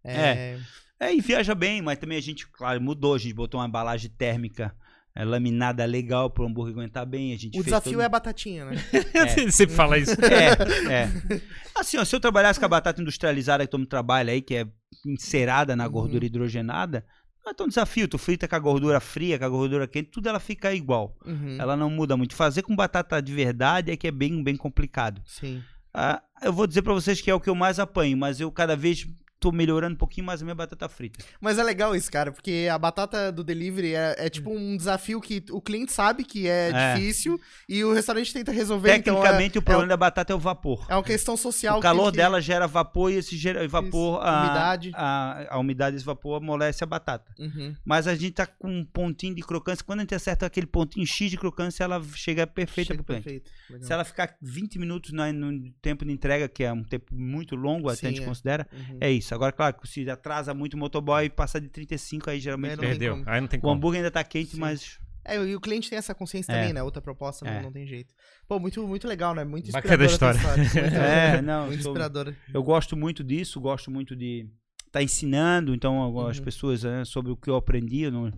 É. 0.03 0.57
É, 0.99 1.13
e 1.15 1.19
viaja 1.19 1.53
bem, 1.55 1.81
mas 1.81 1.97
também 1.99 2.17
a 2.17 2.21
gente, 2.21 2.47
claro, 2.47 2.79
mudou. 2.79 3.15
A 3.15 3.17
gente 3.17 3.33
botou 3.33 3.59
uma 3.59 3.67
embalagem 3.67 4.09
térmica 4.11 4.73
é, 5.15 5.25
laminada 5.25 5.83
legal 5.83 6.29
para 6.29 6.43
o 6.43 6.47
hambúrguer 6.47 6.73
aguentar 6.73 7.05
bem. 7.05 7.33
A 7.33 7.37
gente 7.37 7.49
O 7.49 7.63
fez 7.63 7.65
desafio 7.65 7.91
todo- 7.93 8.01
é 8.01 8.05
a 8.05 8.09
batatinha, 8.09 8.65
né? 8.65 8.75
Ele 9.37 9.51
sempre 9.51 9.75
fala 9.75 9.97
isso. 9.97 10.11
É, 10.23 10.93
é. 11.03 11.41
Assim, 11.75 11.97
ó, 11.97 12.05
se 12.05 12.15
eu 12.15 12.19
trabalhasse 12.19 12.59
com 12.59 12.65
a 12.65 12.69
batata 12.69 13.01
industrializada 13.01 13.65
que 13.65 13.71
todo 13.71 13.79
mundo 13.81 13.89
trabalha 13.89 14.31
aí, 14.31 14.41
que 14.41 14.55
é 14.55 14.67
encerada 15.05 15.75
na 15.75 15.85
Uhum. 15.85 15.91
gordura 15.91 16.25
hidrogenada, 16.25 17.05
não 17.43 17.51
é 17.51 17.53
tão 17.53 17.67
desafio. 17.67 18.07
Tu 18.07 18.17
frita 18.17 18.47
com 18.47 18.55
a 18.55 18.59
gordura 18.59 18.99
fria, 18.99 19.37
com 19.37 19.45
a 19.45 19.49
gordura 19.49 19.87
quente, 19.87 20.09
tudo 20.09 20.29
ela 20.29 20.39
fica 20.39 20.73
igual. 20.73 21.17
Uhum. 21.25 21.57
Ela 21.59 21.75
não 21.75 21.89
muda 21.89 22.15
muito. 22.15 22.35
Fazer 22.35 22.61
com 22.61 22.75
batata 22.75 23.21
de 23.21 23.33
verdade 23.33 23.91
é 23.91 23.97
que 23.97 24.07
é 24.07 24.11
bem, 24.11 24.43
bem 24.43 24.55
complicado. 24.55 25.21
Sim. 25.25 25.63
Ah, 25.93 26.21
eu 26.41 26.53
vou 26.53 26.65
dizer 26.65 26.81
pra 26.81 26.93
vocês 26.93 27.19
que 27.19 27.29
é 27.29 27.33
o 27.33 27.39
que 27.39 27.49
eu 27.49 27.55
mais 27.55 27.79
apanho, 27.79 28.17
mas 28.17 28.39
eu 28.39 28.51
cada 28.51 28.75
vez 28.75 29.05
tô 29.41 29.51
melhorando 29.51 29.95
um 29.95 29.97
pouquinho 29.97 30.25
mais 30.27 30.39
a 30.39 30.45
minha 30.45 30.53
batata 30.53 30.87
frita. 30.87 31.25
Mas 31.41 31.57
é 31.57 31.63
legal 31.63 31.95
isso, 31.95 32.11
cara, 32.11 32.31
porque 32.31 32.69
a 32.71 32.77
batata 32.77 33.31
do 33.31 33.43
delivery 33.43 33.95
é, 33.95 34.15
é 34.19 34.29
tipo 34.29 34.51
um 34.55 34.77
desafio 34.77 35.19
que 35.19 35.43
o 35.49 35.59
cliente 35.59 35.91
sabe 35.91 36.23
que 36.23 36.47
é, 36.47 36.69
É. 36.71 36.93
difícil 36.93 37.41
e 37.67 37.83
o 37.83 37.91
restaurante 37.91 38.31
tenta 38.31 38.51
resolver. 38.51 38.95
então 38.95 39.15
Tecnicamente, 39.15 39.57
o 39.57 39.61
problema 39.63 39.87
é, 39.87 39.89
da 39.89 39.97
batata 39.97 40.31
é 40.31 40.35
o 40.35 40.39
vapor. 40.39 40.85
é 40.87 40.95
uma 40.95 41.03
questão 41.03 41.35
social. 41.35 41.79
o 41.79 41.81
calor 41.81 42.11
que- 42.11 42.17
dela 42.17 42.39
gera 42.39 42.67
vapor 42.67 43.11
e 43.11 43.15
esse 43.15 43.35
gera, 43.35 43.67
vapor, 43.67 44.19
Isso, 44.19 44.27
a, 44.27 44.43
umidade. 44.43 44.91
A, 44.93 45.55
a 45.55 45.57
umidade 45.59 45.95
desse 45.95 46.05
vapor 46.05 46.37
amolece 46.37 46.83
a 46.83 46.87
batata. 46.87 47.33
Uhum. 47.39 47.75
Mas 47.83 48.07
a 48.07 48.13
gente 48.13 48.33
tá 48.33 48.45
com 48.45 48.69
um 48.69 48.85
pontinho 48.85 49.33
de 49.33 49.41
crocância. 49.41 49.83
Quando 49.83 49.99
a 49.99 50.03
gente 50.03 50.13
acerta 50.13 50.45
aquele 50.45 50.67
pontinho 50.67 51.05
X 51.07 51.31
de 51.31 51.37
crocância, 51.37 51.83
ela 51.83 51.99
chega 52.13 52.45
perfeita 52.45 52.93
Chega 52.93 53.03
pro 53.03 53.19
cliente. 53.19 53.43
Se 53.81 53.91
ela 53.91 54.03
ficar 54.03 54.35
20 54.39 54.77
minutos 54.77 55.11
na- 55.11 55.33
no 55.33 55.71
tempo 55.81 56.05
de 56.05 56.11
entrega, 56.11 56.47
que 56.47 56.63
é 56.63 56.71
um 56.71 56.83
tempo 56.83 57.15
muito 57.15 57.55
longo, 57.55 57.89
até 57.89 58.01
Sim, 58.01 58.05
a 58.07 58.09
gente 58.11 58.21
é. 58.21 58.25
considera, 58.25 58.67
Uhum. 58.71 58.97
é 59.01 59.09
isso. 59.09 59.30
Agora, 59.33 59.51
claro, 59.51 59.75
que 59.79 59.87
se 59.87 60.09
atrasa 60.09 60.53
muito 60.53 60.73
o 60.73 60.77
motoboy 60.77 61.25
e 61.25 61.29
passa 61.29 61.59
de 61.59 61.67
35, 61.69 62.29
aí 62.29 62.39
geralmente 62.39 62.71
não 62.75 62.83
Perdeu. 62.83 63.13
como. 63.17 63.29
Aí 63.29 63.41
não 63.41 63.47
tem 63.47 63.57
o 63.59 63.61
como. 63.61 63.73
hambúrguer 63.75 63.99
ainda 63.99 64.11
tá 64.11 64.23
quente, 64.23 64.51
Sim. 64.51 64.59
mas 64.59 64.99
É, 65.23 65.35
e 65.37 65.55
o 65.55 65.61
cliente 65.61 65.87
tem 65.89 65.97
essa 65.99 66.15
consciência 66.15 66.51
É. 66.51 66.55
também, 66.55 66.73
né? 66.73 66.81
Outra 66.81 66.99
proposta, 67.01 67.45
não, 67.45 67.51
É. 67.51 67.61
não 67.61 67.71
tem 67.71 67.85
jeito. 67.85 68.11
Pô, 68.47 68.59
muito, 68.59 68.85
muito 68.87 69.07
legal, 69.07 69.35
né? 69.35 69.43
Muito 69.43 69.71
Bacana 69.71 70.03
inspiradora 70.05 70.37
a 70.39 70.51
a 70.51 70.55
história. 70.63 70.81
Muito, 70.83 70.95
É, 70.97 71.41
não, 71.43 71.67
muito 71.67 71.83
sou- 71.83 71.91
inspiradora. 71.91 72.35
Eu 72.53 72.63
gosto 72.63 72.97
muito 72.97 73.23
disso, 73.23 73.61
gosto 73.61 73.91
muito 73.91 74.15
de 74.15 74.49
estar 74.87 75.03
ensinando, 75.03 75.73
então 75.75 76.27
as 76.27 76.39
Uhum. 76.39 76.43
pessoas 76.43 76.83
né, 76.83 77.05
sobre 77.05 77.31
o 77.31 77.37
que 77.37 77.49
eu 77.49 77.55
aprendi. 77.55 78.01
eu 78.01 78.11
não- 78.11 78.23
Uhum. 78.23 78.31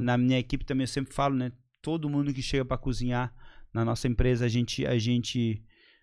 Na 0.00 0.18
minha 0.18 0.38
equipe 0.38 0.64
também 0.64 0.82
eu 0.84 0.88
sempre 0.88 1.12
falo, 1.14 1.34
né? 1.34 1.50
Todo 1.80 2.08
mundo 2.10 2.32
que 2.34 2.42
chega 2.42 2.64
para 2.66 2.76
cozinhar 2.76 3.32
na 3.72 3.82
nossa 3.84 4.06
empresa, 4.06 4.44
a 4.44 4.48
gente, 4.48 4.86
a 4.86 4.98
gente, 4.98 5.62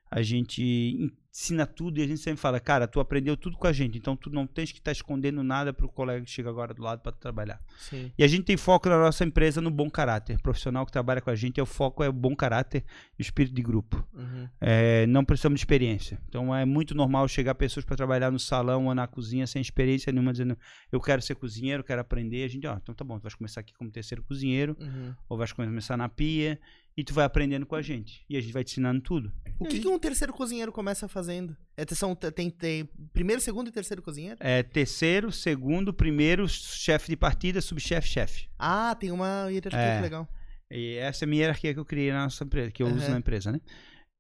a 0.09 0.21
gente 0.23 1.13
ensina 1.33 1.65
tudo 1.65 1.97
e 1.99 2.03
a 2.03 2.07
gente 2.07 2.19
sempre 2.21 2.39
fala, 2.39 2.59
cara, 2.59 2.87
tu 2.87 2.99
aprendeu 2.99 3.35
tudo 3.35 3.57
com 3.57 3.65
a 3.65 3.73
gente, 3.73 3.97
então 3.97 4.15
tu 4.15 4.29
não 4.29 4.45
tens 4.45 4.71
que 4.71 4.77
estar 4.77 4.91
escondendo 4.91 5.41
nada 5.41 5.73
pro 5.73 5.89
colega 5.89 6.23
que 6.23 6.29
chega 6.29 6.47
agora 6.47 6.75
do 6.75 6.83
lado 6.83 7.01
para 7.01 7.11
trabalhar. 7.11 7.59
Sim. 7.79 8.11
E 8.15 8.23
a 8.23 8.27
gente 8.27 8.43
tem 8.43 8.55
foco 8.55 8.87
na 8.87 8.99
nossa 8.99 9.23
empresa 9.25 9.59
no 9.59 9.71
bom 9.71 9.89
caráter. 9.89 10.37
O 10.37 10.41
profissional 10.43 10.85
que 10.85 10.91
trabalha 10.91 11.21
com 11.21 11.31
a 11.31 11.35
gente, 11.35 11.59
é 11.59 11.63
o 11.63 11.65
foco 11.65 12.03
é 12.03 12.07
o 12.09 12.13
bom 12.13 12.35
caráter 12.35 12.83
e 13.17 13.21
o 13.21 13.23
espírito 13.23 13.55
de 13.55 13.63
grupo. 13.63 14.07
Uhum. 14.13 14.47
É, 14.61 15.07
não 15.07 15.25
precisamos 15.25 15.59
de 15.59 15.61
experiência. 15.61 16.21
Então 16.29 16.55
é 16.55 16.65
muito 16.65 16.93
normal 16.93 17.27
chegar 17.27 17.55
pessoas 17.55 17.83
para 17.83 17.95
trabalhar 17.95 18.29
no 18.31 18.39
salão 18.39 18.85
ou 18.85 18.93
na 18.93 19.07
cozinha 19.07 19.47
sem 19.47 19.59
experiência 19.59 20.11
nenhuma, 20.11 20.31
dizendo 20.31 20.55
eu 20.91 21.01
quero 21.01 21.21
ser 21.21 21.33
cozinheiro, 21.35 21.83
quero 21.83 21.99
aprender. 22.01 22.43
A 22.43 22.47
gente, 22.47 22.67
ó, 22.67 22.75
então 22.75 22.93
tá 22.93 23.03
bom, 23.03 23.17
tu 23.17 23.23
vais 23.23 23.33
começar 23.33 23.61
aqui 23.61 23.73
como 23.73 23.89
terceiro 23.89 24.21
cozinheiro, 24.23 24.77
Uhum. 24.79 25.15
ou 25.27 25.37
vais 25.37 25.51
começar 25.51 25.97
na 25.97 26.07
pia, 26.09 26.59
e 26.95 27.03
tu 27.03 27.11
vai 27.13 27.25
aprendendo 27.25 27.65
com 27.65 27.75
a 27.75 27.81
gente. 27.81 28.23
E 28.29 28.37
a 28.37 28.41
gente 28.41 28.53
vai 28.53 28.63
te 28.63 28.73
ensinando 28.73 29.01
tudo. 29.01 29.31
O 29.59 29.65
que, 29.65 29.79
que 29.79 29.87
um 29.87 29.97
terceiro 29.97 30.31
cozinheiro 30.31 30.71
começa 30.71 31.07
fazendo? 31.23 31.55
É, 31.75 31.85
são, 31.95 32.13
tem, 32.15 32.49
tem 32.49 32.89
primeiro, 33.11 33.41
segundo 33.41 33.67
e 33.69 33.71
terceiro 33.71 34.01
cozinheiro? 34.01 34.37
É 34.39 34.61
terceiro, 34.61 35.31
segundo, 35.31 35.93
primeiro, 35.93 36.47
chefe 36.47 37.09
de 37.09 37.15
partida, 37.17 37.61
subchefe, 37.61 38.07
chefe. 38.07 38.47
Ah, 38.59 38.95
tem 38.99 39.11
uma 39.11 39.47
hierarquia 39.49 39.79
É. 39.79 39.95
que 39.95 40.01
legal. 40.01 40.27
E 40.69 40.95
essa 40.97 41.23
é 41.23 41.25
a 41.25 41.29
minha 41.29 41.41
hierarquia 41.43 41.73
que 41.73 41.79
eu 41.79 41.85
criei 41.85 42.11
na 42.11 42.23
nossa 42.23 42.43
empresa, 42.43 42.71
que 42.71 42.83
eu 42.83 42.87
uso 42.87 43.03
Aham. 43.05 43.11
na 43.13 43.17
empresa, 43.19 43.51
né? 43.51 43.59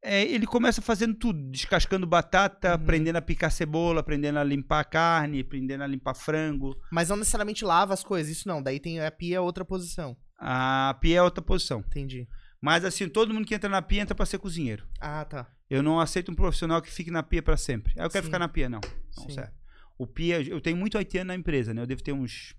É, 0.05 0.23
ele 0.23 0.45
começa 0.45 0.81
fazendo 0.81 1.13
tudo, 1.15 1.39
descascando 1.51 2.05
batata, 2.07 2.69
Uhum. 2.69 2.73
aprendendo 2.75 3.15
a 3.17 3.21
picar 3.21 3.51
cebola, 3.51 3.99
aprendendo 4.01 4.39
a 4.39 4.43
limpar 4.43 4.83
carne, 4.85 5.39
aprendendo 5.41 5.83
a 5.83 5.87
limpar 5.87 6.13
frango. 6.15 6.75
Mas 6.91 7.09
não 7.09 7.17
necessariamente 7.17 7.63
lava 7.63 7.93
as 7.93 8.03
coisas, 8.03 8.31
isso 8.35 8.47
não. 8.47 8.61
Daí 8.61 8.79
tem 8.79 8.99
a 8.99 9.11
pia, 9.11 9.41
outra 9.41 9.63
posição. 9.63 10.17
A 10.39 10.97
pia 10.99 11.19
é 11.19 11.21
outra 11.21 11.41
posição. 11.43 11.79
Entendi. 11.87 12.27
Mas 12.61 12.83
assim, 12.83 13.07
todo 13.09 13.33
mundo 13.33 13.45
que 13.45 13.53
entra 13.55 13.69
na 13.69 13.81
pia 13.81 14.01
entra 14.01 14.15
pra 14.15 14.25
ser 14.25 14.39
cozinheiro. 14.39 14.85
Ah, 14.99 15.23
tá. 15.25 15.47
Eu 15.73 15.81
não 15.81 15.99
aceito 15.99 16.31
um 16.31 16.35
profissional 16.35 16.81
que 16.81 16.91
fique 16.91 17.09
na 17.09 17.23
pia 17.23 17.41
pra 17.41 17.57
sempre. 17.57 17.93
Ah, 17.97 18.03
eu 18.03 18.09
quero 18.09 18.23
Sim. 18.23 18.27
ficar 18.27 18.39
na 18.39 18.47
pia, 18.47 18.69
não. 18.69 18.79
Não 19.17 19.23
Sim. 19.27 19.33
serve. 19.33 19.51
O 19.97 20.05
pia, 20.05 20.41
eu 20.41 20.61
tenho 20.61 20.77
muito 20.77 20.97
haitiano 20.97 21.29
na 21.29 21.35
empresa, 21.35 21.73
né? 21.73 21.81
Eu 21.81 21.87
devo 21.87 22.03
ter 22.03 22.11
uns 22.11 22.53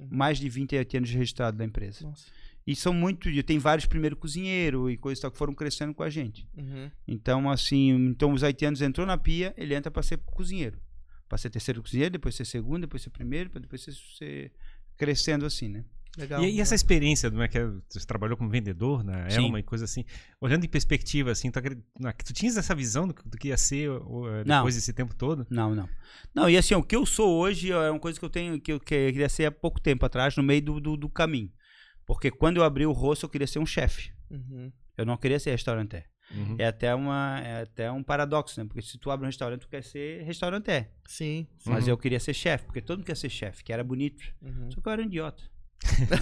Uhum. 0.00 0.08
mais 0.10 0.38
de 0.38 0.48
20 0.48 0.76
haitianos 0.76 1.08
registrados 1.10 1.56
da 1.56 1.64
empresa. 1.64 2.04
Nossa. 2.06 2.26
E 2.66 2.74
são 2.74 2.92
muito, 2.92 3.28
eu 3.28 3.42
tenho 3.44 3.60
vários 3.60 3.86
primeiro 3.86 4.16
cozinheiro 4.16 4.90
e 4.90 4.96
coisas 4.96 5.20
tal 5.20 5.30
que 5.30 5.38
foram 5.38 5.54
crescendo 5.54 5.94
com 5.94 6.02
a 6.02 6.10
gente. 6.10 6.48
Uhum. 6.56 6.90
Então, 7.06 7.48
assim, 7.50 7.90
então 7.90 8.32
os 8.32 8.42
haitianos 8.42 8.82
entrou 8.82 9.06
na 9.06 9.16
pia, 9.16 9.54
ele 9.56 9.74
entra 9.74 9.90
pra 9.90 10.02
ser 10.02 10.18
cozinheiro. 10.18 10.78
Pra 11.28 11.38
ser 11.38 11.48
terceiro 11.50 11.80
cozinheiro, 11.82 12.12
depois 12.12 12.34
ser 12.34 12.44
segundo, 12.44 12.82
depois 12.82 13.02
ser 13.02 13.10
primeiro, 13.10 13.48
depois 13.60 13.82
ser, 13.82 13.92
ser 14.18 14.52
crescendo 14.96 15.44
assim, 15.46 15.68
né? 15.68 15.84
Legal. 16.16 16.42
E, 16.44 16.50
e 16.56 16.60
essa 16.60 16.74
experiência, 16.74 17.30
como 17.30 17.42
é 17.42 17.48
que 17.48 17.58
você 17.88 18.06
trabalhou 18.06 18.36
como 18.36 18.48
vendedor 18.50 19.02
na 19.02 19.28
Sim. 19.30 19.46
Elma 19.46 19.58
e 19.60 19.62
coisa 19.62 19.84
assim, 19.84 20.04
olhando 20.40 20.64
em 20.64 20.68
perspectiva, 20.68 21.30
assim, 21.30 21.50
tu, 21.50 21.60
tu 22.24 22.32
tinhas 22.32 22.56
essa 22.56 22.74
visão 22.74 23.08
do, 23.08 23.14
que- 23.14 23.28
do 23.28 23.36
que 23.36 23.48
ia 23.48 23.56
ser 23.56 23.90
eh, 23.90 24.44
Não. 24.46 24.56
depois 24.58 24.74
desse 24.74 24.92
tempo 24.92 25.14
todo? 25.14 25.46
Não, 25.50 25.74
não. 25.74 25.88
Não, 26.34 26.48
e 26.48 26.56
assim, 26.56 26.74
o 26.74 26.82
que 26.82 26.94
eu 26.96 27.04
sou 27.04 27.38
hoje 27.40 27.72
é 27.72 27.90
uma 27.90 27.98
coisa 28.00 28.18
que 28.18 28.24
eu 28.24 28.30
tenho, 28.30 28.60
que 28.60 28.72
eu 28.72 28.78
que- 28.80 29.12
queria 29.12 29.28
ser 29.28 29.46
há 29.46 29.50
pouco 29.50 29.80
tempo 29.80 30.04
atrás, 30.06 30.36
no 30.36 30.42
meio 30.42 30.62
do, 30.62 30.80
do, 30.80 30.96
do 30.96 31.08
caminho. 31.08 31.50
Porque 32.06 32.30
quando 32.30 32.58
eu 32.58 32.64
abri 32.64 32.84
o 32.86 32.92
rosto, 32.92 33.24
eu 33.24 33.28
queria 33.30 33.46
ser 33.46 33.58
um 33.58 33.66
chefe. 33.66 34.12
Uhum. 34.30 34.70
Eu 34.96 35.06
não 35.06 35.16
queria 35.16 35.40
ser 35.40 35.50
restaurante. 35.50 36.02
Uhum. 36.30 36.56
É 36.58 36.66
até, 36.66 36.94
uma, 36.94 37.40
é 37.40 37.62
até 37.62 37.90
um 37.92 38.02
paradoxo, 38.02 38.58
né? 38.60 38.66
Porque 38.66 38.80
se 38.82 38.96
tu 38.98 39.10
abre 39.10 39.24
um 39.24 39.28
restaurante, 39.28 39.60
tu 39.62 39.68
quer 39.68 39.82
ser 39.82 40.22
restaurante. 40.22 40.70
Sim. 41.06 41.46
sim. 41.58 41.70
Mas 41.70 41.84
Uhum. 41.84 41.90
eu 41.90 41.98
queria 41.98 42.20
ser 42.20 42.32
chefe, 42.34 42.64
porque 42.66 42.80
todo 42.80 42.98
mundo 42.98 43.06
quer 43.06 43.16
ser 43.16 43.28
chefe, 43.28 43.62
que 43.64 43.72
era 43.72 43.82
bonito. 43.84 44.22
Uhum. 44.42 44.70
Só 44.70 44.80
que 44.80 44.88
eu 44.88 44.92
era 44.92 45.02
um 45.02 45.06
idiota. 45.06 45.42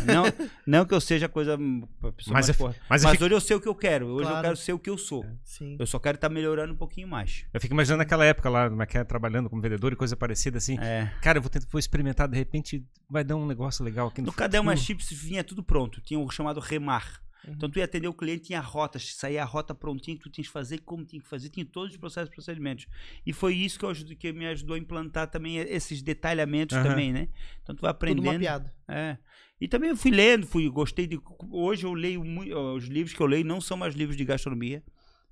Não, 0.07 0.25
não 0.67 0.85
que 0.87 0.95
eu 0.95 1.01
seja 1.01 1.29
coisa. 1.29 1.57
hum, 1.57 1.87
a 2.03 2.13
pessoa 2.13 2.35
Mas 2.35 2.51
porra. 2.57 2.75
mas 2.89 3.03
Mas, 3.03 3.13
fico- 3.13 3.25
hoje 3.25 3.35
eu 3.35 3.41
sei 3.41 3.57
o 3.57 3.61
que 3.61 3.69
eu 3.69 3.75
quero. 3.75 4.07
Hoje 4.09 4.23
Claro. 4.25 4.39
eu 4.39 4.43
quero 4.43 4.57
ser 4.57 4.73
o 4.73 4.79
que 4.79 4.91
eu 4.91 4.99
sou. 4.99 5.25
Sim. 5.45 5.77
Eu 5.79 5.87
só 5.87 5.99
quero 5.99 6.17
estar 6.17 6.29
melhorando 6.29 6.73
um 6.73 6.77
pouquinho 6.77 7.09
mais. 7.09 7.45
Eu 7.53 7.61
fico 7.61 7.75
imaginando 7.75 7.99
naquela 7.99 8.25
época 8.25 8.49
lá, 8.49 8.67
é 8.67 8.99
é, 8.99 9.05
trabalhando 9.05 9.49
como 9.49 9.63
vendedor 9.63 9.93
e 9.93 9.97
coisa 9.97 10.17
parecida 10.17 10.59
assim. 10.59 10.79
É. 10.79 11.11
Cara, 11.23 11.39
eu 11.39 11.43
vou, 11.43 11.51
tentar, 11.51 11.67
vou 11.71 11.79
experimentar, 11.79 12.29
de 12.29 12.37
repente 12.37 12.85
vai 13.09 13.25
dar 13.25 13.37
um 13.37 13.47
negócio 13.47 13.85
legal 13.85 14.09
aqui 14.09 14.21
no 14.21 14.27
No 14.27 14.33
Cadelma. 14.33 14.77
Chips 14.77 15.11
vinha 15.13 15.43
tudo 15.45 15.63
pronto. 15.63 16.01
Tinha 16.01 16.19
o 16.21 16.31
chamado 16.31 16.61
remar. 16.61 17.21
Uhum. 17.47 17.55
Então 17.55 17.71
tu 17.71 17.79
ia 17.79 17.85
atender 17.85 18.09
o 18.09 18.15
cliente, 18.15 18.45
tinha 18.45 18.61
rotas, 18.61 19.15
saía 19.15 19.43
a 19.43 19.45
rota 19.45 19.75
prontinha 19.75 20.17
que 20.17 20.23
tu 20.23 20.31
tinha 20.31 20.45
que 20.45 20.51
fazer, 20.51 20.79
como 20.79 21.05
tinha 21.05 21.21
que 21.21 21.29
fazer, 21.29 21.49
tinha 21.49 21.67
todos 21.67 21.93
os 21.93 21.97
processos 21.97 22.29
e 22.29 22.33
procedimentos. 22.33 22.87
E 23.27 23.33
foi 23.33 23.55
isso 23.55 23.79
que, 23.79 23.85
eu 23.85 23.95
que 24.17 24.33
me 24.33 24.47
ajudou 24.47 24.77
a 24.77 24.79
implantar 24.79 25.29
também 25.29 25.57
esses 25.57 26.03
detalhamentos 26.03 26.77
Aham. 26.77 26.89
também, 26.89 27.13
né? 27.13 27.29
Então 27.63 27.75
tu 27.75 27.81
vai 27.81 27.91
Tudo 27.91 27.97
aprendendo. 27.97 28.33
mapeado. 28.33 28.71
É. 28.89 29.17
E 29.61 29.69
também 29.69 29.91
eu 29.91 29.97
fui 29.97 30.11
lendo, 30.11 30.47
fui, 30.47 30.69
gostei 30.69 31.07
de. 31.07 31.21
Hoje 31.51 31.87
eu 31.87 31.95
leio 31.95 32.25
muito. 32.25 32.57
Os 32.57 32.85
livros 32.87 33.15
que 33.15 33.23
eu 33.23 33.27
leio 33.27 33.45
não 33.45 33.61
são 33.61 33.77
mais 33.77 33.95
livros 33.95 34.17
de 34.17 34.25
gastronomia. 34.25 34.83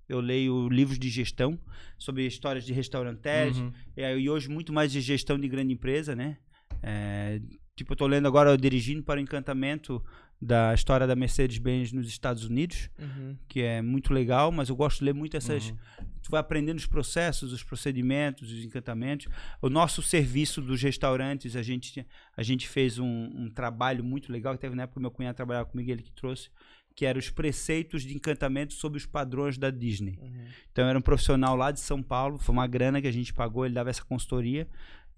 Eu 0.09 0.21
leio 0.21 0.69
livros 0.69 0.99
de 0.99 1.09
gestão, 1.09 1.59
sobre 1.97 2.27
histórias 2.27 2.65
de 2.65 2.73
restaurantes. 2.73 3.59
Uhum. 3.59 3.73
É, 3.97 4.19
e 4.19 4.29
hoje 4.29 4.49
muito 4.49 4.73
mais 4.73 4.91
de 4.91 5.01
gestão 5.01 5.39
de 5.39 5.49
grande 5.49 5.73
empresa, 5.73 6.17
né? 6.17 6.37
É, 6.83 7.41
tipo, 7.77 7.93
eu 7.93 7.97
tô 7.97 8.07
lendo 8.07 8.27
agora 8.27 8.57
Dirigindo 8.57 9.03
para 9.03 9.19
o 9.19 9.23
Encantamento 9.23 10.03
da 10.41 10.73
história 10.73 11.07
da 11.07 11.15
Mercedes-Benz 11.15 11.93
nos 11.93 12.09
Estados 12.09 12.45
Unidos, 12.45 12.89
Uhum. 12.99 13.37
que 13.47 13.61
é 13.61 13.83
muito 13.83 14.13
legal, 14.13 14.51
mas 14.51 14.71
eu 14.71 14.77
gosto 14.77 15.01
de 15.01 15.05
ler 15.05 15.13
muito 15.13 15.37
essas. 15.37 15.69
Uhum. 15.69 15.77
Tu 16.23 16.31
vai 16.31 16.41
aprendendo 16.41 16.79
os 16.79 16.87
processos, 16.87 17.53
os 17.53 17.63
procedimentos, 17.63 18.51
os 18.51 18.65
encantamentos. 18.65 19.27
O 19.61 19.69
nosso 19.69 20.01
serviço 20.01 20.63
dos 20.63 20.83
restaurantes, 20.83 21.57
a 21.57 21.63
gente, 21.63 22.07
a 22.35 22.43
gente 22.43 22.67
fez 22.69 22.99
um, 22.99 23.07
um 23.07 23.51
trabalho 23.51 24.03
muito 24.03 24.33
legal, 24.33 24.55
que 24.55 24.61
teve 24.61 24.75
na 24.75 24.85
época 24.85 25.01
meu 25.01 25.11
cunhado 25.11 25.37
trabalhava 25.37 25.67
comigo, 25.67 25.91
ele 25.91 26.03
que 26.03 26.13
trouxe, 26.13 26.49
que 26.95 27.05
era 27.05 27.19
os 27.19 27.29
preceitos 27.29 28.03
de 28.03 28.15
encantamento 28.15 28.73
sobre 28.73 28.97
os 28.99 29.05
padrões 29.07 29.59
da 29.59 29.71
Disney. 29.71 30.19
Uhum. 30.23 30.47
Então 30.73 30.89
era 30.89 30.99
um 30.99 31.03
profissional 31.03 31.55
lá 31.55 31.71
de 31.71 31.81
São 31.81 32.03
Paulo, 32.03 32.39
foi 32.39 32.53
uma 32.55 32.67
grana 32.67 33.01
que 33.01 33.07
a 33.09 33.13
gente 33.13 33.35
pagou, 33.35 33.67
ele 33.67 33.75
dava 33.75 33.91
essa 33.91 34.05
consultoria. 34.05 34.67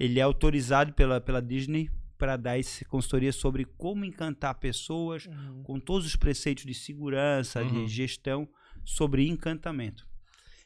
Ele 0.00 0.18
é 0.18 0.22
autorizado 0.22 0.92
pela, 0.94 1.20
pela 1.20 1.40
Disney 1.40 1.88
para 2.22 2.36
dar 2.36 2.56
essa 2.56 2.84
consultoria 2.84 3.32
sobre 3.32 3.64
como 3.76 4.04
encantar 4.04 4.54
pessoas, 4.54 5.26
Uhum. 5.26 5.62
com 5.64 5.80
todos 5.80 6.06
os 6.06 6.14
preceitos 6.14 6.64
de 6.64 6.72
segurança, 6.72 7.60
Uhum. 7.62 7.84
de 7.84 7.88
gestão 7.92 8.48
sobre 8.84 9.26
encantamento. 9.28 10.06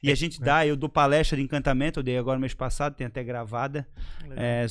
E 0.02 0.10
É, 0.10 0.12
a 0.12 0.14
gente 0.14 0.40
é. 0.40 0.44
dá, 0.44 0.66
eu 0.66 0.76
dou 0.76 0.90
palestra 0.90 1.38
de 1.38 1.42
encantamento, 1.42 1.98
eu 2.00 2.02
dei 2.04 2.18
agora 2.18 2.38
mês 2.38 2.52
passado, 2.52 2.94
tem 2.94 3.06
até 3.06 3.24
gravada, 3.24 3.88
é, 4.36 4.66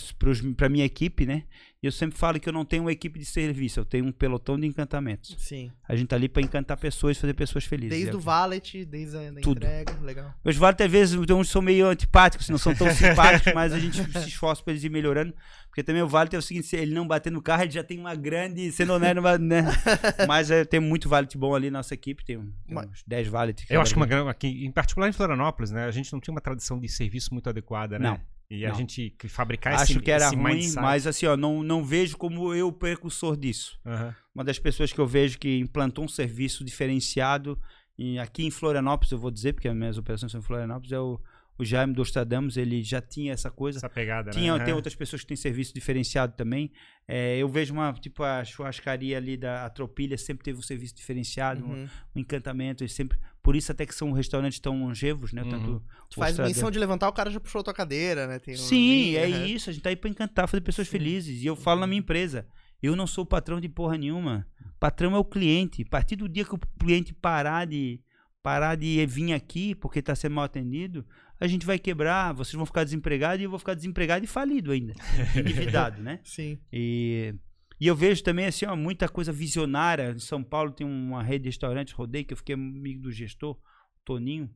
para 0.55 0.69
minha 0.69 0.85
equipe, 0.85 1.25
né? 1.25 1.43
E 1.81 1.87
eu 1.87 1.91
sempre 1.91 2.17
falo 2.17 2.39
que 2.39 2.47
eu 2.47 2.53
não 2.53 2.63
tenho 2.63 2.83
uma 2.83 2.91
equipe 2.91 3.17
de 3.19 3.25
serviço, 3.25 3.79
eu 3.79 3.85
tenho 3.85 4.05
um 4.05 4.11
pelotão 4.11 4.59
de 4.59 4.65
encantamentos. 4.67 5.35
Sim. 5.39 5.71
A 5.87 5.95
gente 5.95 6.07
tá 6.09 6.15
ali 6.15 6.29
para 6.29 6.41
encantar 6.43 6.77
pessoas, 6.77 7.17
fazer 7.17 7.33
pessoas 7.33 7.65
felizes. 7.65 7.89
Desde 7.97 8.11
É 8.11 8.15
o 8.15 8.19
valet, 8.19 8.85
desde 8.85 9.17
a 9.17 9.33
Tudo. 9.41 9.57
entrega. 9.57 9.99
Legal. 10.01 10.33
Meus 10.43 10.57
vários, 10.57 10.81
às 10.85 10.91
vezes, 10.91 11.25
tem 11.25 11.35
uns 11.35 11.47
que 11.47 11.53
são 11.53 11.61
meio 11.61 11.87
antipáticos, 11.87 12.47
não 12.49 12.57
são 12.59 12.73
tão 12.75 12.87
simpáticos, 12.93 13.51
mas 13.53 13.73
a 13.73 13.79
gente 13.79 13.97
se 14.19 14.29
esforça 14.29 14.63
para 14.63 14.73
eles 14.73 14.83
ir 14.83 14.89
melhorando. 14.89 15.33
Porque 15.75 15.83
também 15.83 16.01
o 16.01 16.07
Valet 16.07 16.33
é 16.33 16.39
o 16.39 16.41
seguinte: 16.41 16.67
se 16.67 16.77
ele 16.77 16.93
não 16.95 17.05
bater 17.05 17.29
no 17.29 17.41
carro, 17.41 17.63
ele 17.63 17.71
já 17.71 17.83
tem 17.83 17.99
uma 17.99 18.15
grande. 18.15 18.71
Sendo 18.71 18.93
honesto, 18.93 19.19
uma- 19.19 19.37
né? 19.37 19.61
Mas 20.25 20.49
é, 20.49 20.63
tem 20.63 20.79
muito 20.79 21.09
Valet 21.09 21.37
bom 21.37 21.53
ali 21.53 21.69
na 21.69 21.79
nossa 21.79 21.93
equipe, 21.93 22.23
tem, 22.23 22.37
tem 22.39 22.53
Mas- 22.69 22.89
uns 22.89 23.03
10 23.05 23.27
Valet. 23.27 23.65
Eu 23.69 23.81
acho 23.81 23.91
que 23.93 23.97
uma 23.99 24.05
grande, 24.05 24.29
aqui, 24.29 24.65
em 24.65 24.71
particular 24.71 25.09
em 25.09 25.11
Florianópolis, 25.11 25.71
né, 25.71 25.83
a 25.83 25.91
gente 25.91 26.13
não 26.13 26.21
tinha 26.21 26.33
uma 26.33 26.39
tradição 26.39 26.79
de 26.79 26.87
serviço 26.87 27.33
muito 27.33 27.49
adequada, 27.49 27.99
né? 27.99 28.09
Não. 28.11 28.21
E 28.49 28.65
a 28.65 28.69
Não. 28.69 28.75
gente 28.75 29.09
que 29.19 29.27
fabricar 29.27 29.73
Acho 29.73 29.91
esse, 29.91 29.99
que 29.99 30.09
era 30.11 30.29
ruim, 30.29 30.37
mindset. 30.43 30.79
mas 30.81 31.05
assim, 31.07 31.25
ó, 31.25 31.35
não, 31.35 31.61
não 31.61 31.83
vejo 31.83 32.15
como 32.15 32.53
eu 32.53 32.67
o 32.69 32.71
precursor 32.71 33.35
disso. 33.35 33.77
Aham. 33.85 34.15
Uma 34.33 34.43
das 34.45 34.57
pessoas 34.57 34.93
que 34.93 34.99
eu 34.99 35.05
vejo 35.07 35.37
que 35.37 35.57
implantou 35.59 36.05
um 36.05 36.07
serviço 36.07 36.63
diferenciado, 36.63 37.59
e 37.97 38.17
aqui 38.17 38.45
em 38.45 38.51
Florianópolis, 38.51 39.11
eu 39.11 39.17
vou 39.17 39.31
dizer, 39.31 39.51
porque 39.53 39.67
as 39.67 39.75
minhas 39.75 39.97
operações 39.97 40.31
são 40.31 40.39
em 40.39 40.43
Florianópolis, 40.43 40.91
é 40.93 40.99
o, 40.99 41.19
o 41.57 41.63
Jaime 41.65 41.93
Dostradamus, 41.93 42.57
ele 42.57 42.83
já 42.83 43.01
tinha 43.01 43.31
essa 43.33 43.49
coisa. 43.49 43.79
Essa 43.79 43.89
pegada, 43.89 44.31
Tinha, 44.31 44.53
né? 44.53 44.59
tem 44.59 44.67
Aham. 44.71 44.75
outras 44.75 44.93
pessoas 44.95 45.21
que 45.21 45.27
têm 45.27 45.37
serviço 45.37 45.73
diferenciado 45.73 46.33
também. 46.35 46.71
É, 47.07 47.37
eu 47.37 47.47
vejo 47.47 47.73
uma, 47.73 47.93
tipo, 47.93 48.23
a 48.23 48.43
churrascaria 48.43 49.15
ali 49.17 49.37
da 49.37 49.65
Atropilha 49.65 50.17
sempre 50.17 50.43
teve 50.43 50.59
um 50.59 50.61
serviço 50.61 50.95
diferenciado, 50.95 51.63
um, 51.65 51.69
Uhum. 51.71 51.87
um 52.15 52.19
encantamento. 52.19 52.83
Eles 52.83 52.93
sempre, 52.93 53.17
por 53.43 53.55
isso 53.55 53.71
até 53.71 53.85
que 53.85 53.93
são 53.95 54.11
restaurantes 54.11 54.59
tão 54.59 54.81
longevos, 54.81 55.31
né? 55.31 55.43
Uhum. 55.43 55.49
Tanto 55.49 55.83
Tu 56.09 56.15
faz 56.15 56.37
menção 56.39 56.69
de 56.71 56.77
levantar, 56.79 57.07
o 57.07 57.13
cara 57.13 57.29
já 57.31 57.39
puxou 57.39 57.61
a 57.61 57.63
tua 57.63 57.73
cadeira, 57.73 58.27
né? 58.27 58.39
Tem 58.39 58.55
um- 58.55 58.57
Sim, 58.57 59.15
é 59.15 59.25
Aham. 59.25 59.45
isso. 59.45 59.69
A 59.69 59.73
gente 59.73 59.83
tá 59.83 59.89
aí 59.89 59.95
pra 59.95 60.09
encantar, 60.09 60.47
fazer 60.47 60.61
pessoas 60.61 60.87
Sim. 60.87 60.91
felizes. 60.93 61.41
E 61.41 61.45
eu 61.45 61.55
falo 61.55 61.79
na 61.79 61.87
minha 61.87 61.99
empresa, 61.99 62.47
eu 62.83 62.95
não 62.95 63.07
sou 63.07 63.25
patrão 63.25 63.61
de 63.61 63.69
porra 63.69 63.97
nenhuma. 63.97 64.45
Patrão 64.79 65.15
é 65.15 65.19
o 65.19 65.23
cliente. 65.23 65.83
A 65.83 65.89
partir 65.89 66.15
do 66.17 66.27
dia 66.27 66.43
que 66.43 66.53
o 66.53 66.59
cliente 66.79 67.13
parar 67.13 67.65
de 67.65 68.01
parar 68.43 68.75
de 68.75 69.03
vir 69.07 69.33
aqui 69.33 69.73
porque 69.73 69.97
está 69.97 70.13
sendo 70.13 70.33
mal 70.35 70.43
atendido, 70.45 71.03
a 71.39 71.47
gente 71.47 71.65
vai 71.65 71.77
quebrar, 71.77 72.33
vocês 72.33 72.53
vão 72.53 72.65
ficar 72.65 72.83
desempregados 72.83 73.41
e 73.41 73.43
eu 73.43 73.49
vou 73.49 73.59
ficar 73.59 73.73
desempregado 73.73 74.23
e 74.23 74.27
falido 74.27 74.71
ainda, 74.71 74.93
endividado, 75.35 76.01
né? 76.01 76.19
Sim. 76.23 76.59
E 76.71 77.35
E 77.79 77.87
eu 77.87 77.95
vejo 77.95 78.23
também 78.23 78.45
assim, 78.45 78.65
ó, 78.65 78.75
muita 78.75 79.09
coisa 79.09 79.31
visionária. 79.31 80.11
Em 80.11 80.19
São 80.19 80.43
Paulo 80.43 80.71
tem 80.71 80.87
uma 80.87 81.21
rede 81.21 81.43
de 81.43 81.49
restaurantes, 81.49 81.93
rodei, 81.93 82.23
que 82.23 82.33
eu 82.33 82.37
fiquei 82.37 82.55
amigo 82.55 83.01
do 83.01 83.11
gestor, 83.11 83.57
Toninho, 84.05 84.49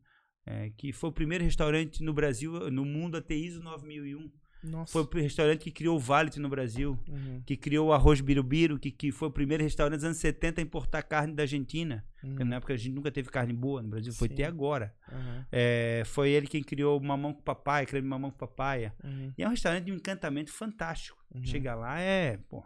é, 0.45 0.69
que 0.77 0.93
foi 0.93 1.09
o 1.09 1.13
primeiro 1.13 1.43
restaurante 1.43 2.01
no 2.03 2.13
Brasil, 2.13 2.71
no 2.71 2.85
mundo 2.85 3.17
a 3.17 3.21
ter 3.21 3.35
ISO 3.35 3.61
9001. 3.61 4.31
Nossa. 4.63 4.91
Foi 4.91 5.03
o 5.03 5.23
restaurante 5.23 5.61
que 5.63 5.71
criou 5.71 5.95
o 5.95 5.99
Valet 5.99 6.37
no 6.39 6.49
Brasil, 6.49 6.99
Uhum, 7.07 7.41
que 7.45 7.55
criou 7.55 7.87
o 7.89 7.93
arroz 7.93 8.19
birubiru, 8.21 8.77
que, 8.77 8.91
que 8.91 9.11
foi 9.11 9.29
o 9.29 9.31
primeiro 9.31 9.63
restaurante 9.63 9.95
dos 9.99 10.03
anos 10.05 10.17
70 10.17 10.59
a 10.59 10.63
importar 10.63 11.01
carne 11.03 11.33
da 11.33 11.43
Argentina. 11.43 12.05
uhum, 12.23 12.29
Porque 12.31 12.43
na 12.43 12.55
época 12.57 12.73
a 12.73 12.77
gente 12.77 12.93
nunca 12.93 13.09
teve 13.11 13.29
carne 13.29 13.53
boa 13.53 13.81
no 13.81 13.87
Brasil, 13.89 14.11
foi 14.13 14.27
Sim. 14.27 14.35
ter 14.35 14.43
agora. 14.43 14.93
uhum, 15.11 15.45
É, 15.51 16.03
foi 16.05 16.29
ele 16.31 16.45
quem 16.47 16.61
criou 16.61 16.99
o 16.99 17.03
mamão 17.03 17.33
com 17.33 17.41
papaya, 17.41 17.85
creme 17.85 18.07
mamão 18.07 18.31
com 18.31 18.37
papaya. 18.37 18.93
uhum, 19.03 19.31
E 19.37 19.43
é 19.43 19.47
um 19.47 19.51
restaurante 19.51 19.85
de 19.85 19.91
um 19.91 19.95
encantamento 19.95 20.51
fantástico. 20.51 21.17
uhum, 21.33 21.45
Chega 21.45 21.73
lá, 21.75 21.99
é. 21.99 22.37
Pô, 22.49 22.57
o 22.57 22.63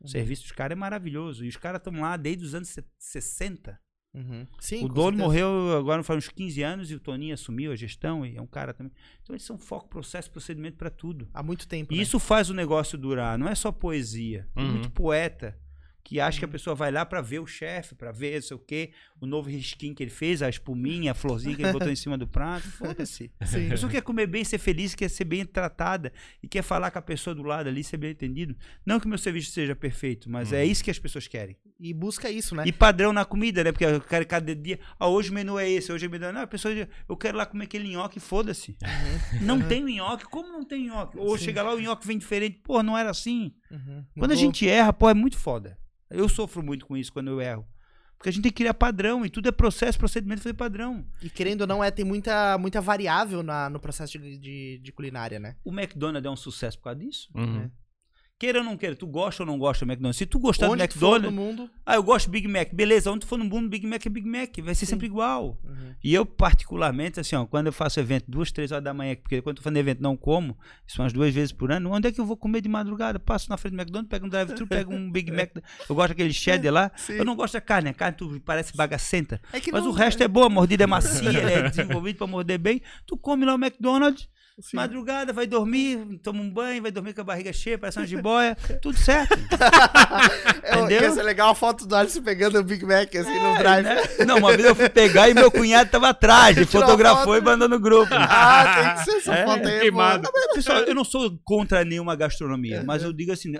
uhum, 0.00 0.08
serviço 0.08 0.42
dos 0.42 0.52
caras 0.52 0.76
é 0.76 0.78
maravilhoso. 0.78 1.44
E 1.44 1.48
os 1.48 1.56
caras 1.58 1.78
estão 1.78 1.92
lá 2.00 2.16
desde 2.16 2.44
os 2.44 2.54
anos 2.54 2.68
se- 2.70 2.84
60. 2.98 3.78
Uhum. 4.14 4.46
Sim, 4.60 4.84
o 4.84 4.88
dono 4.88 5.18
certeza. 5.18 5.24
morreu 5.24 5.76
agora 5.76 6.02
faz 6.02 6.18
uns 6.18 6.28
15 6.28 6.62
anos 6.62 6.90
e 6.90 6.94
o 6.94 7.00
Toninho 7.00 7.34
assumiu 7.34 7.72
a 7.72 7.76
gestão 7.76 8.24
e 8.24 8.36
é 8.36 8.40
um 8.40 8.46
cara 8.46 8.72
também. 8.72 8.92
Então 9.22 9.34
eles 9.34 9.44
são 9.44 9.58
foco, 9.58 9.88
processo, 9.88 10.30
procedimento 10.30 10.76
para 10.76 10.90
tudo. 10.90 11.28
Há 11.34 11.42
muito 11.42 11.66
tempo. 11.68 11.92
E 11.92 11.96
né? 11.96 12.02
isso 12.02 12.18
faz 12.18 12.48
o 12.50 12.54
negócio 12.54 12.96
durar, 12.96 13.38
não 13.38 13.48
é 13.48 13.54
só 13.54 13.70
poesia. 13.72 14.48
Tem 14.54 14.64
Uhum. 14.64 14.70
muito 14.72 14.90
poeta 14.90 15.58
que 16.04 16.20
acha 16.20 16.38
que 16.38 16.44
a 16.44 16.46
Uhum. 16.46 16.52
pessoa 16.52 16.76
vai 16.76 16.92
lá 16.92 17.04
para 17.06 17.22
ver 17.22 17.38
o 17.40 17.46
chefe, 17.46 17.94
para 17.94 18.12
ver 18.12 18.34
não 18.34 18.42
sei 18.42 18.56
o 18.56 18.60
quê, 18.60 18.92
o 19.20 19.26
novo 19.26 19.48
risquinho 19.48 19.94
que 19.94 20.02
ele 20.02 20.10
fez, 20.10 20.42
a 20.42 20.50
espuminha, 20.50 21.12
a 21.12 21.14
florzinha 21.14 21.56
que 21.56 21.62
ele 21.62 21.72
botou 21.72 21.90
em 21.90 21.96
cima 21.96 22.18
do 22.18 22.28
prato. 22.28 22.68
Foda-se. 22.70 23.30
A 23.40 23.46
pessoa 23.70 23.90
quer 23.90 24.02
comer 24.02 24.26
bem, 24.26 24.44
ser 24.44 24.58
feliz, 24.58 24.94
quer 24.94 25.08
ser 25.08 25.24
bem 25.24 25.46
tratada 25.46 26.12
e 26.42 26.46
quer 26.46 26.60
falar 26.62 26.90
com 26.90 26.98
a 26.98 27.02
pessoa 27.02 27.34
do 27.34 27.42
lado 27.42 27.68
ali, 27.70 27.82
ser 27.82 27.96
bem 27.96 28.10
entendido. 28.10 28.54
Não 28.84 29.00
que 29.00 29.06
o 29.06 29.08
meu 29.08 29.16
serviço 29.16 29.50
seja 29.50 29.74
perfeito, 29.74 30.30
mas 30.30 30.52
é 30.52 30.62
Uhum. 30.62 30.70
isso 30.70 30.84
que 30.84 30.90
as 30.90 30.98
pessoas 30.98 31.26
querem. 31.26 31.56
E 31.80 31.92
busca 31.94 32.30
isso, 32.30 32.54
né? 32.54 32.64
E 32.66 32.72
padrão 32.72 33.12
na 33.12 33.24
comida, 33.24 33.64
né? 33.64 33.72
Porque 33.72 33.84
eu 33.86 34.00
quero 34.00 34.26
cada 34.26 34.54
dia. 34.54 34.78
Ah, 34.98 35.08
hoje 35.08 35.30
o 35.30 35.34
menu 35.34 35.58
é 35.58 35.68
esse, 35.68 35.90
hoje 35.90 36.06
o 36.06 36.10
menu 36.10 36.26
é. 36.26 36.32
Não, 36.32 36.42
a 36.42 36.46
pessoa 36.46 36.74
diz, 36.74 36.86
eu 37.08 37.16
quero 37.16 37.36
lá 37.38 37.46
comer 37.46 37.64
aquele 37.64 37.88
nhoque, 37.88 38.20
foda-se. 38.20 38.76
Não 39.40 39.60
tem 39.60 39.82
o 39.82 39.88
nhoque? 39.88 40.24
Como 40.24 40.48
não 40.52 40.64
tem 40.64 40.86
nhoque? 40.86 41.18
Ou 41.18 41.36
Sim. 41.38 41.44
chega 41.46 41.62
lá, 41.62 41.74
o 41.74 41.80
nhoque 41.80 42.06
vem 42.06 42.18
diferente. 42.18 42.60
Pô, 42.62 42.82
não 42.82 42.96
era 42.96 43.10
assim. 43.10 43.54
Uhum. 43.70 44.04
Quando 44.18 44.32
a 44.32 44.36
gente 44.36 44.68
erra, 44.68 44.92
pô, 44.92 45.08
é 45.08 45.14
muito 45.14 45.36
foda. 45.38 45.78
Eu 46.14 46.28
sofro 46.28 46.62
muito 46.62 46.86
com 46.86 46.96
isso 46.96 47.12
quando 47.12 47.28
eu 47.28 47.40
erro. 47.40 47.66
Porque 48.16 48.30
a 48.30 48.32
gente 48.32 48.42
tem 48.42 48.52
que 48.52 48.56
criar 48.56 48.72
padrão 48.74 49.24
e 49.26 49.28
tudo 49.28 49.48
é 49.48 49.52
processo, 49.52 49.98
procedimento, 49.98 50.42
fazer 50.42 50.54
padrão. 50.54 51.04
E 51.22 51.28
querendo 51.28 51.62
ou 51.62 51.66
não, 51.66 51.84
é, 51.84 51.90
tem 51.90 52.04
muita, 52.04 52.56
muita 52.56 52.80
variável 52.80 53.42
na, 53.42 53.68
no 53.68 53.78
processo 53.78 54.18
de, 54.18 54.38
de, 54.38 54.78
de 54.78 54.92
culinária, 54.92 55.38
né? 55.38 55.56
O 55.62 55.70
McDonald's 55.70 56.26
é 56.26 56.30
um 56.30 56.36
sucesso 56.36 56.78
por 56.78 56.84
causa 56.84 57.00
disso. 57.00 57.28
Uhum. 57.34 57.70
Queira 58.44 58.58
ou 58.58 58.64
não 58.64 58.76
queira, 58.76 58.94
tu 58.94 59.06
gosta 59.06 59.42
ou 59.42 59.46
não 59.46 59.58
gosta 59.58 59.84
do 59.86 59.90
McDonald's? 59.90 60.18
Se 60.18 60.26
tu 60.26 60.38
gostar 60.38 60.68
Onde 60.68 60.86
do 60.86 60.88
tu 60.92 60.98
for 60.98 61.18
no 61.20 61.28
McDonald's, 61.28 61.58
mundo. 61.60 61.70
ah, 61.86 61.94
eu 61.94 62.02
gosto 62.02 62.26
de 62.26 62.32
Big 62.32 62.46
Mac. 62.46 62.68
Beleza, 62.74 63.10
onde 63.10 63.20
tu 63.20 63.26
for 63.26 63.38
no 63.38 63.44
mundo, 63.44 63.68
Big 63.68 63.86
Mac 63.86 64.04
é 64.04 64.08
Big 64.10 64.28
Mac. 64.28 64.50
Vai 64.62 64.74
ser 64.74 64.84
Sim. 64.86 64.90
sempre 64.90 65.06
igual. 65.06 65.58
Uhum. 65.64 65.94
E 66.02 66.12
eu, 66.12 66.26
particularmente, 66.26 67.18
assim, 67.20 67.34
ó, 67.36 67.46
quando 67.46 67.66
eu 67.68 67.72
faço 67.72 67.98
evento 68.00 68.26
duas, 68.28 68.52
três 68.52 68.70
horas 68.70 68.84
da 68.84 68.92
manhã, 68.92 69.16
porque 69.16 69.40
quando 69.40 69.56
eu 69.56 69.56
tô 69.56 69.62
fazendo 69.62 69.78
evento 69.78 70.02
não 70.02 70.16
como, 70.16 70.56
isso 70.86 71.00
umas 71.00 71.12
duas 71.12 71.32
vezes 71.32 71.52
por 71.52 71.72
ano, 71.72 71.90
onde 71.90 72.08
é 72.08 72.12
que 72.12 72.20
eu 72.20 72.26
vou 72.26 72.36
comer 72.36 72.60
de 72.60 72.68
madrugada? 72.68 73.18
Passo 73.18 73.48
na 73.48 73.56
frente 73.56 73.72
do 73.74 73.80
McDonald's, 73.80 74.10
pego 74.10 74.26
um 74.26 74.28
drive-thru, 74.28 74.66
pego 74.66 74.94
um 74.94 75.10
Big 75.10 75.30
Mac. 75.30 75.50
Eu 75.88 75.94
gosto 75.94 76.08
daquele 76.08 76.32
cheddar 76.32 76.72
lá. 76.72 76.90
Sim. 76.96 77.14
Eu 77.14 77.24
não 77.24 77.34
gosto 77.36 77.54
da 77.54 77.60
carne, 77.60 77.88
a 77.90 77.94
carne 77.94 78.16
tu 78.16 78.40
parece 78.44 78.76
bagacenta. 78.76 79.40
É 79.52 79.60
Mas 79.72 79.82
não- 79.84 79.90
o 79.90 79.92
resto 79.94 80.22
é 80.22 80.28
boa, 80.28 80.46
a 80.46 80.50
mordida 80.50 80.84
é 80.84 80.86
macia, 80.86 81.30
é 81.30 81.68
desenvolvido 81.70 82.16
pra 82.18 82.26
morder 82.26 82.58
bem. 82.58 82.82
Tu 83.06 83.16
come 83.16 83.44
lá 83.44 83.54
o 83.54 83.58
McDonald's, 83.58 84.28
Sim. 84.60 84.76
madrugada, 84.76 85.32
vai 85.32 85.46
dormir, 85.48 85.98
toma 86.22 86.40
um 86.40 86.48
banho, 86.48 86.80
vai 86.80 86.92
dormir 86.92 87.12
com 87.12 87.20
a 87.22 87.24
barriga 87.24 87.52
cheia, 87.52 87.76
parece 87.76 87.98
uma 87.98 88.06
jiboia, 88.06 88.54
tudo 88.80 88.96
certo. 88.96 89.34
É, 90.62 90.78
Entendeu? 90.78 91.02
Ia 91.02 91.10
ser 91.12 91.22
legal 91.24 91.50
a 91.50 91.54
foto 91.54 91.86
do 91.86 91.94
Alisson 91.96 92.22
pegando 92.22 92.58
o 92.58 92.62
Big 92.62 92.84
Mac 92.84 93.14
assim 93.16 93.38
no 93.40 93.58
drive. 93.58 93.84
Né? 93.84 93.96
Não, 94.26 94.38
uma 94.38 94.52
vez 94.54 94.64
eu 94.64 94.74
fui 94.74 94.88
pegar 94.88 95.28
e 95.28 95.34
meu 95.34 95.50
cunhado 95.50 95.90
tava 95.90 96.10
atrás, 96.10 96.56
ele 96.56 96.66
fotografou 96.66 97.34
foto. 97.34 97.38
e 97.38 97.44
mandou 97.44 97.68
no 97.68 97.80
grupo. 97.80 98.12
Ah, 98.14 98.74
tem 98.74 98.94
que 98.94 99.10
ser 99.10 99.16
essa 99.18 99.34
É, 99.34 99.44
foto 99.44 99.66
aí. 99.68 99.80
queimado. 99.80 100.28
Pessoal, 100.54 100.78
eu 100.82 100.94
não 100.94 101.04
sou 101.04 101.36
contra 101.44 101.84
nenhuma 101.84 102.14
gastronomia, 102.16 102.82
mas 102.84 103.02
É. 103.02 103.06
eu 103.06 103.12
digo 103.12 103.32
assim, 103.32 103.52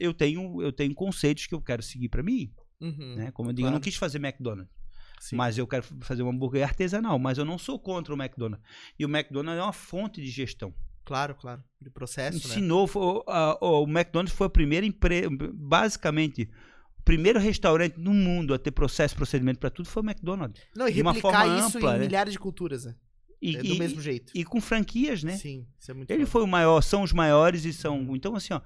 eu 0.00 0.12
tenho, 0.14 0.62
eu 0.62 0.72
tenho 0.72 0.94
conceitos 0.94 1.46
que 1.46 1.54
eu 1.54 1.60
quero 1.60 1.82
seguir 1.82 2.08
pra 2.08 2.22
mim, 2.22 2.50
Uhum. 2.80 3.16
né? 3.16 3.30
Como 3.32 3.50
eu 3.50 3.52
digo, 3.52 3.66
eu 3.66 3.70
não 3.70 3.78
Claro. 3.78 3.84
quis 3.84 3.96
fazer 3.96 4.18
McDonald's, 4.18 4.72
Sim. 5.20 5.36
mas 5.36 5.58
eu 5.58 5.66
quero 5.66 5.84
fazer 6.02 6.22
um 6.22 6.30
hambúrguer 6.30 6.62
artesanal, 6.64 7.18
mas 7.18 7.38
eu 7.38 7.44
não 7.44 7.58
sou 7.58 7.78
contra 7.78 8.14
o 8.14 8.16
McDonald's. 8.20 8.64
E 8.98 9.04
o 9.04 9.08
McDonald's 9.08 9.60
é 9.60 9.62
uma 9.62 9.72
fonte 9.72 10.20
de 10.22 10.28
gestão. 10.30 10.72
Claro, 11.04 11.34
claro. 11.34 11.62
De 11.80 11.90
processo, 11.90 12.36
né? 12.48 12.54
Ensinou, 12.54 12.86
foi- 12.86 13.22
a- 13.26 13.56
o 13.60 13.84
McDonald's 13.84 14.34
foi 14.34 14.46
a 14.46 14.50
primeira 14.50 14.84
empresa, 14.86 15.28
basicamente, 15.54 16.48
o 16.98 17.02
primeiro 17.02 17.38
restaurante 17.38 17.98
no 17.98 18.12
mundo 18.12 18.52
a 18.52 18.58
ter 18.58 18.70
processo, 18.70 19.16
procedimento 19.16 19.58
pra 19.58 19.70
tudo 19.70 19.88
foi 19.88 20.02
o 20.02 20.06
McDonald's. 20.06 20.60
Não, 20.76 20.86
e 20.88 20.92
de 20.92 21.02
uma 21.02 21.12
replicar 21.12 21.44
forma 21.44 21.58
isso 21.66 21.78
ampla, 21.78 21.90
em 21.96 21.98
né? 22.00 22.04
milhares 22.06 22.32
de 22.32 22.38
culturas, 22.38 22.84
né? 22.84 22.94
E, 23.40 23.56
É 23.56 23.62
do 23.62 23.66
e- 23.74 23.78
mesmo 23.78 24.00
jeito. 24.00 24.32
e 24.34 24.44
com 24.44 24.60
franquias, 24.60 25.22
né? 25.22 25.36
Sim, 25.36 25.66
isso 25.78 25.90
é 25.90 25.94
muito 25.94 26.10
Ele 26.10 26.20
foda. 26.26 26.30
foi 26.32 26.42
o 26.42 26.46
maior, 26.46 26.80
são 26.82 27.02
os 27.02 27.12
maiores 27.12 27.64
e 27.64 27.68
Uhum. 27.68 27.72
são. 27.72 28.16
Então, 28.16 28.34
assim, 28.36 28.52
ó, 28.52 28.60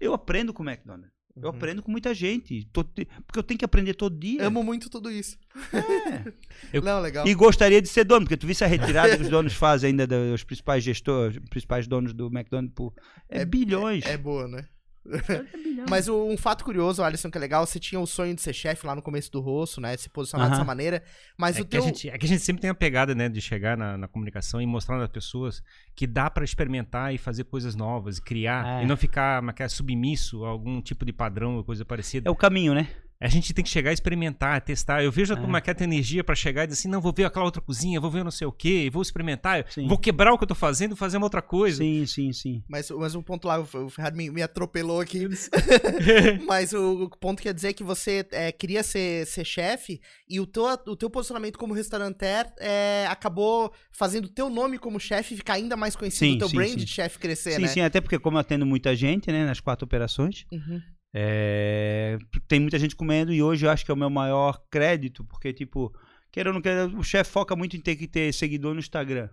eu 0.00 0.14
aprendo 0.14 0.52
com 0.52 0.62
o 0.62 0.68
McDonald's. 0.68 1.12
Eu 1.36 1.42
Uhum. 1.42 1.48
aprendo 1.56 1.82
com 1.82 1.90
muita 1.90 2.14
gente. 2.14 2.64
tô 2.72 2.84
te- 2.84 3.06
porque 3.26 3.38
eu 3.38 3.42
tenho 3.42 3.58
que 3.58 3.64
aprender 3.64 3.94
todo 3.94 4.16
dia. 4.16 4.46
Amo 4.46 4.62
muito 4.62 4.88
tudo 4.88 5.10
isso. 5.10 5.36
É. 5.72 6.32
Eu- 6.72 6.80
Não, 6.82 7.00
legal. 7.00 7.26
E 7.26 7.34
gostaria 7.34 7.82
de 7.82 7.88
ser 7.88 8.04
dono, 8.04 8.24
porque 8.24 8.36
tu 8.36 8.46
visse 8.46 8.62
a 8.62 8.66
retirada 8.68 9.16
que 9.16 9.22
os 9.24 9.28
donos 9.28 9.52
fazem 9.52 9.90
ainda 9.90 10.06
dos 10.06 10.44
principais 10.44 10.84
gestores, 10.84 11.36
os 11.36 11.48
principais 11.48 11.86
donos 11.88 12.12
do 12.14 12.26
McDonald's 12.26 12.72
por. 12.74 12.92
É, 13.28 13.40
É- 13.40 13.44
bilhões. 13.44 14.04
É 14.06 14.16
boa, 14.16 14.46
né? 14.46 14.64
É. 15.06 15.84
Mas 15.88 16.08
um 16.08 16.36
fato 16.36 16.64
curioso, 16.64 17.02
Alisson, 17.02 17.30
que 17.30 17.36
é 17.36 17.40
legal, 17.40 17.66
você 17.66 17.78
tinha 17.78 18.00
o 18.00 18.06
sonho 18.06 18.34
de 18.34 18.40
ser 18.40 18.52
chefe 18.54 18.86
lá 18.86 18.94
no 18.94 19.02
começo 19.02 19.30
do 19.30 19.40
rosto, 19.40 19.80
né? 19.80 19.96
Se 19.96 20.08
posicionar 20.08 20.48
dessa 20.50 20.64
maneira. 20.64 21.02
Mas 21.36 21.58
É 21.58 21.60
o 21.60 21.64
que, 21.64 21.70
teu. 21.72 21.82
a 21.82 21.86
gente, 21.86 22.08
é 22.08 22.16
que 22.16 22.24
a 22.24 22.28
gente 22.28 22.42
sempre 22.42 22.62
tem 22.62 22.70
a 22.70 22.74
pegada, 22.74 23.14
né, 23.14 23.28
de 23.28 23.40
chegar 23.40 23.76
na, 23.76 23.98
na 23.98 24.08
comunicação 24.08 24.62
e 24.62 24.66
mostrar 24.66 25.02
às 25.02 25.08
pessoas 25.10 25.62
que 25.94 26.06
dá 26.06 26.30
pra 26.30 26.44
experimentar 26.44 27.14
e 27.14 27.18
fazer 27.18 27.44
coisas 27.44 27.74
novas, 27.74 28.18
e 28.18 28.22
criar, 28.22 28.80
É. 28.80 28.84
e 28.84 28.86
não 28.86 28.96
ficar 28.96 29.42
é 29.46 29.52
que 29.52 29.62
é, 29.62 29.68
submisso 29.68 30.44
a 30.44 30.48
algum 30.48 30.80
tipo 30.80 31.04
de 31.04 31.12
padrão 31.12 31.56
ou 31.56 31.64
coisa 31.64 31.84
parecida. 31.84 32.28
É 32.28 32.32
o 32.32 32.36
caminho, 32.36 32.74
né? 32.74 32.88
A 33.24 33.28
gente 33.28 33.54
tem 33.54 33.64
que 33.64 33.70
chegar 33.70 33.88
a 33.88 33.92
experimentar, 33.94 34.60
testar. 34.60 35.02
Eu 35.02 35.10
vejo 35.10 35.34
como 35.34 35.56
é 35.56 35.60
que 35.62 35.70
é 35.70 35.72
a 35.72 35.74
tua 35.74 35.84
energia 35.84 36.22
pra 36.22 36.34
chegar 36.34 36.64
e 36.64 36.66
dizer 36.66 36.78
assim, 36.78 36.88
não, 36.88 37.00
vou 37.00 37.10
ver 37.10 37.24
aquela 37.24 37.46
outra 37.46 37.62
cozinha, 37.62 37.98
vou 37.98 38.10
ver 38.10 38.22
não 38.22 38.30
sei 38.30 38.46
o 38.46 38.52
quê, 38.52 38.90
vou 38.92 39.00
experimentar, 39.00 39.64
Sim. 39.70 39.88
vou 39.88 39.96
quebrar 39.96 40.30
o 40.34 40.36
que 40.36 40.44
eu 40.44 40.48
tô 40.48 40.54
fazendo 40.54 40.92
e 40.92 40.96
fazer 40.96 41.16
uma 41.16 41.24
outra 41.24 41.40
coisa. 41.40 41.78
Sim, 41.78 42.04
sim, 42.04 42.34
sim. 42.34 42.62
Mas, 42.68 42.90
mas 42.90 43.14
um 43.14 43.22
ponto 43.22 43.48
lá, 43.48 43.58
o 43.58 43.88
Ferrari 43.88 44.14
me, 44.14 44.30
me 44.30 44.42
atropelou 44.42 45.00
aqui. 45.00 45.26
mas 46.46 46.74
o, 46.74 47.04
o 47.04 47.10
ponto 47.16 47.42
quer 47.42 47.54
dizer 47.54 47.72
que 47.72 47.82
você 47.82 48.26
é, 48.30 48.52
queria 48.52 48.82
ser, 48.82 49.26
ser 49.26 49.46
chefe 49.46 50.02
e 50.28 50.38
o 50.38 50.46
teu, 50.46 50.64
o 50.86 50.94
teu 50.94 51.08
posicionamento 51.08 51.58
como 51.58 51.72
restauranter 51.72 52.52
é, 52.60 53.06
acabou 53.08 53.72
fazendo 53.90 54.26
o 54.26 54.28
teu 54.28 54.50
nome 54.50 54.76
como 54.76 55.00
chefe 55.00 55.34
ficar 55.34 55.54
ainda 55.54 55.78
mais 55.78 55.96
conhecido, 55.96 56.30
Sim, 56.30 56.36
o 56.36 56.38
teu 56.40 56.48
sim, 56.50 56.56
brand 56.56 56.70
sim. 56.70 56.76
de 56.76 56.86
chefe 56.86 57.18
crescer, 57.18 57.52
sim, 57.52 57.62
né? 57.62 57.68
sim, 57.68 57.80
até 57.80 58.02
porque 58.02 58.18
como 58.18 58.36
eu 58.36 58.40
atendo 58.40 58.66
muita 58.66 58.94
gente, 58.94 59.32
né, 59.32 59.46
nas 59.46 59.60
quatro 59.60 59.86
operações, 59.86 60.44
Uhum. 60.52 60.80
É, 61.16 62.18
tem 62.48 62.58
muita 62.58 62.76
gente 62.78 62.96
comendo 62.96 63.32
e 63.32 63.40
hoje 63.40 63.64
eu 63.64 63.70
acho 63.70 63.84
que 63.84 63.90
é 63.90 63.94
o 63.94 63.96
meu 63.96 64.10
maior 64.10 64.60
crédito, 64.68 65.24
porque, 65.24 65.52
tipo, 65.52 65.94
queira 66.32 66.50
ou 66.50 66.54
não 66.54 66.60
queira, 66.60 66.86
o 66.88 67.04
chefe 67.04 67.30
foca 67.30 67.54
muito 67.54 67.76
em 67.76 67.80
ter 67.80 67.94
que 67.94 68.08
ter 68.08 68.34
seguidor 68.34 68.74
no 68.74 68.80
Instagram. 68.80 69.28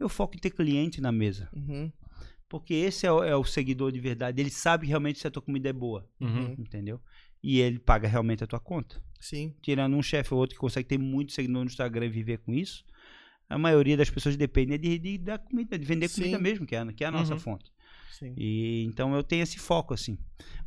Eu 0.00 0.08
foco 0.08 0.36
em 0.36 0.38
ter 0.38 0.50
cliente 0.50 1.00
na 1.02 1.12
mesa. 1.12 1.48
Uhum. 1.52 1.92
Porque 2.48 2.72
esse 2.72 3.06
é 3.06 3.12
o, 3.12 3.22
é 3.22 3.36
o 3.36 3.44
seguidor 3.44 3.92
de 3.92 4.00
verdade. 4.00 4.40
Ele 4.40 4.48
sabe 4.50 4.86
realmente 4.86 5.18
se 5.18 5.26
a 5.26 5.30
tua 5.30 5.42
comida 5.42 5.68
é 5.68 5.72
boa, 5.72 6.08
Uhum. 6.18 6.54
entendeu? 6.58 6.98
E 7.42 7.60
ele 7.60 7.78
paga 7.78 8.08
realmente 8.08 8.42
a 8.42 8.46
tua 8.46 8.58
conta. 8.58 9.00
Sim. 9.20 9.54
Tirando 9.60 9.94
um 9.96 10.02
chefe 10.02 10.32
ou 10.32 10.40
outro 10.40 10.54
que 10.54 10.60
consegue 10.60 10.88
ter 10.88 10.98
muito 10.98 11.32
seguidor 11.32 11.60
no 11.62 11.66
Instagram 11.70 12.06
e 12.06 12.10
viver 12.10 12.38
com 12.38 12.54
isso, 12.54 12.84
a 13.50 13.58
maioria 13.58 13.96
das 13.98 14.08
pessoas 14.08 14.34
depende 14.36 14.78
de, 14.78 14.98
de, 14.98 15.18
da 15.18 15.36
comida, 15.38 15.78
de 15.78 15.84
vender 15.84 16.08
Sim. 16.08 16.22
comida 16.22 16.38
mesmo, 16.38 16.64
que 16.66 16.74
é, 16.74 16.78
a- 16.78 16.92
que 16.92 17.04
é 17.04 17.06
a 17.06 17.10
nossa 17.10 17.34
Uhum. 17.34 17.40
fonte. 17.40 17.70
Sim. 18.10 18.34
E 18.36 18.84
então 18.84 19.14
eu 19.14 19.22
tenho 19.22 19.42
esse 19.42 19.58
foco 19.58 19.94
assim. 19.94 20.18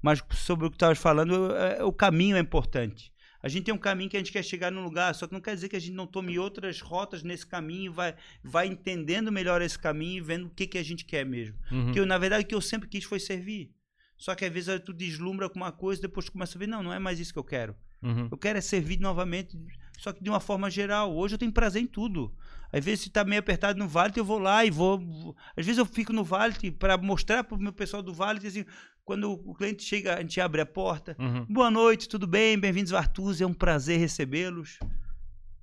Mas 0.01 0.21
sobre 0.31 0.65
o 0.65 0.69
que 0.69 0.77
tu 0.77 0.79
estavas 0.79 0.97
falando, 0.97 1.55
é, 1.55 1.83
o 1.83 1.91
caminho 1.91 2.35
é 2.35 2.39
importante. 2.39 3.11
A 3.43 3.49
gente 3.49 3.63
tem 3.63 3.73
um 3.73 3.77
caminho 3.77 4.09
que 4.09 4.17
a 4.17 4.19
gente 4.19 4.31
quer 4.31 4.43
chegar 4.43 4.71
num 4.71 4.83
lugar, 4.83 5.15
só 5.15 5.25
que 5.25 5.33
não 5.33 5.41
quer 5.41 5.55
dizer 5.55 5.67
que 5.67 5.75
a 5.75 5.79
gente 5.79 5.93
não 5.93 6.05
tome 6.05 6.37
outras 6.37 6.79
rotas 6.79 7.23
nesse 7.23 7.45
caminho, 7.45 7.91
vai, 7.91 8.15
vai 8.43 8.67
entendendo 8.67 9.31
melhor 9.31 9.61
esse 9.61 9.79
caminho 9.79 10.17
e 10.17 10.21
vendo 10.21 10.45
o 10.45 10.49
que, 10.49 10.67
que 10.67 10.77
a 10.77 10.83
gente 10.83 11.03
quer 11.05 11.25
mesmo. 11.25 11.57
Uhum. 11.71 11.85
Porque 11.85 11.99
eu, 11.99 12.05
na 12.05 12.17
verdade 12.17 12.43
o 12.43 12.47
que 12.47 12.53
eu 12.53 12.61
sempre 12.61 12.87
quis 12.87 13.03
foi 13.03 13.19
servir. 13.19 13.71
Só 14.15 14.35
que 14.35 14.45
às 14.45 14.53
vezes 14.53 14.79
tu 14.85 14.93
deslumbra 14.93 15.49
com 15.49 15.55
uma 15.55 15.71
coisa, 15.71 15.99
depois 15.99 16.27
tu 16.27 16.31
começa 16.31 16.55
a 16.55 16.59
ver, 16.59 16.67
não, 16.67 16.83
não 16.83 16.93
é 16.93 16.99
mais 16.99 17.19
isso 17.19 17.33
que 17.33 17.39
eu 17.39 17.43
quero. 17.43 17.75
Uhum. 18.03 18.27
Eu 18.31 18.37
quero 18.37 18.59
é 18.59 18.61
servir 18.61 18.99
novamente, 18.99 19.57
só 19.97 20.13
que 20.13 20.23
de 20.23 20.29
uma 20.29 20.39
forma 20.39 20.69
geral. 20.69 21.15
Hoje 21.15 21.35
eu 21.35 21.39
tenho 21.39 21.51
prazer 21.51 21.81
em 21.81 21.87
tudo. 21.87 22.31
Às 22.73 22.85
vezes, 22.85 23.01
se 23.01 23.09
tá 23.09 23.23
meio 23.23 23.39
apertado 23.39 23.77
no 23.77 23.87
Vale, 23.87 24.13
eu 24.15 24.23
vou 24.25 24.39
lá 24.39 24.65
e 24.65 24.71
vou. 24.71 25.35
Às 25.57 25.65
vezes 25.65 25.77
eu 25.77 25.85
fico 25.85 26.13
no 26.13 26.23
Vale 26.23 26.71
para 26.71 26.97
mostrar 26.97 27.43
pro 27.43 27.57
meu 27.57 27.73
pessoal 27.73 28.01
do 28.01 28.13
Vale, 28.13 28.45
assim, 28.47 28.63
quando 29.03 29.31
o 29.31 29.53
cliente 29.53 29.83
chega, 29.83 30.15
a 30.15 30.21
gente 30.21 30.39
abre 30.39 30.61
a 30.61 30.65
porta. 30.65 31.15
Uhum. 31.19 31.45
Boa 31.49 31.69
noite, 31.69 32.07
tudo 32.07 32.25
bem? 32.27 32.57
Bem-vindos 32.57 32.93
ao 32.93 32.99
Artuz, 32.99 33.41
é 33.41 33.45
um 33.45 33.53
prazer 33.53 33.99
recebê-los. 33.99 34.79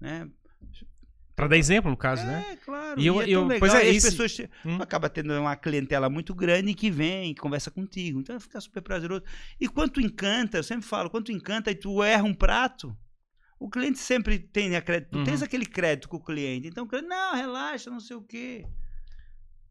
Né? 0.01 0.29
Pra 1.35 1.47
dar 1.47 1.57
exemplo, 1.57 1.89
no 1.89 1.97
caso, 1.97 2.27
né? 2.27 2.45
É, 2.51 2.57
claro. 2.57 3.01
E 3.01 3.07
eu- 3.07 3.21
é 3.21 3.25
tão 3.25 3.33
eu- 3.33 3.43
legal. 3.47 3.59
pois 3.61 3.75
é, 3.75 3.87
e 3.87 3.91
as 3.91 3.97
esse- 4.05 4.17
pessoas 4.17 4.49
Hum. 4.67 4.79
acaba 4.83 5.09
tendo 5.09 5.33
uma 5.39 5.55
clientela 5.55 6.11
muito 6.11 6.35
grande 6.35 6.75
que 6.75 6.91
vem 6.91 7.31
e 7.31 7.35
conversa 7.35 7.71
contigo. 7.71 8.19
Então 8.21 8.39
fica 8.41 8.61
super 8.61 8.83
prazeroso. 8.83 9.23
E 9.61 9.69
quando 9.69 9.93
tu 9.93 10.01
encanta, 10.01 10.59
eu 10.59 10.65
sempre 10.65 10.85
falo, 10.87 11.09
quando 11.09 11.27
tu 11.27 11.33
encanta 11.33 11.71
e 11.71 11.77
tu 11.77 12.03
erra 12.03 12.25
um 12.25 12.35
prato, 12.35 12.95
o 13.59 13.69
cliente 13.69 13.99
sempre 13.99 14.39
tem 14.39 14.77
a 14.77 14.81
crédito. 14.83 15.11
Tu 15.11 15.19
Uhum. 15.19 15.25
tens 15.25 15.43
aquele 15.43 15.67
crédito 15.67 16.09
com 16.09 16.17
o 16.17 16.23
cliente. 16.23 16.69
Então 16.69 16.85
o 16.85 16.89
cliente, 16.89 17.09
não, 17.09 17.35
relaxa, 17.35 17.91
não 17.91 18.01
sei 18.01 18.17
o 18.17 18.23
quê. 18.23 18.65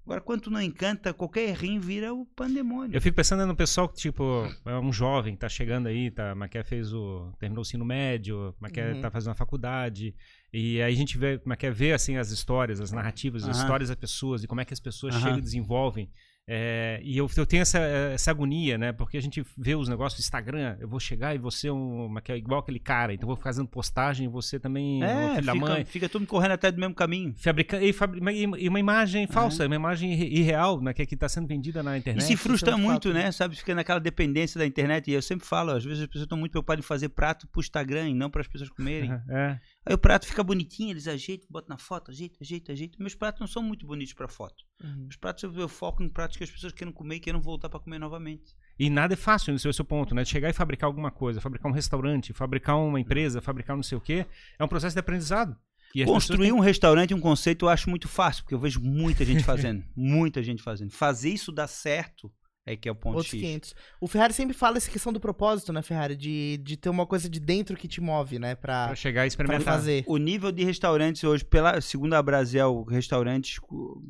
Agora, 0.05 0.21
quando 0.21 0.39
tu 0.43 0.49
não 0.49 0.61
encanta, 0.61 1.13
qualquer 1.13 1.49
errinho 1.49 1.81
vira 1.81 2.13
o 2.13 2.25
pandemônio. 2.25 2.95
Eu 2.95 3.01
fico 3.01 3.13
pensando 3.17 3.45
no 3.45 3.53
pessoal 3.53 3.89
que, 3.89 3.97
tipo, 3.97 4.49
é 4.65 4.79
um 4.79 4.93
jovem, 4.93 5.35
tá 5.35 5.49
chegando 5.49 5.87
aí, 5.87 6.09
tá, 6.09 6.33
Maquia 6.33 6.63
fez 6.63 6.93
o. 6.93 7.29
terminou 7.37 7.61
o 7.61 7.67
ensino 7.67 7.83
médio, 7.83 8.55
Maquia 8.57 8.93
Uhum. 8.95 9.01
tá 9.01 9.11
fazendo 9.11 9.31
a 9.31 9.35
faculdade. 9.35 10.15
E 10.53 10.81
aí 10.81 10.93
a 10.93 10.95
gente 10.95 11.17
vê, 11.17 11.41
Maquia 11.43 11.73
vê 11.73 11.91
assim 11.91 12.15
as 12.15 12.31
histórias, 12.31 12.79
as 12.79 12.93
narrativas, 12.93 13.43
as 13.43 13.49
Aham. 13.57 13.59
histórias 13.65 13.89
das 13.89 13.97
pessoas 13.97 14.43
e 14.45 14.47
como 14.47 14.61
é 14.61 14.65
que 14.65 14.73
as 14.73 14.79
pessoas 14.79 15.13
chegam 15.15 15.39
e 15.39 15.41
desenvolvem. 15.41 16.09
É, 16.49 17.01
e 17.03 17.17
eu, 17.17 17.29
eu 17.35 17.45
tenho 17.45 17.61
essa, 17.61 17.77
essa 17.77 18.31
agonia, 18.31 18.77
né? 18.77 18.93
Porque 18.93 19.17
a 19.17 19.21
gente 19.21 19.43
vê 19.57 19.75
os 19.75 19.89
negócios 19.89 20.21
do 20.21 20.23
Instagram, 20.23 20.77
eu 20.79 20.87
vou 20.87 20.97
chegar 20.99 21.35
e 21.35 21.51
ser 21.51 21.71
um, 21.71 22.07
Maquia, 22.07 22.37
igual 22.37 22.61
aquele 22.61 22.79
cara, 22.79 23.13
então 23.13 23.27
eu 23.29 23.35
vou 23.35 23.43
fazendo 23.43 23.67
postagem 23.67 24.25
e 24.27 24.29
você 24.29 24.57
também, 24.57 25.01
o 25.03 25.05
É, 25.05 25.35
filho 25.35 25.45
da 25.45 25.53
fica, 25.53 25.65
mãe. 25.65 25.85
fica 25.85 26.07
todo 26.09 26.21
mundo 26.21 26.29
correndo 26.29 26.51
atrás 26.53 26.73
do 26.73 26.79
mesmo 26.79 26.95
caminho. 26.95 27.33
Fabrica, 27.37 27.81
e, 27.83 27.91
fabri- 27.91 28.21
e 28.41 28.45
uma- 28.45 28.57
e 28.59 28.65
imagem 28.65 29.27
falsa, 29.27 29.65
uma 29.65 29.75
imagem 29.75 30.13
irre- 30.13 30.39
irreal, 30.39 30.81
né, 30.81 30.93
que 30.93 31.01
está 31.03 31.27
sendo 31.27 31.47
vendida 31.47 31.83
na 31.83 31.95
E 31.97 31.99
internet. 31.99 32.23
se 32.23 32.37
frustra 32.37 32.73
é 32.73 32.75
muito, 32.77 33.09
fato, 33.09 33.13
né? 33.13 33.29
Sabe, 33.33 33.55
fica 33.55 33.75
naquela 33.75 33.99
dependência 33.99 34.57
da 34.57 34.65
internet. 34.65 35.11
E 35.11 35.13
eu 35.13 35.21
sempre 35.21 35.45
falo, 35.45 35.71
às 35.71 35.83
vezes 35.83 36.01
as 36.01 36.07
pessoas 36.07 36.23
estão 36.23 36.37
muito 36.37 36.51
preocupadas 36.51 36.83
em 36.83 36.87
fazer 36.87 37.09
prato 37.09 37.45
pro 37.47 37.59
Instagram 37.59 38.07
e 38.09 38.13
não 38.13 38.29
para 38.29 38.39
as 38.41 38.47
pessoas 38.47 38.69
comerem. 38.69 39.11
É. 39.29 39.59
Aí 39.87 39.93
o 39.93 39.97
prato 39.97 40.27
fica 40.27 40.43
bonitinho, 40.43 40.91
eles 40.91 41.07
ajeitam, 41.07 41.47
botam 41.49 41.69
na 41.69 41.77
foto, 41.77 42.11
ajeita, 42.11 42.37
ajeita, 42.41 42.73
ajeita. 42.73 42.97
Meus 42.99 43.15
pratos 43.15 43.39
não 43.39 43.47
são 43.47 43.63
muito 43.63 43.87
bonitos 43.87 44.13
para 44.13 44.27
foto. 44.27 44.65
Uhum. 44.83 45.07
Os 45.09 45.15
pratos 45.15 45.43
eu, 45.43 45.53
eu 45.53 45.69
foco 45.69 46.03
em 46.03 46.09
pratos 46.09 46.35
que 46.35 46.43
as 46.43 46.51
pessoas 46.51 46.73
queiram 46.73 46.91
comer 46.91 47.15
e 47.15 47.19
queiram 47.21 47.39
voltar 47.39 47.69
para 47.69 47.79
comer 47.79 47.97
novamente. 47.97 48.53
E 48.77 48.89
nada 48.89 49.13
é 49.13 49.17
fácil 49.17 49.53
nesse 49.53 49.71
seu 49.73 49.85
ponto, 49.85 50.13
né? 50.13 50.25
Chegar 50.25 50.49
e 50.49 50.53
fabricar 50.53 50.87
alguma 50.87 51.09
coisa, 51.09 51.39
fabricar 51.39 51.71
um 51.71 51.73
restaurante, 51.73 52.33
fabricar 52.33 52.77
uma 52.77 52.99
empresa, 52.99 53.41
fabricar 53.41 53.75
não 53.75 53.83
sei 53.83 53.97
o 53.97 54.01
quê, 54.01 54.25
é 54.59 54.63
um 54.63 54.67
processo 54.67 54.93
de 54.93 54.99
aprendizado. 54.99 55.57
E 55.95 56.03
Construir 56.03 56.51
pessoas 56.51 56.51
um 56.51 56.59
restaurante, 56.59 57.13
um 57.13 57.19
conceito, 57.19 57.65
eu 57.65 57.69
acho 57.69 57.89
muito 57.89 58.09
fácil, 58.09 58.43
porque 58.43 58.53
eu 58.53 58.59
vejo 58.59 58.81
muita 58.81 59.23
gente 59.23 59.43
fazendo. 59.43 59.83
muita 59.95 60.43
gente 60.43 60.61
fazendo. 60.61 60.91
Fazer 60.91 61.29
isso 61.29 61.51
dar 61.51 61.67
certo 61.67 62.31
é 62.67 62.75
que 62.75 62.89
é 62.89 62.91
o 62.91 62.95
ponto 62.95 63.15
Outros 63.15 63.31
X. 63.31 63.39
500. 63.39 63.75
O 64.01 64.07
Ferrari 64.07 64.33
sempre 64.33 64.53
fala 64.53 64.75
essa 64.75 64.91
questão 64.91 65.13
do 65.13 65.21
propósito, 65.21 65.71
né, 65.71 65.81
Ferrari? 65.81 66.17
De, 66.17 66.57
de 66.57 66.75
ter 66.75 66.89
uma 66.89 67.07
coisa 67.07 67.29
de 67.29 67.39
dentro 67.39 67.77
que 67.77 67.87
te 67.87 68.01
move, 68.01 68.37
né? 68.37 68.55
Pra, 68.55 68.87
pra 68.87 68.95
chegar 68.95 69.21
e 69.21 69.23
pra 69.23 69.27
experimentar. 69.27 69.73
fazer. 69.73 70.03
O 70.05 70.17
nível 70.17 70.51
de 70.51 70.65
restaurantes 70.65 71.23
hoje, 71.23 71.45
pela 71.45 71.79
segundo 71.79 72.13
a 72.13 72.21
Brasel, 72.21 72.83
restaurantes, 72.83 73.57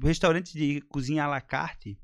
restaurantes 0.02 0.54
de 0.54 0.82
cozinha 0.90 1.26
à 1.26 1.28
la 1.28 1.40
carte, 1.40 2.00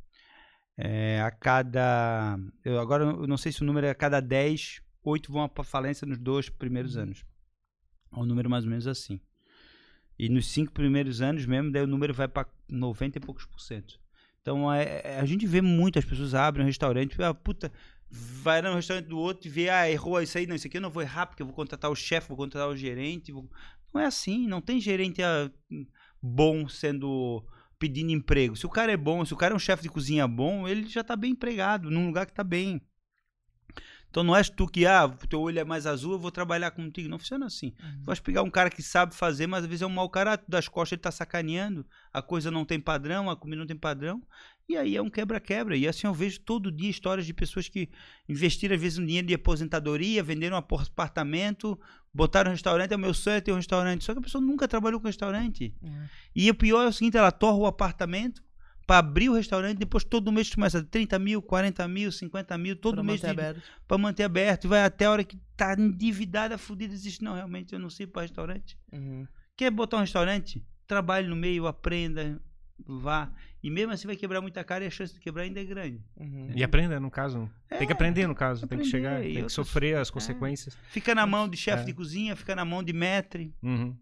é, 0.78 1.20
a 1.22 1.32
cada. 1.32 2.38
Eu 2.64 2.80
agora 2.80 3.04
eu 3.04 3.26
não 3.26 3.38
sei 3.38 3.52
se 3.52 3.64
o 3.64 3.66
número 3.66 3.88
é 3.88 3.90
a 3.90 3.96
cada 3.96 4.20
10, 4.20 4.80
8 5.04 5.32
vão 5.32 5.50
para 5.50 5.64
falência 5.64 6.06
nos 6.06 6.20
dois 6.20 6.50
primeiros 6.50 6.98
anos. 6.98 7.26
É 8.16 8.20
um 8.20 8.26
número 8.26 8.48
mais 8.48 8.64
ou 8.64 8.70
menos 8.70 8.86
assim. 8.86 9.20
E 10.20 10.30
nos 10.30 10.46
cinco 10.46 10.72
primeiros 10.72 11.20
anos 11.20 11.48
mesmo, 11.48 11.72
daí 11.72 11.82
o 11.82 11.88
número 11.88 12.14
vai 12.14 12.28
para 12.28 12.48
90 12.70 13.18
e 13.18 13.22
poucos 13.22 13.48
por 13.48 13.60
cento. 13.60 14.03
Então 14.44 14.72
é, 14.72 15.02
é- 15.06 15.20
a 15.22 15.26
gente 15.26 15.48
vê 15.48 15.62
muitas 15.62 16.04
pessoas 16.04 16.36
abrem 16.36 16.66
um 16.66 16.68
restaurante, 16.68 17.16
ah, 17.24 17.34
puta, 17.34 17.72
vai 18.12 18.62
no 18.62 18.76
restaurante 18.76 19.08
do 19.08 19.18
outro 19.18 19.48
e 19.48 19.50
vê, 19.50 19.70
ah, 19.70 19.90
errou 19.90 20.22
isso 20.22 20.38
aí, 20.38 20.46
não, 20.46 20.54
isso 20.56 20.68
aqui 20.68 20.78
eu 20.78 20.82
não 20.82 20.90
vou 20.92 21.02
errar 21.02 21.26
porque 21.26 21.42
eu 21.42 21.48
vou 21.48 21.56
contratar 21.56 21.90
o 21.90 21.96
chefe, 21.96 22.28
vou 22.28 22.38
contratar 22.38 22.70
o 22.70 22.76
gerente. 22.76 23.32
vou- 23.32 23.50
Não 23.94 24.02
é 24.02 24.06
assim, 24.06 24.46
não 24.48 24.60
tem 24.62 24.82
gerente 24.82 25.24
ah, 25.24 25.50
bom 26.22 26.68
sendo 26.68 27.44
pedindo 27.80 28.12
emprego. 28.12 28.56
Se 28.56 28.66
o 28.66 28.70
cara 28.70 28.92
é 28.92 28.98
bom, 28.98 29.26
se 29.26 29.34
o 29.34 29.38
cara 29.38 29.54
é 29.54 29.56
um 29.56 29.60
chefe 29.60 29.84
de 29.84 29.90
cozinha 29.90 30.28
bom, 30.28 30.68
ele 30.68 30.88
já 30.88 31.04
tá 31.04 31.16
bem 31.16 31.32
empregado, 31.32 31.90
num 31.90 32.08
lugar 32.08 32.26
que 32.26 32.34
tá 32.34 32.44
bem. 32.44 32.82
Então 34.14 34.24
não 34.24 34.36
és 34.36 34.48
tu 34.48 34.68
que, 34.68 34.86
ah, 34.86 35.10
teu 35.28 35.42
olho 35.42 35.58
é 35.58 35.64
mais 35.64 35.88
azul, 35.88 36.12
eu 36.12 36.20
vou 36.20 36.30
trabalhar 36.30 36.70
contigo. 36.70 37.10
Não 37.10 37.18
funciona 37.18 37.48
assim. 37.48 37.72
Tu 37.72 38.06
vai 38.06 38.16
pegar 38.18 38.44
um 38.44 38.50
cara 38.50 38.70
que 38.70 38.84
sabe 38.84 39.16
fazer, 39.16 39.48
mas 39.48 39.64
às 39.64 39.66
vezes 39.68 39.82
é 39.82 39.88
um 39.88 39.90
mau 39.90 40.08
caráter 40.08 40.46
das 40.48 40.68
costas, 40.68 40.92
ele 40.92 41.02
tá 41.02 41.10
sacaneando, 41.10 41.84
a 42.14 42.22
coisa 42.22 42.52
não 42.52 42.64
tem 42.64 42.80
padrão, 42.80 43.28
a 43.28 43.36
comida 43.36 43.62
não 43.62 43.66
tem 43.66 43.76
padrão, 43.76 44.22
e 44.70 44.78
aí 44.78 44.96
é 44.96 45.02
um 45.02 45.10
quebra-quebra. 45.10 45.76
E 45.76 45.88
assim 45.88 46.06
eu 46.06 46.14
vejo 46.14 46.42
todo 46.42 46.72
dia 46.72 46.92
histórias 46.92 47.26
de 47.26 47.34
pessoas 47.34 47.68
que 47.68 47.90
investiram 48.30 48.76
às 48.76 48.82
vezes 48.82 49.00
um 49.00 49.06
dinheiro 49.06 49.26
de 49.26 49.34
aposentadoria, 49.34 50.22
venderam 50.22 50.58
um 50.58 50.60
apartamento, 50.60 51.80
botaram 52.14 52.52
um 52.52 52.54
restaurante, 52.54 52.94
é 52.94 52.96
o 52.96 53.00
meu 53.00 53.16
sonho 53.16 53.38
é 53.38 53.42
ter 53.42 53.52
um 53.52 53.56
restaurante. 53.56 54.04
Só 54.04 54.14
que 54.14 54.20
a 54.20 54.22
pessoa 54.22 54.44
nunca 54.44 54.68
trabalhou 54.68 55.00
com 55.00 55.08
restaurante. 55.08 55.74
Uhum. 55.82 56.06
E 56.36 56.52
o 56.52 56.54
pior 56.54 56.84
é 56.84 56.90
o 56.90 56.94
seguinte, 56.94 57.18
ela 57.18 57.32
torra 57.32 57.58
o 57.58 57.66
apartamento 57.66 58.44
para 58.86 59.00
abrir 59.00 59.30
o 59.30 59.34
restaurante, 59.34 59.78
depois 59.78 60.04
todo 60.04 60.32
mês 60.32 60.54
começa 60.54 60.84
30 60.84 61.18
mil, 61.20 61.42
40 61.42 61.88
mil, 61.88 62.12
50 62.12 62.58
mil, 62.58 62.76
todo 62.76 62.96
pra 62.96 63.04
mês 63.04 63.22
manter 63.22 63.34
de, 63.36 63.42
aberto. 63.42 63.64
para 63.88 63.98
manter 63.98 64.24
aberto. 64.24 64.66
E 64.66 64.68
vai 64.68 64.84
até 64.84 65.06
a 65.06 65.12
hora 65.12 65.24
que 65.24 65.38
tá 65.56 65.74
endividada, 65.78 66.58
fudida, 66.58 66.96
diz, 66.96 67.20
não, 67.20 67.34
realmente 67.34 67.74
eu 67.74 67.80
não 67.80 67.90
sei 67.90 68.06
para 68.06 68.24
restaurante. 68.24 68.78
Uhum. 68.92 69.28
Quer 69.56 69.72
botar 69.72 69.98
um 69.98 70.02
restaurante? 70.02 70.64
Trabalhe 70.88 71.28
no 71.28 71.36
meio, 71.36 71.66
aprenda, 71.68 72.42
vá. 72.86 73.32
E 73.62 73.70
mesmo 73.70 73.94
assim 73.94 74.08
vai 74.08 74.18
quebrar 74.18 74.42
muita 74.42 74.62
cara 74.64 74.84
e 74.84 74.88
a 74.88 74.90
chance 74.90 75.14
de 75.14 75.20
quebrar 75.22 75.44
ainda 75.44 75.62
é 75.62 75.64
grande. 75.64 76.02
Uhum. 76.18 76.52
E 76.54 76.62
aprenda, 76.64 77.00
no 77.00 77.10
caso. 77.10 77.50
tem 77.70 77.88
que 77.88 77.94
aprender, 77.94 78.28
no 78.28 78.36
caso. 78.36 78.68
Tem 78.68 78.78
que 78.80 78.88
aprender, 78.88 78.90
chegar, 78.92 79.26
e 79.26 79.36
tem 79.36 79.46
que 79.46 79.52
sofrer 79.52 79.96
as 79.96 80.10
é. 80.10 80.12
consequências. 80.12 80.78
Fica 80.90 81.16
na 81.16 81.26
mão 81.26 81.48
de 81.48 81.56
chefe 81.56 81.84
É. 81.84 81.86
de 81.86 81.94
cozinha, 81.94 82.36
fica 82.36 82.54
na 82.56 82.66
mão 82.66 82.84
de 82.84 82.92
maître. 82.92 83.56
Uhum. 83.64 83.96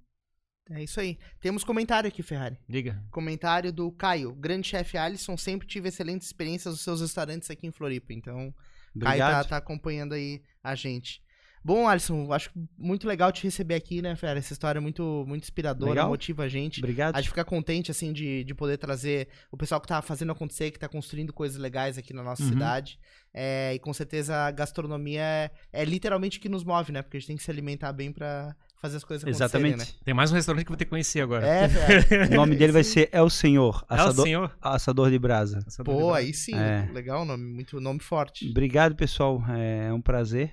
É 0.73 0.83
isso 0.83 0.99
aí. 0.99 1.17
Temos 1.39 1.63
comentário 1.63 2.07
aqui, 2.07 2.23
Ferrari. 2.23 2.57
Diga. 2.67 3.01
Comentário 3.11 3.71
do 3.71 3.91
Caio. 3.91 4.33
Grande 4.33 4.67
chefe 4.67 4.97
Alisson, 4.97 5.35
sempre 5.37 5.67
tive 5.67 5.89
excelentes 5.89 6.27
experiências 6.27 6.73
nos 6.73 6.81
seus 6.81 7.01
restaurantes 7.01 7.49
aqui 7.49 7.67
em 7.67 7.71
Floripa. 7.71 8.13
Então, 8.13 8.35
Caio 8.35 8.53
tá, 8.93 8.99
Obrigado. 8.99 9.47
tá 9.49 9.57
acompanhando 9.57 10.13
aí 10.13 10.41
a 10.63 10.75
gente. 10.75 11.21
Bom, 11.63 11.87
Alisson, 11.87 12.33
acho 12.33 12.49
muito 12.75 13.07
legal 13.07 13.31
te 13.31 13.43
receber 13.43 13.75
aqui, 13.75 14.01
né, 14.01 14.15
Ferrari? 14.15 14.39
Essa 14.39 14.51
história 14.51 14.79
é 14.79 14.81
muito, 14.81 15.23
muito 15.27 15.43
inspiradora, 15.43 15.91
Legal. 15.91 16.09
motiva 16.09 16.41
a 16.43 16.49
gente. 16.49 16.79
Obrigado. 16.79 17.15
A 17.15 17.21
gente 17.21 17.29
fica 17.29 17.45
contente, 17.45 17.91
assim, 17.91 18.11
de, 18.11 18.43
de 18.43 18.55
poder 18.55 18.77
trazer 18.79 19.27
o 19.51 19.55
pessoal 19.57 19.79
que 19.79 19.87
tá 19.87 20.01
fazendo 20.01 20.31
acontecer, 20.31 20.71
que 20.71 20.79
tá 20.79 20.89
construindo 20.89 21.31
coisas 21.31 21.59
legais 21.59 21.99
aqui 21.99 22.13
na 22.15 22.23
nossa 22.23 22.41
Uhum. 22.41 22.49
cidade. 22.49 22.99
É, 23.31 23.75
e 23.75 23.79
com 23.79 23.93
certeza 23.93 24.35
a 24.35 24.49
gastronomia 24.49 25.21
é, 25.21 25.51
é 25.71 25.85
literalmente 25.85 26.39
o 26.39 26.41
que 26.41 26.49
nos 26.49 26.63
move, 26.63 26.91
né? 26.91 27.03
Porque 27.03 27.17
a 27.17 27.19
gente 27.19 27.27
tem 27.27 27.37
que 27.37 27.43
se 27.43 27.51
alimentar 27.51 27.93
bem 27.93 28.11
pra 28.11 28.55
fazer 28.81 28.97
as 28.97 29.03
coisas 29.03 29.27
Exatamente. 29.27 29.95
Tem 30.03 30.13
mais 30.13 30.31
um 30.31 30.35
restaurante 30.35 30.63
que 30.65 30.69
eu 30.69 30.73
vou 30.73 30.77
ter 30.77 30.85
que 30.85 30.89
conhecer 30.89 31.21
agora. 31.21 31.45
né? 31.45 31.65
É. 31.65 32.27
O 32.33 32.35
nome 32.35 32.55
dele 32.55 32.71
vai 32.71 32.83
ser 32.83 33.09
É 33.11 33.21
o 33.21 33.29
Senhor, 33.29 33.85
É 33.89 33.93
o 33.93 33.95
assador, 33.97 34.25
senhor? 34.25 34.57
assador 34.61 35.09
de 35.11 35.19
brasa. 35.19 35.59
Pô, 35.85 36.13
aí 36.13 36.33
sim. 36.33 36.55
É. 36.55 36.89
Legal 36.91 37.21
o 37.21 37.25
nome, 37.25 37.43
muito 37.45 37.79
nome 37.79 37.99
forte. 38.01 38.49
Obrigado, 38.49 38.95
pessoal. 38.95 39.41
É 39.57 39.93
um 39.93 40.01
prazer 40.01 40.51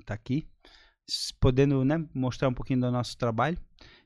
estar 0.00 0.14
aqui, 0.14 0.48
s- 1.08 1.32
podendo 1.38 1.84
né, 1.84 2.02
mostrar 2.14 2.48
um 2.48 2.54
pouquinho 2.54 2.80
do 2.80 2.90
nosso 2.90 3.16
trabalho. 3.18 3.58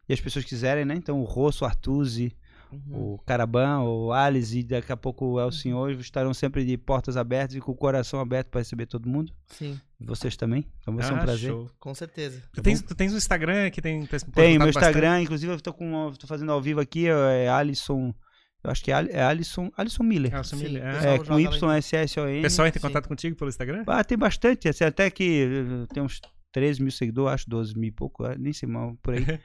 E 0.08 0.12
as 0.12 0.20
pessoas 0.20 0.44
quiserem, 0.44 0.84
né? 0.84 0.94
Então, 0.96 1.20
o 1.20 1.24
Rosso, 1.24 1.64
o 1.64 1.66
Artuzi, 1.68 2.36
Uhum. 2.72 3.14
o 3.14 3.18
Caraban, 3.26 3.80
o 3.80 4.12
Alice 4.12 4.58
e 4.58 4.62
daqui 4.62 4.92
a 4.92 4.96
pouco 4.96 5.24
o 5.26 5.40
El 5.40 5.50
Senhor 5.50 5.90
estarão 5.92 6.32
sempre 6.32 6.64
de 6.64 6.76
portas 6.76 7.16
abertas 7.16 7.56
e 7.56 7.60
com 7.60 7.72
o 7.72 7.76
coração 7.76 8.20
aberto 8.20 8.48
para 8.48 8.60
receber 8.60 8.86
todo 8.86 9.08
mundo. 9.08 9.32
Sim, 9.48 9.78
vocês 10.00 10.36
também. 10.36 10.66
Então 10.80 10.94
vai 10.94 11.04
ser 11.04 11.12
um 11.12 11.16
Ah, 11.16 11.20
prazer. 11.20 11.50
show. 11.50 11.70
com 11.78 11.94
certeza. 11.94 12.42
Tu 12.52 12.62
tens, 12.62 12.82
tu 12.82 12.94
tens 12.94 13.12
um 13.12 13.16
Instagram 13.16 13.70
que 13.70 13.82
tem. 13.82 14.06
tem 14.06 14.20
Tem 14.34 14.58
meu 14.58 14.68
Instagram, 14.68 15.22
inclusive 15.22 15.52
eu 15.52 15.60
tô, 15.60 15.72
com, 15.72 16.12
tô 16.18 16.26
fazendo 16.26 16.52
ao 16.52 16.60
vivo 16.62 16.80
aqui, 16.80 17.08
é 17.08 17.48
Alisson. 17.48 18.14
Eu 18.62 18.70
acho 18.70 18.84
que 18.84 18.92
é, 18.92 19.06
é 19.10 19.22
Alisson, 19.22 19.70
Alisson 19.76 20.02
Miller. 20.02 20.30
bastante. 20.32 20.60
Sim, 20.60 20.68
Miller, 20.68 20.84
é. 20.84 21.14
É, 21.14 21.18
com 21.18 21.38
YSSON. 21.40 22.38
O 22.38 22.42
pessoal 22.42 22.68
entra 22.68 22.78
em 22.78 22.82
sim. 22.82 22.88
contato 22.88 23.08
contigo 23.08 23.34
pelo 23.34 23.48
Instagram? 23.48 23.84
Ah, 23.86 24.04
tem 24.04 24.18
bastante, 24.18 24.68
assim, 24.68 24.84
até 24.84 25.10
que 25.10 25.44
eh, 25.44 25.94
tem 25.94 26.02
uns 26.02 26.20
13 26.52 26.82
mil 26.82 26.92
seguidores, 26.92 27.34
acho 27.34 27.48
12 27.48 27.74
mil 27.78 27.88
e 27.88 27.92
pouco, 27.92 28.22
ah, 28.24 28.34
nem 28.38 28.52
sei 28.52 28.68
mal, 28.68 28.94
por 29.02 29.14
aí. 29.14 29.24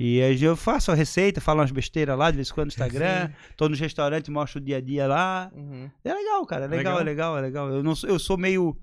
E 0.00 0.22
aí 0.22 0.40
eu 0.44 0.54
faço 0.56 0.92
a 0.92 0.94
receita, 0.94 1.40
falo 1.40 1.58
umas 1.58 1.72
besteiras 1.72 2.16
lá, 2.16 2.30
de 2.30 2.36
vez 2.36 2.50
em 2.50 2.54
quando 2.54 2.66
no 2.66 2.70
Instagram, 2.72 3.30
tô 3.56 3.68
nos 3.68 3.80
restaurantes, 3.80 4.28
mostro 4.28 4.60
o 4.60 4.64
dia 4.64 4.76
a 4.76 4.80
dia 4.80 5.08
lá. 5.08 5.50
Uhum. 5.52 5.90
É 6.04 6.14
legal, 6.14 6.46
cara, 6.46 6.66
é 6.66 6.68
legal, 6.68 6.98
Legal. 6.98 7.00
é 7.00 7.04
legal, 7.04 7.38
é 7.38 7.40
legal. 7.40 7.68
Eu, 7.70 7.82
não, 7.82 7.96
sou- 7.96 8.08
eu 8.08 8.18
sou 8.18 8.36
meio... 8.38 8.76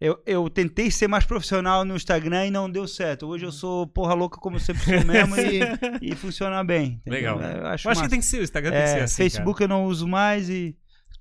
Eu, 0.00 0.20
eu 0.26 0.48
tentei 0.48 0.90
ser 0.90 1.06
mais 1.08 1.24
profissional 1.26 1.84
no 1.84 1.94
Instagram 1.94 2.46
e 2.46 2.50
não 2.50 2.68
deu 2.70 2.88
certo. 2.88 3.26
Hoje 3.26 3.44
eu 3.44 3.52
sou 3.52 3.86
porra 3.86 4.14
louca 4.14 4.40
como 4.40 4.56
eu 4.56 4.60
sempre 4.60 4.82
sou 4.82 5.04
mesmo 5.04 5.36
e, 5.36 5.60
e 6.10 6.16
funciona 6.16 6.64
bem. 6.64 6.94
entendeu? 7.06 7.36
Legal. 7.36 7.42
É, 7.42 7.58
Eu 7.58 7.66
acho, 7.66 7.86
Eu 7.86 7.92
acho 7.92 8.02
que 8.02 8.08
tem 8.08 8.18
que 8.20 8.24
ser, 8.26 8.40
o 8.40 8.42
Instagram 8.42 8.70
tem 8.72 8.80
que 8.82 8.88
ser 8.88 8.98
É, 8.98 9.02
assim. 9.02 9.16
Facebook 9.16 9.60
eu 9.62 9.68
não 9.68 9.84
uso 9.84 10.08
mais 10.08 10.48
e 10.48 10.74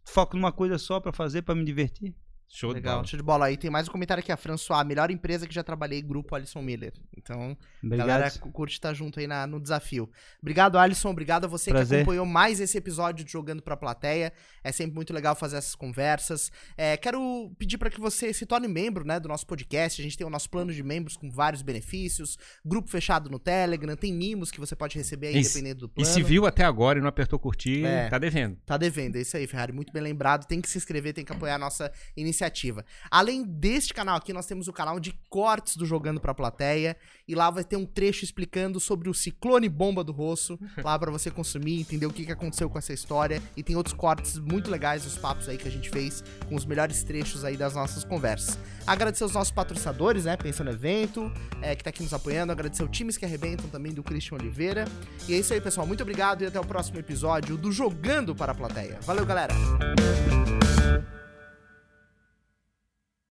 foco 0.08 0.36
numa 0.38 0.52
coisa 0.54 0.78
só 0.78 1.00
pra 1.00 1.12
fazer, 1.12 1.42
pra 1.42 1.54
me 1.54 1.64
divertir. 1.66 2.16
Show 2.52 2.70
de 2.74 2.80
Legal, 2.80 2.96
bola. 2.96 3.08
show 3.08 3.18
de 3.18 3.24
bola. 3.24 3.46
Aí 3.46 3.56
tem 3.58 3.70
mais 3.70 3.88
um 3.88 3.92
comentário 3.92 4.22
aqui, 4.22 4.32
a 4.32 4.38
François, 4.38 4.80
a 4.82 4.84
melhor 4.84 5.12
empresa 5.12 5.46
que 5.48 5.54
já 5.54 5.62
trabalhei, 5.64 6.02
grupo 6.02 6.34
Alisson 6.34 6.64
Miller. 6.64 6.92
Então, 7.16 7.56
Obrigado. 7.84 8.08
galera 8.08 8.32
curte 8.52 8.74
estar 8.74 8.92
junto 8.96 9.20
aí 9.20 9.28
na- 9.28 9.46
no 9.46 9.60
desafio. 9.60 10.10
Obrigado, 10.42 10.76
Alisson. 10.80 11.12
Obrigado 11.12 11.46
a 11.46 11.48
você 11.48 11.66
que 11.70 11.76
Prazer. 11.76 12.00
acompanhou 12.02 12.26
mais 12.26 12.60
esse 12.60 12.76
episódio 12.76 13.24
de 13.24 13.32
Jogando 13.32 13.62
pra 13.62 13.78
Plateia. 13.78 14.34
É 14.64 14.72
sempre 14.72 14.96
muito 14.96 15.14
legal 15.14 15.36
fazer 15.36 15.58
essas 15.58 15.76
conversas. 15.76 16.52
É, 16.76 16.98
quero 16.98 17.52
pedir 17.60 17.78
para 17.78 17.92
que 17.92 18.00
você 18.00 18.34
se 18.34 18.48
torne 18.48 18.68
membro 18.68 19.06
né, 19.06 19.20
do 19.20 19.30
nosso 19.30 19.46
podcast. 19.46 20.02
A 20.02 20.04
gente 20.04 20.18
tem 20.18 20.26
o 20.26 20.30
nosso 20.30 20.50
plano 20.50 20.74
de 20.74 20.82
membros 20.82 21.16
com 21.16 21.30
vários 21.30 21.62
benefícios, 21.62 22.36
grupo 22.66 22.90
fechado 22.90 23.30
no 23.30 23.38
Telegram, 23.38 23.96
tem 23.96 24.12
mimos 24.12 24.50
que 24.50 24.60
você 24.60 24.76
pode 24.76 24.98
receber 24.98 25.28
aí, 25.28 25.38
Isso. 25.38 25.54
dependendo 25.54 25.82
do 25.82 25.92
E 25.92 26.02
plano. 26.02 26.10
se 26.12 26.24
viu 26.24 26.48
até 26.48 26.64
agora 26.66 26.98
e 26.98 27.02
não 27.02 27.10
apertou 27.10 27.38
curtir, 27.38 27.86
É. 27.86 28.10
tá 28.10 28.18
devendo. 28.18 28.58
Tá 28.66 28.76
devendo, 28.76 29.18
é 29.18 29.22
isso 29.22 29.38
aí, 29.38 29.46
Ferrari. 29.46 29.72
Muito 29.72 29.94
bem 29.94 30.02
lembrado. 30.02 30.48
Tem 30.48 30.60
que 30.60 30.68
se 30.68 30.80
inscrever, 30.80 31.14
tem 31.14 31.24
que 31.24 31.32
apoiar 31.32 31.54
a 31.54 31.60
nossa 31.60 31.92
iniciativa. 32.18 32.39
Além 33.10 33.44
deste 33.44 33.94
canal 33.94 34.16
aqui, 34.16 34.34
nós 34.34 34.46
temos 34.46 34.68
o 34.68 34.74
canal 34.74 35.00
de 35.00 35.14
cortes 35.30 35.76
do 35.76 35.86
Jogando 35.86 36.20
pra 36.20 36.34
Plateia. 36.34 36.96
E 37.28 37.36
lá 37.36 37.50
vai 37.50 37.64
ter 37.64 37.76
um 37.76 37.86
trecho 37.86 38.24
explicando 38.24 38.80
sobre 38.80 39.10
o 39.10 39.14
ciclone 39.14 39.70
bomba 39.70 40.04
do 40.04 40.12
Rosso. 40.12 40.60
Lá 40.84 40.98
pra 40.98 41.12
você 41.12 41.30
consumir, 41.30 41.80
entender 41.80 42.08
o 42.08 42.12
que, 42.12 42.26
que 42.26 42.32
aconteceu 42.32 42.70
com 42.70 42.80
essa 42.80 42.92
história. 42.92 43.42
E 43.56 43.62
tem 43.62 43.76
outros 43.76 43.94
cortes 43.94 44.40
muito 44.40 44.72
legais, 44.72 45.06
os 45.06 45.18
papos 45.18 45.48
aí 45.48 45.58
que 45.58 45.68
a 45.68 45.72
gente 45.72 45.90
fez, 45.90 46.24
com 46.48 46.56
os 46.56 46.66
melhores 46.66 47.04
trechos 47.04 47.46
aí 47.46 47.56
das 47.56 47.76
nossas 47.76 48.04
conversas. 48.04 48.58
Agradecer 48.88 49.24
os 49.24 49.34
nossos 49.34 49.52
patrocinadores, 49.52 50.26
né? 50.26 50.36
Pensando 50.36 50.68
no 50.68 50.74
evento, 50.74 51.32
é, 51.62 51.76
que 51.76 51.84
tá 51.84 51.92
aqui 51.92 52.02
nos 52.02 52.14
apoiando. 52.14 52.52
Agradecer 52.52 52.84
o 52.84 52.88
Times 52.88 53.18
que 53.18 53.26
Arrebentam 53.26 53.70
também 53.70 53.94
do 53.94 54.02
Christian 54.02 54.38
Oliveira. 54.38 54.86
E 55.28 55.34
é 55.34 55.38
isso 55.38 55.54
aí, 55.54 55.62
pessoal. 55.62 55.86
Muito 55.86 56.02
obrigado 56.02 56.44
e 56.44 56.48
até 56.48 56.60
o 56.60 56.66
próximo 56.66 57.00
episódio 57.00 57.58
do 57.58 57.72
Jogando 57.72 58.36
para 58.36 58.52
a 58.52 58.56
Plateia. 58.56 58.98
Valeu, 59.02 59.26
galera! 59.26 59.54